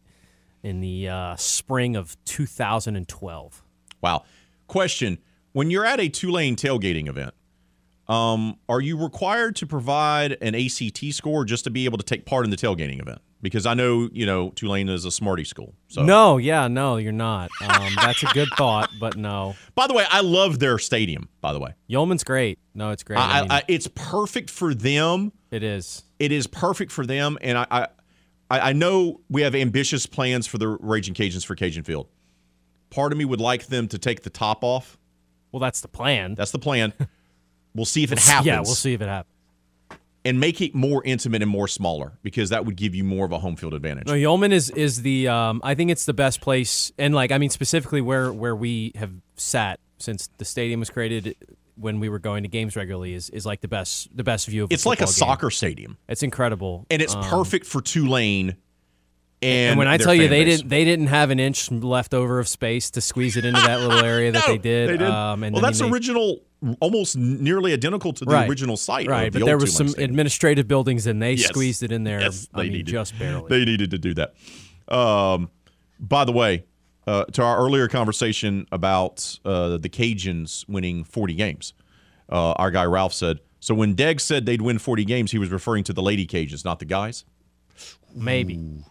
in 0.66 0.80
the 0.80 1.08
uh, 1.08 1.36
spring 1.36 1.94
of 1.94 2.16
2012. 2.24 3.62
Wow. 4.02 4.24
Question 4.66 5.18
When 5.52 5.70
you're 5.70 5.86
at 5.86 6.00
a 6.00 6.08
Tulane 6.08 6.56
tailgating 6.56 7.08
event, 7.08 7.34
um, 8.08 8.58
are 8.68 8.80
you 8.80 8.98
required 8.98 9.56
to 9.56 9.66
provide 9.66 10.36
an 10.40 10.54
ACT 10.54 11.12
score 11.12 11.44
just 11.44 11.64
to 11.64 11.70
be 11.70 11.84
able 11.84 11.98
to 11.98 12.04
take 12.04 12.26
part 12.26 12.44
in 12.44 12.50
the 12.50 12.56
tailgating 12.56 13.00
event? 13.00 13.20
Because 13.42 13.64
I 13.64 13.74
know, 13.74 14.08
you 14.12 14.26
know, 14.26 14.50
Tulane 14.50 14.88
is 14.88 15.04
a 15.04 15.10
smarty 15.10 15.44
school. 15.44 15.74
So 15.88 16.02
No, 16.02 16.36
yeah, 16.36 16.66
no, 16.66 16.96
you're 16.96 17.12
not. 17.12 17.50
Um, 17.60 17.92
that's 17.96 18.22
a 18.24 18.26
good 18.26 18.48
thought, 18.56 18.90
but 18.98 19.16
no. 19.16 19.54
By 19.76 19.86
the 19.86 19.94
way, 19.94 20.04
I 20.10 20.20
love 20.22 20.58
their 20.58 20.78
stadium, 20.78 21.28
by 21.40 21.52
the 21.52 21.60
way. 21.60 21.74
Yulman's 21.88 22.24
great. 22.24 22.58
No, 22.74 22.90
it's 22.90 23.04
great. 23.04 23.18
I, 23.18 23.38
I 23.38 23.42
mean, 23.42 23.50
I, 23.52 23.62
it's 23.68 23.88
perfect 23.94 24.50
for 24.50 24.74
them. 24.74 25.32
it 25.52 25.62
is. 25.62 26.02
It 26.18 26.32
is 26.32 26.46
perfect 26.48 26.90
for 26.90 27.06
them. 27.06 27.38
And 27.40 27.58
I, 27.58 27.88
I, 28.50 28.70
I 28.70 28.72
know 28.72 29.20
we 29.28 29.42
have 29.42 29.54
ambitious 29.54 30.06
plans 30.06 30.46
for 30.46 30.58
the 30.58 30.68
Raging 30.68 31.14
Cajuns 31.14 31.44
for 31.44 31.54
Cajun 31.54 31.82
Field. 31.82 32.08
Part 32.90 33.12
of 33.12 33.18
me 33.18 33.24
would 33.24 33.40
like 33.40 33.66
them 33.66 33.88
to 33.88 33.98
take 33.98 34.22
the 34.22 34.30
top 34.30 34.62
off. 34.62 34.96
Well, 35.52 35.60
that's 35.60 35.80
the 35.80 35.88
plan. 35.88 36.34
That's 36.34 36.50
the 36.52 36.58
plan. 36.58 36.92
We'll 37.76 37.84
see 37.84 38.02
if 38.02 38.10
it 38.10 38.18
happens. 38.18 38.46
Yeah, 38.46 38.60
we'll 38.60 38.74
see 38.74 38.94
if 38.94 39.02
it 39.02 39.08
happens. 39.08 39.34
And 40.24 40.40
make 40.40 40.62
it 40.62 40.74
more 40.74 41.04
intimate 41.04 41.42
and 41.42 41.50
more 41.50 41.68
smaller 41.68 42.18
because 42.22 42.48
that 42.48 42.64
would 42.64 42.74
give 42.74 42.94
you 42.94 43.04
more 43.04 43.26
of 43.26 43.32
a 43.32 43.38
home 43.38 43.54
field 43.54 43.74
advantage. 43.74 44.06
No, 44.06 44.14
Yulman 44.14 44.50
is 44.50 44.70
is 44.70 45.02
the. 45.02 45.28
Um, 45.28 45.60
I 45.62 45.74
think 45.74 45.90
it's 45.90 46.06
the 46.06 46.14
best 46.14 46.40
place, 46.40 46.90
and 46.98 47.14
like 47.14 47.32
I 47.32 47.38
mean 47.38 47.50
specifically 47.50 48.00
where 48.00 48.32
where 48.32 48.56
we 48.56 48.92
have 48.96 49.12
sat 49.36 49.78
since 49.98 50.30
the 50.38 50.46
stadium 50.46 50.80
was 50.80 50.88
created 50.88 51.36
when 51.78 52.00
we 52.00 52.08
were 52.08 52.18
going 52.18 52.42
to 52.42 52.48
games 52.48 52.74
regularly 52.76 53.14
is, 53.14 53.28
is 53.30 53.44
like 53.46 53.60
the 53.60 53.68
best 53.68 54.14
the 54.16 54.24
best 54.24 54.46
view 54.48 54.64
of. 54.64 54.72
It's 54.72 54.86
like 54.86 55.00
a 55.00 55.04
game. 55.04 55.12
soccer 55.12 55.50
stadium, 55.50 55.98
It's 56.08 56.22
incredible, 56.22 56.86
and 56.90 57.00
it's 57.02 57.14
Um, 57.14 57.22
perfect 57.24 57.66
for 57.66 57.80
Tulane. 57.80 58.56
And, 59.42 59.70
And, 59.72 59.78
when 59.78 59.86
I 59.86 59.98
tell 59.98 60.14
you 60.14 60.28
they 60.28 60.44
base. 60.44 60.56
didn't 60.58 60.70
they 60.70 60.84
didn't 60.84 61.08
have 61.08 61.28
an 61.30 61.38
inch 61.38 61.70
left 61.70 62.14
over 62.14 62.38
of 62.38 62.48
space 62.48 62.90
to 62.92 63.02
squeeze 63.02 63.36
it 63.36 63.44
into 63.44 63.60
that 63.60 63.80
little 63.80 64.02
area 64.14 64.32
that 64.32 64.44
No, 64.48 64.54
they 64.54 64.58
did. 64.58 64.88
They 64.88 64.96
did. 64.96 65.02
Um, 65.10 65.42
and 65.44 65.54
well, 65.54 65.62
I 65.64 65.68
that's 65.68 65.80
they- 65.80 65.88
original, 65.90 66.40
almost 66.80 67.18
nearly 67.18 67.74
identical 67.74 68.14
to 68.14 68.24
the 68.24 68.30
Right. 68.32 68.48
original 68.48 68.78
site. 68.78 69.06
right? 69.06 69.30
the 69.30 69.40
But 69.40 69.44
there 69.44 69.58
was 69.58 69.72
Tulane 69.74 69.76
some 69.76 69.88
Stadium. 69.88 70.10
administrative 70.10 70.66
buildings, 70.66 71.06
and 71.06 71.20
they 71.20 71.34
Yes. 71.34 71.48
squeezed 71.48 71.82
it 71.82 71.92
in 71.92 72.04
there. 72.04 72.20
Yes, 72.22 72.48
I 72.54 72.56
they 72.56 72.62
mean, 72.64 72.72
needed- 72.78 72.90
just 72.92 73.18
barely. 73.18 73.48
They 73.50 73.64
needed 73.66 73.90
to 73.90 73.98
do 73.98 74.14
that. 74.14 74.34
Um, 74.88 75.50
by 76.00 76.24
the 76.24 76.32
way, 76.32 76.64
uh, 77.06 77.24
to 77.26 77.42
our 77.42 77.58
earlier 77.58 77.88
conversation 77.88 78.66
about 78.72 79.38
uh, 79.44 79.76
the 79.78 79.88
Cajuns 79.88 80.68
winning 80.68 81.04
40 81.04 81.34
games, 81.34 81.72
uh, 82.30 82.52
our 82.52 82.70
guy 82.70 82.84
Ralph 82.84 83.12
said, 83.12 83.40
so 83.60 83.74
when 83.74 83.94
Deggs 83.94 84.20
said 84.20 84.46
they'd 84.46 84.62
win 84.62 84.78
40 84.78 85.04
games, 85.04 85.32
he 85.32 85.38
was 85.38 85.50
referring 85.50 85.84
to 85.84 85.92
the 85.92 86.02
Lady 86.02 86.26
Cajuns, 86.26 86.64
not 86.64 86.78
the 86.78 86.84
guys. 86.84 87.24
Maybe. 88.14 88.84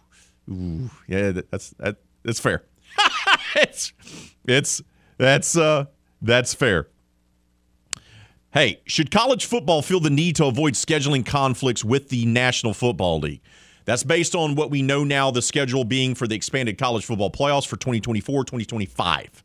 Ooh, 0.50 0.90
yeah, 1.08 1.32
that, 1.32 1.50
that's 1.50 1.70
that, 1.78 1.96
that's 2.22 2.38
fair. 2.38 2.62
it's 3.56 3.92
it's 4.46 4.82
that's 5.18 5.56
uh 5.56 5.86
that's 6.22 6.54
fair. 6.54 6.88
Hey, 8.52 8.80
should 8.86 9.10
college 9.10 9.44
football 9.44 9.82
feel 9.82 10.00
the 10.00 10.10
need 10.10 10.36
to 10.36 10.46
avoid 10.46 10.74
scheduling 10.74 11.26
conflicts 11.26 11.84
with 11.84 12.08
the 12.08 12.24
National 12.26 12.72
Football 12.72 13.20
League? 13.20 13.42
That's 13.86 14.02
based 14.02 14.34
on 14.34 14.56
what 14.56 14.70
we 14.70 14.82
know 14.82 15.04
now 15.04 15.30
the 15.30 15.40
schedule 15.40 15.84
being 15.84 16.14
for 16.14 16.26
the 16.26 16.34
expanded 16.34 16.76
college 16.76 17.06
football 17.06 17.30
playoffs 17.30 17.66
for 17.66 17.76
2024 17.76 18.44
2025. 18.44 19.44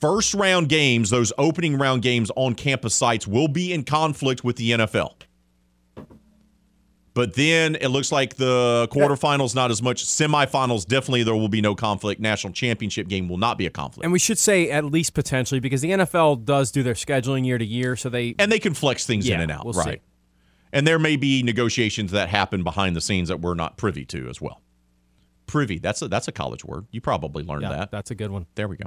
First 0.00 0.34
round 0.34 0.68
games, 0.68 1.08
those 1.08 1.32
opening 1.38 1.78
round 1.78 2.02
games 2.02 2.30
on 2.36 2.56
campus 2.56 2.94
sites, 2.94 3.26
will 3.26 3.48
be 3.48 3.72
in 3.72 3.84
conflict 3.84 4.44
with 4.44 4.56
the 4.56 4.72
NFL. 4.72 5.14
But 7.14 7.34
then 7.34 7.76
it 7.76 7.88
looks 7.88 8.10
like 8.10 8.34
the 8.34 8.88
quarterfinals, 8.90 9.54
not 9.54 9.70
as 9.70 9.80
much. 9.80 10.04
Semifinals, 10.04 10.84
definitely 10.84 11.22
there 11.22 11.36
will 11.36 11.48
be 11.48 11.60
no 11.60 11.76
conflict. 11.76 12.20
National 12.20 12.52
championship 12.52 13.06
game 13.06 13.28
will 13.28 13.38
not 13.38 13.56
be 13.56 13.66
a 13.66 13.70
conflict. 13.70 14.04
And 14.04 14.12
we 14.12 14.18
should 14.18 14.38
say 14.38 14.68
at 14.68 14.84
least 14.84 15.14
potentially 15.14 15.60
because 15.60 15.80
the 15.80 15.90
NFL 15.90 16.44
does 16.44 16.72
do 16.72 16.82
their 16.82 16.94
scheduling 16.94 17.46
year 17.46 17.56
to 17.56 17.64
year, 17.64 17.94
so 17.94 18.08
they 18.08 18.34
and 18.40 18.50
they 18.50 18.58
can 18.58 18.74
flex 18.74 19.06
things 19.06 19.28
in 19.28 19.40
and 19.40 19.52
out, 19.52 19.64
we'll 19.64 19.74
see. 19.74 20.00
And 20.74 20.84
there 20.84 20.98
may 20.98 21.14
be 21.14 21.42
negotiations 21.44 22.10
that 22.10 22.28
happen 22.28 22.64
behind 22.64 22.96
the 22.96 23.00
scenes 23.00 23.28
that 23.28 23.40
we're 23.40 23.54
not 23.54 23.76
privy 23.76 24.04
to 24.06 24.28
as 24.28 24.40
well. 24.40 24.60
Privy, 25.46 25.78
that's 25.78 26.02
a 26.02 26.08
that's 26.08 26.26
a 26.26 26.32
college 26.32 26.64
word. 26.64 26.86
You 26.90 27.00
probably 27.00 27.44
learned 27.44 27.62
yeah, 27.62 27.68
that. 27.70 27.90
that's 27.92 28.10
a 28.10 28.14
good 28.14 28.32
one. 28.32 28.46
There 28.56 28.66
we 28.66 28.76
go. 28.76 28.86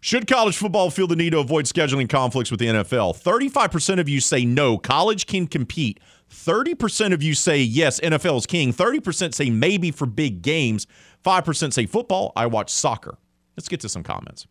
Should 0.00 0.28
college 0.28 0.56
football 0.56 0.90
feel 0.90 1.08
the 1.08 1.16
need 1.16 1.30
to 1.30 1.40
avoid 1.40 1.64
scheduling 1.64 2.08
conflicts 2.08 2.50
with 2.50 2.60
the 2.60 2.66
NFL? 2.66 3.20
35% 3.20 4.00
of 4.00 4.08
you 4.08 4.20
say 4.20 4.44
no, 4.44 4.78
college 4.78 5.26
can 5.26 5.46
compete. 5.46 6.00
30% 6.30 7.12
of 7.12 7.22
you 7.22 7.34
say 7.34 7.60
yes, 7.60 8.00
NFL 8.00 8.38
is 8.38 8.46
king. 8.46 8.72
30% 8.72 9.34
say 9.34 9.50
maybe 9.50 9.90
for 9.90 10.06
big 10.06 10.42
games. 10.42 10.86
5% 11.24 11.72
say 11.72 11.86
football. 11.86 12.32
I 12.34 12.46
watch 12.46 12.70
soccer. 12.70 13.16
Let's 13.56 13.68
get 13.68 13.80
to 13.80 13.88
some 13.88 14.02
comments. 14.02 14.46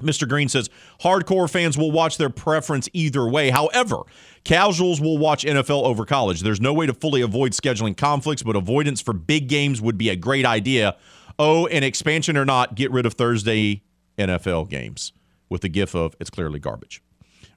Mr. 0.00 0.28
Green 0.28 0.48
says 0.48 0.68
hardcore 1.00 1.50
fans 1.50 1.78
will 1.78 1.90
watch 1.90 2.16
their 2.16 2.30
preference 2.30 2.88
either 2.92 3.28
way. 3.28 3.50
However, 3.50 4.02
casuals 4.44 5.00
will 5.00 5.18
watch 5.18 5.44
NFL 5.44 5.84
over 5.84 6.04
college. 6.04 6.40
There's 6.40 6.60
no 6.60 6.72
way 6.72 6.86
to 6.86 6.94
fully 6.94 7.20
avoid 7.20 7.52
scheduling 7.52 7.96
conflicts, 7.96 8.42
but 8.42 8.56
avoidance 8.56 9.00
for 9.00 9.12
big 9.12 9.48
games 9.48 9.80
would 9.80 9.98
be 9.98 10.08
a 10.08 10.16
great 10.16 10.46
idea. 10.46 10.96
Oh, 11.38 11.66
and 11.66 11.84
expansion 11.84 12.36
or 12.36 12.44
not, 12.44 12.74
get 12.74 12.90
rid 12.90 13.06
of 13.06 13.14
Thursday 13.14 13.82
NFL 14.18 14.68
games 14.68 15.12
with 15.48 15.62
the 15.62 15.68
gif 15.68 15.94
of 15.94 16.14
it's 16.20 16.30
clearly 16.30 16.58
garbage. 16.58 17.02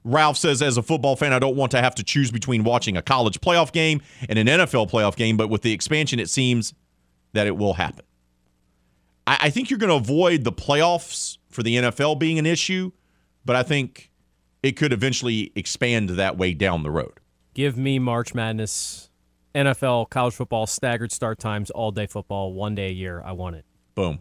Ralph 0.04 0.36
says, 0.36 0.60
as 0.60 0.76
a 0.76 0.82
football 0.82 1.16
fan, 1.16 1.32
I 1.32 1.38
don't 1.38 1.56
want 1.56 1.70
to 1.72 1.80
have 1.80 1.94
to 1.94 2.02
choose 2.02 2.30
between 2.30 2.62
watching 2.62 2.96
a 2.96 3.02
college 3.02 3.40
playoff 3.40 3.72
game 3.72 4.02
and 4.28 4.38
an 4.38 4.46
NFL 4.46 4.90
playoff 4.90 5.16
game, 5.16 5.38
but 5.38 5.48
with 5.48 5.62
the 5.62 5.72
expansion, 5.72 6.20
it 6.20 6.28
seems 6.28 6.74
that 7.32 7.46
it 7.46 7.56
will 7.56 7.74
happen. 7.74 8.04
I, 9.26 9.38
I 9.42 9.50
think 9.50 9.70
you're 9.70 9.78
going 9.78 9.90
to 9.90 9.96
avoid 9.96 10.44
the 10.44 10.52
playoffs 10.52 11.38
for 11.54 11.62
the 11.62 11.76
NFL 11.76 12.18
being 12.18 12.38
an 12.38 12.46
issue, 12.46 12.90
but 13.44 13.56
I 13.56 13.62
think 13.62 14.10
it 14.62 14.72
could 14.72 14.92
eventually 14.92 15.52
expand 15.54 16.10
that 16.10 16.36
way 16.36 16.52
down 16.52 16.82
the 16.82 16.90
road. 16.90 17.20
Give 17.54 17.76
me 17.76 17.98
March 17.98 18.34
Madness, 18.34 19.10
NFL, 19.54 20.10
college 20.10 20.34
football, 20.34 20.66
staggered 20.66 21.12
start 21.12 21.38
times, 21.38 21.70
all 21.70 21.92
day 21.92 22.06
football, 22.06 22.52
one 22.52 22.74
day 22.74 22.88
a 22.88 22.92
year. 22.92 23.22
I 23.24 23.32
want 23.32 23.56
it. 23.56 23.64
Boom. 23.94 24.18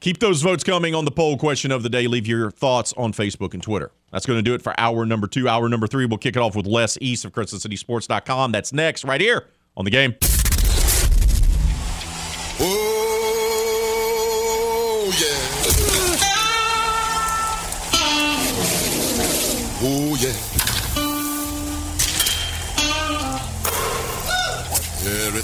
Keep 0.00 0.20
those 0.20 0.40
votes 0.40 0.62
coming 0.62 0.94
on 0.94 1.04
the 1.04 1.10
poll 1.10 1.36
question 1.36 1.72
of 1.72 1.82
the 1.82 1.88
day. 1.88 2.06
Leave 2.06 2.26
your 2.26 2.50
thoughts 2.50 2.94
on 2.96 3.12
Facebook 3.12 3.54
and 3.54 3.62
Twitter. 3.62 3.90
That's 4.12 4.24
going 4.24 4.38
to 4.38 4.42
do 4.42 4.54
it 4.54 4.62
for 4.62 4.78
hour 4.78 5.04
number 5.04 5.26
two. 5.26 5.48
Hour 5.48 5.68
number 5.68 5.86
three, 5.86 6.06
we'll 6.06 6.18
kick 6.18 6.36
it 6.36 6.40
off 6.40 6.54
with 6.54 6.66
Les 6.66 6.96
East 7.00 7.24
of 7.24 7.32
CrescentCitySports.com. 7.32 8.52
That's 8.52 8.72
next, 8.72 9.04
right 9.04 9.20
here 9.20 9.48
on 9.76 9.84
the 9.84 9.90
game. 9.90 10.14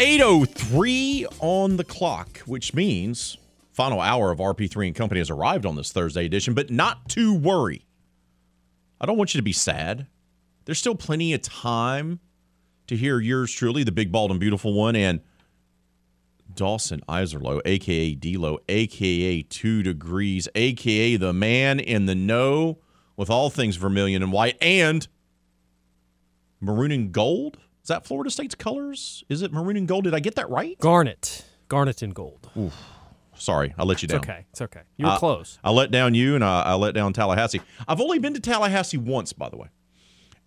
Eight 0.00 0.20
oh 0.20 0.44
three 0.44 1.26
on 1.40 1.76
the 1.76 1.82
clock, 1.82 2.38
which 2.46 2.72
means 2.72 3.36
final 3.72 4.00
hour 4.00 4.30
of 4.30 4.38
RP3 4.38 4.86
and 4.86 4.94
Company 4.94 5.18
has 5.18 5.28
arrived 5.28 5.66
on 5.66 5.74
this 5.74 5.90
Thursday 5.90 6.24
edition, 6.24 6.54
but 6.54 6.70
not 6.70 7.08
to 7.10 7.34
worry. 7.34 7.84
I 9.00 9.06
don't 9.06 9.18
want 9.18 9.34
you 9.34 9.38
to 9.38 9.44
be 9.44 9.52
sad. 9.52 10.06
There's 10.66 10.78
still 10.78 10.94
plenty 10.94 11.32
of 11.32 11.42
time 11.42 12.20
to 12.86 12.96
hear 12.96 13.18
yours 13.18 13.52
truly, 13.52 13.82
the 13.82 13.90
big, 13.90 14.12
bald, 14.12 14.30
and 14.30 14.38
beautiful 14.38 14.72
one, 14.72 14.94
and 14.94 15.18
Dawson 16.54 17.02
Iserlow, 17.08 17.60
aka 17.64 18.14
D'Lo, 18.14 18.58
aka 18.68 19.42
Two 19.42 19.82
Degrees, 19.82 20.48
aka 20.54 21.16
the 21.16 21.32
man 21.32 21.80
in 21.80 22.06
the 22.06 22.14
know 22.14 22.78
with 23.16 23.30
all 23.30 23.50
things 23.50 23.74
vermilion 23.74 24.22
and 24.22 24.30
white 24.30 24.56
and 24.62 25.08
maroon 26.60 26.92
and 26.92 27.10
gold. 27.10 27.58
Is 27.88 27.90
that 27.90 28.04
Florida 28.06 28.30
State's 28.30 28.54
colors? 28.54 29.24
Is 29.30 29.40
it 29.40 29.50
maroon 29.50 29.78
and 29.78 29.88
gold? 29.88 30.04
Did 30.04 30.12
I 30.12 30.20
get 30.20 30.34
that 30.34 30.50
right? 30.50 30.78
Garnet, 30.78 31.46
garnet 31.68 32.02
and 32.02 32.14
gold. 32.14 32.50
Oof. 32.54 32.74
Sorry, 33.34 33.72
I 33.78 33.84
let 33.84 34.02
you 34.02 34.06
It's 34.08 34.12
down. 34.12 34.20
okay. 34.20 34.44
It's 34.50 34.60
okay. 34.60 34.82
You 34.98 35.06
were 35.06 35.12
I- 35.12 35.16
close. 35.16 35.58
I 35.64 35.70
let 35.70 35.90
down 35.90 36.12
you, 36.12 36.34
and 36.34 36.44
I, 36.44 36.64
I 36.64 36.74
let 36.74 36.92
down 36.92 37.14
Tallahassee. 37.14 37.62
I've 37.88 38.02
only 38.02 38.18
been 38.18 38.34
to 38.34 38.40
Tallahassee 38.40 38.98
once, 38.98 39.32
by 39.32 39.48
the 39.48 39.56
way, 39.56 39.68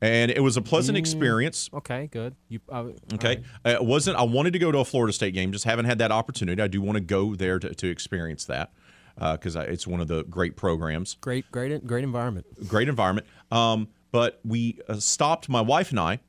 and 0.01 0.29
it 0.29 0.41
was 0.43 0.55
a 0.55 0.61
pleasant 0.61 0.95
Mm, 0.95 0.99
experience. 0.99 1.67
Okay, 1.73 2.09
good. 2.11 2.35
You 2.47 2.59
uh, 2.71 2.89
Okay, 3.15 3.37
right. 3.37 3.43
Uh, 3.65 3.69
it 3.81 3.85
wasn't. 3.85 4.17
I 4.17 4.23
wanted 4.23 4.53
to 4.53 4.59
go 4.59 4.71
to 4.71 4.77
a 4.77 4.85
Florida 4.85 5.11
State 5.11 5.33
game, 5.33 5.51
just 5.51 5.65
haven't 5.65 5.85
had 5.85 5.97
that 5.97 6.11
opportunity. 6.11 6.61
I 6.61 6.67
do 6.67 6.79
want 6.79 6.97
to 6.97 7.03
go 7.03 7.33
there 7.33 7.57
to, 7.57 7.73
to 7.73 7.89
experience 7.89 8.45
that 8.45 8.71
because 9.19 9.55
it's 9.55 9.87
one 9.87 9.99
of 9.99 10.07
the 10.07 10.25
great 10.25 10.55
programs, 10.55 11.17
Great, 11.21 11.51
great, 11.51 11.87
great 11.87 12.03
environment. 12.03 12.45
great 12.67 12.87
environment. 12.87 13.25
Um, 13.51 13.87
but 14.11 14.39
we 14.45 14.77
uh, 14.87 14.97
stopped. 14.97 15.49
My 15.49 15.61
wife 15.61 15.89
and 15.89 15.99
I 15.99 16.19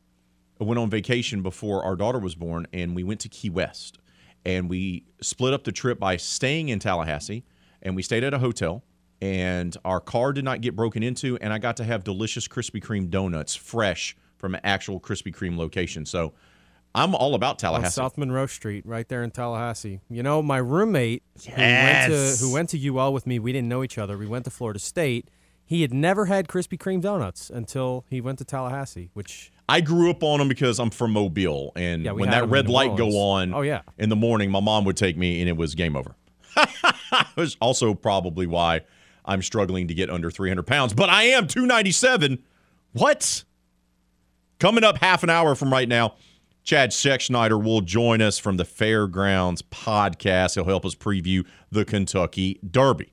went 0.63 0.79
on 0.79 0.91
vacation 0.91 1.43
before 1.43 1.85
our 1.85 1.97
daughter 1.97 2.19
was 2.19 2.35
born, 2.35 2.67
and 2.73 2.95
we 2.95 3.05
went 3.05 3.21
to 3.21 3.29
Key 3.29 3.51
West, 3.51 3.99
and 4.45 4.69
we 4.69 5.05
split 5.21 5.53
up 5.53 5.65
the 5.65 5.73
trip 5.73 5.99
by 5.99 6.17
staying 6.17 6.69
in 6.69 6.79
Tallahassee, 6.79 7.45
and 7.83 7.97
we 7.97 8.03
stayed 8.03 8.25
at 8.25 8.35
a 8.35 8.39
hotel. 8.39 8.83
And 9.21 9.77
our 9.85 10.01
car 10.01 10.33
did 10.33 10.45
not 10.45 10.63
get 10.63 10.75
broken 10.75 11.05
into, 11.05 11.39
and 11.39 11.53
I 11.53 11.59
got 11.59 11.77
to 11.77 11.85
have 11.85 12.03
delicious 12.03 12.49
Krispy 12.49 12.83
Kreme 12.83 13.09
donuts, 13.09 13.55
fresh 13.55 14.17
from 14.37 14.57
an 14.57 14.61
actual 14.65 14.99
Krispy 14.99 15.33
Kreme 15.33 15.57
location. 15.57 16.05
So, 16.05 16.33
I'm 16.95 17.15
all 17.15 17.35
about 17.35 17.53
on 17.53 17.57
Tallahassee. 17.57 17.95
South 17.95 18.19
Monroe 18.19 18.47
Street, 18.47 18.85
right 18.85 19.09
there 19.09 19.23
in 19.23 19.31
Tallahassee. 19.31 20.01
You 20.11 20.23
know, 20.23 20.43
my 20.43 20.59
roommate 20.59 21.23
who 21.47 21.57
went 21.57 22.13
to 22.13 22.37
who 22.41 22.53
went 22.53 22.69
to 22.71 22.89
UL 22.89 23.13
with 23.13 23.27
me, 23.27 23.39
we 23.39 23.53
didn't 23.53 23.69
know 23.69 23.83
each 23.83 23.97
other. 23.97 24.19
We 24.19 24.27
went 24.27 24.45
to 24.45 24.51
Florida 24.51 24.79
State. 24.79 25.31
He 25.65 25.83
had 25.83 25.95
never 25.95 26.27
had 26.27 26.49
Krispy 26.49 26.77
Kreme 26.77 27.01
donuts 27.01 27.49
until 27.49 28.05
he 28.11 28.21
went 28.21 28.39
to 28.39 28.45
Tallahassee, 28.45 29.09
which 29.15 29.53
I 29.73 29.81
grew 29.81 30.11
up 30.11 30.23
on 30.23 30.39
them 30.39 30.49
because 30.49 30.79
I'm 30.79 30.91
from 30.91 31.13
Mobile, 31.13 31.73
and 31.77 32.05
Yeah, 32.05 32.13
when 32.13 32.29
that 32.31 32.49
red 32.51 32.69
light 32.69 32.95
go 32.97 33.09
on, 33.31 33.55
Oh, 33.55 33.63
yeah. 33.63 33.81
in 33.97 34.11
the 34.11 34.17
morning, 34.17 34.51
my 34.51 34.61
mom 34.61 34.85
would 34.85 34.99
take 34.99 35.17
me, 35.17 35.41
and 35.41 35.49
it 35.49 35.57
was 35.57 35.75
game 35.75 35.97
over. 35.97 36.15
it 36.57 37.27
was 37.37 37.57
also 37.59 37.95
probably 37.95 38.47
why 38.47 38.83
I'm 39.25 39.41
struggling 39.41 39.89
to 39.89 39.95
get 39.95 40.11
under 40.11 40.31
300 40.31 40.65
pounds, 40.67 40.93
but 40.93 41.09
I 41.09 41.23
am 41.25 41.47
297. 41.47 42.43
What? 42.93 43.45
Coming 44.59 44.85
up 44.85 44.99
half 44.99 45.23
an 45.23 45.31
hour 45.31 45.55
from 45.55 45.73
right 45.73 45.89
now, 45.89 46.17
Chad 46.65 46.91
Scheckschneider 46.91 47.63
will 47.63 47.81
join 47.81 48.21
us 48.21 48.39
from 48.39 48.59
the 48.59 48.67
Fairgrounds 48.67 49.63
podcast. 49.63 50.55
He'll 50.55 50.65
help 50.67 50.85
us 50.85 50.95
preview 50.95 51.47
the 51.71 51.87
Kentucky 51.87 52.61
Derby. 52.69 53.13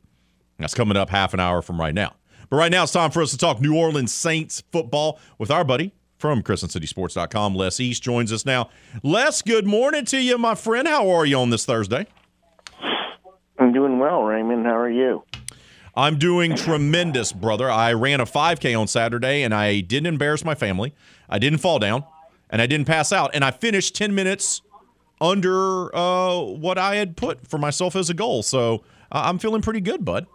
That's 0.59 0.73
coming 0.73 0.97
up 0.97 1.09
half 1.09 1.33
an 1.33 1.39
hour 1.39 1.61
from 1.61 1.79
right 1.79 1.93
now. 1.95 2.15
But 2.49 2.57
right 2.57 2.71
now, 2.71 2.83
it's 2.83 2.91
time 2.91 3.11
for 3.11 3.21
us 3.21 3.31
to 3.31 3.37
talk 3.37 3.61
New 3.61 3.75
Orleans 3.77 4.13
Saints 4.13 4.61
football 4.73 5.19
with 5.37 5.51
our 5.51 5.63
buddy 5.63 5.93
from 6.19 6.43
CrescentCitySports.com. 6.43 7.55
Les 7.55 7.79
East 7.79 8.03
joins 8.03 8.31
us 8.31 8.45
now. 8.45 8.69
Les, 9.01 9.41
good 9.41 9.65
morning 9.65 10.05
to 10.05 10.21
you, 10.21 10.37
my 10.37 10.53
friend. 10.53 10.87
How 10.87 11.09
are 11.09 11.25
you 11.25 11.37
on 11.37 11.49
this 11.49 11.65
Thursday? 11.65 12.05
I'm 13.57 13.73
doing 13.73 13.99
well, 13.99 14.23
Raymond. 14.23 14.65
How 14.65 14.77
are 14.77 14.89
you? 14.89 15.23
I'm 15.95 16.19
doing 16.19 16.55
tremendous, 16.55 17.31
brother. 17.31 17.69
I 17.69 17.93
ran 17.93 18.21
a 18.21 18.25
5K 18.25 18.79
on 18.79 18.87
Saturday 18.87 19.43
and 19.43 19.53
I 19.53 19.79
didn't 19.79 20.07
embarrass 20.07 20.45
my 20.45 20.55
family. 20.55 20.93
I 21.29 21.39
didn't 21.39 21.59
fall 21.59 21.79
down 21.79 22.03
and 22.49 22.61
I 22.61 22.67
didn't 22.67 22.85
pass 22.85 23.11
out. 23.11 23.31
And 23.33 23.43
I 23.43 23.51
finished 23.51 23.95
10 23.95 24.13
minutes 24.13 24.61
under 25.21 25.93
uh, 25.95 26.39
what 26.39 26.77
I 26.77 26.95
had 26.95 27.17
put 27.17 27.47
for 27.47 27.57
myself 27.57 27.95
as 27.95 28.09
a 28.09 28.13
goal. 28.13 28.43
So 28.43 28.83
uh, 29.11 29.23
I'm 29.25 29.39
feeling 29.39 29.61
pretty 29.61 29.81
good, 29.81 30.05
bud. 30.05 30.27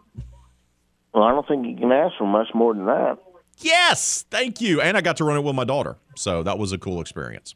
Well, 1.12 1.24
I 1.24 1.30
don't 1.30 1.46
think 1.46 1.66
you 1.66 1.76
can 1.76 1.92
ask 1.92 2.16
for 2.18 2.26
much 2.26 2.48
more 2.54 2.74
than 2.74 2.86
that. 2.86 3.18
Yes, 3.64 4.26
thank 4.30 4.60
you. 4.60 4.80
And 4.82 4.96
I 4.96 5.00
got 5.00 5.16
to 5.16 5.24
run 5.24 5.36
it 5.38 5.40
with 5.42 5.54
my 5.54 5.64
daughter. 5.64 5.96
So 6.16 6.42
that 6.42 6.58
was 6.58 6.72
a 6.72 6.78
cool 6.78 7.00
experience. 7.00 7.54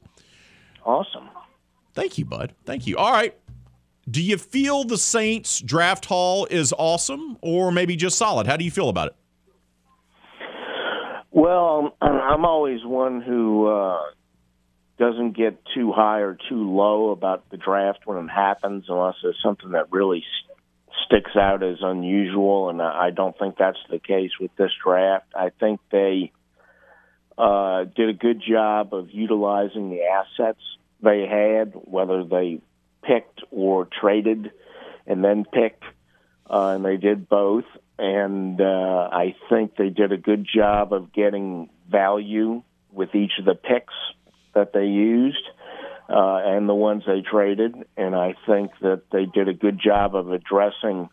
Awesome. 0.85 1.29
Thank 1.95 2.17
you, 2.17 2.25
bud. 2.25 2.55
Thank 2.65 2.87
you. 2.87 2.97
All 2.97 3.13
right. 3.13 3.37
Do 4.11 4.23
you 4.23 4.39
feel 4.39 4.85
the 4.85 4.97
Saints 4.97 5.61
draft 5.61 6.07
haul 6.07 6.47
is 6.51 6.73
awesome 6.79 7.37
or 7.43 7.71
maybe 7.71 7.95
just 7.95 8.17
solid? 8.17 8.47
How 8.47 8.57
do 8.57 8.65
you 8.65 8.71
feel 8.71 8.89
about 8.89 9.09
it? 9.09 9.17
Well, 11.31 11.93
I'm- 12.01 12.21
I'm 12.21 12.45
always 12.47 12.85
one 12.85 13.21
who 13.21 13.67
uh, 13.67 14.01
doesn't 14.99 15.33
get 15.37 15.63
too 15.75 15.93
high 15.93 16.21
or 16.21 16.39
too 16.49 16.71
low 16.75 17.11
about 17.11 17.49
the 17.51 17.59
draft 17.59 18.07
when 18.07 18.17
it 18.25 18.29
happens, 18.29 18.87
unless 18.89 19.17
there's 19.23 19.39
something 19.43 19.73
that 19.73 19.93
really 19.93 20.25
sticks 21.07 21.37
out 21.37 21.63
as 21.63 21.79
unusual. 21.81 22.71
And 22.71 22.81
I 22.83 23.11
don't 23.11 23.39
think 23.39 23.57
that's 23.57 23.79
the 23.91 23.99
case 23.99 24.33
with 24.41 24.55
this 24.57 24.71
draft. 24.83 25.27
I 25.35 25.51
think 25.51 25.81
they 25.91 26.33
uh, 27.37 27.85
did 27.85 28.09
a 28.09 28.15
good 28.15 28.43
job 28.47 28.93
of 28.93 29.11
utilizing 29.11 29.91
the 29.91 30.03
assets 30.03 30.61
they 31.01 31.27
had, 31.27 31.73
whether 31.75 32.25
they 32.25 32.61
picked 33.03 33.43
or 33.51 33.87
traded 33.87 34.51
and 35.07 35.25
then 35.25 35.45
picked, 35.45 35.85
uh, 36.51 36.75
and 36.75 36.85
they 36.85 36.97
did 36.97 37.29
both. 37.29 37.65
And 37.99 38.61
uh, 38.61 39.09
I 39.13 39.35
think 39.49 39.77
they 39.77 39.89
did 39.89 40.13
a 40.13 40.17
good 40.17 40.47
job 40.53 40.93
of 40.93 41.13
getting 41.13 41.71
value 41.91 42.63
with 42.93 43.15
each 43.15 43.33
of 43.39 43.45
the 43.45 43.55
picks 43.55 43.95
that 44.55 44.73
they 44.73 44.87
used 44.87 45.45
uh, 46.09 46.41
and 46.45 46.69
the 46.69 46.75
ones 46.75 47.05
they 47.07 47.21
traded. 47.21 47.75
And 47.97 48.15
I 48.15 48.35
think 48.47 48.73
that 48.81 49.03
they 49.13 49.27
did 49.27 49.49
a 49.49 49.55
good 49.55 49.79
job 49.79 50.15
of 50.15 50.31
addressing 50.33 51.11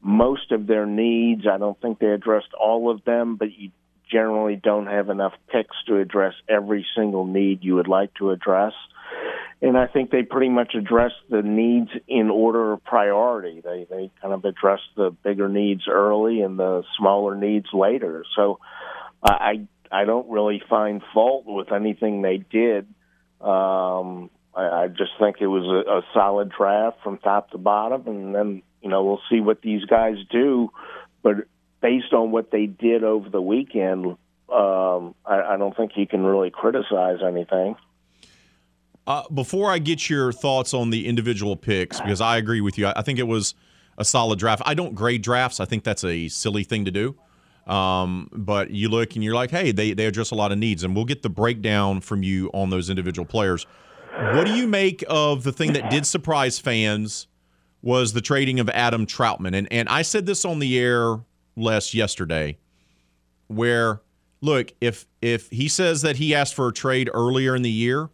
most 0.00 0.52
of 0.52 0.66
their 0.66 0.86
needs. 0.86 1.46
I 1.46 1.58
don't 1.58 1.80
think 1.80 1.98
they 1.98 2.06
addressed 2.06 2.54
all 2.58 2.90
of 2.90 3.04
them, 3.04 3.36
but 3.36 3.52
you 3.52 3.70
generally 4.10 4.56
don't 4.56 4.86
have 4.86 5.10
enough 5.10 5.34
picks 5.48 5.76
to 5.86 5.98
address 5.98 6.34
every 6.48 6.86
single 6.96 7.26
need 7.26 7.62
you 7.62 7.74
would 7.74 7.88
like 7.88 8.14
to 8.14 8.30
address. 8.30 8.72
And 9.60 9.76
I 9.76 9.86
think 9.88 10.10
they 10.10 10.22
pretty 10.22 10.50
much 10.50 10.74
addressed 10.74 11.16
the 11.28 11.42
needs 11.42 11.90
in 12.06 12.30
order 12.30 12.72
of 12.72 12.84
priority. 12.84 13.60
They 13.60 13.86
they 13.90 14.10
kind 14.22 14.32
of 14.32 14.44
addressed 14.44 14.88
the 14.96 15.10
bigger 15.10 15.48
needs 15.48 15.88
early 15.88 16.42
and 16.42 16.58
the 16.58 16.84
smaller 16.96 17.34
needs 17.34 17.66
later. 17.72 18.24
So 18.36 18.60
I 19.22 19.66
I 19.90 20.04
don't 20.04 20.28
really 20.30 20.62
find 20.68 21.02
fault 21.12 21.44
with 21.46 21.72
anything 21.72 22.22
they 22.22 22.36
did. 22.36 22.86
Um, 23.40 24.30
I, 24.54 24.84
I 24.84 24.88
just 24.88 25.12
think 25.18 25.36
it 25.40 25.46
was 25.46 25.64
a, 25.64 25.98
a 25.98 26.02
solid 26.12 26.50
draft 26.50 26.98
from 27.02 27.18
top 27.18 27.50
to 27.50 27.58
bottom, 27.58 28.06
and 28.06 28.34
then 28.34 28.62
you 28.82 28.88
know 28.88 29.04
we'll 29.04 29.20
see 29.30 29.40
what 29.40 29.62
these 29.62 29.84
guys 29.84 30.16
do. 30.30 30.70
But 31.22 31.46
based 31.80 32.12
on 32.12 32.30
what 32.30 32.50
they 32.50 32.66
did 32.66 33.04
over 33.04 33.28
the 33.28 33.42
weekend, 33.42 34.16
um, 34.52 35.14
I, 35.24 35.42
I 35.50 35.56
don't 35.56 35.76
think 35.76 35.92
you 35.96 36.06
can 36.06 36.24
really 36.24 36.50
criticize 36.50 37.18
anything. 37.26 37.76
Uh, 39.06 39.22
before 39.32 39.70
I 39.70 39.78
get 39.78 40.10
your 40.10 40.32
thoughts 40.32 40.74
on 40.74 40.90
the 40.90 41.06
individual 41.06 41.56
picks, 41.56 41.98
because 42.00 42.20
I 42.20 42.36
agree 42.36 42.60
with 42.60 42.76
you, 42.76 42.86
I, 42.86 42.94
I 42.96 43.02
think 43.02 43.18
it 43.18 43.26
was 43.26 43.54
a 43.96 44.04
solid 44.04 44.38
draft. 44.38 44.62
I 44.66 44.74
don't 44.74 44.94
grade 44.94 45.22
drafts. 45.22 45.60
I 45.60 45.64
think 45.64 45.84
that's 45.84 46.04
a 46.04 46.28
silly 46.28 46.62
thing 46.62 46.84
to 46.84 46.90
do. 46.90 47.16
Um, 47.68 48.30
but 48.32 48.70
you 48.70 48.88
look 48.88 49.14
and 49.14 49.22
you're 49.22 49.34
like, 49.34 49.50
hey, 49.50 49.72
they, 49.72 49.92
they 49.92 50.06
address 50.06 50.30
a 50.30 50.34
lot 50.34 50.52
of 50.52 50.58
needs, 50.58 50.84
and 50.84 50.96
we'll 50.96 51.04
get 51.04 51.22
the 51.22 51.28
breakdown 51.28 52.00
from 52.00 52.22
you 52.22 52.50
on 52.54 52.70
those 52.70 52.88
individual 52.88 53.26
players. 53.26 53.66
What 54.32 54.46
do 54.46 54.54
you 54.54 54.66
make 54.66 55.04
of 55.08 55.44
the 55.44 55.52
thing 55.52 55.74
that 55.74 55.90
did 55.90 56.06
surprise 56.06 56.58
fans 56.58 57.28
was 57.82 58.14
the 58.14 58.20
trading 58.20 58.58
of 58.58 58.68
Adam 58.70 59.06
Trautman? 59.06 59.54
And 59.54 59.68
and 59.70 59.88
I 59.88 60.02
said 60.02 60.26
this 60.26 60.44
on 60.44 60.58
the 60.58 60.78
air 60.78 61.20
Les 61.56 61.94
yesterday, 61.94 62.58
where 63.48 64.00
look, 64.40 64.72
if 64.80 65.06
if 65.20 65.50
he 65.50 65.68
says 65.68 66.02
that 66.02 66.16
he 66.16 66.34
asked 66.34 66.54
for 66.54 66.68
a 66.68 66.72
trade 66.72 67.10
earlier 67.12 67.54
in 67.54 67.62
the 67.62 67.70
year, 67.70 68.08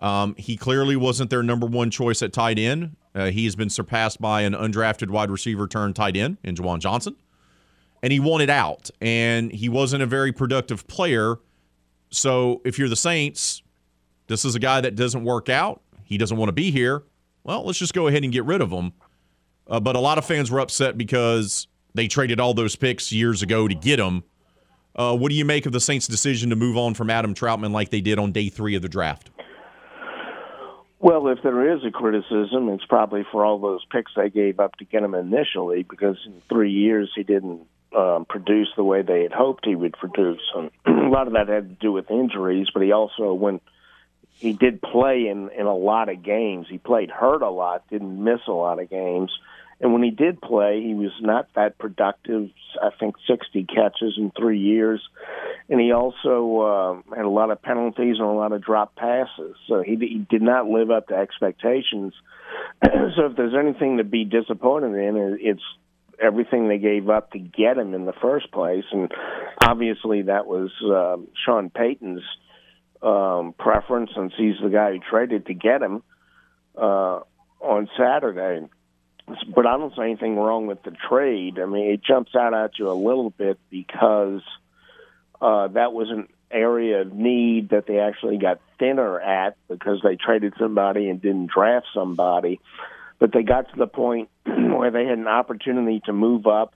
um, 0.00 0.34
he 0.38 0.56
clearly 0.56 0.96
wasn't 0.96 1.30
their 1.30 1.42
number 1.42 1.66
one 1.66 1.90
choice 1.90 2.22
at 2.22 2.32
tight 2.32 2.58
end. 2.58 2.96
Uh, 3.14 3.26
he 3.26 3.44
has 3.44 3.54
been 3.54 3.70
surpassed 3.70 4.20
by 4.20 4.40
an 4.40 4.54
undrafted 4.54 5.10
wide 5.10 5.30
receiver 5.30 5.68
turned 5.68 5.94
tight 5.94 6.16
end 6.16 6.38
in 6.42 6.54
Juwan 6.54 6.78
Johnson. 6.78 7.14
And 8.02 8.12
he 8.12 8.18
wanted 8.18 8.50
out, 8.50 8.90
and 9.00 9.52
he 9.52 9.68
wasn't 9.68 10.02
a 10.02 10.06
very 10.06 10.32
productive 10.32 10.88
player. 10.88 11.36
So 12.10 12.60
if 12.64 12.78
you're 12.78 12.88
the 12.88 12.96
Saints, 12.96 13.62
this 14.26 14.44
is 14.44 14.54
a 14.54 14.58
guy 14.58 14.80
that 14.80 14.96
doesn't 14.96 15.24
work 15.24 15.48
out. 15.48 15.82
He 16.04 16.18
doesn't 16.18 16.36
want 16.36 16.48
to 16.48 16.52
be 16.52 16.70
here. 16.70 17.04
Well, 17.44 17.64
let's 17.64 17.78
just 17.78 17.94
go 17.94 18.08
ahead 18.08 18.24
and 18.24 18.32
get 18.32 18.44
rid 18.44 18.60
of 18.60 18.70
him. 18.70 18.92
Uh, 19.68 19.78
but 19.78 19.94
a 19.94 20.00
lot 20.00 20.18
of 20.18 20.24
fans 20.24 20.50
were 20.50 20.58
upset 20.58 20.98
because 20.98 21.68
they 21.94 22.08
traded 22.08 22.40
all 22.40 22.54
those 22.54 22.74
picks 22.74 23.12
years 23.12 23.42
ago 23.42 23.68
to 23.68 23.74
get 23.74 24.00
him. 24.00 24.24
Uh, 24.96 25.16
what 25.16 25.30
do 25.30 25.36
you 25.36 25.44
make 25.44 25.64
of 25.64 25.72
the 25.72 25.80
Saints' 25.80 26.06
decision 26.06 26.50
to 26.50 26.56
move 26.56 26.76
on 26.76 26.94
from 26.94 27.08
Adam 27.08 27.34
Trautman 27.34 27.70
like 27.70 27.90
they 27.90 28.00
did 28.00 28.18
on 28.18 28.32
day 28.32 28.48
three 28.48 28.74
of 28.74 28.82
the 28.82 28.88
draft? 28.88 29.30
Well, 30.98 31.28
if 31.28 31.38
there 31.42 31.74
is 31.74 31.84
a 31.84 31.90
criticism, 31.90 32.68
it's 32.68 32.84
probably 32.84 33.24
for 33.32 33.44
all 33.44 33.58
those 33.58 33.84
picks 33.90 34.12
they 34.14 34.28
gave 34.28 34.60
up 34.60 34.76
to 34.76 34.84
get 34.84 35.02
him 35.02 35.14
initially, 35.14 35.82
because 35.82 36.16
in 36.26 36.42
three 36.48 36.70
years 36.70 37.10
he 37.14 37.22
didn't 37.22 37.62
um, 37.96 38.24
produce 38.24 38.68
the 38.76 38.84
way 38.84 39.02
they 39.02 39.22
had 39.22 39.32
hoped 39.32 39.64
he 39.64 39.74
would 39.74 39.94
produce. 39.94 40.40
And 40.54 40.70
a 40.86 41.08
lot 41.08 41.26
of 41.26 41.34
that 41.34 41.48
had 41.48 41.68
to 41.68 41.74
do 41.74 41.92
with 41.92 42.10
injuries, 42.10 42.68
but 42.72 42.82
he 42.82 42.92
also 42.92 43.32
went 43.34 43.62
he 44.42 44.52
did 44.52 44.82
play 44.82 45.28
in 45.28 45.50
in 45.50 45.66
a 45.66 45.74
lot 45.74 46.08
of 46.08 46.22
games. 46.22 46.66
He 46.68 46.78
played 46.78 47.10
hurt 47.10 47.42
a 47.42 47.50
lot, 47.50 47.88
didn't 47.88 48.22
miss 48.22 48.40
a 48.48 48.52
lot 48.52 48.80
of 48.80 48.90
games. 48.90 49.30
And 49.80 49.92
when 49.92 50.02
he 50.04 50.10
did 50.10 50.40
play, 50.40 50.80
he 50.80 50.94
was 50.94 51.10
not 51.20 51.48
that 51.54 51.76
productive. 51.76 52.50
I 52.80 52.90
think 52.98 53.16
60 53.26 53.64
catches 53.64 54.14
in 54.16 54.30
three 54.30 54.60
years, 54.60 55.02
and 55.68 55.80
he 55.80 55.90
also 55.90 57.02
uh, 57.10 57.16
had 57.16 57.24
a 57.24 57.28
lot 57.28 57.50
of 57.50 57.60
penalties 57.60 58.16
and 58.18 58.28
a 58.28 58.32
lot 58.32 58.52
of 58.52 58.62
drop 58.62 58.94
passes. 58.94 59.56
So 59.66 59.82
he, 59.82 59.96
he 59.96 60.24
did 60.30 60.40
not 60.40 60.66
live 60.66 60.92
up 60.92 61.08
to 61.08 61.14
expectations. 61.14 62.14
so 62.84 63.26
if 63.26 63.36
there's 63.36 63.54
anything 63.58 63.96
to 63.96 64.04
be 64.04 64.24
disappointed 64.24 64.94
in, 64.94 65.38
it's 65.40 65.62
everything 66.20 66.68
they 66.68 66.78
gave 66.78 67.08
up 67.08 67.32
to 67.32 67.38
get 67.38 67.78
him 67.78 67.94
in 67.94 68.04
the 68.04 68.12
first 68.12 68.50
place. 68.52 68.84
And 68.92 69.10
obviously, 69.60 70.22
that 70.22 70.46
was 70.46 70.70
uh, 70.84 71.16
Sean 71.44 71.70
Payton's 71.70 72.22
um, 73.02 73.54
preference, 73.58 74.10
since 74.14 74.32
he's 74.36 74.56
the 74.62 74.70
guy 74.70 74.92
who 74.92 74.98
traded 74.98 75.46
to 75.46 75.54
get 75.54 75.82
him 75.82 76.02
uh, 76.76 77.20
on 77.60 77.88
Saturday 77.98 78.66
but 79.54 79.66
I 79.66 79.76
don't 79.76 79.94
see 79.94 80.02
anything 80.02 80.36
wrong 80.36 80.66
with 80.66 80.82
the 80.82 80.90
trade. 81.08 81.58
I 81.58 81.66
mean, 81.66 81.90
it 81.90 82.02
jumps 82.02 82.34
out 82.34 82.54
at 82.54 82.78
you 82.78 82.90
a 82.90 82.92
little 82.92 83.30
bit 83.30 83.58
because 83.70 84.42
uh, 85.40 85.68
that 85.68 85.92
was 85.92 86.10
an 86.10 86.28
area 86.50 87.02
of 87.02 87.12
need 87.12 87.70
that 87.70 87.86
they 87.86 87.98
actually 87.98 88.38
got 88.38 88.60
thinner 88.78 89.20
at 89.20 89.56
because 89.68 90.00
they 90.02 90.16
traded 90.16 90.54
somebody 90.58 91.08
and 91.08 91.22
didn't 91.22 91.50
draft 91.50 91.86
somebody. 91.94 92.60
But 93.22 93.32
they 93.32 93.44
got 93.44 93.70
to 93.70 93.76
the 93.78 93.86
point 93.86 94.30
where 94.44 94.90
they 94.90 95.04
had 95.04 95.16
an 95.16 95.28
opportunity 95.28 96.02
to 96.06 96.12
move 96.12 96.48
up 96.48 96.74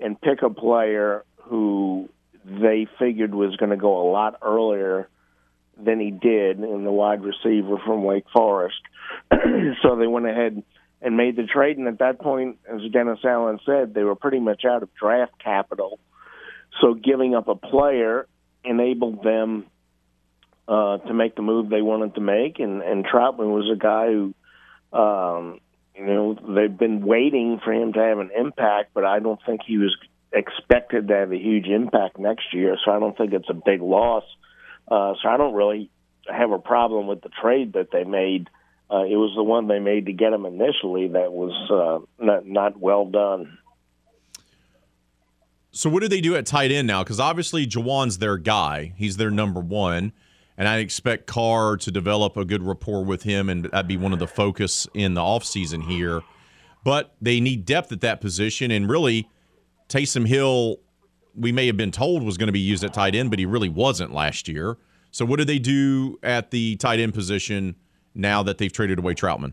and 0.00 0.18
pick 0.18 0.40
a 0.40 0.48
player 0.48 1.22
who 1.42 2.08
they 2.46 2.86
figured 2.98 3.34
was 3.34 3.56
going 3.56 3.68
to 3.68 3.76
go 3.76 4.08
a 4.08 4.10
lot 4.10 4.38
earlier 4.40 5.06
than 5.76 6.00
he 6.00 6.10
did 6.10 6.60
in 6.60 6.84
the 6.84 6.90
wide 6.90 7.22
receiver 7.22 7.76
from 7.84 8.04
Wake 8.04 8.24
Forest. 8.32 8.80
so 9.82 9.96
they 9.96 10.06
went 10.06 10.26
ahead 10.26 10.62
and 11.02 11.14
made 11.18 11.36
the 11.36 11.44
trade. 11.44 11.76
And 11.76 11.88
at 11.88 11.98
that 11.98 12.20
point, 12.20 12.56
as 12.66 12.80
Dennis 12.90 13.18
Allen 13.22 13.58
said, 13.66 13.92
they 13.92 14.02
were 14.02 14.16
pretty 14.16 14.40
much 14.40 14.64
out 14.64 14.82
of 14.82 14.88
draft 14.94 15.34
capital. 15.44 15.98
So 16.80 16.94
giving 16.94 17.34
up 17.34 17.48
a 17.48 17.54
player 17.54 18.26
enabled 18.64 19.22
them 19.22 19.66
uh, 20.68 20.96
to 20.96 21.12
make 21.12 21.36
the 21.36 21.42
move 21.42 21.68
they 21.68 21.82
wanted 21.82 22.14
to 22.14 22.22
make. 22.22 22.60
And, 22.60 22.80
and 22.80 23.04
Trautman 23.04 23.52
was 23.52 23.70
a 23.70 23.76
guy 23.76 24.06
who, 24.06 24.34
um, 24.98 25.60
you 25.98 26.04
know, 26.04 26.34
they've 26.54 26.76
been 26.76 27.04
waiting 27.04 27.60
for 27.64 27.72
him 27.72 27.92
to 27.94 28.00
have 28.00 28.18
an 28.18 28.30
impact, 28.36 28.90
but 28.94 29.04
I 29.04 29.18
don't 29.18 29.40
think 29.46 29.62
he 29.66 29.78
was 29.78 29.96
expected 30.32 31.08
to 31.08 31.14
have 31.14 31.32
a 31.32 31.38
huge 31.38 31.66
impact 31.66 32.18
next 32.18 32.52
year. 32.52 32.76
So 32.84 32.90
I 32.90 32.98
don't 32.98 33.16
think 33.16 33.32
it's 33.32 33.48
a 33.48 33.54
big 33.54 33.80
loss. 33.80 34.24
Uh, 34.88 35.14
so 35.22 35.28
I 35.28 35.36
don't 35.36 35.54
really 35.54 35.90
have 36.28 36.50
a 36.50 36.58
problem 36.58 37.06
with 37.06 37.22
the 37.22 37.30
trade 37.40 37.72
that 37.74 37.90
they 37.92 38.04
made 38.04 38.48
uh, 38.90 39.02
it 39.02 39.16
was 39.16 39.32
the 39.34 39.42
one 39.42 39.66
they 39.66 39.80
made 39.80 40.06
to 40.06 40.12
get 40.12 40.32
him 40.32 40.46
initially 40.46 41.08
that 41.08 41.32
was 41.32 41.52
uh, 41.70 42.24
not 42.24 42.46
not 42.46 42.78
well 42.78 43.04
done. 43.04 43.58
So 45.72 45.90
what 45.90 46.02
do 46.02 46.08
they 46.08 46.20
do 46.20 46.36
at 46.36 46.46
tight 46.46 46.70
end 46.70 46.86
now? 46.86 47.02
Because 47.02 47.18
obviously 47.18 47.66
Juwan's 47.66 48.18
their 48.18 48.38
guy; 48.38 48.92
he's 48.96 49.16
their 49.16 49.30
number 49.30 49.60
one, 49.60 50.12
and 50.56 50.68
I 50.68 50.78
expect 50.78 51.26
Carr 51.26 51.76
to 51.78 51.90
develop 51.90 52.36
a 52.36 52.44
good 52.44 52.62
rapport 52.62 53.04
with 53.04 53.22
him, 53.22 53.48
and 53.48 53.64
that'd 53.64 53.88
be 53.88 53.96
one 53.96 54.12
of 54.12 54.18
the 54.18 54.26
focus 54.26 54.86
in 54.94 55.14
the 55.14 55.20
offseason 55.20 55.84
here. 55.84 56.22
But 56.84 57.14
they 57.20 57.40
need 57.40 57.64
depth 57.64 57.92
at 57.92 58.00
that 58.02 58.20
position, 58.20 58.70
and 58.70 58.88
really, 58.88 59.28
Taysom 59.88 60.26
Hill, 60.26 60.76
we 61.34 61.52
may 61.52 61.66
have 61.66 61.76
been 61.76 61.90
told 61.90 62.22
was 62.22 62.38
going 62.38 62.48
to 62.48 62.52
be 62.52 62.60
used 62.60 62.84
at 62.84 62.94
tight 62.94 63.14
end, 63.14 63.30
but 63.30 63.38
he 63.38 63.46
really 63.46 63.68
wasn't 63.68 64.12
last 64.12 64.48
year. 64.48 64.78
So 65.10 65.24
what 65.24 65.38
do 65.38 65.44
they 65.44 65.58
do 65.58 66.18
at 66.22 66.50
the 66.50 66.76
tight 66.76 67.00
end 67.00 67.14
position? 67.14 67.76
now 68.16 68.42
that 68.42 68.58
they've 68.58 68.72
traded 68.72 68.98
away 68.98 69.14
Trautman? 69.14 69.52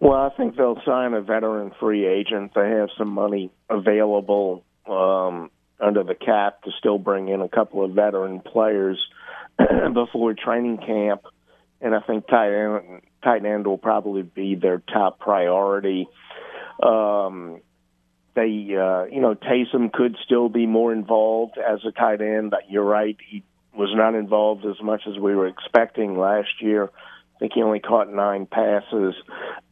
Well, 0.00 0.12
I 0.12 0.30
think 0.36 0.56
they'll 0.56 0.80
sign 0.86 1.14
a 1.14 1.20
veteran 1.20 1.72
free 1.80 2.06
agent. 2.06 2.52
They 2.54 2.68
have 2.70 2.88
some 2.96 3.08
money 3.08 3.50
available 3.68 4.62
um, 4.86 5.50
under 5.80 6.04
the 6.04 6.14
cap 6.14 6.62
to 6.62 6.70
still 6.78 6.98
bring 6.98 7.28
in 7.28 7.40
a 7.40 7.48
couple 7.48 7.84
of 7.84 7.92
veteran 7.92 8.40
players 8.40 8.98
before 9.94 10.34
training 10.34 10.78
camp, 10.78 11.22
and 11.80 11.94
I 11.94 12.00
think 12.00 12.26
tight 12.26 12.52
end, 12.52 13.02
tight 13.22 13.44
end 13.44 13.66
will 13.66 13.78
probably 13.78 14.22
be 14.22 14.54
their 14.54 14.78
top 14.78 15.18
priority. 15.18 16.08
Um, 16.82 17.60
they, 18.34 18.42
uh, 18.76 19.04
you 19.04 19.20
know, 19.20 19.34
Taysom 19.34 19.92
could 19.92 20.16
still 20.24 20.48
be 20.48 20.66
more 20.66 20.92
involved 20.92 21.56
as 21.58 21.80
a 21.86 21.92
tight 21.92 22.20
end. 22.20 22.50
But 22.50 22.70
you're 22.70 22.84
right; 22.84 23.16
he 23.28 23.42
was 23.74 23.90
not 23.94 24.14
involved 24.14 24.64
as 24.66 24.80
much 24.82 25.02
as 25.06 25.18
we 25.18 25.34
were 25.34 25.46
expecting 25.46 26.18
last 26.18 26.60
year. 26.60 26.84
I 26.84 27.38
think 27.38 27.52
he 27.54 27.62
only 27.62 27.80
caught 27.80 28.12
nine 28.12 28.46
passes. 28.46 29.14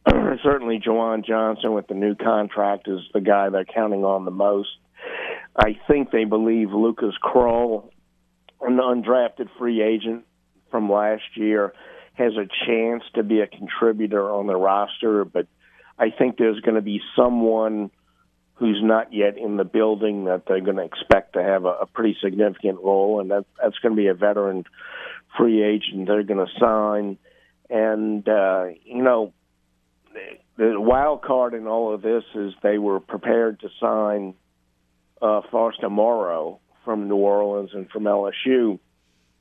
Certainly, 0.43 0.81
Juwan 0.85 1.25
Johnson 1.25 1.73
with 1.73 1.87
the 1.87 1.95
new 1.95 2.15
contract 2.15 2.87
is 2.87 2.99
the 3.13 3.21
guy 3.21 3.49
they're 3.49 3.65
counting 3.65 4.03
on 4.03 4.25
the 4.25 4.31
most. 4.31 4.69
I 5.57 5.77
think 5.87 6.11
they 6.11 6.25
believe 6.25 6.71
Lucas 6.71 7.15
Krull, 7.23 7.89
an 8.61 8.77
undrafted 8.77 9.49
free 9.57 9.81
agent 9.81 10.25
from 10.71 10.91
last 10.91 11.35
year, 11.35 11.73
has 12.13 12.33
a 12.33 12.47
chance 12.65 13.03
to 13.13 13.23
be 13.23 13.41
a 13.41 13.47
contributor 13.47 14.31
on 14.31 14.47
the 14.47 14.55
roster, 14.55 15.25
but 15.25 15.47
I 15.99 16.09
think 16.09 16.37
there's 16.37 16.59
going 16.61 16.75
to 16.75 16.81
be 16.81 17.01
someone– 17.15 17.91
who's 18.55 18.79
not 18.81 19.13
yet 19.13 19.37
in 19.37 19.57
the 19.57 19.63
building 19.63 20.25
that 20.25 20.43
they're 20.47 20.61
going 20.61 20.77
to 20.77 20.83
expect 20.83 21.33
to 21.33 21.43
have 21.43 21.65
a, 21.65 21.73
a 21.81 21.85
pretty 21.85 22.17
significant 22.23 22.79
role, 22.81 23.19
and 23.19 23.31
that 23.31 23.45
that's 23.61 23.77
going 23.79 23.93
to 23.93 24.01
be 24.01 24.07
a 24.07 24.13
veteran 24.13 24.63
free 25.37 25.61
agent 25.61 26.07
they're 26.07 26.23
going 26.23 26.45
to 26.45 26.59
sign. 26.59 27.17
And 27.69 28.27
uh, 28.27 28.67
you 28.85 29.03
know, 29.03 29.33
the, 30.57 30.79
wild 30.79 31.21
card 31.21 31.53
in 31.53 31.67
all 31.67 31.93
of 31.93 32.01
this 32.01 32.23
is 32.33 32.53
they 32.63 32.77
were 32.77 32.99
prepared 32.99 33.59
to 33.59 33.69
sign 33.79 34.35
uh, 35.21 35.41
Foster 35.51 35.89
Moreau 35.89 36.59
from 36.85 37.09
New 37.09 37.15
Orleans 37.15 37.71
and 37.73 37.89
from 37.89 38.03
LSU, 38.03 38.79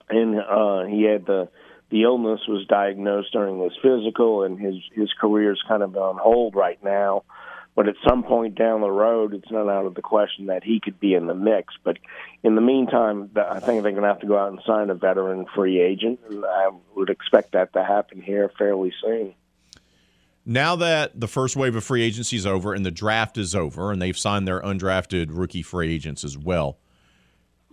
and 0.09 0.41
uh, 0.41 0.85
he 0.85 1.05
had 1.05 1.27
the 1.27 1.49
the 1.91 2.03
illness 2.03 2.41
was 2.49 2.67
diagnosed 2.67 3.33
during 3.33 3.63
his 3.63 3.73
physical, 3.81 4.43
and 4.43 4.59
his 4.59 4.75
his 4.95 5.13
career's 5.21 5.63
kind 5.69 5.83
of 5.83 5.97
on 5.97 6.17
hold 6.17 6.57
right 6.57 6.83
now. 6.83 7.23
But 7.77 7.89
at 7.89 7.97
some 8.09 8.23
point 8.23 8.55
down 8.55 8.81
the 8.81 8.91
road, 8.91 9.35
it's 9.35 9.51
not 9.51 9.69
out 9.69 9.87
of 9.87 9.95
the 9.95 10.03
question 10.03 10.47
that 10.47 10.63
he 10.63 10.81
could 10.81 11.01
be 11.01 11.15
in 11.15 11.27
the 11.27 11.35
mix. 11.35 11.75
But 11.83 11.99
in 12.45 12.55
the 12.55 12.61
meantime, 12.61 13.31
I 13.37 13.59
think 13.59 13.83
they're 13.83 13.93
going 13.93 14.03
to 14.03 14.09
have 14.09 14.21
to 14.21 14.29
go 14.29 14.39
out 14.39 14.53
and 14.53 14.61
sign 14.65 14.91
a 14.91 14.95
veteran 14.95 15.47
free 15.55 15.81
agent, 15.81 16.21
and 16.31 16.45
I 16.45 16.71
would 16.95 17.11
expect 17.11 17.53
that 17.53 17.73
to 17.73 17.85
happen 17.85 18.23
here 18.23 18.51
fairly 18.57 18.93
soon. 19.03 19.35
Now 20.47 20.77
that 20.77 21.19
the 21.19 21.27
first 21.27 21.57
wave 21.57 21.75
of 21.75 21.85
free 21.85 22.03
agency 22.03 22.37
is 22.37 22.45
over 22.47 22.75
and 22.75 22.85
the 22.85 22.91
draft 22.91 23.39
is 23.39 23.55
over, 23.55 23.91
and 23.91 24.01
they've 24.01 24.17
signed 24.17 24.47
their 24.47 24.61
undrafted 24.61 25.29
rookie 25.31 25.63
free 25.63 25.93
agents 25.93 26.23
as 26.23 26.37
well, 26.37 26.79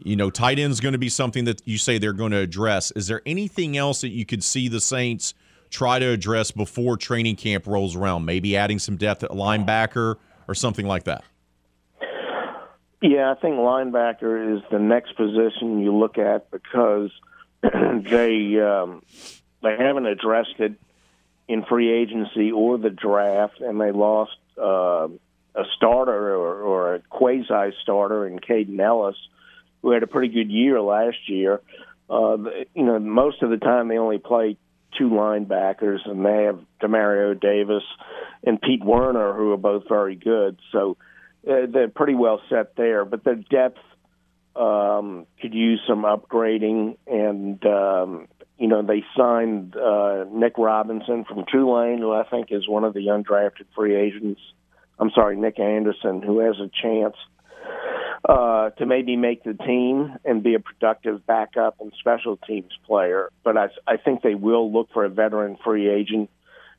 you 0.04 0.16
know, 0.16 0.30
tight 0.30 0.60
end 0.60 0.72
is 0.72 0.80
going 0.80 0.94
to 0.94 1.00
be 1.00 1.10
something 1.10 1.46
that 1.46 1.62
you 1.66 1.78
say 1.78 1.98
they're 1.98 2.14
going 2.14 2.32
to 2.32 2.40
address. 2.40 2.92
Is 2.92 3.08
there 3.08 3.22
anything 3.26 3.78
else 3.78 4.02
that 4.02 4.10
you 4.10 4.26
could 4.26 4.44
see 4.44 4.68
the 4.68 4.82
Saints– 4.82 5.34
try 5.72 5.98
to 5.98 6.10
address 6.10 6.52
before 6.52 6.98
training 6.98 7.38
camp 7.38 7.66
rolls 7.66 7.96
around? 7.96 8.26
Maybe 8.26 8.56
adding 8.56 8.78
some 8.78 8.98
depth 8.98 9.24
at 9.24 9.32
linebacker 9.32 10.18
or 10.48 10.54
something 10.54 10.86
like 10.86 11.06
that. 11.06 11.24
Yeah, 13.02 13.32
I 13.32 13.42
think 13.42 13.56
linebacker 13.56 14.58
is 14.58 14.64
the 14.70 14.78
next 14.78 15.14
position 15.14 15.80
you 15.80 15.96
look 15.98 16.20
at 16.20 16.52
because 16.52 17.10
they 17.64 18.62
um, 18.62 19.02
they 19.64 19.76
haven't 19.76 20.06
addressed 20.06 20.60
it 20.60 20.74
in 21.48 21.64
free 21.64 21.92
agency 21.92 22.52
or 22.52 22.78
the 22.78 22.92
draft, 22.92 23.60
and 23.60 23.82
they 23.82 23.92
lost 23.92 24.38
uh, 24.62 25.08
a 25.56 25.64
starter 25.76 26.36
or, 26.36 26.62
or 26.62 26.96
a 26.96 27.00
quasi 27.10 27.76
starter 27.82 28.28
in 28.28 28.38
Kaden 28.38 28.80
Elliss, 28.80 29.18
who 29.82 29.92
had 29.92 30.04
a 30.04 30.08
pretty 30.08 30.34
good 30.34 30.52
year 30.52 30.82
last 30.82 31.18
year. 31.28 31.62
Uh, 32.10 32.38
you 32.76 32.84
know, 32.84 33.00
most 33.00 33.42
of 33.42 33.50
the 33.50 33.58
time 33.58 33.88
they 33.88 33.98
only 33.98 34.20
play 34.20 34.58
two 34.98 35.10
linebackers, 35.10 36.00
and 36.06 36.26
they 36.26 36.44
have 36.44 36.60
Demario 36.82 37.40
Davis 37.40 37.84
and 38.44 38.62
Pete 38.62 38.84
Werner, 38.84 39.34
who 39.34 39.52
are 39.52 39.58
both 39.58 39.88
very 39.88 40.16
good. 40.16 40.60
So 40.72 40.98
uh, 41.48 41.68
they're 41.72 41.88
pretty 41.88 42.16
well 42.16 42.42
set 42.50 42.76
there. 42.76 43.06
But 43.06 43.24
their 43.24 43.36
depth 43.36 43.80
um, 44.56 45.26
could 45.42 45.54
use 45.54 45.82
some 45.88 46.04
upgrading, 46.04 46.98
and 47.08 47.66
um, 47.66 48.28
you 48.58 48.68
know 48.68 48.82
they 48.82 49.04
signed 49.18 49.76
uh, 49.76 50.26
Nick 50.32 50.58
Robinson 50.58 51.24
from 51.24 51.46
Tulane, 51.52 52.00
who 52.00 52.12
I 52.12 52.24
think 52.24 52.48
is 52.52 52.68
one 52.68 52.84
of 52.84 52.94
the 52.94 53.08
undrafted 53.08 53.68
free 53.76 53.96
agents. 53.96 54.42
I'm 55.00 55.12
sorry, 55.16 55.38
Nick 55.38 55.60
Anderson, 55.60 56.22
who 56.22 56.40
has 56.40 56.58
a 56.60 56.70
chance 56.82 57.16
uh, 58.28 58.70
to 58.72 58.86
maybe 58.86 59.16
make 59.16 59.44
the 59.44 59.54
team 59.54 60.16
and 60.24 60.44
be 60.44 60.54
a 60.54 60.60
productive 60.60 61.26
backup 61.26 61.78
and 61.80 61.92
special 62.00 62.38
teams 62.38 62.72
player. 62.86 63.30
But 63.44 63.58
I, 63.58 63.70
I 63.88 63.98
think 63.98 64.22
they 64.22 64.36
will 64.36 64.72
look 64.72 64.90
for 64.94 65.06
a 65.06 65.10
veteran 65.10 65.58
free 65.64 65.90
agent 65.90 66.30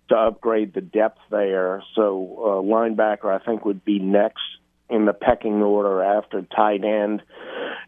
to 0.09 0.17
upgrade 0.17 0.75
the 0.75 0.81
depth 0.81 1.19
there. 1.31 1.83
So 1.95 2.37
uh, 2.39 2.63
linebacker, 2.63 3.27
I 3.27 3.45
think, 3.45 3.65
would 3.65 3.85
be 3.85 3.99
next 3.99 4.43
in 4.89 5.07
the 5.07 5.13
pecking 5.13 5.63
order 5.63 6.03
after 6.03 6.43
tight 6.43 6.85
end, 6.85 7.23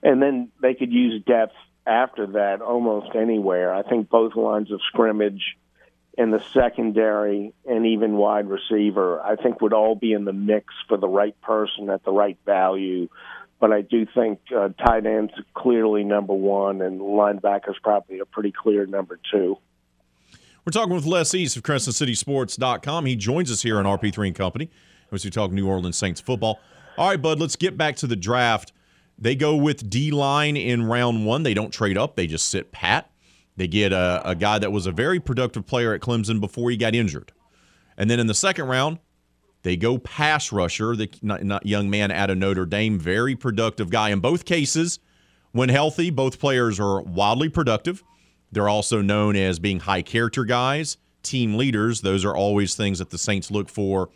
and 0.03 0.23
then 0.23 0.49
they 0.63 0.75
could 0.75 0.91
use 0.91 1.23
depth 1.25 1.55
after 1.87 2.27
that 2.29 2.63
almost 2.63 3.15
anywhere. 3.15 3.75
I 3.75 3.83
think 3.83 4.09
both 4.09 4.35
lines 4.37 4.73
of 4.73 4.81
scrimmage 4.89 5.43
and 6.17 6.33
the 6.33 6.43
secondary 6.53 7.53
and 7.67 7.87
even 7.87 8.17
wide 8.17 8.49
receiver, 8.49 9.21
I 9.21 9.37
think 9.37 9.61
would 9.61 9.73
all 9.73 9.95
be 9.95 10.13
in 10.13 10.25
the 10.25 10.33
mix 10.33 10.73
for 10.89 10.97
the 10.97 11.09
right 11.09 11.39
person 11.41 11.91
at 11.91 12.05
the 12.05 12.13
right 12.13 12.39
value. 12.47 13.09
But 13.61 13.73
I 13.73 13.81
do 13.81 14.07
think 14.15 14.41
uh, 14.55 14.69
tight 14.85 15.07
ends 15.07 15.33
clearly 15.55 16.05
number 16.05 16.35
one, 16.35 16.83
and 16.83 17.01
linebackers 17.01 17.75
probably 17.83 18.19
a 18.19 18.27
pretty 18.27 18.53
clear 18.53 18.87
number 18.87 19.19
two. 19.33 19.59
We're 20.65 20.73
talking 20.73 20.95
with 20.95 21.05
Les 21.05 21.35
East 21.35 21.57
of 21.57 21.63
CrescentCitySports.com. 21.63 23.07
He 23.07 23.17
joins 23.17 23.51
us 23.51 23.63
here 23.63 23.79
on 23.79 23.85
RP3 23.85 24.29
and 24.29 24.37
Company 24.37 24.71
as 25.13 25.25
we 25.25 25.31
talk 25.31 25.51
New 25.51 25.69
Orleans 25.69 25.97
Saints 25.97 26.21
football. 26.21 26.61
All 26.97 27.09
right, 27.09 27.21
bud, 27.21 27.41
let's 27.41 27.57
get 27.57 27.77
back 27.77 27.97
to 27.97 28.07
the 28.07 28.17
draft. 28.17 28.73
They 29.19 29.35
go 29.35 29.57
with 29.57 29.89
D 29.89 30.11
line 30.11 30.57
in 30.57 30.85
round 30.85 31.27
one. 31.27 31.43
They 31.43 31.55
don't 31.55 31.71
trade 31.71 31.99
up, 31.99 32.17
they 32.17 32.27
just 32.27 32.49
sit 32.49 32.73
pat. 32.73 33.11
They 33.57 33.69
get 33.69 33.93
a, 33.93 34.23
a 34.25 34.35
guy 34.35 34.59
that 34.59 34.73
was 34.73 34.87
a 34.87 34.93
very 34.93 35.21
productive 35.21 35.67
player 35.67 35.95
at 35.95 36.01
Clemson 36.01 36.41
before 36.41 36.71
he 36.71 36.77
got 36.77 36.95
injured. 36.95 37.33
And 37.97 38.11
then 38.11 38.19
in 38.19 38.27
the 38.27 38.35
second 38.35 38.67
round, 38.67 38.99
they 39.63 39.77
go 39.77 39.99
pass 39.99 40.53
rusher, 40.53 40.95
the 40.97 41.09
not, 41.23 41.43
not 41.43 41.65
young 41.65 41.89
man 41.89 42.11
out 42.11 42.31
of 42.31 42.39
Notre 42.39 42.67
Dame, 42.67 42.99
very 42.99 43.35
productive 43.35 43.91
guy. 43.91 44.11
In 44.11 44.21
both 44.21 44.45
cases, 44.45 44.99
when 45.53 45.69
healthy, 45.69 46.11
both 46.11 46.39
players 46.41 46.81
are 46.81 47.01
wildly 47.01 47.49
productive. 47.49 48.03
They're 48.53 48.69
also 48.69 49.01
known 49.01 49.37
as 49.37 49.59
being 49.59 49.81
high 49.81 50.03
character 50.03 50.45
guys, 50.45 50.99
team 51.23 51.55
leaders. 51.55 52.03
Those 52.03 52.25
are 52.25 52.37
always 52.37 52.75
things 52.75 52.99
that 52.99 53.11
the 53.11 53.19
Saints 53.19 53.51
look 53.51 53.69
for 53.69 54.11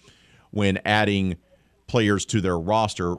when 0.51 0.79
adding 0.85 1.37
players 1.87 2.25
to 2.27 2.41
their 2.41 2.59
roster. 2.59 3.17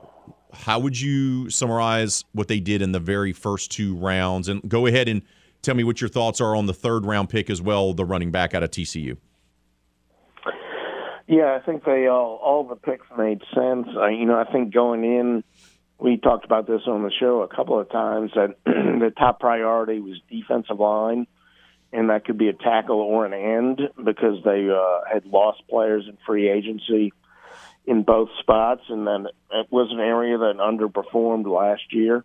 How 0.54 0.80
would 0.80 1.00
you 1.00 1.50
summarize 1.50 2.26
what 2.34 2.48
they 2.48 2.60
did 2.60 2.82
in 2.82 2.92
the 2.92 3.00
very 3.00 3.34
first 3.34 3.72
two 3.72 3.96
rounds? 3.96 4.48
And 4.50 4.68
go 4.70 4.86
ahead 4.86 5.08
and 5.08 5.24
tell 5.62 5.76
me 5.76 5.84
what 5.84 6.02
your 6.02 6.10
thoughts 6.10 6.42
are 6.42 6.56
on 6.56 6.66
the 6.66 6.74
third 6.74 7.06
round 7.06 7.30
pick 7.30 7.50
as 7.50 7.62
well, 7.62 7.94
the 7.94 8.06
running 8.06 8.32
back 8.32 8.54
out 8.54 8.64
of 8.64 8.72
TCU. 8.72 9.18
Yeah, 11.28 11.56
I 11.62 11.64
think 11.64 11.84
they 11.84 12.08
all 12.08 12.40
all 12.44 12.64
the 12.68 12.76
picks 12.76 13.06
made 13.16 13.42
sense. 13.54 13.88
You 13.94 14.26
know, 14.26 14.40
I 14.40 14.52
think 14.52 14.74
going 14.74 15.04
in, 15.04 15.44
we 16.00 16.18
talked 16.18 16.44
about 16.44 16.66
this 16.66 16.82
on 16.88 17.04
the 17.04 17.12
show 17.20 17.44
a 17.44 17.48
couple 17.48 17.80
of 17.80 17.90
times 17.92 18.32
that 18.34 18.56
the 18.66 19.14
top 19.16 19.40
priority 19.40 20.00
was 20.00 20.20
defensive 20.28 20.80
line, 20.80 21.28
and 21.94 22.10
that 22.10 22.26
could 22.26 22.40
be 22.40 22.48
a 22.48 22.54
tackle 22.54 23.00
or 23.00 23.28
an 23.28 23.34
end 23.34 23.82
because 24.04 24.44
they 24.44 24.70
uh, 24.72 25.02
had 25.12 25.26
lost 25.28 25.62
players 25.70 26.06
in 26.08 26.18
free 26.26 26.50
agency 26.50 27.14
in 27.86 28.02
both 28.02 28.30
spots, 28.40 28.82
and 28.90 29.06
then 29.06 29.28
it 29.52 29.68
was 29.70 29.92
an 29.92 30.00
area 30.00 30.38
that 30.38 30.58
underperformed 30.58 31.46
last 31.46 31.92
year. 31.92 32.24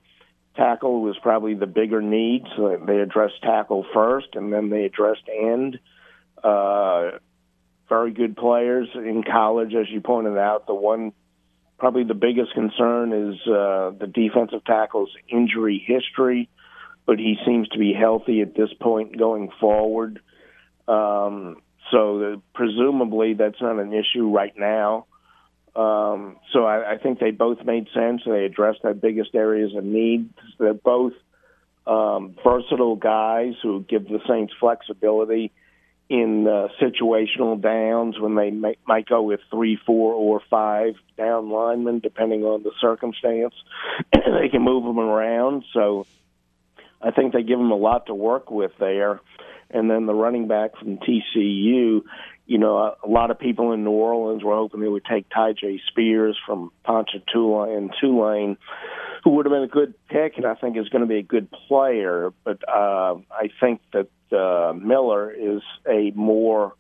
Tackle 0.57 1.03
was 1.03 1.17
probably 1.21 1.55
the 1.55 1.67
bigger 1.67 2.01
need, 2.01 2.45
so 2.57 2.81
they 2.87 2.99
addressed 2.99 3.43
tackle 3.43 3.85
first, 3.93 4.29
and 4.35 4.53
then 4.53 4.71
they 4.71 4.85
addressed 4.85 5.29
end. 5.29 5.79
Uh, 6.43 7.19
very 7.89 8.13
good 8.13 8.37
players 8.37 8.89
in 8.95 9.25
college, 9.25 9.75
as 9.75 9.91
you 9.91 10.01
pointed 10.01 10.39
out. 10.39 10.67
The 10.67 10.75
one, 10.75 11.13
probably 11.79 12.05
the 12.05 12.15
biggest 12.15 12.55
concern 12.55 13.13
is 13.13 13.41
uh, 13.49 13.91
the 13.99 14.11
defensive 14.13 14.65
tackle's 14.65 15.11
injury 15.29 15.85
history, 15.85 16.49
but 17.05 17.19
he 17.19 17.37
seems 17.45 17.69
to 17.71 17.79
be 17.79 17.93
healthy 17.93 18.41
at 18.41 18.55
this 18.55 18.73
point 18.81 19.19
going 19.19 19.51
forward. 19.61 20.21
Um, 20.87 21.57
so 21.91 22.19
the, 22.19 22.43
presumably 22.55 23.35
that's 23.35 23.61
not 23.61 23.79
an 23.79 23.93
issue 23.93 24.31
right 24.31 24.55
now. 24.57 25.07
Um, 25.77 26.37
so 26.53 26.65
I, 26.65 26.93
I 26.93 26.99
think 26.99 27.19
they 27.19 27.33
both 27.33 27.65
made 27.65 27.89
sense. 27.93 28.23
They 28.25 28.45
addressed 28.45 28.83
their 28.83 28.95
biggest 28.95 29.35
areas 29.35 29.75
of 29.75 29.85
need. 29.85 30.31
They're 30.59 30.75
both 30.75 31.15
um, 31.87 32.37
versatile 32.45 32.97
guys 32.97 33.55
who 33.63 33.85
give 33.89 34.05
the 34.09 34.21
Saints 34.29 34.55
flexibility 34.61 35.53
in 36.09 36.47
uh, 36.47 36.69
situational 36.81 37.61
downs 37.61 38.19
when 38.21 38.35
they 38.35 38.51
may, 38.51 38.77
might 38.87 39.09
go 39.09 39.23
with 39.23 39.41
three, 39.51 39.79
four, 39.87 40.13
or 40.13 40.41
five 40.51 40.95
down 41.17 41.51
linemen, 41.51 41.99
depending 42.01 42.45
on 42.45 42.63
the 42.63 42.73
circumstance. 42.81 43.55
they 44.13 44.49
can 44.51 44.63
move 44.63 44.85
them 44.85 44.99
around. 44.99 45.65
So 45.73 46.07
I 47.01 47.11
think 47.11 47.33
they 47.33 47.43
give 47.43 47.59
them 47.59 47.71
a 47.71 47.77
lot 47.77 48.07
to 48.07 48.15
work 48.15 48.51
with 48.51 48.73
there. 48.79 49.21
And 49.71 49.91
then 49.91 50.07
the 50.07 50.15
running 50.15 50.47
back 50.47 50.77
from 50.77 50.99
TCU, 50.99 52.03
you 52.47 52.59
know, 52.59 52.77
a, 52.77 52.97
a 53.05 53.09
lot 53.09 53.31
of 53.31 53.39
people 53.39 53.73
in 53.73 53.85
New 53.85 53.91
Orleans 53.91 54.43
were 54.43 54.55
hoping 54.55 54.81
they 54.81 54.89
would 54.89 55.05
take 55.05 55.29
Tyjae 55.31 55.81
Spears 55.89 56.39
from 56.47 56.71
Ponchatoula 56.85 57.77
and 57.77 57.91
Tulane, 58.01 58.57
who 59.23 59.31
would 59.31 59.47
have 59.47 59.53
been 59.53 59.63
a 59.63 59.69
good 59.69 59.95
pick, 60.09 60.37
and 60.37 60.45
I 60.45 60.55
think 60.55 60.77
is 60.77 60.89
going 60.91 61.03
to 61.03 61.09
be 61.09 61.19
a 61.19 61.23
good 61.23 61.51
player. 61.51 62.33
But 62.45 62.67
uh, 62.69 63.17
I 63.31 63.49
think 63.61 63.81
that 63.93 64.09
uh, 64.37 64.75
Miller 64.75 65.31
is 65.31 65.63
a 65.89 66.11
more, 66.15 66.75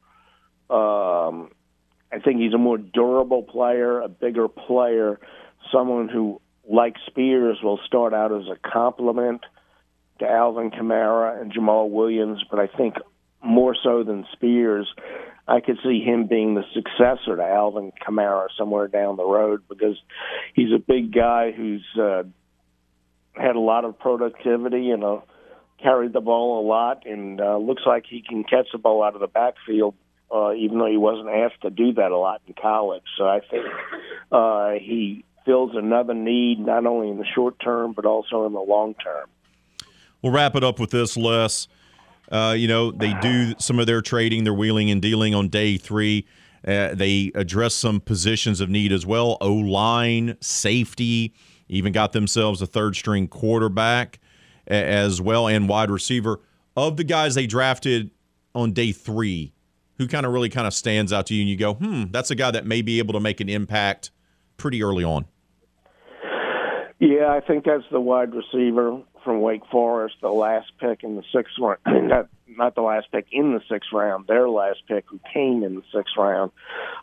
um, 0.68 1.50
I 2.12 2.18
think 2.22 2.40
he's 2.40 2.52
a 2.52 2.58
more 2.58 2.76
durable 2.76 3.42
player, 3.42 4.00
a 4.00 4.08
bigger 4.08 4.48
player, 4.48 5.18
someone 5.72 6.08
who, 6.08 6.42
like 6.68 6.96
Spears, 7.06 7.58
will 7.62 7.80
start 7.86 8.12
out 8.12 8.32
as 8.32 8.48
a 8.48 8.56
complement 8.68 9.42
to 10.18 10.28
Alvin 10.28 10.70
Kamara 10.70 11.40
and 11.40 11.52
Jamaal 11.52 11.88
Williams, 11.90 12.44
but 12.50 12.60
I 12.60 12.66
think 12.66 12.96
more 13.42 13.74
so 13.82 14.02
than 14.02 14.26
Spears, 14.32 14.92
I 15.46 15.60
could 15.60 15.78
see 15.82 16.00
him 16.00 16.26
being 16.26 16.54
the 16.54 16.64
successor 16.72 17.36
to 17.36 17.42
Alvin 17.42 17.92
Kamara 18.06 18.48
somewhere 18.56 18.88
down 18.88 19.16
the 19.16 19.26
road 19.26 19.62
because 19.68 19.96
he's 20.54 20.72
a 20.72 20.78
big 20.78 21.12
guy 21.12 21.52
who's 21.52 21.84
uh, 22.00 22.22
had 23.34 23.56
a 23.56 23.60
lot 23.60 23.84
of 23.84 23.98
productivity 23.98 24.90
and 24.90 25.04
uh, 25.04 25.20
carried 25.82 26.14
the 26.14 26.20
ball 26.20 26.64
a 26.64 26.64
lot, 26.66 27.04
and 27.04 27.40
uh, 27.40 27.58
looks 27.58 27.82
like 27.84 28.04
he 28.08 28.22
can 28.26 28.44
catch 28.44 28.68
the 28.72 28.78
ball 28.78 29.02
out 29.02 29.14
of 29.14 29.20
the 29.20 29.26
backfield. 29.26 29.94
Uh, 30.34 30.52
even 30.54 30.78
though 30.78 30.90
he 30.90 30.96
wasn't 30.96 31.28
asked 31.28 31.60
to 31.60 31.70
do 31.70 31.92
that 31.92 32.10
a 32.10 32.16
lot 32.16 32.40
in 32.48 32.54
college, 32.54 33.02
so 33.16 33.28
I 33.28 33.40
think 33.40 33.66
uh, 34.32 34.70
he 34.70 35.24
fills 35.44 35.72
another 35.76 36.14
need 36.14 36.58
not 36.58 36.86
only 36.86 37.10
in 37.10 37.18
the 37.18 37.26
short 37.34 37.60
term 37.60 37.92
but 37.92 38.06
also 38.06 38.46
in 38.46 38.52
the 38.54 38.60
long 38.60 38.94
term. 38.94 39.28
We'll 40.22 40.32
wrap 40.32 40.56
it 40.56 40.64
up 40.64 40.80
with 40.80 40.90
this, 40.90 41.16
Les. 41.16 41.68
Uh, 42.30 42.54
you 42.56 42.66
know, 42.66 42.90
they 42.90 43.14
do 43.20 43.54
some 43.58 43.78
of 43.78 43.86
their 43.86 44.00
trading, 44.00 44.44
their 44.44 44.54
wheeling 44.54 44.90
and 44.90 45.02
dealing 45.02 45.34
on 45.34 45.48
day 45.48 45.76
three. 45.76 46.26
Uh, 46.66 46.94
they 46.94 47.30
address 47.34 47.74
some 47.74 48.00
positions 48.00 48.60
of 48.60 48.70
need 48.70 48.90
as 48.90 49.04
well 49.04 49.36
O 49.40 49.52
line, 49.52 50.36
safety, 50.40 51.34
even 51.68 51.92
got 51.92 52.12
themselves 52.12 52.62
a 52.62 52.66
third 52.66 52.96
string 52.96 53.28
quarterback 53.28 54.18
as 54.66 55.20
well, 55.20 55.46
and 55.46 55.68
wide 55.68 55.90
receiver. 55.90 56.40
Of 56.76 56.96
the 56.96 57.04
guys 57.04 57.34
they 57.34 57.46
drafted 57.46 58.10
on 58.54 58.72
day 58.72 58.92
three, 58.92 59.52
who 59.98 60.08
kind 60.08 60.24
of 60.24 60.32
really 60.32 60.48
kind 60.48 60.66
of 60.66 60.74
stands 60.74 61.12
out 61.12 61.26
to 61.26 61.34
you 61.34 61.42
and 61.42 61.50
you 61.50 61.56
go, 61.56 61.74
hmm, 61.74 62.04
that's 62.10 62.30
a 62.30 62.34
guy 62.34 62.50
that 62.50 62.66
may 62.66 62.82
be 62.82 62.98
able 62.98 63.12
to 63.12 63.20
make 63.20 63.40
an 63.40 63.48
impact 63.48 64.10
pretty 64.56 64.82
early 64.82 65.04
on? 65.04 65.26
Yeah, 66.98 67.28
I 67.28 67.40
think 67.40 67.64
that's 67.64 67.84
the 67.92 68.00
wide 68.00 68.30
receiver 68.34 69.02
from 69.24 69.40
Wake 69.40 69.66
Forest, 69.70 70.16
the 70.20 70.28
last 70.28 70.70
pick 70.78 71.02
in 71.02 71.16
the 71.16 71.22
sixth 71.34 71.54
round. 71.58 71.78
not, 71.86 72.28
not 72.46 72.74
the 72.74 72.82
last 72.82 73.10
pick 73.10 73.26
in 73.32 73.54
the 73.54 73.60
sixth 73.68 73.90
round, 73.92 74.26
their 74.26 74.48
last 74.48 74.80
pick 74.86 75.04
who 75.08 75.18
came 75.32 75.62
in 75.64 75.76
the 75.76 75.82
sixth 75.92 76.14
round. 76.16 76.52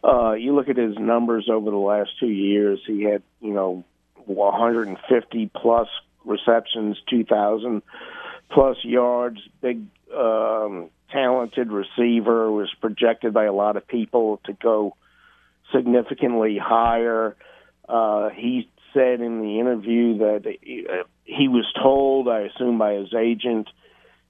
Uh, 0.03 0.34
you 0.34 0.56
look 0.56 0.69
at 0.69 0.77
his 0.77 0.98
numbers 0.98 1.49
over 1.52 1.69
the 1.72 1.77
last 1.77 2.11
two 2.19 2.30
years. 2.30 2.80
He 2.85 3.03
had, 3.03 3.23
you 3.41 3.53
know, 3.53 3.84
150 4.26 5.52
plus 5.56 5.88
receptions, 6.26 6.98
2,000 7.10 7.81
plus 8.52 8.77
yards, 8.84 9.39
big, 9.61 9.85
um, 10.15 10.89
talented 11.11 11.72
receiver, 11.72 12.52
was 12.52 12.69
projected 12.80 13.34
by 13.34 13.45
a 13.45 13.53
lot 13.53 13.77
of 13.77 13.88
people 13.88 14.39
to 14.45 14.53
go 14.53 14.95
significantly 15.73 16.57
higher. 16.61 17.35
Uh, 17.88 18.30
he 18.30 18.69
said 18.93 19.22
in 19.22 19.41
the 19.41 19.59
interview 19.59 20.18
that 20.19 20.45
uh, 20.45 21.03
he 21.23 21.47
was 21.47 21.65
told, 21.81 22.27
I 22.27 22.41
assume 22.41 22.77
by 22.77 22.93
his 22.93 23.13
agent, 23.13 23.68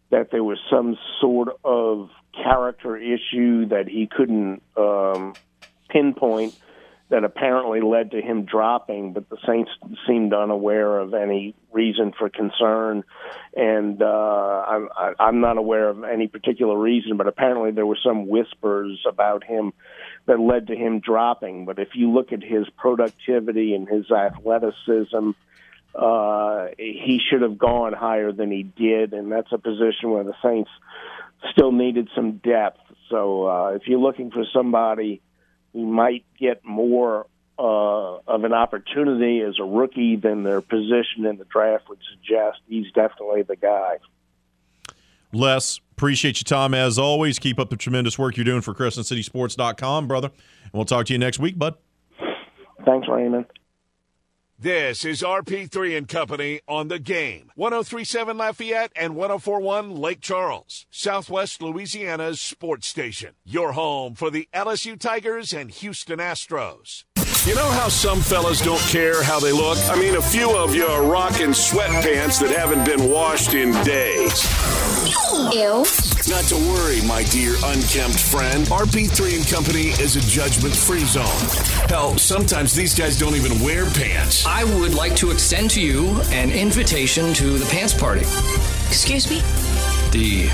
that 0.09 0.29
there 0.31 0.43
was 0.43 0.59
some 0.69 0.97
sort 1.19 1.49
of 1.63 2.09
character 2.33 2.97
issue 2.97 3.67
that 3.67 3.87
he 3.87 4.07
couldn't 4.07 4.61
um, 4.77 5.33
pinpoint 5.89 6.55
that 7.09 7.25
apparently 7.25 7.81
led 7.81 8.11
to 8.11 8.21
him 8.21 8.45
dropping, 8.45 9.11
but 9.11 9.29
the 9.29 9.37
Saints 9.45 9.69
seemed 10.07 10.33
unaware 10.33 10.97
of 10.97 11.13
any 11.13 11.53
reason 11.73 12.13
for 12.17 12.29
concern. 12.29 13.03
And 13.53 14.01
uh, 14.01 14.05
I'm, 14.05 14.89
I'm 15.19 15.41
not 15.41 15.57
aware 15.57 15.89
of 15.89 16.05
any 16.05 16.27
particular 16.27 16.77
reason, 16.77 17.17
but 17.17 17.27
apparently 17.27 17.71
there 17.71 17.85
were 17.85 17.97
some 18.01 18.27
whispers 18.27 19.03
about 19.05 19.43
him 19.43 19.73
that 20.25 20.39
led 20.39 20.67
to 20.67 20.75
him 20.75 20.99
dropping. 20.99 21.65
But 21.65 21.79
if 21.79 21.89
you 21.95 22.11
look 22.11 22.31
at 22.31 22.43
his 22.43 22.69
productivity 22.77 23.73
and 23.73 23.87
his 23.87 24.09
athleticism, 24.11 25.31
uh, 25.93 26.67
he 26.77 27.19
should 27.29 27.41
have 27.41 27.57
gone 27.57 27.93
higher 27.93 28.31
than 28.31 28.51
he 28.51 28.63
did, 28.63 29.13
and 29.13 29.31
that's 29.31 29.51
a 29.51 29.57
position 29.57 30.11
where 30.11 30.23
the 30.23 30.35
Saints 30.43 30.69
still 31.51 31.71
needed 31.71 32.09
some 32.15 32.37
depth. 32.37 32.79
So 33.09 33.47
uh, 33.47 33.67
if 33.75 33.87
you're 33.87 33.99
looking 33.99 34.31
for 34.31 34.45
somebody 34.53 35.21
who 35.73 35.85
might 35.85 36.23
get 36.39 36.63
more 36.63 37.25
uh, 37.59 38.17
of 38.27 38.43
an 38.43 38.53
opportunity 38.53 39.41
as 39.41 39.59
a 39.59 39.63
rookie 39.63 40.15
than 40.15 40.43
their 40.43 40.61
position 40.61 41.25
in 41.25 41.37
the 41.37 41.45
draft 41.45 41.89
would 41.89 41.99
suggest, 42.13 42.59
he's 42.67 42.91
definitely 42.93 43.43
the 43.43 43.55
guy. 43.55 43.97
Les, 45.33 45.79
appreciate 46.01 46.39
your 46.39 46.57
time 46.57 46.73
as 46.73 46.97
always. 46.97 47.37
Keep 47.37 47.59
up 47.59 47.69
the 47.69 47.75
tremendous 47.75 48.17
work 48.17 48.35
you're 48.35 48.43
doing 48.43 48.61
for 48.61 48.73
CrescentCitySports.com, 48.73 50.07
brother. 50.07 50.29
And 50.63 50.73
we'll 50.73 50.85
talk 50.85 51.05
to 51.05 51.13
you 51.13 51.19
next 51.19 51.37
week, 51.37 51.59
bud. 51.59 51.75
Thanks, 52.83 53.07
Raymond. 53.07 53.45
This 54.57 55.05
is 55.05 55.21
RP3 55.21 55.95
and 55.95 56.07
Company 56.07 56.61
on 56.67 56.87
the 56.87 56.97
game. 56.97 57.51
1037 57.53 58.35
Lafayette 58.35 58.91
and 58.95 59.15
1041 59.15 59.95
Lake 59.95 60.21
Charles, 60.21 60.87
Southwest 60.89 61.61
Louisiana's 61.61 62.41
sports 62.41 62.87
station. 62.87 63.35
Your 63.45 63.73
home 63.73 64.15
for 64.15 64.31
the 64.31 64.47
LSU 64.55 64.99
Tigers 64.99 65.53
and 65.53 65.69
Houston 65.69 66.17
Astros. 66.17 67.03
You 67.43 67.55
know 67.55 67.71
how 67.71 67.87
some 67.87 68.21
fellas 68.21 68.61
don't 68.61 68.81
care 68.81 69.23
how 69.23 69.39
they 69.39 69.51
look? 69.51 69.79
I 69.89 69.99
mean, 69.99 70.15
a 70.15 70.21
few 70.21 70.55
of 70.55 70.75
you 70.75 70.85
are 70.85 71.03
rocking 71.03 71.49
sweatpants 71.49 72.39
that 72.39 72.51
haven't 72.51 72.85
been 72.85 73.09
washed 73.09 73.55
in 73.55 73.71
days. 73.83 74.45
Ew. 75.51 75.83
Not 76.29 76.43
to 76.49 76.55
worry, 76.69 77.01
my 77.07 77.23
dear 77.23 77.55
unkempt 77.65 78.19
friend. 78.19 78.67
RP3 78.67 79.37
and 79.37 79.47
Company 79.47 79.87
is 79.99 80.15
a 80.17 80.21
judgment 80.21 80.75
free 80.75 81.03
zone. 81.03 81.25
Hell, 81.89 82.15
sometimes 82.19 82.75
these 82.75 82.93
guys 82.93 83.17
don't 83.17 83.35
even 83.35 83.59
wear 83.59 83.85
pants. 83.89 84.45
I 84.45 84.63
would 84.63 84.93
like 84.93 85.15
to 85.15 85.31
extend 85.31 85.71
to 85.71 85.81
you 85.81 86.21
an 86.29 86.51
invitation 86.51 87.33
to 87.33 87.57
the 87.57 87.65
pants 87.65 87.95
party. 87.95 88.21
Excuse 88.87 89.27
me? 89.31 89.41
The 90.11 90.47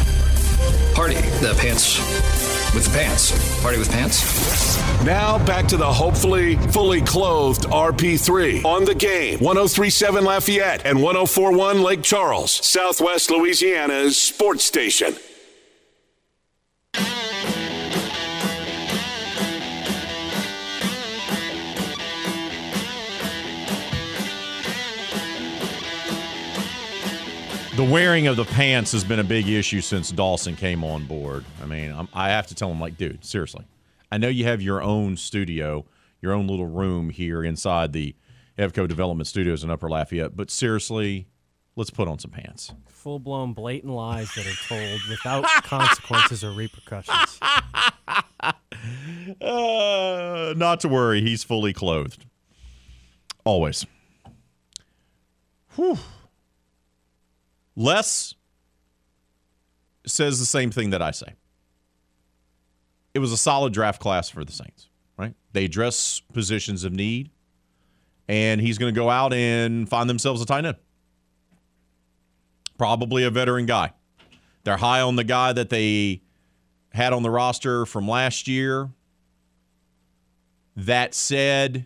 party. 0.95 1.15
The 1.41 1.53
pants 1.59 1.97
with 2.77 2.93
pants. 2.93 3.61
Party 3.63 3.79
with 3.79 3.89
pants. 3.89 4.77
Now 5.03 5.43
back 5.45 5.65
to 5.69 5.77
the 5.77 5.91
hopefully 5.91 6.57
fully 6.67 7.01
clothed 7.01 7.63
RP3 7.63 8.63
on 8.63 8.85
the 8.85 8.93
game. 8.93 9.39
1037 9.39 10.23
Lafayette 10.23 10.85
and 10.85 11.01
1041 11.01 11.81
Lake 11.81 12.03
Charles, 12.03 12.51
Southwest 12.51 13.31
Louisiana's 13.31 14.15
sports 14.15 14.63
station. 14.63 15.15
The 27.77 27.83
wearing 27.83 28.25
of 28.25 28.37
the 28.37 28.43
pants 28.43 28.91
has 28.93 29.03
been 29.03 29.19
a 29.19 29.23
big 29.23 29.47
issue 29.47 29.81
since 29.81 30.09
Dawson 30.09 30.55
came 30.55 30.83
on 30.83 31.05
board. 31.05 31.45
I 31.61 31.67
mean, 31.67 31.91
I'm, 31.91 32.07
I 32.11 32.29
have 32.29 32.47
to 32.47 32.55
tell 32.55 32.71
him, 32.71 32.79
like, 32.79 32.97
dude, 32.97 33.23
seriously. 33.23 33.67
I 34.11 34.17
know 34.17 34.29
you 34.29 34.45
have 34.45 34.63
your 34.63 34.81
own 34.81 35.15
studio, 35.15 35.85
your 36.19 36.33
own 36.33 36.47
little 36.47 36.65
room 36.65 37.11
here 37.11 37.43
inside 37.43 37.93
the 37.93 38.15
Evco 38.57 38.87
Development 38.87 39.27
Studios 39.27 39.63
in 39.63 39.69
Upper 39.69 39.91
Lafayette, 39.91 40.35
but 40.35 40.49
seriously, 40.49 41.27
let's 41.75 41.91
put 41.91 42.07
on 42.07 42.17
some 42.17 42.31
pants. 42.31 42.73
Full 42.87 43.19
blown 43.19 43.53
blatant 43.53 43.93
lies 43.93 44.33
that 44.33 44.47
are 44.47 44.67
told 44.67 44.99
without 45.07 45.43
consequences 45.63 46.43
or 46.43 46.53
repercussions. 46.53 47.39
Uh, 49.41 50.53
not 50.55 50.79
to 50.79 50.87
worry, 50.87 51.19
he's 51.19 51.43
fully 51.43 51.73
clothed. 51.73 52.25
Always. 53.43 53.85
Whew. 55.75 55.97
Les 57.77 58.33
says 60.07 60.39
the 60.39 60.45
same 60.45 60.71
thing 60.71 60.89
that 60.89 61.01
I 61.01 61.11
say. 61.11 61.35
It 63.13 63.19
was 63.19 63.31
a 63.31 63.37
solid 63.37 63.71
draft 63.71 64.01
class 64.01 64.29
for 64.29 64.43
the 64.43 64.51
Saints, 64.51 64.89
right? 65.15 65.35
They 65.53 65.65
address 65.65 66.21
positions 66.33 66.83
of 66.83 66.91
need, 66.91 67.29
and 68.27 68.59
he's 68.59 68.79
going 68.79 68.93
to 68.93 68.99
go 68.99 69.11
out 69.11 69.31
and 69.31 69.87
find 69.87 70.09
themselves 70.09 70.41
a 70.41 70.45
tight 70.45 70.65
end. 70.65 70.77
Probably 72.79 73.23
a 73.23 73.29
veteran 73.29 73.67
guy. 73.67 73.93
They're 74.63 74.77
high 74.77 75.01
on 75.01 75.15
the 75.15 75.23
guy 75.23 75.53
that 75.53 75.69
they 75.69 76.21
had 76.93 77.13
on 77.13 77.21
the 77.21 77.29
roster 77.29 77.85
from 77.85 78.07
last 78.07 78.47
year. 78.47 78.89
That 80.75 81.13
said, 81.13 81.85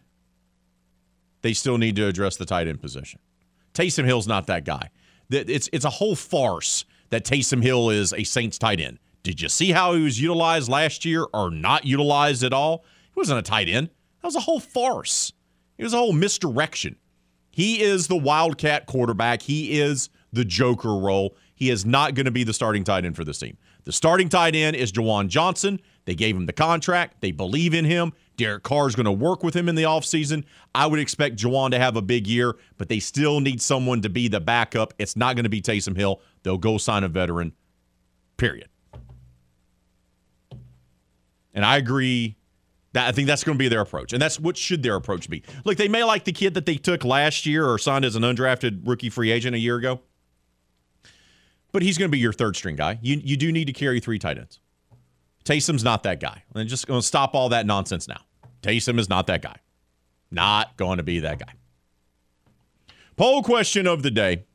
they 1.41 1.53
still 1.53 1.77
need 1.77 1.97
to 1.97 2.07
address 2.07 2.37
the 2.37 2.45
tight 2.45 2.67
end 2.67 2.81
position. 2.81 3.19
Taysom 3.73 4.05
Hill's 4.05 4.27
not 4.27 4.47
that 4.47 4.63
guy. 4.63 4.89
It's 5.33 5.69
it's 5.71 5.85
a 5.85 5.89
whole 5.89 6.15
farce 6.15 6.85
that 7.09 7.25
Taysom 7.25 7.63
Hill 7.63 7.89
is 7.89 8.13
a 8.13 8.23
Saints 8.23 8.57
tight 8.57 8.79
end. 8.79 8.99
Did 9.23 9.41
you 9.41 9.49
see 9.49 9.71
how 9.71 9.93
he 9.93 10.03
was 10.03 10.19
utilized 10.19 10.69
last 10.69 11.05
year 11.05 11.27
or 11.33 11.51
not 11.51 11.85
utilized 11.85 12.43
at 12.43 12.53
all? 12.53 12.83
He 13.13 13.19
wasn't 13.19 13.39
a 13.39 13.43
tight 13.43 13.69
end. 13.69 13.89
That 14.21 14.27
was 14.27 14.35
a 14.35 14.41
whole 14.41 14.59
farce. 14.59 15.33
It 15.77 15.83
was 15.83 15.93
a 15.93 15.97
whole 15.97 16.13
misdirection. 16.13 16.95
He 17.51 17.81
is 17.81 18.07
the 18.07 18.17
wildcat 18.17 18.85
quarterback. 18.85 19.41
He 19.41 19.79
is 19.79 20.09
the 20.31 20.45
joker 20.45 20.95
role. 20.95 21.35
He 21.53 21.69
is 21.69 21.85
not 21.85 22.15
going 22.15 22.25
to 22.25 22.31
be 22.31 22.43
the 22.43 22.53
starting 22.53 22.83
tight 22.83 23.05
end 23.05 23.15
for 23.15 23.23
this 23.23 23.39
team. 23.39 23.57
The 23.83 23.91
starting 23.91 24.29
tight 24.29 24.55
end 24.55 24.75
is 24.75 24.91
Juwan 24.91 25.27
Johnson. 25.27 25.79
They 26.05 26.15
gave 26.15 26.35
him 26.35 26.45
the 26.45 26.53
contract. 26.53 27.21
They 27.21 27.31
believe 27.31 27.73
in 27.73 27.85
him. 27.85 28.13
Derek 28.37 28.63
Carr 28.63 28.87
is 28.87 28.95
going 28.95 29.05
to 29.05 29.11
work 29.11 29.43
with 29.43 29.55
him 29.55 29.69
in 29.69 29.75
the 29.75 29.83
offseason. 29.83 30.43
I 30.73 30.87
would 30.87 30.99
expect 30.99 31.37
Juwan 31.37 31.71
to 31.71 31.79
have 31.79 31.95
a 31.95 32.01
big 32.01 32.27
year, 32.27 32.55
but 32.77 32.89
they 32.89 32.99
still 32.99 33.39
need 33.39 33.61
someone 33.61 34.01
to 34.01 34.09
be 34.09 34.27
the 34.27 34.39
backup. 34.39 34.93
It's 34.97 35.15
not 35.15 35.35
going 35.35 35.43
to 35.43 35.49
be 35.49 35.61
Taysom 35.61 35.95
Hill. 35.95 36.21
They'll 36.43 36.57
go 36.57 36.77
sign 36.77 37.03
a 37.03 37.07
veteran, 37.07 37.53
period. 38.37 38.69
And 41.53 41.65
I 41.65 41.77
agree 41.77 42.37
that 42.93 43.07
I 43.07 43.11
think 43.11 43.27
that's 43.27 43.43
going 43.43 43.57
to 43.57 43.59
be 43.59 43.67
their 43.67 43.81
approach. 43.81 44.13
And 44.13 44.21
that's 44.21 44.39
what 44.39 44.57
should 44.57 44.83
their 44.83 44.95
approach 44.95 45.29
be. 45.29 45.43
Look, 45.65 45.77
they 45.77 45.87
may 45.87 46.03
like 46.03 46.23
the 46.23 46.31
kid 46.31 46.53
that 46.55 46.65
they 46.65 46.75
took 46.75 47.03
last 47.03 47.45
year 47.45 47.67
or 47.67 47.77
signed 47.77 48.05
as 48.05 48.15
an 48.15 48.23
undrafted 48.23 48.87
rookie 48.87 49.09
free 49.09 49.31
agent 49.31 49.55
a 49.55 49.59
year 49.59 49.75
ago. 49.75 50.01
But 51.71 51.83
he's 51.83 51.97
going 51.97 52.09
to 52.09 52.11
be 52.11 52.19
your 52.19 52.33
third 52.33 52.55
string 52.55 52.75
guy. 52.75 52.99
You 53.01 53.21
you 53.23 53.37
do 53.37 53.51
need 53.51 53.65
to 53.65 53.73
carry 53.73 53.99
three 53.99 54.19
tight 54.19 54.37
ends. 54.37 54.60
Taysom's 55.43 55.83
not 55.83 56.03
that 56.03 56.19
guy. 56.19 56.43
I'm 56.53 56.67
just 56.67 56.87
going 56.87 57.01
to 57.01 57.05
stop 57.05 57.33
all 57.33 57.49
that 57.49 57.65
nonsense 57.65 58.07
now. 58.07 58.21
Taysom 58.61 58.99
is 58.99 59.09
not 59.09 59.27
that 59.27 59.41
guy. 59.41 59.55
Not 60.29 60.77
going 60.77 60.97
to 60.97 61.03
be 61.03 61.19
that 61.19 61.39
guy. 61.39 61.53
Poll 63.17 63.43
question 63.43 63.87
of 63.87 64.03
the 64.03 64.11
day. 64.11 64.45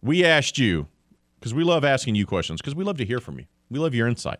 We 0.00 0.24
asked 0.24 0.58
you, 0.58 0.86
because 1.38 1.52
we 1.52 1.64
love 1.64 1.84
asking 1.84 2.14
you 2.14 2.26
questions, 2.26 2.60
because 2.60 2.74
we 2.74 2.84
love 2.84 2.98
to 2.98 3.04
hear 3.04 3.20
from 3.20 3.38
you. 3.38 3.46
We 3.70 3.78
love 3.78 3.94
your 3.94 4.06
insight. 4.06 4.38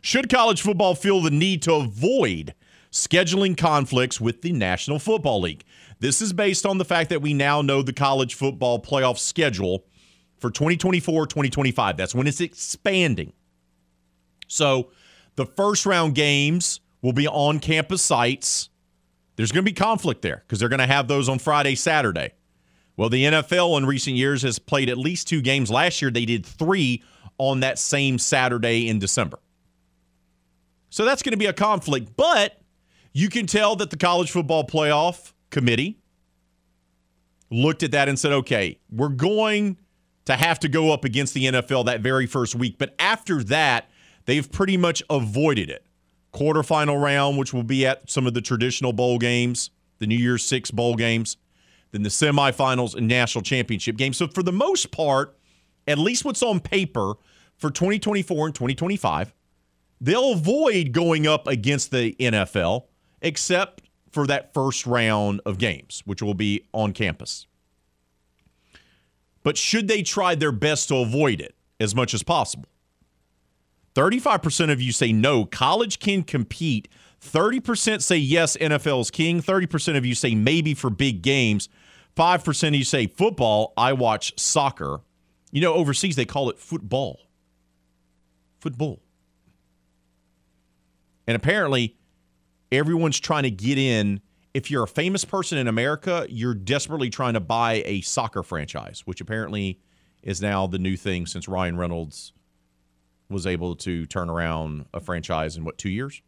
Should 0.00 0.30
college 0.30 0.62
football 0.62 0.94
feel 0.94 1.20
the 1.20 1.30
need 1.30 1.62
to 1.62 1.74
avoid 1.74 2.54
scheduling 2.90 3.56
conflicts 3.56 4.20
with 4.20 4.42
the 4.42 4.52
National 4.52 4.98
Football 4.98 5.42
League? 5.42 5.64
This 6.00 6.20
is 6.20 6.32
based 6.32 6.66
on 6.66 6.78
the 6.78 6.84
fact 6.84 7.10
that 7.10 7.22
we 7.22 7.34
now 7.34 7.62
know 7.62 7.82
the 7.82 7.92
college 7.92 8.34
football 8.34 8.82
playoff 8.82 9.18
schedule 9.18 9.84
for 10.38 10.50
2024 10.50 11.26
2025. 11.26 11.96
That's 11.96 12.14
when 12.14 12.26
it's 12.26 12.40
expanding. 12.40 13.32
So 14.52 14.90
the 15.36 15.46
first 15.46 15.86
round 15.86 16.14
games 16.14 16.80
will 17.00 17.14
be 17.14 17.26
on 17.26 17.58
campus 17.58 18.02
sites. 18.02 18.68
There's 19.36 19.50
going 19.50 19.64
to 19.64 19.70
be 19.70 19.74
conflict 19.74 20.20
there 20.20 20.44
because 20.46 20.58
they're 20.58 20.68
going 20.68 20.80
to 20.80 20.86
have 20.86 21.08
those 21.08 21.28
on 21.28 21.38
Friday, 21.38 21.74
Saturday. 21.74 22.32
Well, 22.96 23.08
the 23.08 23.24
NFL 23.24 23.78
in 23.78 23.86
recent 23.86 24.16
years 24.16 24.42
has 24.42 24.58
played 24.58 24.90
at 24.90 24.98
least 24.98 25.26
two 25.26 25.40
games. 25.40 25.70
Last 25.70 26.02
year, 26.02 26.10
they 26.10 26.26
did 26.26 26.44
three 26.44 27.02
on 27.38 27.60
that 27.60 27.78
same 27.78 28.18
Saturday 28.18 28.88
in 28.88 28.98
December. 28.98 29.38
So 30.90 31.06
that's 31.06 31.22
going 31.22 31.32
to 31.32 31.38
be 31.38 31.46
a 31.46 31.54
conflict. 31.54 32.14
But 32.14 32.60
you 33.14 33.30
can 33.30 33.46
tell 33.46 33.74
that 33.76 33.88
the 33.88 33.96
College 33.96 34.30
Football 34.30 34.66
Playoff 34.66 35.32
Committee 35.48 35.98
looked 37.50 37.82
at 37.82 37.92
that 37.92 38.10
and 38.10 38.18
said, 38.18 38.32
okay, 38.32 38.78
we're 38.90 39.08
going 39.08 39.78
to 40.26 40.36
have 40.36 40.58
to 40.60 40.68
go 40.68 40.92
up 40.92 41.06
against 41.06 41.32
the 41.32 41.46
NFL 41.46 41.86
that 41.86 42.02
very 42.02 42.26
first 42.26 42.54
week. 42.54 42.76
But 42.78 42.94
after 42.98 43.42
that, 43.44 43.88
they've 44.24 44.50
pretty 44.50 44.76
much 44.76 45.02
avoided 45.10 45.70
it. 45.70 45.84
Quarterfinal 46.32 47.00
round, 47.00 47.38
which 47.38 47.52
will 47.52 47.62
be 47.62 47.86
at 47.86 48.10
some 48.10 48.26
of 48.26 48.34
the 48.34 48.40
traditional 48.40 48.92
bowl 48.92 49.18
games, 49.18 49.70
the 49.98 50.06
New 50.06 50.16
Year's 50.16 50.44
Six 50.44 50.70
bowl 50.70 50.96
games, 50.96 51.36
then 51.90 52.02
the 52.02 52.08
semifinals 52.08 52.94
and 52.94 53.06
national 53.06 53.42
championship 53.42 53.96
games. 53.96 54.16
So, 54.16 54.26
for 54.26 54.42
the 54.42 54.52
most 54.52 54.90
part, 54.90 55.36
at 55.86 55.98
least 55.98 56.24
what's 56.24 56.42
on 56.42 56.60
paper 56.60 57.14
for 57.56 57.70
2024 57.70 58.46
and 58.46 58.54
2025, 58.54 59.34
they'll 60.00 60.32
avoid 60.32 60.92
going 60.92 61.26
up 61.26 61.46
against 61.46 61.90
the 61.90 62.14
NFL, 62.18 62.84
except 63.20 63.82
for 64.10 64.26
that 64.26 64.52
first 64.52 64.86
round 64.86 65.40
of 65.46 65.58
games, 65.58 66.02
which 66.04 66.22
will 66.22 66.34
be 66.34 66.66
on 66.72 66.92
campus. 66.92 67.46
But 69.42 69.56
should 69.56 69.88
they 69.88 70.02
try 70.02 70.34
their 70.34 70.52
best 70.52 70.88
to 70.88 70.96
avoid 70.96 71.40
it 71.40 71.54
as 71.80 71.94
much 71.94 72.14
as 72.14 72.22
possible? 72.22 72.68
35% 73.94 74.70
of 74.72 74.80
you 74.80 74.92
say 74.92 75.12
no, 75.12 75.44
college 75.44 75.98
can 75.98 76.22
compete. 76.22 76.88
30% 77.20 78.02
say 78.02 78.16
yes, 78.16 78.56
NFL 78.56 79.00
is 79.02 79.10
king. 79.10 79.40
30% 79.40 79.96
of 79.96 80.04
you 80.04 80.14
say 80.14 80.34
maybe 80.34 80.74
for 80.74 80.90
big 80.90 81.22
games. 81.22 81.68
5% 82.16 82.68
of 82.68 82.74
you 82.74 82.84
say 82.84 83.06
football, 83.06 83.72
I 83.76 83.92
watch 83.92 84.38
soccer. 84.38 85.00
You 85.50 85.60
know, 85.60 85.74
overseas 85.74 86.16
they 86.16 86.24
call 86.24 86.50
it 86.50 86.58
football. 86.58 87.20
Football. 88.60 89.00
And 91.26 91.36
apparently, 91.36 91.96
everyone's 92.70 93.20
trying 93.20 93.44
to 93.44 93.50
get 93.50 93.78
in 93.78 94.20
if 94.54 94.70
you're 94.70 94.82
a 94.82 94.88
famous 94.88 95.24
person 95.24 95.58
in 95.58 95.66
America, 95.66 96.26
you're 96.28 96.54
desperately 96.54 97.10
trying 97.10 97.34
to 97.34 97.40
buy 97.40 97.82
a 97.86 98.00
soccer 98.02 98.42
franchise, 98.42 99.02
which 99.06 99.20
apparently 99.20 99.80
is 100.22 100.42
now 100.42 100.66
the 100.66 100.78
new 100.78 100.96
thing 100.96 101.26
since 101.26 101.48
Ryan 101.48 101.76
Reynolds 101.76 102.32
was 103.32 103.46
able 103.46 103.76
to 103.76 104.06
turn 104.06 104.30
around 104.30 104.86
a 104.92 105.00
franchise 105.00 105.56
in 105.56 105.64
what, 105.64 105.78
two 105.78 105.90
years? 105.90 106.22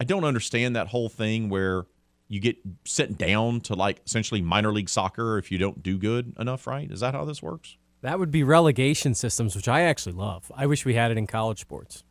I 0.00 0.04
don't 0.04 0.24
understand 0.24 0.76
that 0.76 0.88
whole 0.88 1.08
thing 1.08 1.48
where 1.48 1.86
you 2.28 2.40
get 2.40 2.56
sent 2.84 3.18
down 3.18 3.60
to 3.60 3.74
like 3.74 4.00
essentially 4.06 4.40
minor 4.40 4.72
league 4.72 4.88
soccer 4.88 5.38
if 5.38 5.52
you 5.52 5.58
don't 5.58 5.82
do 5.82 5.98
good 5.98 6.34
enough, 6.38 6.66
right? 6.66 6.90
Is 6.90 7.00
that 7.00 7.14
how 7.14 7.24
this 7.24 7.42
works? 7.42 7.76
That 8.00 8.18
would 8.18 8.30
be 8.30 8.42
relegation 8.42 9.14
systems, 9.14 9.54
which 9.54 9.68
I 9.68 9.82
actually 9.82 10.14
love. 10.14 10.50
I 10.56 10.66
wish 10.66 10.84
we 10.84 10.94
had 10.94 11.10
it 11.10 11.18
in 11.18 11.26
college 11.26 11.60
sports. 11.60 12.04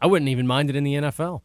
I 0.00 0.06
wouldn't 0.06 0.30
even 0.30 0.46
mind 0.46 0.70
it 0.70 0.76
in 0.76 0.84
the 0.84 0.94
NFL. 0.94 1.42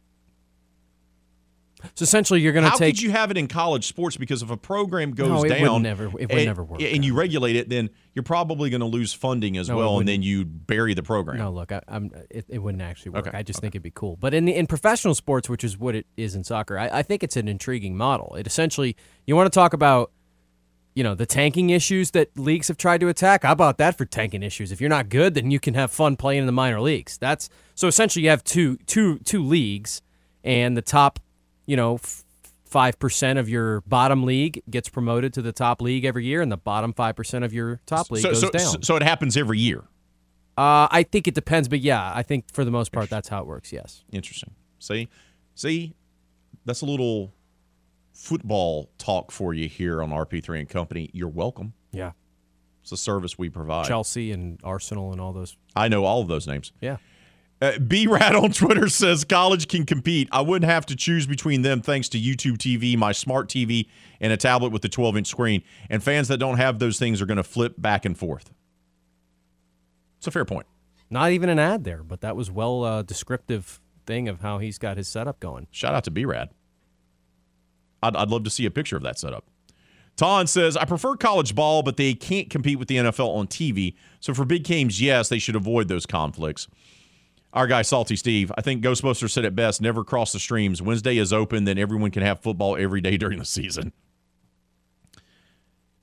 So 1.94 2.02
essentially, 2.02 2.40
you're 2.40 2.52
going 2.52 2.64
to 2.64 2.70
take. 2.70 2.78
How 2.80 2.86
could 2.86 3.02
you 3.02 3.10
have 3.10 3.30
it 3.30 3.36
in 3.36 3.48
college 3.48 3.86
sports? 3.86 4.16
Because 4.16 4.42
if 4.42 4.50
a 4.50 4.56
program 4.56 5.12
goes 5.12 5.28
No, 5.28 5.36
it 5.38 5.40
would 5.40 5.48
down, 5.48 5.82
never- 5.82 6.06
it 6.06 6.12
would 6.12 6.30
and, 6.30 6.44
never 6.46 6.64
work 6.64 6.82
and 6.82 7.04
you 7.04 7.14
regulate 7.14 7.56
it, 7.56 7.68
then 7.68 7.90
you're 8.14 8.22
probably 8.22 8.70
going 8.70 8.80
to 8.80 8.86
lose 8.86 9.12
funding 9.12 9.56
as 9.56 9.68
No, 9.68 9.76
well, 9.76 9.98
and 9.98 10.08
then 10.08 10.22
you 10.22 10.44
bury 10.44 10.94
the 10.94 11.02
program. 11.02 11.38
No, 11.38 11.50
look, 11.50 11.72
I, 11.72 11.82
I'm. 11.88 12.10
It, 12.30 12.46
it 12.48 12.58
wouldn't 12.58 12.82
actually 12.82 13.10
work. 13.12 13.28
Okay, 13.28 13.36
I 13.38 13.42
just 13.42 13.60
think 13.60 13.74
it'd 13.74 13.82
be 13.82 13.90
cool. 13.90 14.16
But 14.16 14.34
in 14.34 14.44
the, 14.46 14.54
in 14.54 14.66
professional 14.66 15.14
sports, 15.14 15.48
which 15.48 15.64
is 15.64 15.78
what 15.78 15.94
it 15.94 16.06
is 16.16 16.34
in 16.34 16.44
soccer, 16.44 16.78
I, 16.78 16.88
I 16.88 17.02
think 17.02 17.22
it's 17.22 17.36
an 17.36 17.48
intriguing 17.48 17.96
model. 17.96 18.34
It 18.36 18.46
essentially, 18.46 18.96
you 19.26 19.36
want 19.36 19.52
to 19.52 19.54
talk 19.54 19.72
about, 19.72 20.12
you 20.94 21.04
know, 21.04 21.14
the 21.14 21.26
tanking 21.26 21.68
issues 21.70 22.12
that 22.12 22.36
leagues 22.38 22.68
have 22.68 22.78
tried 22.78 23.00
to 23.00 23.08
attack. 23.08 23.42
How 23.42 23.52
about 23.52 23.76
that 23.78 23.98
for 23.98 24.06
tanking 24.06 24.42
issues? 24.42 24.72
If 24.72 24.80
you're 24.80 24.88
not 24.88 25.10
good, 25.10 25.34
then 25.34 25.50
you 25.50 25.60
can 25.60 25.74
have 25.74 25.90
fun 25.90 26.16
playing 26.16 26.40
in 26.40 26.46
the 26.46 26.52
minor 26.52 26.80
leagues. 26.80 27.18
That's 27.18 27.50
so 27.74 27.86
essentially 27.86 28.24
you 28.24 28.30
have 28.30 28.42
two 28.42 28.78
two 28.86 29.18
two 29.18 29.42
leagues, 29.42 30.00
and 30.42 30.74
the 30.76 30.82
top, 30.82 31.20
you 31.66 31.76
know. 31.76 31.98
Five 32.68 32.98
percent 32.98 33.38
of 33.38 33.48
your 33.48 33.80
bottom 33.82 34.24
league 34.24 34.60
gets 34.68 34.88
promoted 34.88 35.32
to 35.34 35.40
the 35.40 35.52
top 35.52 35.80
league 35.80 36.04
every 36.04 36.24
year, 36.24 36.42
and 36.42 36.50
the 36.50 36.56
bottom 36.56 36.92
five 36.92 37.14
percent 37.14 37.44
of 37.44 37.52
your 37.52 37.80
top 37.86 38.10
league 38.10 38.22
so, 38.22 38.30
goes 38.30 38.40
so, 38.40 38.50
down. 38.50 38.82
so 38.82 38.96
it 38.96 39.04
happens 39.04 39.36
every 39.36 39.60
year. 39.60 39.84
Uh, 40.58 40.88
I 40.90 41.02
think 41.04 41.28
it 41.28 41.34
depends, 41.34 41.68
but 41.68 41.80
yeah, 41.80 42.12
I 42.14 42.22
think 42.22 42.52
for 42.52 42.64
the 42.64 42.70
most 42.70 42.90
part 42.90 43.08
that's 43.08 43.28
how 43.28 43.40
it 43.40 43.46
works. 43.46 43.72
Yes. 43.72 44.04
Interesting. 44.10 44.54
See, 44.78 45.08
see, 45.54 45.94
that's 46.64 46.80
a 46.80 46.86
little 46.86 47.32
football 48.14 48.90
talk 48.96 49.30
for 49.30 49.52
you 49.52 49.68
here 49.68 50.02
on 50.02 50.10
RP3 50.10 50.60
and 50.60 50.68
Company. 50.68 51.10
You're 51.12 51.28
welcome. 51.28 51.74
Yeah. 51.92 52.12
It's 52.82 52.92
a 52.92 52.96
service 52.96 53.36
we 53.36 53.50
provide. 53.50 53.86
Chelsea 53.86 54.32
and 54.32 54.58
Arsenal 54.64 55.12
and 55.12 55.20
all 55.20 55.32
those. 55.32 55.56
I 55.74 55.88
know 55.88 56.04
all 56.04 56.22
of 56.22 56.28
those 56.28 56.46
names. 56.46 56.72
Yeah. 56.80 56.96
Uh, 57.60 57.78
B 57.78 58.06
Rat 58.06 58.34
on 58.34 58.50
Twitter 58.52 58.88
says 58.88 59.24
college 59.24 59.68
can 59.68 59.86
compete. 59.86 60.28
I 60.30 60.42
wouldn't 60.42 60.70
have 60.70 60.84
to 60.86 60.96
choose 60.96 61.26
between 61.26 61.62
them 61.62 61.80
thanks 61.80 62.08
to 62.10 62.18
YouTube 62.18 62.58
TV, 62.58 62.96
my 62.96 63.12
smart 63.12 63.48
TV, 63.48 63.86
and 64.20 64.32
a 64.32 64.36
tablet 64.36 64.72
with 64.72 64.84
a 64.84 64.88
12 64.88 65.16
inch 65.16 65.26
screen. 65.28 65.62
And 65.88 66.02
fans 66.02 66.28
that 66.28 66.38
don't 66.38 66.58
have 66.58 66.78
those 66.78 66.98
things 66.98 67.22
are 67.22 67.26
going 67.26 67.38
to 67.38 67.42
flip 67.42 67.74
back 67.78 68.04
and 68.04 68.16
forth. 68.16 68.52
It's 70.18 70.26
a 70.26 70.30
fair 70.30 70.44
point. 70.44 70.66
Not 71.08 71.30
even 71.30 71.48
an 71.48 71.58
ad 71.58 71.84
there, 71.84 72.02
but 72.02 72.20
that 72.20 72.36
was 72.36 72.50
well 72.50 72.84
uh, 72.84 73.02
descriptive 73.02 73.80
thing 74.06 74.28
of 74.28 74.40
how 74.40 74.58
he's 74.58 74.78
got 74.78 74.96
his 74.96 75.08
setup 75.08 75.40
going. 75.40 75.66
Shout 75.70 75.94
out 75.94 76.04
to 76.04 76.10
B 76.10 76.24
Rad. 76.24 76.50
I'd, 78.02 78.16
I'd 78.16 78.28
love 78.28 78.44
to 78.44 78.50
see 78.50 78.66
a 78.66 78.70
picture 78.70 78.96
of 78.96 79.02
that 79.02 79.18
setup. 79.18 79.46
Ton 80.16 80.46
says, 80.46 80.76
I 80.76 80.86
prefer 80.86 81.14
college 81.14 81.54
ball, 81.54 81.82
but 81.82 81.98
they 81.98 82.14
can't 82.14 82.48
compete 82.48 82.78
with 82.78 82.88
the 82.88 82.96
NFL 82.96 83.36
on 83.36 83.46
TV. 83.46 83.94
So 84.18 84.32
for 84.32 84.44
big 84.46 84.64
games, 84.64 85.00
yes, 85.00 85.28
they 85.28 85.38
should 85.38 85.56
avoid 85.56 85.88
those 85.88 86.06
conflicts. 86.06 86.68
Our 87.56 87.66
guy, 87.66 87.80
Salty 87.80 88.16
Steve, 88.16 88.52
I 88.54 88.60
think 88.60 88.84
Ghostbusters 88.84 89.30
said 89.30 89.46
it 89.46 89.56
best 89.56 89.80
never 89.80 90.04
cross 90.04 90.30
the 90.30 90.38
streams. 90.38 90.82
Wednesday 90.82 91.16
is 91.16 91.32
open, 91.32 91.64
then 91.64 91.78
everyone 91.78 92.10
can 92.10 92.22
have 92.22 92.40
football 92.40 92.76
every 92.76 93.00
day 93.00 93.16
during 93.16 93.38
the 93.38 93.46
season. 93.46 93.94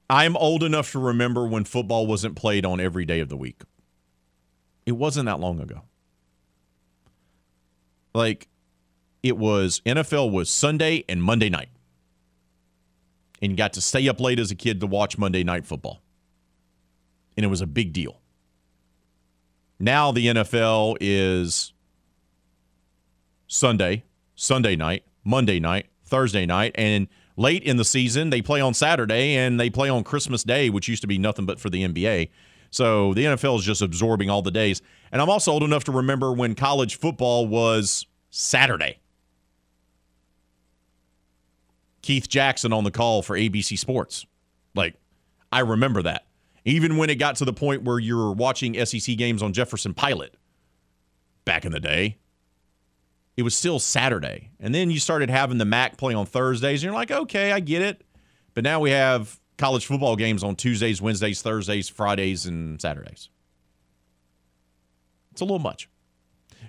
I'm 0.09 0.35
old 0.35 0.63
enough 0.63 0.91
to 0.93 0.99
remember 0.99 1.45
when 1.45 1.63
football 1.63 2.07
wasn't 2.07 2.35
played 2.35 2.65
on 2.65 2.79
every 2.79 3.05
day 3.05 3.19
of 3.19 3.29
the 3.29 3.37
week. 3.37 3.61
It 4.87 4.93
wasn't 4.93 5.27
that 5.27 5.39
long 5.39 5.59
ago. 5.59 5.83
Like, 8.15 8.47
it 9.21 9.37
was 9.37 9.79
NFL 9.85 10.31
was 10.31 10.49
Sunday 10.49 11.05
and 11.07 11.21
Monday 11.21 11.49
night. 11.49 11.69
And 13.43 13.51
you 13.51 13.55
got 13.55 13.73
to 13.73 13.81
stay 13.81 14.07
up 14.07 14.19
late 14.19 14.39
as 14.39 14.49
a 14.49 14.55
kid 14.55 14.79
to 14.79 14.87
watch 14.87 15.19
Monday 15.19 15.43
night 15.43 15.67
football. 15.67 16.01
And 17.37 17.45
it 17.45 17.49
was 17.49 17.61
a 17.61 17.67
big 17.67 17.93
deal. 17.93 18.22
Now 19.79 20.11
the 20.11 20.27
NFL 20.27 20.97
is 20.99 21.73
Sunday, 23.47 24.03
Sunday 24.35 24.75
night, 24.75 25.03
Monday 25.23 25.59
night, 25.59 25.87
Thursday 26.05 26.45
night, 26.45 26.73
and 26.75 27.07
late 27.35 27.63
in 27.63 27.77
the 27.77 27.85
season 27.85 28.29
they 28.29 28.41
play 28.41 28.61
on 28.61 28.73
Saturday 28.73 29.35
and 29.35 29.59
they 29.59 29.69
play 29.69 29.89
on 29.89 30.03
Christmas 30.03 30.43
Day, 30.43 30.69
which 30.69 30.87
used 30.87 31.01
to 31.01 31.07
be 31.07 31.17
nothing 31.17 31.45
but 31.45 31.59
for 31.59 31.69
the 31.69 31.83
NBA. 31.83 32.29
So 32.69 33.13
the 33.13 33.25
NFL 33.25 33.59
is 33.59 33.63
just 33.63 33.81
absorbing 33.81 34.29
all 34.29 34.41
the 34.41 34.51
days. 34.51 34.81
And 35.11 35.21
I'm 35.21 35.29
also 35.29 35.51
old 35.51 35.63
enough 35.63 35.83
to 35.85 35.91
remember 35.91 36.33
when 36.33 36.55
college 36.55 36.97
football 36.97 37.47
was 37.47 38.07
Saturday. 38.31 38.97
Keith 42.01 42.27
Jackson 42.27 42.73
on 42.73 42.83
the 42.83 42.91
call 42.91 43.21
for 43.21 43.37
ABC 43.37 43.77
Sports. 43.77 44.25
Like, 44.75 44.95
I 45.51 45.59
remember 45.59 46.01
that. 46.01 46.25
Even 46.65 46.97
when 46.97 47.09
it 47.09 47.15
got 47.15 47.35
to 47.37 47.45
the 47.45 47.53
point 47.53 47.83
where 47.83 47.99
you 47.99 48.15
were 48.15 48.31
watching 48.31 48.73
SEC 48.85 49.17
games 49.17 49.43
on 49.43 49.53
Jefferson 49.53 49.93
Pilot 49.93 50.35
back 51.45 51.65
in 51.65 51.71
the 51.71 51.79
day, 51.79 52.17
it 53.35 53.43
was 53.43 53.55
still 53.55 53.79
Saturday. 53.79 54.51
And 54.59 54.73
then 54.73 54.89
you 54.89 54.99
started 54.99 55.29
having 55.29 55.57
the 55.57 55.65
MAC 55.65 55.97
play 55.97 56.13
on 56.13 56.25
Thursdays, 56.25 56.81
and 56.81 56.85
you're 56.85 56.93
like, 56.93 57.11
okay, 57.11 57.51
I 57.51 57.59
get 57.59 57.81
it. 57.81 58.03
But 58.53 58.63
now 58.63 58.79
we 58.79 58.91
have 58.91 59.39
college 59.57 59.85
football 59.85 60.15
games 60.15 60.43
on 60.43 60.55
Tuesdays, 60.55 61.01
Wednesdays, 61.01 61.41
Thursdays, 61.41 61.89
Fridays, 61.89 62.45
and 62.45 62.79
Saturdays. 62.79 63.29
It's 65.31 65.41
a 65.41 65.45
little 65.45 65.59
much. 65.59 65.89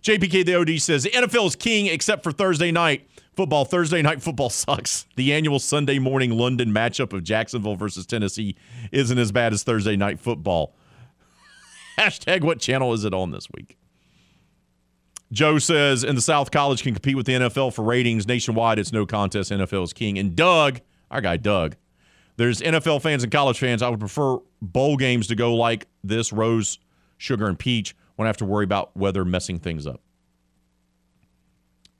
JPK 0.02 0.44
the 0.44 0.54
OD 0.54 0.80
says 0.80 1.04
the 1.04 1.10
NFL 1.10 1.46
is 1.46 1.56
king 1.56 1.86
except 1.86 2.22
for 2.22 2.32
Thursday 2.32 2.70
night 2.70 3.08
football. 3.36 3.64
Thursday 3.64 4.02
night 4.02 4.22
football 4.22 4.50
sucks. 4.50 5.06
The 5.16 5.32
annual 5.32 5.58
Sunday 5.58 5.98
morning 5.98 6.30
London 6.32 6.70
matchup 6.70 7.12
of 7.12 7.24
Jacksonville 7.24 7.76
versus 7.76 8.06
Tennessee 8.06 8.56
isn't 8.92 9.18
as 9.18 9.32
bad 9.32 9.52
as 9.52 9.62
Thursday 9.62 9.96
night 9.96 10.20
football. 10.20 10.74
Hashtag 11.98 12.42
what 12.42 12.60
channel 12.60 12.92
is 12.92 13.04
it 13.04 13.14
on 13.14 13.30
this 13.30 13.48
week? 13.54 13.76
Joe 15.32 15.58
says 15.58 16.04
in 16.04 16.14
the 16.14 16.20
South, 16.20 16.50
college 16.50 16.82
can 16.82 16.94
compete 16.94 17.16
with 17.16 17.26
the 17.26 17.32
NFL 17.32 17.74
for 17.74 17.82
ratings. 17.82 18.26
Nationwide, 18.28 18.78
it's 18.78 18.92
no 18.92 19.04
contest. 19.04 19.50
NFL 19.50 19.84
is 19.84 19.92
king. 19.92 20.18
And 20.18 20.36
Doug, 20.36 20.80
our 21.10 21.20
guy 21.20 21.36
Doug, 21.36 21.76
there's 22.36 22.60
NFL 22.60 23.02
fans 23.02 23.22
and 23.22 23.32
college 23.32 23.58
fans. 23.58 23.82
I 23.82 23.88
would 23.88 24.00
prefer 24.00 24.38
bowl 24.62 24.96
games 24.96 25.26
to 25.28 25.34
go 25.34 25.54
like 25.54 25.86
this 26.02 26.32
rose, 26.32 26.78
sugar, 27.16 27.48
and 27.48 27.58
peach. 27.58 27.96
Won't 28.16 28.26
have 28.28 28.36
to 28.38 28.44
worry 28.44 28.64
about 28.64 28.96
weather 28.96 29.24
messing 29.24 29.58
things 29.58 29.86
up. 29.86 30.00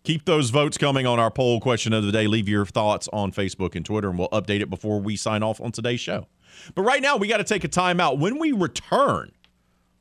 Keep 0.05 0.26
those 0.26 0.51
votes 0.51 0.76
coming 0.76 1.06
on 1.06 1.18
our 1.18 1.31
poll 1.31 1.60
question 1.60 1.94
of 1.94 2.05
the 2.05 2.12
day. 2.12 2.26
Leave 2.26 2.47
your 2.47 2.66
thoughts 2.66 3.09
on 3.10 3.32
Facebook 3.32 3.74
and 3.74 3.86
Twitter, 3.86 4.10
and 4.10 4.18
we'll 4.18 4.28
update 4.28 4.60
it 4.60 4.68
before 4.68 5.01
we 5.01 5.16
sign 5.16 5.43
off 5.43 5.62
on 5.62 5.72
today's 5.72 6.01
show. 6.01 6.26
But 6.74 6.82
right 6.82 7.01
now, 7.01 7.16
we 7.16 7.26
got 7.26 7.39
to 7.39 7.44
take 7.44 7.64
a 7.64 7.68
timeout. 7.68 8.18
When 8.18 8.39
we 8.39 8.52
return, 8.52 9.32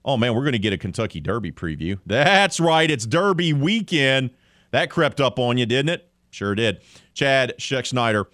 oh 0.04 0.18
man, 0.18 0.36
we're 0.36 0.42
going 0.42 0.52
to 0.52 0.60
get 0.60 0.74
a 0.74 0.78
Kentucky 0.78 1.22
Derby 1.22 1.54
preview. 1.54 2.00
That's 2.06 2.60
right, 2.60 2.92
it's 2.92 3.06
Derby 3.06 3.54
weekend. 3.54 4.32
That 4.72 4.90
crept 4.90 5.22
up 5.22 5.40
on 5.40 5.58
you, 5.58 5.66
didn't 5.66 5.90
it? 5.90 6.10
Sure 6.32 6.54
did. 6.54 6.82
Chad 7.14 7.54
Schexnayder 7.58 8.26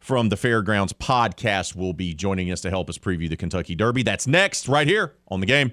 from 0.00 0.28
the 0.28 0.36
Fairgrounds 0.36 0.92
podcast 0.92 1.74
will 1.74 1.94
be 1.94 2.12
joining 2.12 2.52
us 2.52 2.60
to 2.60 2.68
help 2.68 2.90
us 2.90 2.98
preview 2.98 3.30
the 3.30 3.36
Kentucky 3.36 3.74
Derby. 3.74 4.02
That's 4.02 4.26
next, 4.26 4.68
right 4.68 4.86
here 4.86 5.14
on 5.28 5.40
the 5.40 5.46
game. 5.46 5.72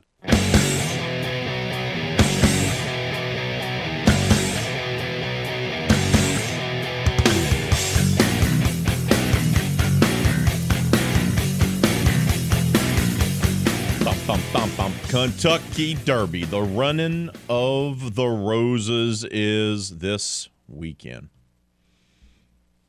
Bum, 14.31 14.39
bum, 14.53 14.71
bum. 14.77 14.93
Kentucky 15.09 15.93
Derby. 15.93 16.45
The 16.45 16.61
running 16.61 17.31
of 17.49 18.15
the 18.15 18.27
roses 18.27 19.25
is 19.25 19.97
this 19.97 20.47
weekend. 20.69 21.27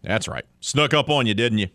That's 0.04 0.28
right. 0.28 0.44
Snuck 0.60 0.94
up 0.94 1.10
on 1.10 1.26
you, 1.26 1.34
didn't 1.34 1.58
you? 1.58 1.66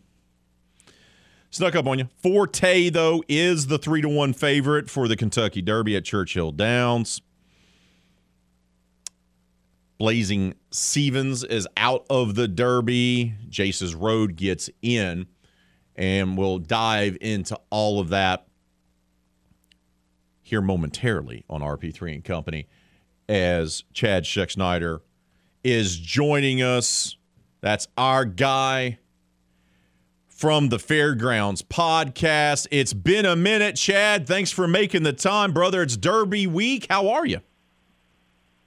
Snuck 1.49 1.75
up 1.75 1.85
on 1.85 1.99
you. 1.99 2.07
Forte, 2.23 2.91
though, 2.91 3.21
is 3.27 3.67
the 3.67 3.77
three 3.77 4.01
to 4.01 4.07
one 4.07 4.31
favorite 4.31 4.89
for 4.89 5.09
the 5.09 5.17
Kentucky 5.17 5.61
Derby 5.61 5.97
at 5.97 6.05
Churchill 6.05 6.53
Downs. 6.53 7.21
Blazing 9.97 10.53
Sevens 10.71 11.43
is 11.43 11.67
out 11.75 12.05
of 12.09 12.35
the 12.35 12.47
Derby. 12.47 13.33
Jace's 13.49 13.93
Road 13.93 14.37
gets 14.37 14.69
in, 14.81 15.27
and 15.93 16.37
we'll 16.37 16.59
dive 16.59 17.17
into 17.19 17.59
all 17.69 17.99
of 17.99 18.07
that 18.07 18.46
here 20.47 20.61
momentarily 20.61 21.43
on 21.49 21.59
RP3 21.59 22.15
and 22.15 22.23
Company 22.23 22.67
as 23.27 23.83
Chad 23.93 24.23
Schexnayder 24.23 25.01
is 25.61 25.97
joining 25.97 26.61
us. 26.61 27.17
That's 27.59 27.89
our 27.97 28.23
guy 28.23 28.99
from 30.29 30.69
the 30.69 30.79
Fairgrounds 30.79 31.63
podcast. 31.63 32.67
It's 32.71 32.93
been 32.93 33.25
a 33.25 33.35
minute, 33.35 33.75
Chad. 33.75 34.25
Thanks 34.25 34.49
for 34.49 34.69
making 34.69 35.03
the 35.03 35.11
time, 35.11 35.51
brother. 35.51 35.81
It's 35.81 35.97
Derby 35.97 36.47
week. 36.47 36.87
How 36.89 37.09
are 37.09 37.25
you? 37.25 37.41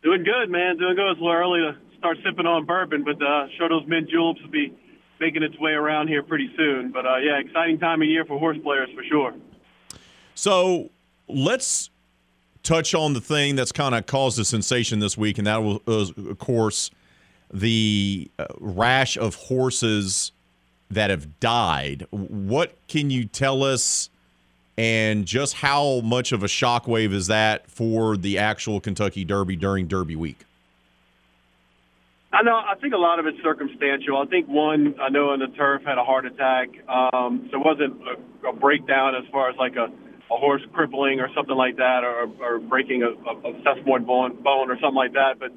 Doing 0.02 0.22
good, 0.22 0.50
man. 0.50 0.76
Doing 0.76 0.96
good. 0.96 1.12
It's 1.12 1.20
a 1.20 1.24
little 1.24 1.34
early 1.34 1.60
to 1.60 1.78
start 1.96 2.18
sipping 2.22 2.44
on 2.44 2.66
bourbon, 2.66 3.04
but 3.04 3.16
uh, 3.24 3.46
sure 3.56 3.70
those 3.70 3.86
mint 3.86 4.10
juleps 4.10 4.42
will 4.42 4.50
be 4.50 4.76
making 5.18 5.42
its 5.42 5.58
way 5.58 5.72
around 5.72 6.08
here 6.08 6.22
pretty 6.22 6.50
soon. 6.58 6.92
But 6.92 7.06
uh, 7.06 7.16
yeah, 7.18 7.38
exciting 7.38 7.78
time 7.78 8.02
of 8.02 8.08
year 8.08 8.26
for 8.26 8.38
horse 8.38 8.58
players 8.62 8.90
for 8.94 9.02
sure. 9.04 9.34
So 10.34 10.90
let's 11.34 11.90
touch 12.62 12.94
on 12.94 13.14
the 13.14 13.20
thing 13.20 13.56
that's 13.56 13.72
kind 13.72 13.94
of 13.94 14.06
caused 14.06 14.38
a 14.38 14.44
sensation 14.44 14.98
this 14.98 15.16
week, 15.16 15.38
and 15.38 15.46
that 15.46 15.62
was, 15.62 16.12
of 16.16 16.38
course, 16.38 16.90
the 17.52 18.30
uh, 18.38 18.46
rash 18.58 19.16
of 19.16 19.34
horses 19.34 20.32
that 20.90 21.10
have 21.10 21.40
died. 21.40 22.06
What 22.10 22.74
can 22.88 23.10
you 23.10 23.24
tell 23.24 23.62
us, 23.62 24.10
and 24.76 25.24
just 25.26 25.54
how 25.54 26.00
much 26.00 26.32
of 26.32 26.42
a 26.42 26.46
shockwave 26.46 27.12
is 27.12 27.28
that 27.28 27.70
for 27.70 28.16
the 28.16 28.38
actual 28.38 28.80
Kentucky 28.80 29.24
Derby 29.24 29.56
during 29.56 29.86
Derby 29.86 30.16
week? 30.16 30.44
I 32.32 32.42
know. 32.42 32.54
I 32.54 32.74
think 32.80 32.94
a 32.94 32.98
lot 32.98 33.18
of 33.18 33.26
it's 33.26 33.42
circumstantial. 33.42 34.16
I 34.18 34.26
think 34.26 34.46
one, 34.46 34.94
I 35.00 35.08
know 35.08 35.30
on 35.30 35.40
the 35.40 35.48
turf 35.48 35.82
had 35.84 35.98
a 35.98 36.04
heart 36.04 36.26
attack, 36.26 36.68
um, 36.88 37.48
so 37.50 37.60
it 37.60 37.64
wasn't 37.64 38.00
a, 38.06 38.48
a 38.48 38.52
breakdown 38.52 39.16
as 39.16 39.24
far 39.32 39.50
as 39.50 39.56
like 39.56 39.74
a 39.74 39.90
a 40.30 40.36
horse 40.36 40.62
crippling 40.72 41.20
or 41.20 41.28
something 41.34 41.56
like 41.56 41.76
that, 41.76 42.04
or, 42.04 42.30
or 42.40 42.58
breaking 42.60 43.02
a, 43.02 43.08
a, 43.08 43.32
a 43.50 43.52
sesamoid 43.62 44.06
bone, 44.06 44.42
bone 44.42 44.70
or 44.70 44.76
something 44.80 44.94
like 44.94 45.12
that. 45.12 45.38
But 45.38 45.50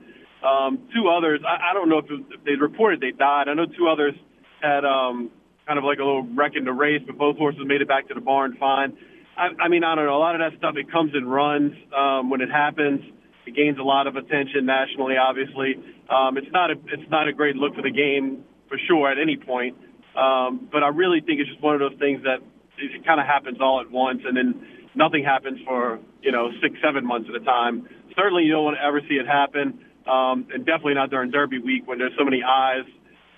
um, 0.46 0.80
two 0.94 1.10
others, 1.10 1.42
I, 1.48 1.72
I 1.72 1.74
don't 1.74 1.90
know 1.90 2.00
if, 2.00 2.06
if 2.10 2.44
they 2.44 2.56
reported 2.56 3.00
they 3.00 3.12
died. 3.12 3.48
I 3.48 3.54
know 3.54 3.66
two 3.66 3.88
others 3.88 4.14
had 4.62 4.84
um, 4.84 5.30
kind 5.68 5.78
of 5.78 5.86
like 5.86 6.00
a 6.00 6.04
little 6.04 6.28
wreck 6.36 6.54
in 6.56 6.66
the 6.66 6.74
race, 6.74 7.02
but 7.06 7.18
both 7.18 7.38
horses 7.38 7.62
made 7.66 7.82
it 7.82 7.88
back 7.88 8.08
to 8.08 8.14
the 8.14 8.22
barn 8.22 8.58
fine. 8.60 8.98
I, 9.38 9.50
I 9.60 9.68
mean, 9.68 9.84
I 9.84 9.96
don't 9.96 10.06
know. 10.06 10.18
A 10.18 10.20
lot 10.20 10.36
of 10.36 10.42
that 10.42 10.58
stuff 10.58 10.76
it 10.78 10.92
comes 10.92 11.14
in 11.16 11.26
runs 11.26 11.74
um, 11.96 12.30
when 12.30 12.42
it 12.42 12.50
happens. 12.50 13.02
It 13.46 13.56
gains 13.56 13.78
a 13.78 13.84
lot 13.84 14.08
of 14.08 14.16
attention 14.16 14.66
nationally. 14.66 15.16
Obviously, 15.18 15.76
um, 16.10 16.38
it's 16.38 16.52
not 16.52 16.72
a 16.72 16.76
it's 16.88 17.10
not 17.10 17.28
a 17.28 17.34
great 17.34 17.56
look 17.56 17.76
for 17.76 17.82
the 17.82 17.92
game 17.92 18.44
for 18.70 18.78
sure 18.88 19.12
at 19.12 19.18
any 19.20 19.38
point. 19.38 19.76
Um, 20.16 20.70
but 20.72 20.84
I 20.84 20.90
really 20.90 21.20
think 21.20 21.42
it's 21.42 21.50
just 21.50 21.62
one 21.62 21.74
of 21.74 21.82
those 21.82 21.98
things 22.00 22.24
that 22.24 22.40
it 22.78 23.06
kind 23.06 23.20
of 23.20 23.28
happens 23.28 23.58
all 23.62 23.82
at 23.82 23.92
once, 23.92 24.22
and 24.26 24.36
then 24.36 24.66
nothing 24.96 25.24
happens 25.24 25.60
for 25.66 26.00
you 26.22 26.32
know 26.32 26.52
six, 26.62 26.76
seven 26.84 27.06
months 27.06 27.30
at 27.30 27.42
a 27.42 27.46
time. 27.46 27.88
Certainly, 28.16 28.44
you 28.44 28.52
don't 28.52 28.64
want 28.64 28.78
to 28.78 28.84
ever 28.84 29.02
see 29.08 29.16
it 29.16 29.28
happen, 29.28 29.84
um, 30.08 30.48
and 30.54 30.66
definitely 30.66 30.96
not 30.96 31.10
during 31.10 31.32
Derby 31.32 31.60
week 31.60 31.88
when 31.88 31.98
there's 31.98 32.14
so 32.18 32.24
many 32.24 32.44
eyes 32.44 32.86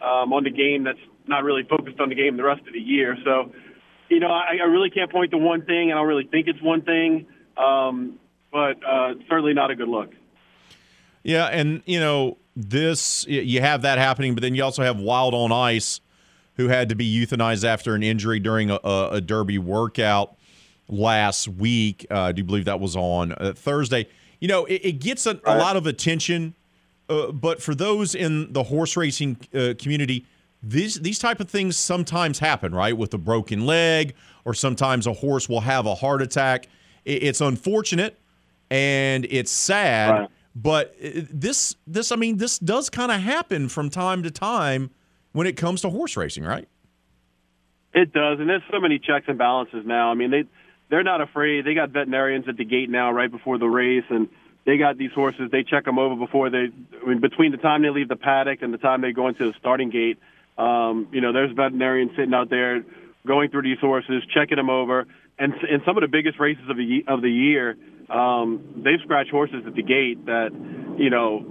um, 0.01 0.33
on 0.33 0.43
the 0.43 0.51
game 0.51 0.83
that's 0.83 0.99
not 1.27 1.43
really 1.43 1.63
focused 1.63 1.99
on 1.99 2.09
the 2.09 2.15
game 2.15 2.37
the 2.37 2.43
rest 2.43 2.61
of 2.67 2.73
the 2.73 2.79
year. 2.79 3.17
So, 3.23 3.51
you 4.09 4.19
know, 4.19 4.27
I, 4.27 4.57
I 4.61 4.65
really 4.65 4.89
can't 4.89 5.11
point 5.11 5.31
to 5.31 5.37
one 5.37 5.65
thing. 5.65 5.91
I 5.91 5.95
don't 5.95 6.07
really 6.07 6.27
think 6.27 6.47
it's 6.47 6.61
one 6.61 6.81
thing, 6.81 7.27
um, 7.57 8.19
but 8.51 8.77
uh, 8.85 9.13
certainly 9.29 9.53
not 9.53 9.71
a 9.71 9.75
good 9.75 9.87
look. 9.87 10.11
Yeah, 11.23 11.45
and 11.45 11.81
you 11.85 11.99
know 11.99 12.37
this, 12.55 13.25
you 13.27 13.59
have 13.61 13.81
that 13.81 13.97
happening, 13.97 14.35
but 14.35 14.41
then 14.41 14.53
you 14.53 14.63
also 14.63 14.83
have 14.83 14.99
Wild 14.99 15.33
on 15.33 15.51
Ice 15.51 15.99
who 16.57 16.67
had 16.67 16.89
to 16.89 16.95
be 16.95 17.25
euthanized 17.25 17.63
after 17.63 17.95
an 17.95 18.03
injury 18.03 18.39
during 18.39 18.69
a, 18.69 18.79
a 18.83 19.21
Derby 19.21 19.57
workout 19.57 20.35
last 20.87 21.47
week. 21.47 22.05
Uh, 22.09 22.21
I 22.21 22.31
do 22.31 22.43
believe 22.43 22.65
that 22.65 22.79
was 22.79 22.95
on 22.95 23.33
uh, 23.33 23.53
Thursday. 23.55 24.07
You 24.39 24.47
know, 24.47 24.65
it, 24.65 24.81
it 24.83 24.99
gets 24.99 25.25
a, 25.25 25.39
a, 25.45 25.57
lot 25.57 25.75
of 25.75 25.87
attention, 25.87 26.55
uh, 27.09 27.31
but 27.31 27.61
for 27.61 27.73
those 27.73 28.15
in 28.15 28.51
the 28.53 28.63
horse 28.63 28.95
racing 28.95 29.37
uh, 29.53 29.73
community, 29.77 30.25
these 30.61 30.99
these 31.01 31.19
type 31.19 31.39
of 31.39 31.49
things 31.49 31.77
sometimes 31.77 32.39
happen, 32.39 32.73
right? 32.73 32.97
With 32.97 33.13
a 33.13 33.17
broken 33.17 33.65
leg, 33.65 34.15
or 34.45 34.53
sometimes 34.53 35.07
a 35.07 35.13
horse 35.13 35.47
will 35.47 35.61
have 35.61 35.85
a 35.85 35.95
heart 35.95 36.21
attack. 36.21 36.67
It, 37.03 37.23
it's 37.23 37.41
unfortunate 37.41 38.17
and 38.71 39.25
it's 39.29 39.51
sad, 39.51 40.11
right. 40.11 40.29
but 40.55 40.95
uh, 41.03 41.21
this 41.31 41.75
this 41.85 42.11
I 42.11 42.15
mean, 42.15 42.37
this 42.37 42.59
does 42.59 42.89
kind 42.89 43.11
of 43.11 43.21
happen 43.21 43.69
from 43.69 43.89
time 43.89 44.23
to 44.23 44.31
time 44.31 44.89
when 45.35 45.47
it 45.47 45.57
comes 45.57 45.81
to 45.81 45.89
horse 45.89 46.15
racing, 46.15 46.45
right? 46.45 46.65
It 47.93 48.13
does, 48.13 48.39
and 48.39 48.49
there's 48.49 48.63
so 48.71 48.79
many 48.79 48.99
checks 48.99 49.25
and 49.27 49.37
balances 49.37 49.83
now. 49.85 50.09
I 50.09 50.13
mean, 50.13 50.31
they 50.31 50.45
they're 50.89 51.03
not 51.03 51.19
afraid. 51.19 51.65
They 51.65 51.73
got 51.73 51.89
veterinarians 51.89 52.45
at 52.47 52.55
the 52.55 52.63
gate 52.63 52.89
now, 52.89 53.11
right 53.11 53.29
before 53.29 53.57
the 53.57 53.67
race, 53.67 54.05
and 54.09 54.29
they 54.65 54.77
got 54.77 54.97
these 54.97 55.11
horses. 55.13 55.51
They 55.51 55.63
check 55.63 55.83
them 55.83 55.99
over 55.99 56.15
before 56.15 56.49
they, 56.49 56.67
I 57.03 57.07
mean, 57.07 57.19
between 57.19 57.51
the 57.51 57.57
time 57.57 57.81
they 57.81 57.89
leave 57.89 58.07
the 58.07 58.15
paddock 58.15 58.61
and 58.61 58.73
the 58.73 58.77
time 58.77 59.01
they 59.01 59.11
go 59.11 59.27
into 59.27 59.51
the 59.51 59.53
starting 59.59 59.89
gate. 59.89 60.19
Um, 60.57 61.09
you 61.11 61.19
know, 61.19 61.33
there's 61.33 61.51
veterinarians 61.51 62.11
sitting 62.15 62.33
out 62.33 62.49
there 62.49 62.85
going 63.27 63.49
through 63.49 63.63
these 63.63 63.79
horses, 63.81 64.23
checking 64.33 64.55
them 64.55 64.69
over, 64.69 65.05
and 65.37 65.53
in 65.69 65.81
some 65.85 65.97
of 65.97 66.01
the 66.01 66.07
biggest 66.07 66.39
races 66.39 66.63
of 66.69 66.77
the 66.77 67.03
of 67.09 67.21
the 67.21 67.31
year, 67.31 67.75
um, 68.09 68.83
they've 68.85 69.01
scratched 69.03 69.31
horses 69.31 69.63
at 69.67 69.75
the 69.75 69.83
gate 69.83 70.25
that, 70.27 70.51
you 70.97 71.09
know, 71.09 71.43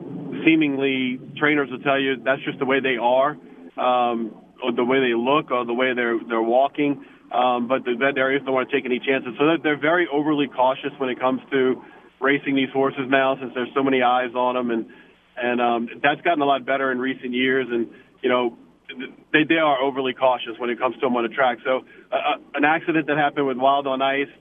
seemingly 0.47 1.21
trainers 1.37 1.71
will 1.71 1.81
tell 1.81 2.01
you 2.01 2.17
that's 2.25 2.43
just 2.45 2.59
the 2.59 2.65
way 2.65 2.81
they 2.81 2.97
are 2.97 3.37
um, 3.77 4.35
or 4.63 4.73
the 4.73 4.85
way 4.85 5.01
they 5.01 5.15
look 5.15 5.51
or 5.51 5.65
the 5.65 5.75
way 5.75 5.95
they're 5.95 6.19
they're 6.29 6.43
walking. 6.43 7.05
Um, 7.33 7.67
but 7.67 7.85
the 7.85 7.95
veterinarians 7.99 8.45
don't 8.45 8.55
want 8.55 8.71
to 8.71 8.77
take 8.77 8.85
any 8.85 9.01
chances, 9.01 9.35
so 9.39 9.57
they're 9.63 9.81
very 9.81 10.07
overly 10.13 10.47
cautious 10.47 10.93
when 10.99 11.09
it 11.09 11.19
comes 11.19 11.41
to 11.51 11.83
racing 12.21 12.55
these 12.55 12.71
horses 12.73 13.07
now, 13.09 13.37
since 13.41 13.53
there's 13.55 13.73
so 13.75 13.83
many 13.83 14.03
eyes 14.03 14.35
on 14.35 14.55
them, 14.55 14.71
and 14.71 14.87
and 15.37 15.61
um, 15.61 15.89
that's 16.03 16.21
gotten 16.21 16.43
a 16.43 16.45
lot 16.45 16.65
better 16.65 16.93
in 16.93 16.99
recent 16.99 17.33
years. 17.33 17.67
And 17.71 17.89
you 18.23 18.29
know, 18.29 18.57
they 19.33 19.45
they 19.49 19.57
are 19.57 19.81
overly 19.81 20.15
cautious 20.15 20.59
when 20.59 20.71
it 20.71 20.79
comes 20.79 20.95
to 20.97 21.01
them 21.03 21.17
on 21.17 21.25
the 21.25 21.35
track. 21.35 21.59
So 21.65 21.85
uh, 22.13 22.15
uh 22.15 22.37
an 22.55 22.65
accident 22.65 23.07
that 23.09 23.17
happened 23.17 23.47
with 23.47 23.57
Wild 23.57 23.87
on 23.87 24.01
Ice, 24.01 24.33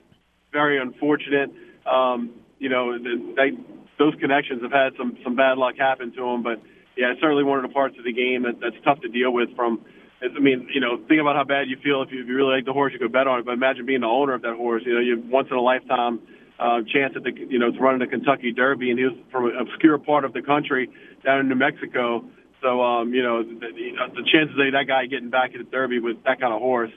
very 0.52 0.80
unfortunate. 0.80 1.50
Um, 1.84 2.30
you 2.58 2.68
know, 2.68 2.96
they, 2.98 3.50
those 3.98 4.14
connections 4.20 4.62
have 4.62 4.72
had 4.72 4.92
some 4.96 5.18
some 5.24 5.36
bad 5.36 5.58
luck 5.58 5.74
happen 5.76 6.12
to 6.12 6.20
them, 6.20 6.42
but 6.42 6.62
yeah, 6.96 7.12
it's 7.12 7.20
certainly 7.20 7.44
one 7.44 7.58
of 7.58 7.68
the 7.68 7.74
parts 7.74 7.96
of 7.98 8.04
the 8.04 8.12
game 8.12 8.42
that, 8.42 8.60
that's 8.60 8.76
tough 8.84 9.00
to 9.00 9.08
deal 9.08 9.32
with. 9.32 9.54
From, 9.56 9.84
I 10.22 10.38
mean, 10.38 10.68
you 10.72 10.80
know, 10.80 10.96
think 11.08 11.20
about 11.20 11.36
how 11.36 11.44
bad 11.44 11.68
you 11.68 11.76
feel 11.82 12.02
if 12.02 12.10
you, 12.12 12.22
if 12.22 12.28
you 12.28 12.34
really 12.34 12.56
like 12.56 12.64
the 12.64 12.72
horse, 12.72 12.92
you 12.92 12.98
could 12.98 13.12
bet 13.12 13.26
on 13.26 13.40
it. 13.40 13.44
But 13.44 13.52
imagine 13.52 13.86
being 13.86 14.00
the 14.02 14.06
owner 14.06 14.34
of 14.34 14.42
that 14.42 14.56
horse. 14.56 14.82
You 14.86 14.94
know, 14.94 15.00
you 15.00 15.22
once 15.26 15.48
in 15.50 15.56
a 15.56 15.60
lifetime 15.60 16.20
uh, 16.58 16.80
chance 16.92 17.14
at 17.16 17.24
the, 17.24 17.32
you 17.34 17.58
know, 17.58 17.70
to 17.72 17.78
run 17.78 17.94
in 17.94 18.00
the 18.00 18.06
Kentucky 18.06 18.52
Derby, 18.52 18.90
and 18.90 18.98
he 18.98 19.04
was 19.04 19.14
from 19.30 19.46
an 19.46 19.56
obscure 19.56 19.98
part 19.98 20.24
of 20.24 20.32
the 20.32 20.42
country 20.42 20.88
down 21.24 21.40
in 21.40 21.48
New 21.48 21.56
Mexico. 21.56 22.24
So, 22.62 22.80
um, 22.80 23.12
you 23.12 23.22
know, 23.22 23.42
the, 23.42 23.58
the 23.58 24.22
chances 24.32 24.56
of 24.58 24.72
that 24.72 24.84
guy 24.86 25.06
getting 25.06 25.30
back 25.30 25.50
at 25.52 25.58
the 25.58 25.70
Derby 25.70 25.98
with 25.98 26.22
that 26.24 26.40
kind 26.40 26.52
of 26.52 26.60
horse 26.60 26.92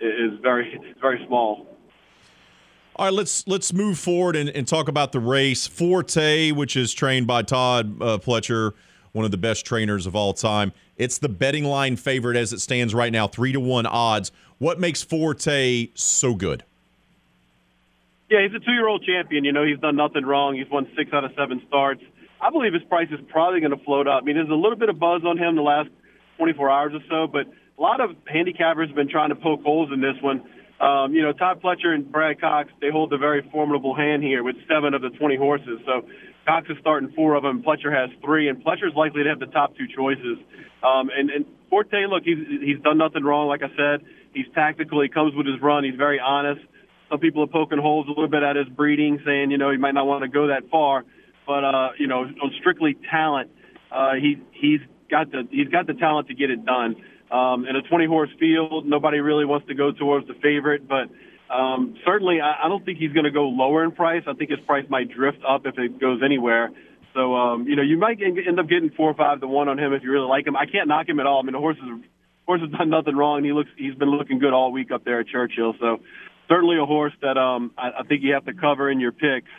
is 0.00 0.32
very, 0.42 0.80
very 1.00 1.24
small. 1.28 1.68
All 2.96 3.06
right, 3.06 3.14
let's 3.14 3.46
let's 3.46 3.72
move 3.72 3.98
forward 3.98 4.36
and, 4.36 4.50
and 4.50 4.66
talk 4.66 4.88
about 4.88 5.12
the 5.12 5.20
race. 5.20 5.66
Forte, 5.66 6.50
which 6.50 6.76
is 6.76 6.92
trained 6.92 7.26
by 7.26 7.42
Todd 7.42 7.96
uh, 8.02 8.18
Pletcher 8.18 8.72
one 9.12 9.24
of 9.24 9.30
the 9.30 9.36
best 9.36 9.64
trainers 9.64 10.06
of 10.06 10.16
all 10.16 10.32
time. 10.32 10.72
It's 10.96 11.18
the 11.18 11.28
betting 11.28 11.64
line 11.64 11.96
favorite 11.96 12.36
as 12.36 12.52
it 12.52 12.60
stands 12.60 12.94
right 12.94 13.12
now, 13.12 13.28
three 13.28 13.52
to 13.52 13.60
one 13.60 13.86
odds. 13.86 14.32
What 14.58 14.80
makes 14.80 15.02
Forte 15.02 15.88
so 15.94 16.34
good? 16.34 16.64
Yeah, 18.30 18.42
he's 18.42 18.54
a 18.54 18.64
two-year-old 18.64 19.04
champion. 19.04 19.44
You 19.44 19.52
know, 19.52 19.64
he's 19.64 19.78
done 19.78 19.96
nothing 19.96 20.24
wrong. 20.24 20.56
He's 20.56 20.70
won 20.70 20.88
six 20.96 21.12
out 21.12 21.24
of 21.24 21.32
seven 21.36 21.60
starts. 21.68 22.02
I 22.40 22.50
believe 22.50 22.72
his 22.72 22.82
price 22.84 23.08
is 23.10 23.20
probably 23.28 23.60
going 23.60 23.76
to 23.76 23.84
float 23.84 24.08
up. 24.08 24.22
I 24.22 24.24
mean, 24.24 24.36
there's 24.36 24.48
a 24.48 24.54
little 24.54 24.76
bit 24.76 24.88
of 24.88 24.98
buzz 24.98 25.22
on 25.24 25.36
him 25.36 25.54
the 25.54 25.62
last 25.62 25.90
24 26.38 26.70
hours 26.70 26.92
or 26.94 27.00
so, 27.08 27.30
but 27.30 27.46
a 27.78 27.80
lot 27.80 28.00
of 28.00 28.10
handicappers 28.32 28.88
have 28.88 28.96
been 28.96 29.08
trying 29.08 29.28
to 29.28 29.36
poke 29.36 29.62
holes 29.62 29.90
in 29.92 30.00
this 30.00 30.16
one. 30.20 30.42
Um, 30.80 31.14
you 31.14 31.22
know, 31.22 31.32
Todd 31.32 31.62
Pletcher 31.62 31.94
and 31.94 32.10
Brad 32.10 32.40
Cox, 32.40 32.70
they 32.80 32.90
hold 32.90 33.12
a 33.12 33.18
very 33.18 33.48
formidable 33.52 33.94
hand 33.94 34.22
here 34.22 34.42
with 34.42 34.56
seven 34.66 34.94
of 34.94 35.02
the 35.02 35.10
20 35.10 35.36
horses. 35.36 35.78
So 35.86 36.08
Cox 36.46 36.68
is 36.68 36.76
starting 36.80 37.12
four 37.12 37.34
of 37.34 37.42
them. 37.42 37.62
Pletcher 37.62 37.92
has 37.92 38.10
three, 38.24 38.48
and 38.48 38.64
Pletcher's 38.64 38.94
likely 38.96 39.22
to 39.22 39.28
have 39.28 39.38
the 39.38 39.46
top 39.46 39.76
two 39.76 39.86
choices. 39.94 40.38
Um, 40.82 41.10
and, 41.16 41.30
and 41.30 41.44
Forte, 41.70 42.06
look, 42.08 42.24
he's 42.24 42.38
he's 42.60 42.80
done 42.82 42.98
nothing 42.98 43.22
wrong. 43.22 43.48
Like 43.48 43.62
I 43.62 43.70
said, 43.76 44.06
he's 44.34 44.46
tactical. 44.54 45.00
He 45.02 45.08
comes 45.08 45.34
with 45.34 45.46
his 45.46 45.60
run. 45.62 45.84
He's 45.84 45.94
very 45.94 46.18
honest. 46.18 46.60
Some 47.10 47.20
people 47.20 47.44
are 47.44 47.46
poking 47.46 47.78
holes 47.78 48.06
a 48.06 48.10
little 48.10 48.28
bit 48.28 48.42
at 48.42 48.56
his 48.56 48.68
breeding, 48.68 49.20
saying 49.24 49.50
you 49.50 49.58
know 49.58 49.70
he 49.70 49.76
might 49.76 49.94
not 49.94 50.06
want 50.06 50.22
to 50.22 50.28
go 50.28 50.48
that 50.48 50.68
far. 50.70 51.04
But 51.46 51.64
uh, 51.64 51.88
you 51.98 52.08
know, 52.08 52.20
on 52.20 52.52
strictly 52.58 52.96
talent, 53.10 53.50
uh, 53.90 54.14
he 54.14 54.42
he's 54.52 54.80
got 55.10 55.30
the 55.30 55.46
he's 55.50 55.68
got 55.68 55.86
the 55.86 55.94
talent 55.94 56.28
to 56.28 56.34
get 56.34 56.50
it 56.50 56.64
done. 56.64 56.96
Um, 57.30 57.64
in 57.66 57.76
a 57.76 57.82
20 57.82 58.06
horse 58.06 58.28
field, 58.38 58.84
nobody 58.84 59.20
really 59.20 59.46
wants 59.46 59.66
to 59.68 59.74
go 59.74 59.90
towards 59.90 60.26
the 60.26 60.34
favorite, 60.34 60.86
but 60.86 61.08
um, 61.52 61.96
certainly 62.04 62.40
I, 62.40 62.64
I 62.64 62.68
don't 62.68 62.84
think 62.84 62.98
he's 62.98 63.12
going 63.12 63.24
to 63.24 63.30
go 63.30 63.48
lower 63.48 63.84
in 63.84 63.92
price. 63.92 64.22
I 64.26 64.32
think 64.34 64.50
his 64.50 64.60
price 64.60 64.86
might 64.88 65.10
drift 65.10 65.38
up 65.46 65.66
if 65.66 65.78
it 65.78 66.00
goes 66.00 66.22
anywhere. 66.24 66.70
So, 67.14 67.34
um, 67.34 67.66
you 67.66 67.76
know, 67.76 67.82
you 67.82 67.98
might 67.98 68.18
end 68.22 68.58
up 68.58 68.68
getting 68.68 68.90
four 68.90 69.10
or 69.10 69.14
five 69.14 69.40
to 69.40 69.46
one 69.46 69.68
on 69.68 69.78
him 69.78 69.92
if 69.92 70.02
you 70.02 70.10
really 70.10 70.28
like 70.28 70.46
him. 70.46 70.56
I 70.56 70.64
can't 70.66 70.88
knock 70.88 71.08
him 71.08 71.20
at 71.20 71.26
all. 71.26 71.40
I 71.40 71.42
mean, 71.42 71.52
the 71.52 71.58
horse 71.58 71.76
is 71.76 72.04
horse 72.46 72.60
has 72.62 72.70
done 72.70 72.88
nothing 72.88 73.16
wrong. 73.16 73.44
He 73.44 73.52
looks 73.52 73.70
he's 73.76 73.94
been 73.94 74.10
looking 74.10 74.38
good 74.38 74.52
all 74.52 74.72
week 74.72 74.90
up 74.90 75.04
there 75.04 75.20
at 75.20 75.26
Churchill. 75.26 75.74
So 75.78 76.00
certainly 76.48 76.78
a 76.78 76.86
horse 76.86 77.12
that 77.20 77.36
um, 77.36 77.72
I, 77.76 77.90
I 78.00 78.02
think 78.04 78.22
you 78.22 78.32
have 78.32 78.46
to 78.46 78.54
cover 78.54 78.90
in 78.90 78.98
your 79.00 79.12
picks. 79.12 79.50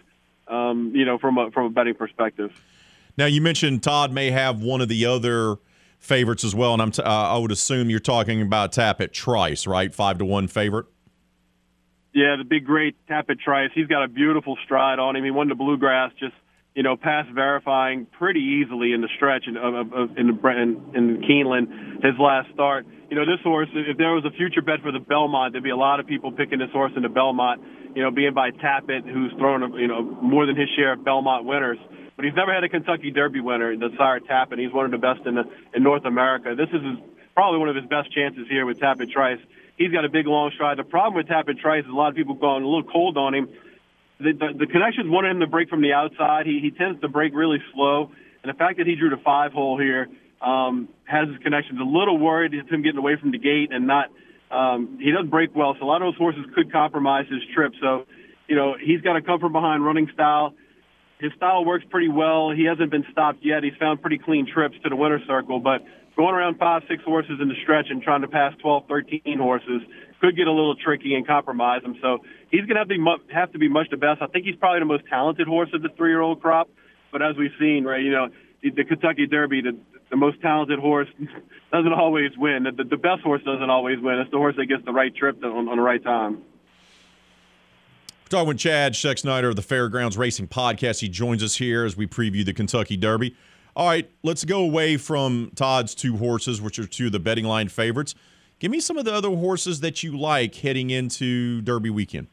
Um, 0.45 0.91
you 0.93 1.05
know, 1.05 1.17
from 1.17 1.37
a 1.37 1.51
from 1.51 1.67
a 1.67 1.69
betting 1.69 1.95
perspective. 1.95 2.51
Now 3.17 3.27
you 3.27 3.39
mentioned 3.39 3.81
Todd 3.81 4.11
may 4.11 4.29
have 4.31 4.61
one 4.61 4.81
of 4.81 4.89
the 4.89 5.05
other 5.05 5.55
favorites 5.99 6.43
as 6.43 6.53
well, 6.53 6.73
and 6.73 6.81
I'm 6.81 6.91
t- 6.91 7.01
uh, 7.01 7.09
I 7.09 7.37
would 7.37 7.51
assume 7.51 7.89
you're 7.89 7.99
talking 7.99 8.41
about 8.41 8.73
Tapit 8.73 9.13
Trice, 9.13 9.65
right? 9.65 9.93
Five 9.93 10.17
to 10.17 10.25
one 10.25 10.47
favorite. 10.49 10.87
Yeah, 12.14 12.35
the 12.38 12.45
big 12.48 12.65
great 12.65 12.95
Tapit 13.10 13.40
Trice. 13.40 13.72
He's 13.73 13.88
got 13.88 14.03
a 14.03 14.07
beautiful 14.07 14.57
stride 14.65 14.99
on 14.99 15.15
him. 15.15 15.23
He 15.23 15.31
won 15.31 15.49
the 15.49 15.56
Bluegrass 15.56 16.11
just 16.19 16.34
you 16.76 16.81
know, 16.81 16.95
pass 16.95 17.26
verifying 17.34 18.07
pretty 18.18 18.40
easily 18.40 18.94
in 18.94 19.02
the 19.02 19.10
stretch 19.15 19.45
in, 19.48 19.57
of, 19.57 19.94
of, 19.94 20.18
in, 20.18 20.30
in, 20.30 20.95
in 20.95 21.22
Keeneland, 21.22 22.03
his 22.03 22.18
last 22.19 22.52
start. 22.53 22.85
You 23.10 23.15
know, 23.15 23.26
this 23.26 23.41
horse, 23.44 23.69
if 23.73 23.98
there 23.98 24.11
was 24.11 24.26
a 24.26 24.31
future 24.31 24.61
bet 24.61 24.81
for 24.81 24.91
the 24.91 24.99
Belmont, 24.99 25.53
there'd 25.53 25.64
be 25.64 25.69
a 25.69 25.77
lot 25.77 25.99
of 25.99 26.07
people 26.07 26.31
picking 26.31 26.57
this 26.57 26.72
horse 26.72 26.91
in 26.95 27.03
the 27.03 27.10
Belmont, 27.10 27.61
you 27.95 28.02
know, 28.02 28.10
being 28.10 28.34
by 28.34 28.49
Tapit, 28.49 29.06
who's 29.06 29.31
thrown, 29.38 29.73
you 29.73 29.88
know, 29.88 30.02
more 30.02 30.48
than 30.48 30.56
his 30.56 30.68
share 30.76 30.94
of 30.94 31.06
Belmont 31.06 31.45
winners. 31.45 31.77
But 32.15 32.26
he's 32.26 32.34
never 32.35 32.53
had 32.53 32.64
a 32.64 32.69
Kentucky 32.69 33.11
Derby 33.11 33.40
winner, 33.40 33.77
the 33.77 33.90
sire 33.98 34.19
Tapit. 34.19 34.57
He's 34.57 34.73
one 34.73 34.85
of 34.85 34.91
the 34.91 34.98
best 34.98 35.22
in, 35.27 35.35
the, 35.35 35.44
in 35.76 35.84
North 35.84 36.06
America. 36.06 36.56
This 36.57 36.69
is 36.69 36.81
his, 36.81 36.98
probably 37.35 37.60
one 37.60 37.69
of 37.69 37.76
his 37.76 37.85
best 37.85 38.11
chances 38.11 38.48
here 38.49 38.65
with 38.65 38.80
Tapit 38.80 39.11
Trice. 39.11 39.40
He's 39.77 39.91
got 39.91 40.05
a 40.05 40.09
big 40.09 40.27
long 40.27 40.51
stride. 40.53 40.77
The 40.77 40.83
problem 40.83 41.15
with 41.15 41.27
Tapit 41.27 41.59
Trice 41.59 41.83
is 41.83 41.89
a 41.89 41.95
lot 41.95 42.09
of 42.09 42.15
people 42.15 42.35
going 42.35 42.63
a 42.63 42.67
little 42.67 42.83
cold 42.83 43.17
on 43.17 43.33
him 43.33 43.49
the, 44.19 44.31
the, 44.33 44.65
the 44.65 44.67
connections 44.67 45.09
wanted 45.09 45.31
him 45.31 45.39
to 45.41 45.47
break 45.47 45.69
from 45.69 45.81
the 45.81 45.93
outside. 45.93 46.45
He, 46.45 46.59
he 46.59 46.71
tends 46.71 47.01
to 47.01 47.07
break 47.07 47.33
really 47.33 47.59
slow. 47.73 48.11
And 48.43 48.53
the 48.53 48.57
fact 48.57 48.77
that 48.77 48.87
he 48.87 48.95
drew 48.95 49.09
the 49.09 49.21
five 49.23 49.51
hole 49.51 49.77
here 49.77 50.07
um, 50.41 50.89
has 51.05 51.27
his 51.27 51.37
connections 51.39 51.79
a 51.79 51.83
little 51.83 52.17
worried. 52.17 52.53
It's 52.53 52.69
him 52.69 52.81
getting 52.81 52.97
away 52.97 53.15
from 53.19 53.31
the 53.31 53.37
gate 53.37 53.69
and 53.71 53.87
not. 53.87 54.09
Um, 54.51 54.99
he 55.01 55.11
doesn't 55.11 55.31
break 55.31 55.55
well, 55.55 55.75
so 55.79 55.85
a 55.85 55.87
lot 55.87 56.03
of 56.03 56.13
those 56.13 56.17
horses 56.17 56.45
could 56.53 56.71
compromise 56.71 57.25
his 57.27 57.41
trip. 57.55 57.73
So, 57.81 58.05
you 58.47 58.55
know, 58.55 58.75
he's 58.79 59.01
got 59.01 59.13
to 59.13 59.21
come 59.21 59.39
from 59.39 59.51
behind 59.51 59.83
running 59.83 60.09
style. 60.13 60.53
His 61.19 61.31
style 61.37 61.65
works 61.65 61.85
pretty 61.89 62.09
well. 62.09 62.51
He 62.51 62.65
hasn't 62.65 62.91
been 62.91 63.05
stopped 63.11 63.39
yet. 63.41 63.63
He's 63.63 63.73
found 63.79 64.01
pretty 64.01 64.19
clean 64.19 64.45
trips 64.45 64.75
to 64.83 64.89
the 64.89 64.95
winner's 64.95 65.25
circle, 65.25 65.59
but 65.59 65.81
going 66.15 66.35
around 66.35 66.57
five, 66.57 66.84
six 66.88 67.03
horses 67.03 67.40
in 67.41 67.48
the 67.48 67.56
stretch 67.64 67.88
and 67.90 68.02
trying 68.02 68.22
to 68.22 68.27
pass 68.27 68.53
12, 68.61 68.88
13 68.88 69.38
horses 69.38 69.81
could 70.23 70.38
get 70.38 70.48
a 70.48 70.52
little 70.52 70.76
tricky 70.76 71.15
and 71.15 71.27
compromise 71.27 71.84
him. 71.84 71.98
So 72.02 72.19
he's 72.49 72.61
going 72.61 72.76
to 72.76 72.80
have 72.80 72.88
to 72.88 72.98
be 72.98 73.34
have 73.34 73.52
to 73.52 73.60
be 73.60 73.68
much 73.68 73.90
the 73.90 73.98
best. 73.98 74.22
I 74.22 74.27
think 74.27 74.45
he's 74.45 74.56
probably 74.56 74.80
the 74.80 74.85
most 74.85 75.03
talented 75.10 75.48
horse 75.48 75.69
of 75.73 75.81
the 75.81 75.90
three-year-old 75.98 76.41
crop. 76.41 76.69
But 77.11 77.22
as 77.22 77.35
we've 77.35 77.52
seen, 77.60 77.84
right, 77.84 78.02
you 78.02 78.11
know, 78.11 78.30
the, 78.61 78.69
the 78.69 78.85
Kentucky 78.85 79.27
Derby, 79.27 79.61
the, 79.61 79.77
the 80.10 80.15
most 80.15 80.41
talented 80.41 80.80
horse 80.80 81.10
doesn't 81.73 81.94
always 81.94 82.31
win. 82.38 82.64
The, 82.64 82.84
the 82.85 82.95
best 82.95 83.22
horse 83.22 83.44
doesn't 83.44 83.69
always 83.69 83.99
win. 83.99 84.18
It's 84.19 84.31
the 84.31 84.38
horse 84.38 84.56
that 84.56 84.68
gets 84.68 84.85
the 84.85 84.94
right 84.94 85.14
trip 85.14 85.44
on, 85.44 85.68
on 85.68 85.76
the 85.76 85.84
right 85.84 86.02
time. 86.02 86.41
Talking 88.30 88.48
with 88.48 88.57
Chad 88.57 88.94
Schexnayder 88.94 89.49
of 89.49 89.57
the 89.57 89.61
Fairgrounds 89.61 90.18
Racing 90.18 90.48
Podcast. 90.48 91.02
He 91.02 91.10
joins 91.10 91.44
us 91.44 91.57
here 91.57 91.84
as 91.84 91.98
we 91.98 92.07
preview 92.07 92.45
the 92.45 92.53
Kentucky 92.53 92.95
Derby. 92.95 93.35
All 93.75 93.87
right, 93.87 94.09
let's 94.21 94.45
go 94.45 94.59
away 94.61 94.97
from 94.97 95.51
Todd's 95.55 95.95
two 95.95 96.17
horses, 96.17 96.61
which 96.61 96.77
are 96.77 96.85
two 96.85 97.07
of 97.07 97.11
the 97.11 97.19
betting 97.19 97.45
line 97.45 97.69
favorites. 97.69 98.13
Give 98.59 98.69
me 98.69 98.79
some 98.79 98.97
of 98.97 99.05
the 99.05 99.13
other 99.13 99.29
horses 99.29 99.79
that 99.81 100.03
you 100.03 100.17
like 100.17 100.55
heading 100.55 100.91
into 100.91 101.61
Derby 101.61 101.89
weekend. 101.89 102.27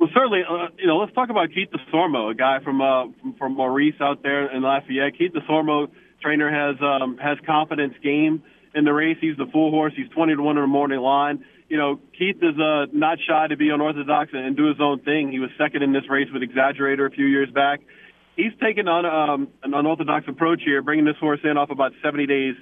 Well, 0.00 0.08
certainly, 0.12 0.42
uh, 0.48 0.68
you 0.78 0.86
know, 0.86 0.96
let's 0.96 1.12
talk 1.12 1.30
about 1.30 1.50
Keith 1.54 1.68
Desormeaux, 1.70 2.30
a 2.30 2.34
guy 2.34 2.58
from 2.64 2.80
uh, 2.80 3.06
from 3.38 3.54
Maurice 3.54 4.00
out 4.00 4.22
there 4.22 4.50
in 4.50 4.62
Lafayette. 4.62 5.16
Keith 5.16 5.32
Desormeaux, 5.32 5.90
trainer 6.20 6.50
has 6.50 6.76
um, 6.82 7.16
has 7.18 7.38
confidence 7.46 7.94
game 8.02 8.42
in 8.74 8.84
the 8.84 8.92
race. 8.92 9.18
He's 9.20 9.36
the 9.36 9.46
full 9.52 9.70
horse. 9.70 9.92
He's 9.96 10.08
twenty 10.08 10.34
to 10.34 10.42
one 10.42 10.56
in 10.56 10.62
the 10.62 10.66
morning 10.66 11.00
line. 11.00 11.44
You 11.68 11.76
know, 11.76 12.00
Keith 12.18 12.38
is 12.42 12.58
uh, 12.58 12.86
not 12.92 13.18
shy 13.28 13.46
to 13.46 13.56
be 13.56 13.68
unorthodox 13.68 14.30
and 14.32 14.56
do 14.56 14.66
his 14.66 14.80
own 14.80 15.00
thing. 15.00 15.30
He 15.30 15.38
was 15.38 15.50
second 15.56 15.82
in 15.82 15.92
this 15.92 16.08
race 16.10 16.28
with 16.32 16.42
Exaggerator 16.42 17.06
a 17.06 17.10
few 17.10 17.26
years 17.26 17.50
back. 17.50 17.80
He's 18.36 18.52
taken 18.62 18.88
on 18.88 19.04
um, 19.04 19.48
an 19.62 19.74
unorthodox 19.74 20.26
approach 20.28 20.62
here, 20.64 20.82
bringing 20.82 21.04
this 21.04 21.16
horse 21.20 21.40
in 21.44 21.56
off 21.58 21.70
about 21.70 21.92
70 22.02 22.26
days 22.26 22.54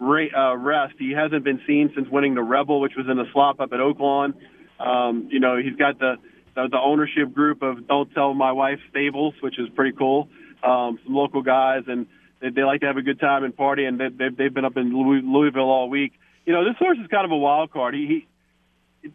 uh, 0.00 0.56
rest. 0.56 0.94
He 0.98 1.12
hasn't 1.12 1.44
been 1.44 1.60
seen 1.66 1.92
since 1.94 2.08
winning 2.10 2.34
the 2.34 2.42
Rebel, 2.42 2.80
which 2.80 2.92
was 2.96 3.06
in 3.08 3.16
the 3.16 3.24
slop 3.32 3.60
up 3.60 3.72
at 3.72 3.78
Oaklawn. 3.78 4.34
Um, 4.80 5.28
you 5.30 5.40
know, 5.40 5.56
he's 5.56 5.76
got 5.76 5.98
the, 5.98 6.16
the 6.56 6.68
the 6.70 6.78
ownership 6.78 7.32
group 7.32 7.62
of 7.62 7.86
Don't 7.86 8.12
Tell 8.12 8.34
My 8.34 8.52
Wife 8.52 8.80
Stables, 8.90 9.34
which 9.40 9.58
is 9.58 9.68
pretty 9.76 9.96
cool. 9.96 10.28
Um, 10.62 10.98
some 11.04 11.14
local 11.14 11.42
guys, 11.42 11.84
and 11.86 12.06
they, 12.40 12.50
they 12.50 12.62
like 12.64 12.80
to 12.80 12.86
have 12.86 12.96
a 12.96 13.02
good 13.02 13.20
time 13.20 13.44
and 13.44 13.56
party, 13.56 13.84
and 13.84 13.98
they, 13.98 14.08
they've 14.08 14.36
they've 14.36 14.54
been 14.54 14.64
up 14.64 14.76
in 14.76 14.92
Louisville 14.92 15.70
all 15.70 15.88
week. 15.88 16.12
You 16.44 16.52
know, 16.52 16.64
this 16.64 16.76
horse 16.78 16.98
is 17.00 17.06
kind 17.06 17.24
of 17.24 17.30
a 17.30 17.36
wild 17.36 17.70
card. 17.70 17.94
He, 17.94 18.06
he 18.06 18.26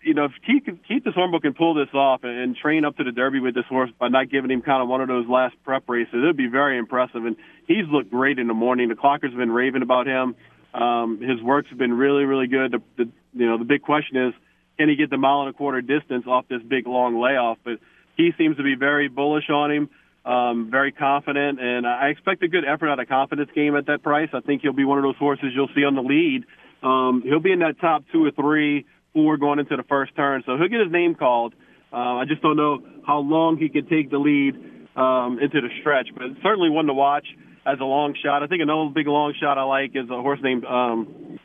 you 0.02 0.14
know, 0.14 0.26
if 0.26 0.32
Keith, 0.46 0.64
Keith 0.88 1.04
Desormeaux 1.04 1.42
can 1.42 1.54
pull 1.54 1.74
this 1.74 1.94
off 1.94 2.24
and, 2.24 2.38
and 2.38 2.56
train 2.56 2.86
up 2.86 2.98
to 2.98 3.04
the 3.04 3.12
Derby 3.12 3.40
with 3.40 3.56
this 3.56 3.66
horse 3.70 3.90
by 3.98 4.10
not 4.10 4.30
giving 4.30 4.52
him 4.52 4.62
kind 4.62 4.82
of 4.82 4.90
one 4.90 5.02
of 5.02 5.08
those 5.08 5.28
last 5.28 5.56
prep 5.64 5.88
races, 5.88 6.14
it 6.14 6.26
would 6.26 6.38
be 6.38 6.48
very 6.48 6.78
impressive. 6.78 7.26
And 7.26 7.38
he's 7.68 7.86
looked 7.90 8.12
great 8.12 8.40
in 8.40 8.48
the 8.48 8.54
morning. 8.54 8.90
The 8.90 8.96
clockers 8.96 9.30
have 9.30 9.38
been 9.38 9.52
raving 9.52 9.82
about 9.82 10.08
him. 10.08 10.36
Um, 10.74 11.22
his 11.22 11.42
work's 11.42 11.72
been 11.72 11.94
really, 11.94 12.26
really 12.26 12.48
good. 12.48 12.72
The, 12.72 12.82
the, 12.98 13.10
you 13.34 13.46
know, 13.46 13.58
the 13.58 13.66
big 13.66 13.82
question 13.82 14.18
is, 14.28 14.34
can 14.78 14.90
he 14.90 14.96
get 14.96 15.10
the 15.10 15.18
mile 15.18 15.42
and 15.42 15.50
a 15.50 15.54
quarter 15.54 15.82
distance 15.82 16.26
off 16.28 16.48
this 16.48 16.62
big 16.62 16.86
long 16.86 17.20
layoff? 17.20 17.58
But 17.64 17.80
he 18.16 18.32
seems 18.38 18.58
to 18.58 18.64
be 18.64 18.76
very 18.76 19.08
bullish 19.08 19.50
on 19.50 19.72
him, 19.72 19.90
um, 20.26 20.70
very 20.70 20.92
confident, 20.92 21.60
and 21.60 21.88
I 21.88 22.10
expect 22.10 22.44
a 22.44 22.48
good 22.48 22.66
effort 22.66 22.90
out 22.90 23.00
of 23.00 23.08
confidence 23.08 23.50
game 23.56 23.76
at 23.76 23.88
that 23.88 24.04
price. 24.04 24.30
I 24.34 24.42
think 24.42 24.62
he'll 24.62 24.74
be 24.74 24.86
one 24.86 24.98
of 24.98 25.04
those 25.04 25.16
horses 25.18 25.52
you'll 25.56 25.70
see 25.74 25.84
on 25.84 25.96
the 25.96 26.02
lead. 26.02 26.44
Um, 26.84 27.24
he'll 27.26 27.40
be 27.40 27.52
in 27.52 27.60
that 27.60 27.80
top 27.80 28.04
two 28.12 28.26
or 28.26 28.32
three, 28.32 28.86
four 29.18 29.38
going 29.38 29.58
into 29.58 29.76
the 29.76 29.84
first 29.90 30.16
turn, 30.16 30.44
so 30.46 30.58
he'll 30.58 30.68
get 30.68 30.80
his 30.80 30.92
name 30.92 31.16
called. 31.16 31.56
Uh, 31.92 32.22
I 32.22 32.26
just 32.28 32.44
don't 32.44 32.56
know 32.56 32.86
how 33.04 33.18
long 33.18 33.58
he 33.58 33.68
can 33.68 33.90
take 33.90 34.12
the 34.12 34.20
lead 34.20 34.54
um, 34.96 35.40
into 35.42 35.60
the 35.60 35.70
stretch, 35.82 36.10
but 36.14 36.26
certainly 36.44 36.70
one 36.70 36.86
to 36.86 36.94
watch 36.94 37.26
as 37.66 37.80
a 37.82 37.84
long 37.84 38.14
shot. 38.24 38.44
I 38.44 38.48
think 38.48 38.62
another 38.62 38.92
big 38.94 39.08
long 39.08 39.34
shot 39.42 39.58
I 39.58 39.64
like 39.64 39.96
is 39.96 40.08
a 40.12 40.22
horse 40.22 40.40
named 40.44 40.66
um, 40.66 41.40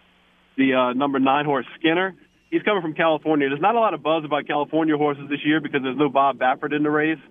the 0.59 0.75
uh, 0.75 0.93
number 0.93 1.19
nine 1.19 1.47
horse 1.47 1.65
Skinner. 1.79 2.15
He's 2.51 2.61
coming 2.61 2.83
from 2.83 2.93
California. 2.93 3.49
There's 3.49 3.63
not 3.63 3.75
a 3.75 3.81
lot 3.81 3.95
of 3.95 4.03
buzz 4.03 4.23
about 4.27 4.47
California 4.47 4.99
horses 4.99 5.25
this 5.31 5.41
year 5.47 5.59
because 5.63 5.81
there's 5.83 5.97
no 5.97 6.11
Bob 6.11 6.39
Baffert 6.39 6.77
in 6.77 6.83
the 6.83 6.91
race. 6.91 7.23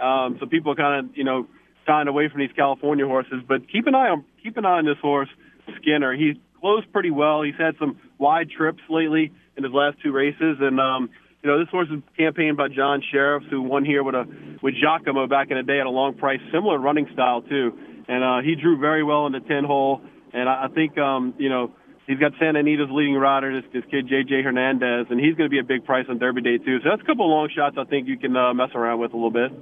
Um, 0.00 0.38
so 0.40 0.46
people 0.46 0.74
kind 0.76 1.04
of 1.04 1.16
you 1.16 1.24
know 1.24 1.46
shying 1.86 2.08
away 2.08 2.30
from 2.30 2.40
these 2.40 2.56
California 2.56 3.06
horses. 3.06 3.42
But 3.46 3.70
keep 3.70 3.86
an 3.86 3.94
eye 3.94 4.08
on 4.08 4.24
keep 4.42 4.56
an 4.56 4.64
eye 4.64 4.78
on 4.78 4.86
this 4.86 4.98
horse 5.02 5.28
Skinner. 5.76 6.16
He's 6.16 6.36
closed 6.58 6.90
pretty 6.90 7.10
well. 7.10 7.42
He's 7.42 7.58
had 7.58 7.74
some 7.78 7.98
wide 8.18 8.48
trips 8.48 8.80
lately 8.88 9.32
in 9.64 9.70
his 9.70 9.72
last 9.72 9.98
two 10.02 10.12
races, 10.12 10.58
and 10.60 10.80
um, 10.80 11.10
you 11.42 11.50
know 11.50 11.58
this 11.58 11.68
horse 11.68 11.88
is 11.92 12.02
campaigned 12.16 12.56
by 12.56 12.68
John 12.68 13.02
Shirreffs, 13.12 13.48
who 13.48 13.62
won 13.62 13.84
here 13.84 14.02
with 14.02 14.14
a 14.14 14.24
with 14.62 14.74
Giacomo 14.74 15.26
back 15.26 15.50
in 15.50 15.56
the 15.56 15.62
day 15.62 15.80
at 15.80 15.86
a 15.86 15.90
long 15.90 16.16
price, 16.16 16.40
similar 16.52 16.78
running 16.78 17.08
style 17.12 17.42
too 17.42 17.76
and 18.10 18.24
uh, 18.24 18.40
he 18.44 18.56
drew 18.56 18.76
very 18.76 19.04
well 19.04 19.26
in 19.26 19.32
the 19.32 19.40
10 19.40 19.62
hole. 19.64 20.02
And 20.32 20.48
I, 20.48 20.64
I 20.64 20.68
think, 20.74 20.98
um, 20.98 21.32
you 21.38 21.48
know, 21.48 21.72
he's 22.08 22.18
got 22.18 22.32
Santa 22.40 22.58
Anita's 22.58 22.88
leading 22.90 23.14
rider, 23.14 23.60
this, 23.60 23.70
this 23.72 23.84
kid 23.88 24.08
JJ 24.08 24.42
Hernandez, 24.42 25.06
and 25.10 25.20
he's 25.20 25.36
going 25.36 25.48
to 25.48 25.50
be 25.50 25.60
a 25.60 25.64
big 25.64 25.84
price 25.84 26.06
on 26.08 26.18
Derby 26.18 26.42
Day 26.42 26.58
too. 26.58 26.80
So 26.82 26.90
that's 26.90 27.02
a 27.02 27.04
couple 27.04 27.24
of 27.26 27.30
long 27.30 27.48
shots 27.54 27.76
I 27.78 27.84
think 27.84 28.08
you 28.08 28.18
can 28.18 28.36
uh, 28.36 28.52
mess 28.52 28.70
around 28.74 28.98
with 28.98 29.12
a 29.12 29.16
little 29.16 29.30
bit. 29.30 29.52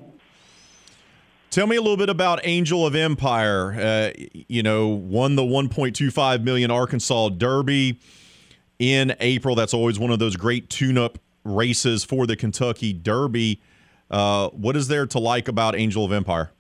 Tell 1.51 1.67
me 1.67 1.77
a 1.77 1.81
little 1.81 1.97
bit 1.99 2.09
about 2.09 2.41
Angel 2.45 2.87
of 2.87 2.95
Empire. 2.95 3.75
Uh, 3.79 4.11
you 4.17 4.63
know, 4.63 4.89
won 4.89 5.37
the 5.37 5.43
1.25 5.43 6.43
million 6.43 6.71
Arkansas 6.71 7.31
Derby 7.31 7.99
in 8.79 9.15
April. 9.21 9.55
That's 9.55 9.75
always 9.75 9.99
one 9.99 10.11
of 10.11 10.19
those 10.19 10.37
great 10.37 10.71
tune-up 10.71 11.19
races 11.45 12.05
for 12.05 12.27
the 12.27 12.37
Kentucky 12.37 12.93
Derby. 12.93 13.61
Uh, 14.11 14.49
what 14.51 14.77
is 14.77 14.89
there 14.89 15.07
to 15.07 15.19
like 15.19 15.49
about 15.49 15.75
Angel 15.77 16.05
of 16.05 16.13
Empire? 16.13 16.51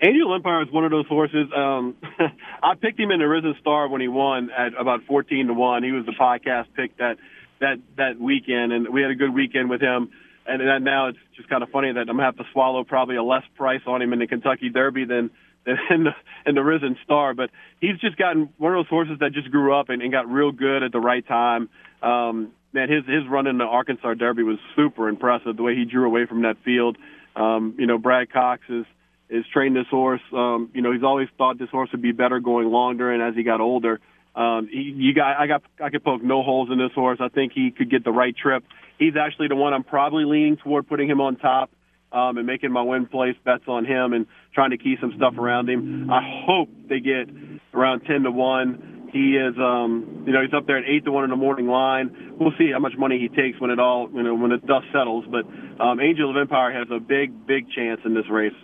Angel 0.00 0.34
Empire 0.34 0.62
is 0.62 0.70
one 0.70 0.84
of 0.84 0.90
those 0.90 1.06
horses. 1.06 1.48
Um, 1.56 1.96
I 2.62 2.74
picked 2.74 2.98
him 2.98 3.10
in 3.10 3.20
the 3.20 3.28
Risen 3.28 3.54
Star 3.60 3.88
when 3.88 4.00
he 4.00 4.08
won 4.08 4.50
at 4.50 4.78
about 4.78 5.04
fourteen 5.06 5.46
to 5.46 5.54
one. 5.54 5.82
He 5.82 5.92
was 5.92 6.04
the 6.04 6.12
podcast 6.12 6.66
pick 6.76 6.96
that 6.98 7.16
that 7.60 7.78
that 7.96 8.20
weekend, 8.20 8.72
and 8.72 8.88
we 8.92 9.02
had 9.02 9.10
a 9.10 9.14
good 9.14 9.32
weekend 9.32 9.70
with 9.70 9.80
him. 9.80 10.10
And 10.46 10.84
now 10.84 11.08
it's 11.08 11.18
just 11.36 11.48
kind 11.48 11.62
of 11.62 11.70
funny 11.70 11.92
that 11.92 12.00
I'm 12.00 12.06
gonna 12.06 12.24
have 12.24 12.36
to 12.36 12.44
swallow 12.52 12.84
probably 12.84 13.16
a 13.16 13.22
less 13.22 13.44
price 13.56 13.80
on 13.86 14.02
him 14.02 14.12
in 14.12 14.18
the 14.18 14.26
Kentucky 14.26 14.68
Derby 14.68 15.06
than 15.06 15.30
in 15.66 16.04
the, 16.04 16.10
in 16.46 16.54
the 16.54 16.62
Risen 16.62 16.96
Star. 17.04 17.34
But 17.34 17.50
he's 17.80 17.98
just 17.98 18.16
gotten 18.16 18.50
one 18.58 18.72
of 18.72 18.78
those 18.78 18.88
horses 18.88 19.18
that 19.20 19.32
just 19.32 19.50
grew 19.50 19.74
up 19.74 19.88
and, 19.88 20.02
and 20.02 20.12
got 20.12 20.30
real 20.30 20.52
good 20.52 20.82
at 20.82 20.92
the 20.92 21.00
right 21.00 21.26
time. 21.26 21.68
Um, 22.02 22.52
man, 22.72 22.90
his 22.90 23.04
his 23.06 23.26
run 23.28 23.46
in 23.46 23.58
the 23.58 23.64
Arkansas 23.64 24.14
Derby 24.14 24.42
was 24.42 24.58
super 24.76 25.08
impressive. 25.08 25.56
The 25.56 25.62
way 25.62 25.74
he 25.74 25.84
drew 25.84 26.06
away 26.06 26.26
from 26.26 26.42
that 26.42 26.56
field. 26.64 26.96
Um, 27.36 27.74
you 27.78 27.86
know, 27.86 27.98
Brad 27.98 28.32
Cox 28.32 28.62
is 28.68 28.86
is 29.30 29.44
trained 29.52 29.74
this 29.74 29.86
horse. 29.90 30.20
Um, 30.32 30.70
you 30.74 30.82
know, 30.82 30.92
he's 30.92 31.02
always 31.02 31.28
thought 31.38 31.58
this 31.58 31.70
horse 31.70 31.90
would 31.92 32.02
be 32.02 32.12
better 32.12 32.40
going 32.40 32.68
longer, 32.70 33.10
and 33.12 33.22
as 33.22 33.34
he 33.34 33.42
got 33.42 33.60
older, 33.60 34.00
Um, 34.36 34.68
he, 34.70 34.92
you 34.96 35.14
got, 35.14 35.38
I 35.38 35.46
got, 35.46 35.62
I 35.80 35.90
could 35.90 36.02
poke 36.02 36.22
no 36.22 36.42
holes 36.42 36.68
in 36.70 36.78
this 36.78 36.92
horse. 36.92 37.20
I 37.20 37.28
think 37.28 37.52
he 37.52 37.70
could 37.70 37.88
get 37.88 38.02
the 38.02 38.10
right 38.10 38.34
trip. 38.36 38.64
He's 38.98 39.16
actually 39.16 39.48
the 39.48 39.54
one 39.54 39.72
I'm 39.72 39.84
probably 39.84 40.24
leaning 40.24 40.56
toward 40.56 40.88
putting 40.88 41.08
him 41.08 41.20
on 41.20 41.36
top 41.36 41.70
um, 42.14 42.38
and 42.38 42.46
making 42.46 42.70
my 42.72 42.82
win 42.82 43.06
place 43.06 43.36
bets 43.44 43.64
on 43.66 43.84
him 43.84 44.12
and 44.12 44.26
trying 44.54 44.70
to 44.70 44.78
key 44.78 44.96
some 45.00 45.12
stuff 45.16 45.36
around 45.36 45.68
him. 45.68 46.10
I 46.10 46.22
hope 46.46 46.68
they 46.88 47.00
get 47.00 47.28
around 47.74 48.00
ten 48.02 48.22
to 48.22 48.30
one. 48.30 49.10
He 49.12 49.36
is, 49.36 49.54
um, 49.58 50.24
you 50.26 50.32
know, 50.32 50.42
he's 50.42 50.52
up 50.52 50.66
there 50.66 50.78
at 50.78 50.84
eight 50.88 51.04
to 51.04 51.12
one 51.12 51.24
in 51.24 51.30
the 51.30 51.36
morning 51.36 51.68
line. 51.68 52.34
We'll 52.38 52.52
see 52.58 52.72
how 52.72 52.80
much 52.80 52.94
money 52.96 53.18
he 53.18 53.28
takes 53.28 53.60
when 53.60 53.70
it 53.70 53.78
all, 53.78 54.10
you 54.12 54.22
know, 54.22 54.34
when 54.34 54.50
the 54.50 54.58
dust 54.58 54.86
settles. 54.92 55.24
But 55.30 55.46
um, 55.80 56.00
Angel 56.00 56.30
of 56.30 56.36
Empire 56.36 56.72
has 56.72 56.88
a 56.90 56.98
big, 56.98 57.46
big 57.46 57.70
chance 57.70 58.00
in 58.04 58.14
this 58.14 58.28
race. 58.28 58.54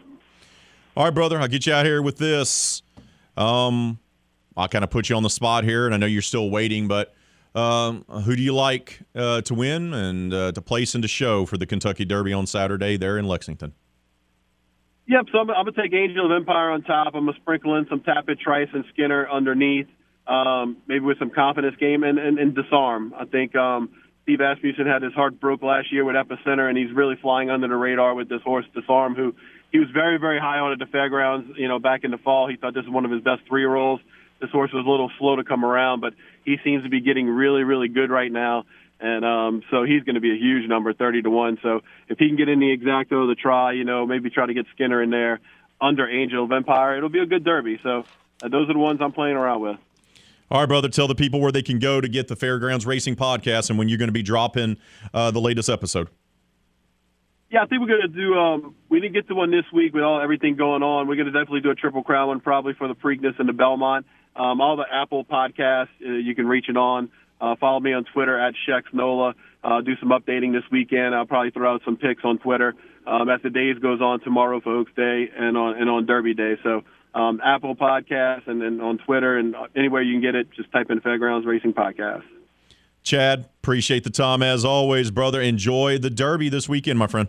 All 0.97 1.05
right, 1.05 1.15
brother, 1.15 1.39
I'll 1.39 1.47
get 1.47 1.67
you 1.67 1.73
out 1.73 1.87
here 1.87 2.03
with 2.03 2.19
this. 2.19 2.83
Um, 3.37 4.01
I'll 4.57 4.67
kind 4.69 4.83
of 4.83 4.91
put 4.91 5.09
you 5.09 5.15
on 5.15 5.23
the 5.23 5.31
spot 5.31 5.63
here, 5.63 5.87
and 5.87 5.95
I 5.95 5.99
know 5.99 6.07
you're 6.07 6.21
still 6.21 6.51
waiting, 6.51 6.89
but 6.89 7.15
um, 7.55 8.05
who 8.25 8.37
do 8.37 8.43
you 8.43 8.55
like 8.55 9.01
uh, 9.15 9.41
to 9.43 9.55
win 9.55 9.93
and 9.93 10.33
uh, 10.33 10.53
to 10.53 10.63
place 10.63 10.95
and 10.95 11.03
to 11.03 11.09
show 11.09 11.47
for 11.47 11.57
the 11.57 11.67
Kentucky 11.67 12.05
Derby 12.05 12.33
on 12.33 12.47
Saturday 12.47 12.97
there 12.97 13.19
in 13.19 13.27
Lexington? 13.27 13.73
Yep, 15.09 15.27
so 15.33 15.39
I'm, 15.39 15.51
I'm 15.51 15.65
going 15.65 15.75
to 15.75 15.83
take 15.83 15.93
Angel 15.93 16.27
of 16.27 16.33
Empire 16.33 16.71
on 16.71 16.83
top. 16.83 17.15
I'm 17.15 17.25
going 17.25 17.35
to 17.35 17.41
sprinkle 17.41 17.75
in 17.77 17.87
some 17.89 18.01
Tapit 18.01 18.39
Trice 18.39 18.69
and 18.73 18.85
Skinner 18.93 19.29
underneath, 19.29 19.89
um, 20.29 20.77
maybe 20.87 21.05
with 21.05 21.19
some 21.19 21.31
confidence 21.31 21.75
game 21.81 22.05
and, 22.05 22.19
and, 22.19 22.39
and 22.39 22.55
disarm. 22.55 23.13
I 23.19 23.25
think 23.25 23.57
um, 23.57 23.91
Steve 24.23 24.41
Asmussen 24.41 24.87
had 24.87 25.03
his 25.03 25.13
heart 25.13 25.41
broke 25.41 25.63
last 25.63 25.93
year 25.93 26.05
with 26.05 26.15
Epicenter, 26.15 26.69
and 26.69 26.79
he's 26.79 26.93
really 26.93 27.17
flying 27.21 27.51
under 27.51 27.67
the 27.67 27.75
radar 27.75 28.15
with 28.15 28.29
this 28.29 28.41
horse, 28.43 28.65
Disarm, 28.73 29.17
who 29.17 29.35
he 29.73 29.79
was 29.81 29.89
very, 29.93 30.19
very 30.19 30.39
high 30.39 30.61
on 30.61 30.71
at 30.71 30.79
the 30.79 30.87
fairgrounds, 30.87 31.57
you 31.57 31.67
know, 31.67 31.81
back 31.81 32.05
in 32.05 32.13
the 32.13 32.19
fall. 32.19 32.49
He 32.49 32.55
thought 32.55 32.75
this 32.75 32.85
was 32.85 32.95
one 32.95 33.05
of 33.05 33.11
his 33.11 33.23
best 33.23 33.43
three-year-olds. 33.49 34.03
This 34.41 34.51
horse 34.51 34.73
was 34.73 34.87
a 34.87 34.89
little 34.89 35.11
slow 35.19 35.37
to 35.37 35.45
come 35.45 35.65
around, 35.65 36.01
but 36.01 36.15
he 36.45 36.57
seems 36.65 36.83
to 36.85 36.89
be 36.89 37.01
getting 37.01 37.29
really, 37.29 37.63
really 37.63 37.89
good 37.89 38.11
right 38.11 38.31
now. 38.31 38.65
And 39.01 39.25
um, 39.25 39.63
so 39.71 39.85
he's 39.85 40.03
going 40.03 40.15
to 40.15 40.21
be 40.21 40.31
a 40.31 40.37
huge 40.37 40.69
number, 40.69 40.93
30 40.93 41.23
to 41.23 41.31
1. 41.31 41.59
So 41.63 41.81
if 42.09 42.19
he 42.19 42.29
can 42.29 42.37
get 42.37 42.49
in 42.49 42.61
the 42.61 42.77
exacta, 42.77 43.29
the 43.29 43.35
try, 43.35 43.73
you 43.73 43.85
know, 43.85 44.07
maybe 44.07 44.29
try 44.29 44.47
to 44.47 44.55
get 44.55 44.67
Skinner 44.75 45.03
in 45.03 45.11
there 45.11 45.41
under 45.81 46.09
Angel 46.09 46.45
of 46.45 46.53
Empire, 46.53 46.99
it'll 46.99 47.09
be 47.09 47.21
a 47.21 47.27
good 47.27 47.45
derby. 47.45 47.81
So 47.83 48.05
uh, 48.43 48.49
those 48.49 48.69
are 48.69 48.75
the 48.75 48.79
ones 48.79 49.01
I'm 49.03 49.13
playing 49.13 49.37
around 49.37 49.63
with. 49.63 49.77
All 50.51 50.61
right, 50.61 50.69
brother, 50.69 50.89
tell 50.89 51.07
the 51.07 51.15
people 51.15 51.41
where 51.41 51.53
they 51.53 51.63
can 51.63 51.79
go 51.79 52.01
to 52.01 52.09
get 52.09 52.29
the 52.29 52.37
Fairgrounds 52.37 52.85
Racing 52.85 53.17
podcast 53.17 53.71
and 53.71 53.79
when 53.79 53.89
you're 53.89 53.99
going 53.99 54.09
to 54.09 54.13
be 54.13 54.23
dropping 54.23 54.77
uh, 55.15 55.31
the 55.31 55.41
latest 55.41 55.71
episode. 55.71 56.09
Yeah, 57.51 57.63
I 57.63 57.67
think 57.67 57.81
we're 57.81 57.89
going 57.89 58.03
to 58.03 58.09
do. 58.09 58.35
Um, 58.35 58.75
we 58.89 59.01
didn't 59.01 59.15
get 59.15 59.29
to 59.29 59.35
one 59.35 59.51
this 59.51 59.65
week 59.73 59.95
with 59.95 60.03
all 60.03 60.21
everything 60.21 60.57
going 60.57 60.83
on. 60.83 61.09
We're 61.09 61.17
going 61.17 61.27
to 61.27 61.33
definitely 61.33 61.61
do 61.61 61.71
a 61.71 61.75
triple 61.75 62.03
crown 62.03 62.29
one, 62.29 62.41
probably 62.41 62.75
for 62.75 62.87
the 62.87 62.95
Preakness 62.95 63.39
and 63.39 63.49
the 63.49 63.53
Belmont. 63.53 64.07
Um, 64.41 64.63
all 64.63 64.77
the 64.77 64.87
Apple 64.91 65.23
podcasts 65.23 65.89
uh, 66.03 66.13
you 66.13 66.35
can 66.35 66.47
reach 66.47 66.71
it 66.71 66.77
on. 66.77 67.11
Uh, 67.43 67.57
follow 67.61 67.79
me 67.79 67.93
on 67.93 68.05
Twitter 68.05 68.39
at 68.39 68.55
Shex 68.67 68.85
Nola. 68.93 69.35
Uh, 69.63 69.83
do 69.83 69.93
some 70.01 70.09
updating 70.09 70.53
this 70.53 70.63
weekend. 70.73 71.15
I'll 71.15 71.27
probably 71.27 71.51
throw 71.51 71.75
out 71.75 71.83
some 71.85 71.99
pics 71.99 72.23
on 72.25 72.39
Twitter 72.39 72.75
um, 73.07 73.29
as 73.29 73.43
the 73.43 73.51
days 73.51 73.79
goes 73.79 74.01
on 74.01 74.21
tomorrow 74.21 74.61
for 74.63 74.79
Oaks 74.79 74.93
Day 74.97 75.29
and 75.37 75.59
on 75.59 75.77
and 75.77 75.91
on 75.91 76.07
Derby 76.07 76.33
Day. 76.33 76.55
So 76.63 76.85
um, 77.15 77.43
Apple 77.45 77.77
Podcasts 77.77 78.47
and 78.47 78.63
then 78.63 78.81
on 78.81 78.97
Twitter 78.97 79.37
and 79.37 79.55
anywhere 79.77 80.01
you 80.01 80.15
can 80.15 80.23
get 80.23 80.35
it, 80.35 80.51
just 80.53 80.73
type 80.73 80.91
in 80.91 81.03
Fairgrounds 81.03 81.47
Racing 81.47 81.75
Podcast. 81.75 82.23
Chad, 83.03 83.47
appreciate 83.63 84.05
the 84.05 84.11
time 84.11 84.43
as 84.43 84.65
always, 84.65 85.11
brother. 85.11 85.43
Enjoy 85.43 85.99
the 85.99 86.11
Derby 86.11 86.49
this 86.49 86.67
weekend, 86.67 86.99
my 86.99 87.07
friend. 87.07 87.29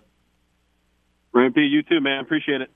Rampy, 1.33 1.63
you 1.63 1.83
too, 1.83 1.99
man. 1.99 2.21
Appreciate 2.21 2.61
it. 2.61 2.69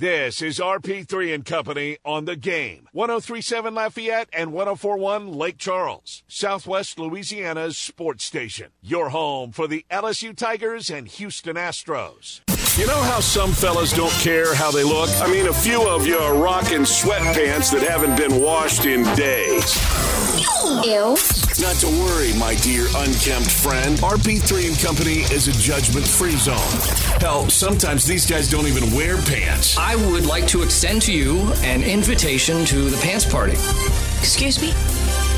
This 0.00 0.40
is 0.40 0.58
RP3 0.58 1.34
and 1.34 1.44
Company 1.44 1.98
on 2.06 2.24
the 2.24 2.34
game. 2.34 2.88
1037 2.92 3.74
Lafayette 3.74 4.30
and 4.32 4.50
1041 4.50 5.30
Lake 5.30 5.58
Charles, 5.58 6.22
Southwest 6.26 6.98
Louisiana's 6.98 7.76
sports 7.76 8.24
station. 8.24 8.68
Your 8.80 9.10
home 9.10 9.52
for 9.52 9.68
the 9.68 9.84
LSU 9.90 10.34
Tigers 10.34 10.88
and 10.88 11.06
Houston 11.06 11.56
Astros. 11.56 12.40
You 12.78 12.86
know 12.86 13.02
how 13.02 13.20
some 13.20 13.52
fellas 13.52 13.92
don't 13.92 14.10
care 14.12 14.54
how 14.54 14.70
they 14.70 14.84
look? 14.84 15.10
I 15.20 15.30
mean, 15.30 15.48
a 15.48 15.52
few 15.52 15.86
of 15.86 16.06
you 16.06 16.16
are 16.16 16.34
rocking 16.34 16.84
sweatpants 16.84 17.70
that 17.72 17.82
haven't 17.86 18.16
been 18.16 18.40
washed 18.40 18.86
in 18.86 19.02
days. 19.16 19.76
Ew. 20.82 21.49
Not 21.60 21.76
to 21.76 21.88
worry, 21.88 22.32
my 22.38 22.54
dear 22.62 22.86
unkempt 22.96 23.50
friend. 23.50 23.98
RP3 23.98 24.68
and 24.70 24.78
Company 24.78 25.20
is 25.30 25.46
a 25.46 25.52
judgment 25.52 26.08
free 26.08 26.36
zone. 26.36 26.56
Hell, 27.20 27.50
sometimes 27.50 28.06
these 28.06 28.24
guys 28.24 28.48
don't 28.50 28.66
even 28.66 28.90
wear 28.94 29.18
pants. 29.18 29.76
I 29.76 29.94
would 30.10 30.24
like 30.24 30.46
to 30.48 30.62
extend 30.62 31.02
to 31.02 31.12
you 31.12 31.38
an 31.62 31.82
invitation 31.82 32.64
to 32.64 32.88
the 32.88 32.96
pants 33.02 33.30
party. 33.30 33.52
Excuse 34.20 34.62
me? 34.62 34.68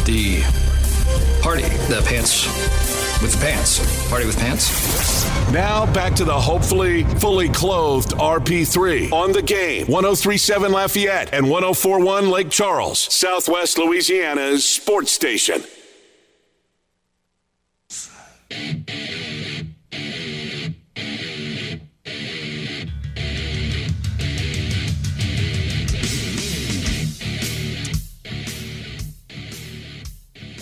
The 0.04 0.42
party. 1.42 1.64
The 1.88 2.04
pants 2.06 2.46
with 3.20 3.32
the 3.32 3.38
pants. 3.38 4.08
Party 4.08 4.24
with 4.24 4.38
pants. 4.38 4.70
Now 5.50 5.92
back 5.92 6.14
to 6.14 6.24
the 6.24 6.40
hopefully 6.40 7.02
fully 7.18 7.48
clothed 7.48 8.10
RP3 8.12 9.12
on 9.12 9.32
the 9.32 9.42
game. 9.42 9.88
1037 9.88 10.70
Lafayette 10.70 11.34
and 11.34 11.50
1041 11.50 12.30
Lake 12.30 12.48
Charles, 12.48 13.00
Southwest 13.12 13.76
Louisiana's 13.76 14.64
sports 14.64 15.10
station. 15.10 15.64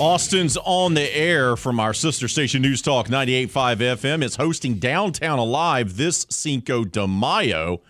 Austin's 0.00 0.56
on 0.64 0.94
the 0.94 1.14
air 1.14 1.56
from 1.56 1.78
our 1.78 1.92
sister 1.92 2.26
station 2.26 2.62
News 2.62 2.80
Talk 2.80 3.08
98.5 3.08 3.76
FM. 3.76 4.24
It's 4.24 4.36
hosting 4.36 4.76
Downtown 4.76 5.38
Alive 5.38 5.98
this 5.98 6.26
Cinco 6.30 6.86
de 6.86 7.06
Mayo. 7.06 7.82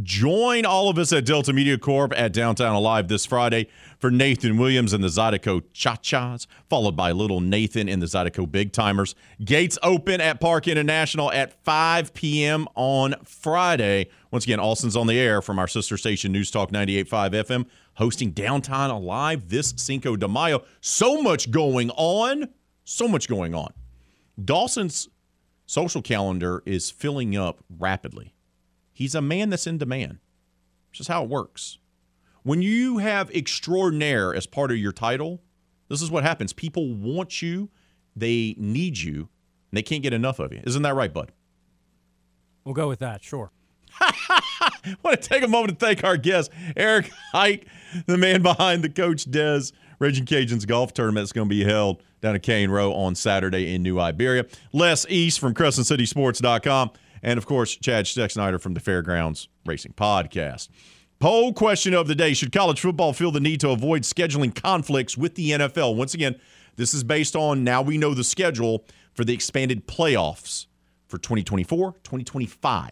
Join 0.00 0.64
all 0.64 0.88
of 0.88 0.98
us 0.98 1.12
at 1.12 1.24
Delta 1.24 1.52
Media 1.52 1.76
Corp 1.76 2.12
at 2.16 2.32
Downtown 2.32 2.76
Alive 2.76 3.08
this 3.08 3.26
Friday 3.26 3.66
for 3.98 4.08
Nathan 4.08 4.56
Williams 4.56 4.92
and 4.92 5.02
the 5.02 5.08
Zydeco 5.08 5.64
Cha-Chas, 5.72 6.46
followed 6.70 6.96
by 6.96 7.10
Little 7.10 7.40
Nathan 7.40 7.88
and 7.88 8.00
the 8.00 8.06
Zydeco 8.06 8.48
Big 8.48 8.72
Timers. 8.72 9.16
Gates 9.44 9.76
open 9.82 10.20
at 10.20 10.40
Park 10.40 10.68
International 10.68 11.32
at 11.32 11.64
5 11.64 12.14
p.m. 12.14 12.68
on 12.76 13.16
Friday. 13.24 14.10
Once 14.30 14.44
again, 14.44 14.60
Austin's 14.60 14.94
on 14.94 15.08
the 15.08 15.18
air 15.18 15.42
from 15.42 15.58
our 15.58 15.66
sister 15.66 15.96
station 15.96 16.30
News 16.30 16.52
Talk 16.52 16.70
98.5 16.70 17.30
FM, 17.32 17.66
hosting 17.98 18.30
Downtown 18.30 18.90
Alive 18.90 19.48
this 19.48 19.74
Cinco 19.76 20.16
de 20.16 20.28
Mayo. 20.28 20.62
So 20.80 21.20
much 21.20 21.50
going 21.50 21.90
on. 21.90 22.48
So 22.84 23.08
much 23.08 23.28
going 23.28 23.54
on. 23.54 23.72
Dawson's 24.42 25.08
social 25.66 26.00
calendar 26.00 26.62
is 26.64 26.90
filling 26.90 27.36
up 27.36 27.62
rapidly. 27.68 28.34
He's 28.92 29.16
a 29.16 29.20
man 29.20 29.50
that's 29.50 29.66
in 29.66 29.78
demand. 29.78 30.18
This 30.92 31.00
is 31.00 31.08
how 31.08 31.24
it 31.24 31.28
works. 31.28 31.78
When 32.44 32.62
you 32.62 32.98
have 32.98 33.30
extraordinaire 33.32 34.32
as 34.32 34.46
part 34.46 34.70
of 34.70 34.78
your 34.78 34.92
title, 34.92 35.42
this 35.88 36.00
is 36.00 36.10
what 36.10 36.22
happens. 36.22 36.52
People 36.52 36.94
want 36.94 37.42
you, 37.42 37.68
they 38.14 38.54
need 38.58 38.98
you, 38.98 39.28
and 39.70 39.76
they 39.76 39.82
can't 39.82 40.04
get 40.04 40.12
enough 40.12 40.38
of 40.38 40.52
you. 40.52 40.62
Isn't 40.64 40.82
that 40.82 40.94
right, 40.94 41.12
bud? 41.12 41.32
We'll 42.64 42.74
go 42.74 42.88
with 42.88 43.00
that, 43.00 43.24
sure. 43.24 43.50
I 44.00 44.96
want 45.02 45.20
to 45.20 45.28
take 45.28 45.42
a 45.42 45.48
moment 45.48 45.78
to 45.78 45.84
thank 45.84 46.04
our 46.04 46.16
guest, 46.16 46.50
Eric 46.76 47.10
Haik, 47.32 47.66
the 48.06 48.16
man 48.16 48.42
behind 48.42 48.82
the 48.82 48.88
Coach 48.88 49.30
Des 49.30 49.72
Raging 49.98 50.26
Cajuns 50.26 50.66
golf 50.66 50.92
tournament 50.92 51.24
that's 51.24 51.32
going 51.32 51.48
to 51.48 51.54
be 51.54 51.64
held 51.64 52.02
down 52.20 52.34
at 52.34 52.42
Cane 52.42 52.70
Row 52.70 52.92
on 52.92 53.14
Saturday 53.14 53.74
in 53.74 53.82
New 53.82 53.98
Iberia. 53.98 54.46
Les 54.72 55.06
East 55.08 55.40
from 55.40 55.54
CrescentCitySports.com. 55.54 56.90
And 57.22 57.38
of 57.38 57.46
course, 57.46 57.76
Chad 57.76 58.04
Schexnayder 58.04 58.60
from 58.60 58.74
the 58.74 58.80
Fairgrounds 58.80 59.48
Racing 59.66 59.94
Podcast. 59.94 60.68
Poll 61.18 61.52
question 61.52 61.94
of 61.94 62.06
the 62.06 62.14
day 62.14 62.32
Should 62.32 62.52
college 62.52 62.80
football 62.80 63.12
feel 63.12 63.32
the 63.32 63.40
need 63.40 63.60
to 63.60 63.70
avoid 63.70 64.02
scheduling 64.02 64.54
conflicts 64.54 65.18
with 65.18 65.34
the 65.34 65.50
NFL? 65.50 65.96
Once 65.96 66.14
again, 66.14 66.38
this 66.76 66.94
is 66.94 67.02
based 67.02 67.34
on 67.34 67.64
now 67.64 67.82
we 67.82 67.98
know 67.98 68.14
the 68.14 68.22
schedule 68.22 68.84
for 69.14 69.24
the 69.24 69.34
expanded 69.34 69.88
playoffs 69.88 70.66
for 71.08 71.18
2024, 71.18 71.92
2025. 72.04 72.90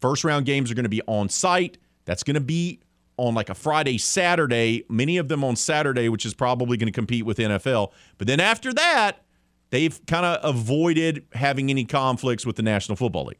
First 0.00 0.24
round 0.24 0.46
games 0.46 0.68
are 0.70 0.74
going 0.74 0.82
to 0.82 0.88
be 0.88 1.02
on 1.06 1.28
site. 1.28 1.78
That's 2.06 2.24
going 2.24 2.34
to 2.34 2.40
be 2.40 2.80
on 3.16 3.34
like 3.34 3.50
a 3.50 3.54
Friday, 3.54 3.98
Saturday, 3.98 4.84
many 4.88 5.18
of 5.18 5.28
them 5.28 5.44
on 5.44 5.56
Saturday, 5.56 6.08
which 6.08 6.24
is 6.24 6.34
probably 6.34 6.76
going 6.76 6.86
to 6.86 6.92
compete 6.92 7.26
with 7.26 7.38
NFL. 7.38 7.92
But 8.18 8.26
then 8.26 8.40
after 8.40 8.72
that, 8.72 9.24
they've 9.70 10.00
kind 10.06 10.24
of 10.24 10.38
avoided 10.44 11.26
having 11.32 11.70
any 11.70 11.84
conflicts 11.84 12.46
with 12.46 12.56
the 12.56 12.62
National 12.62 12.96
Football 12.96 13.26
League. 13.26 13.38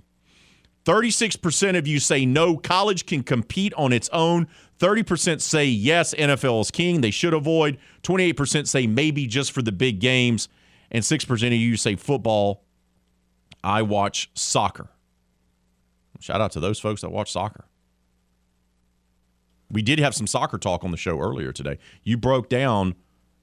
36% 0.85 1.79
of 1.79 1.87
you 1.87 2.01
say 2.01 2.27
no, 2.27 2.57
college 2.57 3.07
can 3.07 3.23
compete 3.23 3.73
on 3.75 3.93
its 3.93 4.09
own. 4.13 4.49
30% 4.81 5.41
say 5.41 5.65
yes, 5.65 6.13
NFL 6.15 6.61
is 6.61 6.71
king. 6.71 7.01
They 7.01 7.13
should 7.13 7.35
avoid. 7.35 7.79
28% 8.03 8.67
say 8.67 8.87
maybe 8.87 9.27
just 9.27 9.53
for 9.53 9.63
the 9.63 9.71
big 9.71 10.01
games. 10.01 10.49
And 10.91 11.05
6% 11.05 11.47
of 11.47 11.53
you 11.53 11.77
say 11.77 11.95
football. 11.95 12.65
I 13.63 13.83
watch 13.83 14.31
soccer. 14.35 14.89
Shout 16.19 16.41
out 16.41 16.53
to 16.53 16.61
those 16.61 16.81
folks 16.81 17.03
that 17.03 17.11
watch 17.11 17.31
soccer. 17.31 17.65
We 19.73 19.83
did 19.83 19.99
have 19.99 20.15
some 20.15 20.27
soccer 20.27 20.59
talk 20.59 20.85
on 20.85 20.91
the 20.91 20.97
show 20.97 21.19
earlier 21.19 21.51
today. 21.51 21.79
You 22.05 22.17
broke 22.17 22.49
down 22.49 22.95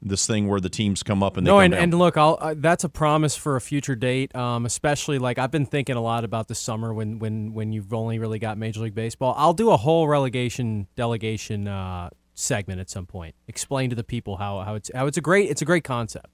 this 0.02 0.26
thing 0.26 0.48
where 0.48 0.62
the 0.62 0.70
teams 0.70 1.04
come 1.04 1.22
up 1.22 1.36
and 1.36 1.46
they 1.46 1.52
no, 1.52 1.60
and, 1.60 1.74
down. 1.74 1.84
and 1.84 1.94
look, 1.94 2.16
I'll, 2.16 2.38
uh, 2.40 2.56
that's 2.58 2.84
a 2.84 2.90
promise 2.90 3.36
for 3.36 3.56
a 3.56 3.62
future 3.62 3.96
date. 3.96 4.34
Um, 4.36 4.66
especially 4.66 5.20
like 5.20 5.38
I've 5.38 5.52
been 5.52 5.66
thinking 5.66 5.96
a 5.96 6.02
lot 6.02 6.24
about 6.24 6.48
the 6.48 6.56
summer 6.56 6.94
when 6.94 7.20
when 7.20 7.54
when 7.54 7.74
you've 7.74 7.94
only 7.94 8.20
really 8.20 8.40
got 8.40 8.58
Major 8.58 8.82
League 8.82 8.96
Baseball. 8.96 9.34
I'll 9.38 9.54
do 9.54 9.72
a 9.72 9.78
whole 9.78 10.08
relegation 10.08 10.88
delegation 10.96 11.68
uh, 11.68 12.10
segment 12.34 12.80
at 12.80 12.90
some 12.90 13.06
point. 13.06 13.36
Explain 13.48 13.90
to 13.90 13.96
the 13.96 14.04
people 14.04 14.38
how 14.38 14.62
how 14.62 14.76
it's 14.76 14.90
how 14.94 15.08
it's 15.08 15.18
a 15.18 15.22
great 15.22 15.50
it's 15.50 15.62
a 15.62 15.66
great 15.66 15.84
concept. 15.84 16.28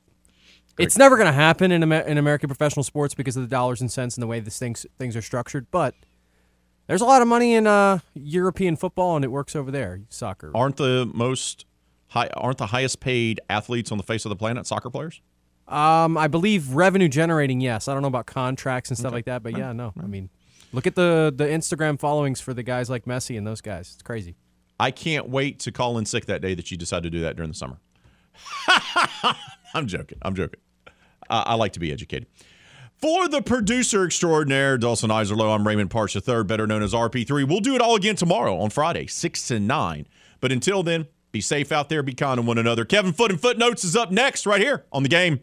It's 0.77 0.97
never 0.97 1.15
going 1.15 1.27
to 1.27 1.33
happen 1.33 1.71
in 1.71 1.83
Amer- 1.83 2.01
in 2.01 2.17
American 2.17 2.49
professional 2.49 2.83
sports 2.83 3.13
because 3.13 3.37
of 3.37 3.43
the 3.43 3.47
dollars 3.47 3.79
and 3.79 3.89
cents 3.89 4.17
and 4.17 4.21
the 4.21 4.27
way 4.27 4.41
these 4.41 4.59
things 4.59 4.85
things 4.99 5.15
are 5.15 5.21
structured, 5.21 5.67
but. 5.71 5.95
There's 6.87 7.01
a 7.01 7.05
lot 7.05 7.21
of 7.21 7.27
money 7.27 7.55
in 7.55 7.65
uh, 7.65 7.99
European 8.13 8.75
football, 8.75 9.15
and 9.15 9.25
it 9.25 9.29
works 9.29 9.55
over 9.55 9.71
there. 9.71 10.01
Soccer. 10.09 10.51
aren't 10.53 10.77
the 10.77 11.09
most 11.13 11.65
high 12.07 12.29
aren't 12.35 12.57
the 12.59 12.67
highest 12.67 12.99
paid 12.99 13.41
athletes 13.49 13.91
on 13.91 13.97
the 13.97 14.03
face 14.03 14.25
of 14.25 14.29
the 14.29 14.35
planet 14.35 14.67
soccer 14.67 14.89
players? 14.89 15.21
Um, 15.67 16.15
I 16.15 16.27
believe 16.27 16.73
revenue 16.73 17.07
generating, 17.07 17.59
yes. 17.59 17.87
I 17.87 17.93
don't 17.93 18.03
know 18.03 18.07
about 18.07 18.27
contracts 18.27 18.91
and 18.91 18.97
stuff 18.97 19.13
like 19.13 19.25
that, 19.25 19.41
but 19.41 19.57
yeah, 19.57 19.73
no. 19.73 19.93
I 19.99 20.05
mean, 20.05 20.29
look 20.73 20.85
at 20.85 20.95
the 20.95 21.33
the 21.35 21.45
Instagram 21.45 21.99
followings 21.99 22.39
for 22.39 22.53
the 22.53 22.63
guys 22.63 22.89
like 22.89 23.05
Messi 23.05 23.37
and 23.37 23.47
those 23.47 23.61
guys. 23.61 23.91
It's 23.93 24.03
crazy. 24.03 24.35
I 24.79 24.91
can't 24.91 25.29
wait 25.29 25.59
to 25.61 25.71
call 25.71 25.97
in 25.97 26.05
sick 26.05 26.25
that 26.25 26.41
day 26.41 26.53
that 26.53 26.69
you 26.69 26.77
decide 26.77 27.03
to 27.03 27.09
do 27.09 27.21
that 27.21 27.35
during 27.35 27.49
the 27.49 27.57
summer. 27.57 27.79
I'm 29.73 29.87
joking. 29.87 30.17
I'm 30.21 30.35
joking. 30.35 30.59
Uh, 31.29 31.43
I 31.47 31.55
like 31.55 31.73
to 31.73 31.79
be 31.79 31.91
educated. 31.91 32.27
For 32.97 33.27
the 33.27 33.41
producer 33.41 34.05
extraordinaire, 34.05 34.77
Dawson 34.77 35.09
Iserlow, 35.09 35.53
I'm 35.53 35.67
Raymond 35.67 35.89
Partsch 35.89 36.15
III, 36.15 36.45
better 36.45 36.65
known 36.65 36.81
as 36.81 36.93
RP3. 36.93 37.47
We'll 37.47 37.59
do 37.59 37.75
it 37.75 37.81
all 37.81 37.95
again 37.95 38.15
tomorrow 38.15 38.57
on 38.57 38.69
Friday, 38.69 39.05
6 39.07 39.47
to 39.49 39.59
9. 39.59 40.07
But 40.39 40.53
until 40.53 40.81
then, 40.81 41.07
be 41.33 41.41
safe 41.41 41.73
out 41.73 41.89
there, 41.89 42.01
be 42.01 42.13
kind 42.13 42.37
to 42.37 42.41
one 42.41 42.57
another. 42.57 42.85
Kevin 42.85 43.11
Foote 43.11 43.31
and 43.31 43.41
Footnotes 43.41 43.83
is 43.83 43.97
up 43.97 44.11
next 44.11 44.45
right 44.45 44.61
here 44.61 44.85
on 44.93 45.03
the 45.03 45.09
game. 45.09 45.41